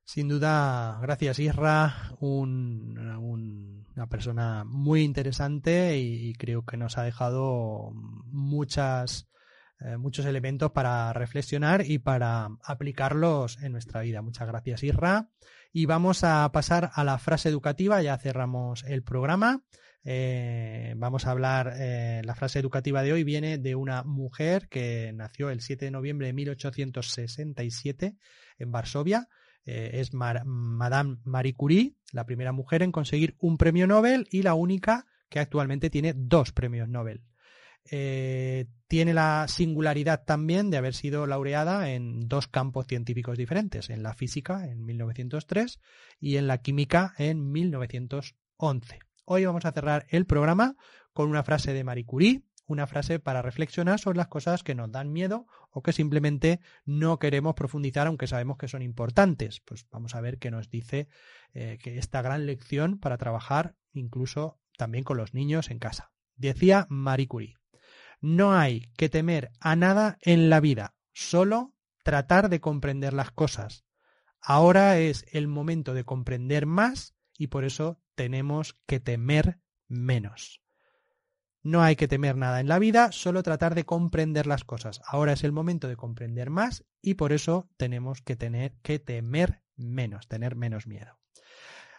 Sin 0.03 0.27
duda, 0.27 0.99
gracias 1.01 1.39
Isra, 1.39 2.17
una 2.19 4.09
persona 4.09 4.65
muy 4.65 5.03
interesante 5.03 5.97
y, 5.97 6.33
creo 6.33 6.65
que 6.65 6.77
nos 6.77 6.99
ha 6.99 7.05
dejado 7.05 7.93
muchas, 7.93 9.29
eh, 9.79 9.97
muchos 9.97 10.27
elementos 10.27 10.73
para 10.73 11.13
reflexionar 11.13 11.87
y 11.87 12.01
para 12.01 12.49
aplicarlos 12.65 13.63
en 13.63 13.71
nuestra 13.71 14.01
vida. 14.01 14.23
Muchas 14.23 14.49
gracias 14.49 14.83
Isra. 14.83 15.31
Y 15.73 15.87
vamos 15.87 16.25
a 16.25 16.51
pasar 16.51 16.91
a 16.95 17.05
la 17.05 17.19
frase 17.19 17.49
educativa, 17.49 18.03
ya 18.03 18.19
cerramos 18.19 18.83
el 18.89 19.05
programa. 19.05 19.63
Eh, 20.03 20.95
vamos 20.97 21.27
a 21.27 21.31
hablar, 21.31 21.75
eh, 21.79 22.23
la 22.25 22.35
frase 22.35 22.59
educativa 22.59 23.03
de 23.03 23.13
hoy 23.13 23.23
viene 23.23 23.59
de 23.59 23.75
una 23.75 24.03
mujer 24.03 24.69
que 24.69 25.13
nació 25.13 25.51
el 25.51 25.61
7 25.61 25.85
de 25.85 25.91
noviembre 25.91 26.29
de 26.29 26.33
1867 26.33 28.17
en 28.59 28.73
Varsovia 28.73 29.29
eh, 29.67 29.91
es 29.95 30.15
Madame 30.15 31.19
Marie 31.25 31.55
Curie, 31.55 31.97
la 32.13 32.25
primera 32.25 32.53
mujer 32.53 32.83
en 32.83 32.93
conseguir 32.93 33.37
un 33.41 33.59
premio 33.59 33.87
Nobel 33.87 34.27
y 34.31 34.43
la 34.43 34.55
única 34.55 35.07
que 35.29 35.39
actualmente 35.39 35.91
tiene 35.91 36.15
dos 36.17 36.53
premios 36.53 36.89
Nobel. 36.89 37.23
tiene 37.85 39.15
la 39.15 39.47
singularidad 39.49 40.25
también 40.25 40.71
de 40.71 40.79
haber 40.79 40.95
sido 40.95 41.27
laureada 41.27 41.91
en 41.91 42.27
dos 42.27 42.49
campos 42.49 42.87
científicos 42.87 43.37
diferentes, 43.37 43.91
en 43.91 44.03
la 44.03 44.15
física 44.15 44.67
en 44.67 44.85
1903 44.85 45.79
y 46.21 46.37
en 46.37 46.47
la 46.47 46.59
química 46.59 47.15
en 47.19 47.53
1911. 47.53 49.10
Hoy 49.33 49.45
vamos 49.45 49.65
a 49.65 49.71
cerrar 49.71 50.07
el 50.09 50.27
programa 50.27 50.75
con 51.13 51.29
una 51.29 51.45
frase 51.45 51.73
de 51.73 51.85
Marie 51.85 52.05
Curie, 52.05 52.43
una 52.67 52.89
frase 52.89 53.21
para 53.21 53.43
reflexionar 53.43 54.01
sobre 54.01 54.17
las 54.17 54.27
cosas 54.27 54.65
que 54.65 54.75
nos 54.75 54.91
dan 54.91 55.13
miedo 55.13 55.47
o 55.71 55.83
que 55.83 55.93
simplemente 55.93 56.59
no 56.85 57.21
queremos 57.21 57.55
profundizar 57.55 58.09
aunque 58.09 58.27
sabemos 58.27 58.59
que 58.59 58.67
son 58.67 58.83
importantes. 58.83 59.61
Pues 59.61 59.87
vamos 59.89 60.17
a 60.17 60.21
ver 60.21 60.41
qué 60.41 60.51
nos 60.51 60.69
dice 60.69 61.07
eh, 61.55 61.79
que 61.81 61.97
esta 61.97 62.23
gran 62.23 62.45
lección 62.45 62.99
para 62.99 63.19
trabajar 63.19 63.77
incluso 63.93 64.59
también 64.77 65.05
con 65.05 65.17
los 65.17 65.33
niños 65.33 65.71
en 65.71 65.79
casa. 65.79 66.11
Decía 66.35 66.89
Marie 66.89 67.29
Curie, 67.29 67.55
no 68.21 68.53
hay 68.53 68.91
que 68.97 69.09
temer 69.09 69.53
a 69.61 69.77
nada 69.77 70.19
en 70.23 70.51
la 70.51 70.59
vida, 70.59 70.97
solo 71.13 71.73
tratar 72.03 72.49
de 72.49 72.59
comprender 72.59 73.13
las 73.13 73.31
cosas. 73.31 73.85
Ahora 74.41 74.99
es 74.99 75.25
el 75.31 75.47
momento 75.47 75.95
de 75.95 76.03
comprender 76.03 76.67
más 76.67 77.15
y 77.41 77.47
por 77.47 77.65
eso 77.65 77.99
tenemos 78.17 78.77
que 78.87 79.01
temer 79.01 79.61
menos. 79.89 80.61
No 81.63 81.83
hay 81.83 81.97
que 81.97 82.07
temer 82.07 82.37
nada 82.37 82.61
en 82.61 82.69
la 82.69 82.79
vida, 82.79 83.13
solo 83.13 83.43
tratar 83.43 83.75
de 83.75 83.87
comprender 83.87 84.47
las 84.47 84.65
cosas. 84.65 85.01
Ahora 85.07 85.33
es 85.33 85.43
el 85.43 85.51
momento 85.51 85.89
de 85.89 85.97
comprender 85.97 86.51
más 86.51 86.85
y 87.01 87.15
por 87.15 87.33
eso 87.33 87.71
tenemos 87.79 88.21
que 88.21 88.37
tener 88.37 88.75
que 88.83 88.99
temer 88.99 89.63
menos, 89.75 90.29
tener 90.29 90.55
menos 90.55 90.87
miedo. 90.87 91.20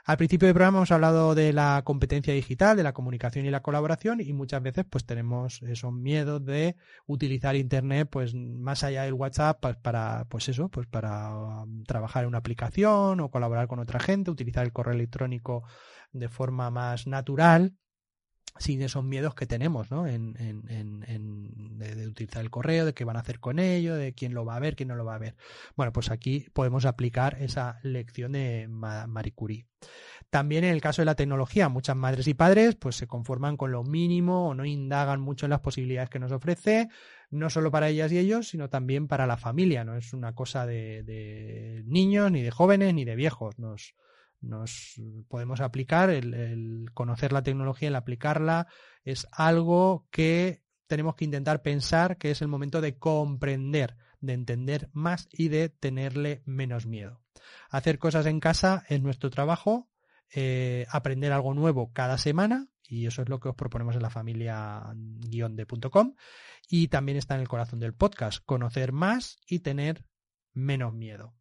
Al 0.04 0.18
principio 0.18 0.48
del 0.48 0.56
programa 0.56 0.80
hemos 0.80 0.92
hablado 0.92 1.36
de 1.36 1.54
la 1.54 1.82
competencia 1.84 2.34
digital, 2.34 2.76
de 2.76 2.84
la 2.84 2.94
comunicación 2.94 3.46
y 3.46 3.52
la 3.52 3.62
colaboración 3.62 4.20
y 4.20 4.34
muchas 4.34 4.64
veces 4.64 4.86
pues 4.90 5.06
tenemos 5.06 5.62
esos 5.62 5.94
miedos 5.94 6.44
de 6.44 6.76
utilizar 7.06 7.56
internet 7.56 8.08
pues 8.12 8.34
más 8.34 8.84
allá 8.84 9.04
del 9.04 9.14
WhatsApp 9.14 9.60
pues, 9.62 9.78
para 9.78 10.26
pues 10.30 10.50
eso, 10.50 10.70
pues 10.70 10.88
para 10.88 11.36
um, 11.36 11.84
trabajar 11.84 12.24
en 12.24 12.30
una 12.30 12.40
aplicación 12.40 13.20
o 13.20 13.30
colaborar 13.30 13.68
con 13.68 13.80
otra 13.80 14.00
gente, 14.00 14.32
utilizar 14.32 14.66
el 14.66 14.74
correo 14.74 14.94
electrónico 14.96 15.64
de 16.12 16.30
forma 16.30 16.72
más 16.72 17.06
natural 17.06 17.74
sin 18.58 18.82
esos 18.82 19.04
miedos 19.04 19.36
que 19.36 19.46
tenemos, 19.46 19.92
¿no? 19.92 20.08
En, 20.08 20.34
de, 20.34 22.08
utilizar 22.08 22.42
el 22.42 22.50
correo, 22.50 22.86
de 22.86 22.94
qué 22.94 23.06
van 23.06 23.18
a 23.18 23.22
hacer 23.22 23.40
con 23.40 23.60
ello, 23.60 23.96
de 23.96 24.14
quién 24.14 24.34
lo 24.34 24.46
va 24.46 24.56
a 24.56 24.60
ver, 24.60 24.76
quién 24.76 24.90
no 24.90 24.96
lo 24.96 25.06
va 25.06 25.16
a 25.16 25.20
ver. 25.20 25.36
Bueno, 25.76 25.92
pues 25.92 26.12
aquí 26.12 26.48
podemos 26.54 26.86
aplicar 26.86 27.38
esa 27.42 27.80
lección 27.84 28.34
de 28.34 28.68
Marie 28.68 29.34
Curie. 29.34 29.66
También 30.30 30.64
en 30.64 30.74
el 30.74 30.82
caso 30.82 31.02
de 31.02 31.08
la 31.08 31.16
tecnología, 31.16 31.68
muchas 31.68 31.96
madres 31.96 32.28
y 32.28 32.34
padres 32.34 32.76
pues 32.76 32.96
se 32.96 33.08
conforman 33.08 33.58
con 33.58 33.72
lo 33.72 33.84
mínimo 33.84 34.48
o 34.50 34.54
no 34.54 34.64
indagan 34.64 35.20
mucho 35.20 35.46
en 35.46 35.50
las 35.50 35.60
posibilidades 35.60 36.10
que 36.10 36.20
nos 36.20 36.32
ofrece, 36.32 36.88
no 37.32 37.50
solo 37.50 37.70
para 37.70 37.90
ellas 37.90 38.12
y 38.12 38.18
ellos, 38.18 38.48
sino 38.48 38.70
también 38.70 39.08
para 39.08 39.28
la 39.28 39.38
familia. 39.38 39.84
No 39.84 39.96
es 39.98 40.14
una 40.14 40.34
cosa 40.34 40.66
de, 40.66 41.84
niños, 41.86 42.32
ni 42.32 42.42
de 42.42 42.52
jóvenes, 42.52 42.94
ni 42.94 43.04
de 43.04 43.16
viejos. 43.16 43.56
Nos 44.42 45.00
podemos 45.28 45.62
aplicar, 45.62 46.10
el, 46.10 46.90
conocer 46.94 47.32
la 47.32 47.44
tecnología, 47.44 47.90
el 47.90 47.96
aplicarla, 47.96 48.68
es 49.04 49.28
algo 49.32 50.08
que 50.12 50.64
tenemos 50.88 51.16
que 51.16 51.26
intentar 51.26 51.62
pensar 51.62 52.18
que 52.18 52.32
es 52.32 52.42
el 52.42 52.48
momento 52.48 52.82
de 52.82 52.98
comprender, 52.98 53.96
de 54.20 54.34
entender 54.34 54.90
más 54.92 55.30
y 55.32 55.48
de 55.48 55.70
tenerle 55.70 56.42
menos 56.46 56.86
miedo. 56.86 57.22
Hacer 57.70 57.98
cosas 58.00 58.26
en 58.26 58.40
casa 58.40 58.84
es 58.90 59.02
nuestro 59.02 59.30
trabajo, 59.30 59.90
eh, 60.34 60.86
aprender 60.90 61.32
algo 61.32 61.54
nuevo 61.54 61.94
cada 61.94 62.18
semana, 62.18 62.68
y 62.84 63.06
eso 63.06 63.22
es 63.22 63.30
lo 63.30 63.40
que 63.40 63.50
os 63.50 63.56
proponemos 63.56 63.96
en 63.96 64.02
la 64.02 64.10
familia 64.10 64.84
de.com, 64.94 66.16
y 66.68 66.88
también 66.90 67.18
está 67.18 67.36
en 67.36 67.42
el 67.42 67.48
corazón 67.48 67.80
del 67.80 67.94
podcast, 67.94 68.44
conocer 68.46 68.92
más 68.92 69.38
y 69.48 69.60
tener 69.60 70.04
menos 70.54 70.94
miedo. 70.94 71.34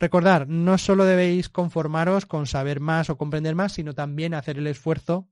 Recordar, 0.00 0.48
no 0.48 0.76
solo 0.78 1.04
debéis 1.04 1.48
conformaros 1.48 2.26
con 2.26 2.46
saber 2.46 2.80
más 2.80 3.10
o 3.10 3.16
comprender 3.16 3.54
más, 3.54 3.72
sino 3.72 3.94
también 3.94 4.34
hacer 4.34 4.58
el 4.58 4.66
esfuerzo 4.66 5.28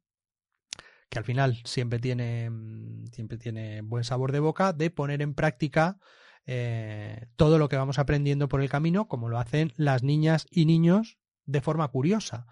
que 1.12 1.18
al 1.18 1.24
final 1.24 1.60
siempre 1.64 1.98
tiene, 1.98 2.50
siempre 3.12 3.36
tiene 3.36 3.82
buen 3.82 4.02
sabor 4.02 4.32
de 4.32 4.40
boca, 4.40 4.72
de 4.72 4.90
poner 4.90 5.20
en 5.20 5.34
práctica 5.34 5.98
eh, 6.46 7.26
todo 7.36 7.58
lo 7.58 7.68
que 7.68 7.76
vamos 7.76 7.98
aprendiendo 7.98 8.48
por 8.48 8.62
el 8.62 8.70
camino, 8.70 9.08
como 9.08 9.28
lo 9.28 9.38
hacen 9.38 9.74
las 9.76 10.02
niñas 10.02 10.46
y 10.50 10.64
niños 10.64 11.18
de 11.44 11.60
forma 11.60 11.86
curiosa. 11.88 12.46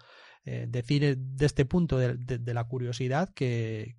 Eh, 0.45 0.67
decir 0.69 1.17
de 1.17 1.45
este 1.45 1.65
punto 1.65 1.97
de, 1.97 2.53
la 2.53 2.63
curiosidad 2.65 3.29
que, 3.33 3.95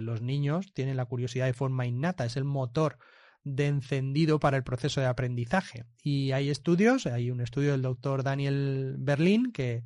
los 0.00 0.20
niños 0.20 0.74
tienen 0.74 0.98
la 0.98 1.06
curiosidad 1.06 1.46
de 1.46 1.54
forma 1.54 1.86
innata, 1.86 2.26
es 2.26 2.36
el 2.36 2.44
motor 2.44 2.98
de 3.44 3.66
encendido 3.66 4.38
para 4.40 4.56
el 4.56 4.64
proceso 4.64 5.00
de 5.00 5.06
aprendizaje. 5.06 5.84
Y 6.02 6.32
hay 6.32 6.50
estudios, 6.50 7.06
hay 7.06 7.30
un 7.30 7.40
estudio 7.40 7.72
del 7.72 7.82
doctor 7.82 8.22
Daniel 8.22 8.96
Berlin 8.98 9.52
que 9.52 9.84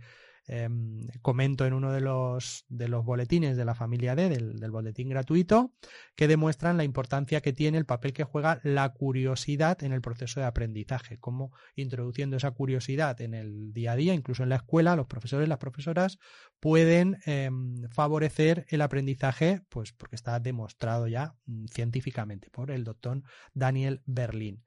Em, 0.49 1.09
comento 1.23 1.67
en 1.67 1.73
uno 1.73 1.91
de 1.91 2.01
los, 2.01 2.67
de 2.69 2.87
los 2.87 3.05
boletines 3.05 3.57
de 3.57 3.65
la 3.65 3.75
familia 3.75 4.15
D, 4.15 4.29
del, 4.29 4.71
boletín 4.71 5.09
gratuito, 5.09 5.73
que 6.15 6.29
demuestran 6.29 6.77
la 6.77 6.85
importancia 6.85 7.41
que 7.41 7.53
tiene 7.53 7.79
el 7.79 7.85
papel 7.85 8.13
que 8.13 8.23
juega 8.23 8.61
la 8.63 8.93
curiosidad 8.93 9.83
en 9.83 9.93
el 9.93 10.01
proceso 10.01 10.39
de 10.39 10.47
aprendizaje, 10.47 11.19
como 11.19 11.51
introduciendo 11.75 12.37
esa 12.37 12.53
curiosidad 12.53 13.21
en 13.21 13.35
el 13.35 13.73
día 13.73 13.93
a 13.93 13.97
día, 13.97 14.15
incluso 14.15 14.45
en 14.45 14.51
la 14.51 14.57
escuela, 14.57 14.95
los 14.95 15.09
profesores, 15.09 15.49
las 15.49 15.59
profesoras 15.59 16.19
pueden 16.61 17.19
em, 17.27 17.89
favorecer 17.91 18.67
el 18.69 18.83
aprendizaje, 18.83 19.63
pues 19.69 19.93
porque 19.93 20.15
está 20.15 20.39
demostrado 20.39 21.09
ya 21.09 21.35
mm, 21.47 21.67
científicamente 21.67 22.51
por 22.51 22.71
el 22.71 22.85
doctor 22.85 23.23
Daniel 23.53 24.01
Berlin. 24.07 24.63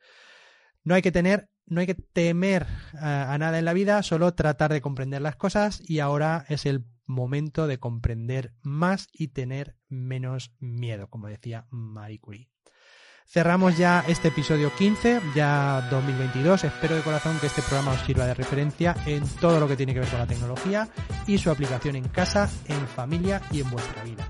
No 0.83 0.95
hay 0.95 1.01
que 1.01 1.11
tener 1.11 1.49
no 1.69 1.81
hay 1.81 1.87
que 1.87 1.95
temer 1.95 2.67
a, 2.99 3.37
nada 3.39 3.59
en 3.59 3.65
la 3.65 3.73
vida, 3.73 4.03
solo 4.03 4.33
tratar 4.33 4.73
de 4.73 4.81
comprender 4.81 5.21
las 5.21 5.35
cosas 5.35 5.81
y 5.87 5.99
ahora 5.99 6.45
es 6.49 6.65
el 6.65 6.85
momento 7.05 7.67
de 7.67 7.79
comprender 7.79 8.53
más 8.61 9.07
y 9.13 9.29
tener 9.29 9.75
menos 9.87 10.51
miedo, 10.59 11.09
como 11.09 11.27
decía 11.27 11.65
Marie 11.69 12.19
Curie. 12.19 12.49
Cerramos 13.25 13.77
ya 13.77 14.03
este 14.07 14.29
episodio 14.29 14.71
15, 14.75 15.21
ya 15.35 15.87
2022. 15.91 16.63
Espero 16.63 16.95
de 16.95 17.03
corazón 17.03 17.37
que 17.39 17.45
este 17.45 17.61
programa 17.61 17.91
os 17.91 18.01
sirva 18.01 18.25
de 18.25 18.33
referencia 18.33 18.95
en 19.05 19.23
todo 19.39 19.59
lo 19.59 19.67
que 19.67 19.77
tiene 19.77 19.93
que 19.93 19.99
ver 19.99 20.09
con 20.09 20.17
la 20.17 20.25
tecnología 20.25 20.89
y 21.27 21.37
su 21.37 21.51
aplicación 21.51 21.95
en 21.95 22.07
casa, 22.07 22.49
en 22.67 22.87
familia 22.87 23.39
y 23.51 23.61
en 23.61 23.69
vuestra 23.69 24.03
vida. 24.03 24.27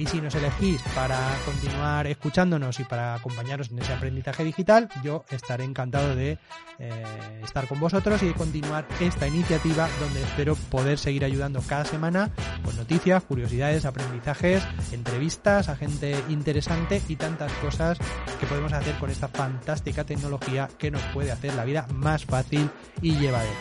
Y 0.00 0.06
si 0.06 0.18
nos 0.18 0.34
elegís 0.34 0.80
para 0.94 1.18
continuar 1.44 2.06
escuchándonos 2.06 2.80
y 2.80 2.84
para 2.84 3.16
acompañaros 3.16 3.70
en 3.70 3.80
ese 3.80 3.92
aprendizaje 3.92 4.44
digital, 4.44 4.88
yo 5.04 5.26
estaré 5.28 5.64
encantado 5.64 6.16
de 6.16 6.38
eh, 6.78 7.40
estar 7.42 7.68
con 7.68 7.78
vosotros 7.78 8.22
y 8.22 8.28
de 8.28 8.32
continuar 8.32 8.88
esta 8.98 9.28
iniciativa 9.28 9.90
donde 10.00 10.22
espero 10.22 10.56
poder 10.56 10.98
seguir 10.98 11.22
ayudando 11.22 11.60
cada 11.60 11.84
semana 11.84 12.30
con 12.64 12.74
noticias, 12.76 13.22
curiosidades, 13.24 13.84
aprendizajes, 13.84 14.62
entrevistas 14.90 15.68
a 15.68 15.76
gente 15.76 16.16
interesante 16.30 17.02
y 17.06 17.16
tantas 17.16 17.52
cosas 17.56 17.98
que 18.40 18.46
podemos 18.46 18.72
hacer 18.72 18.94
con 18.94 19.10
esta 19.10 19.28
fantástica 19.28 20.04
tecnología 20.04 20.70
que 20.78 20.90
nos 20.90 21.02
puede 21.12 21.30
hacer 21.30 21.52
la 21.52 21.66
vida 21.66 21.86
más 21.92 22.24
fácil 22.24 22.70
y 23.02 23.16
llevadera. 23.16 23.58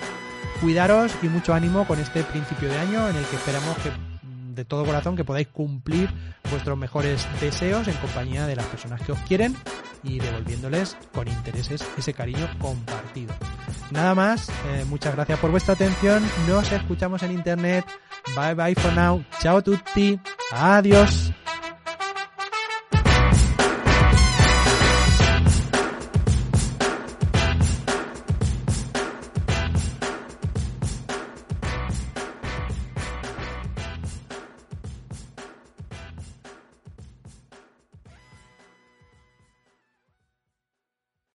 Cuidaros 0.61 1.11
y 1.21 1.27
mucho 1.27 1.53
ánimo 1.53 1.85
con 1.85 1.99
este 1.99 2.23
principio 2.23 2.69
de 2.69 2.77
año 2.77 3.09
en 3.09 3.17
el 3.17 3.25
que 3.25 3.35
esperamos 3.35 3.75
que 3.79 4.08
de 4.59 4.65
todo 4.65 4.83
corazón 4.83 5.15
que 5.15 5.23
podáis 5.23 5.47
cumplir 5.47 6.09
vuestros 6.51 6.77
mejores 6.77 7.25
deseos 7.39 7.87
en 7.87 7.95
compañía 7.95 8.45
de 8.45 8.57
las 8.57 8.65
personas 8.65 9.01
que 9.01 9.13
os 9.13 9.19
quieren 9.19 9.55
y 10.03 10.19
devolviéndoles 10.19 10.97
con 11.13 11.29
intereses 11.29 11.81
ese 11.97 12.13
cariño 12.13 12.45
compartido. 12.59 13.33
Nada 13.91 14.13
más, 14.15 14.49
eh, 14.49 14.85
muchas 14.89 15.15
gracias 15.15 15.39
por 15.39 15.51
vuestra 15.51 15.75
atención, 15.75 16.21
nos 16.47 16.69
escuchamos 16.73 17.23
en 17.23 17.31
internet, 17.31 17.85
bye 18.35 18.53
bye 18.53 18.75
for 18.75 18.93
now, 18.93 19.23
chao 19.39 19.61
tutti, 19.61 20.19
adiós. 20.51 21.31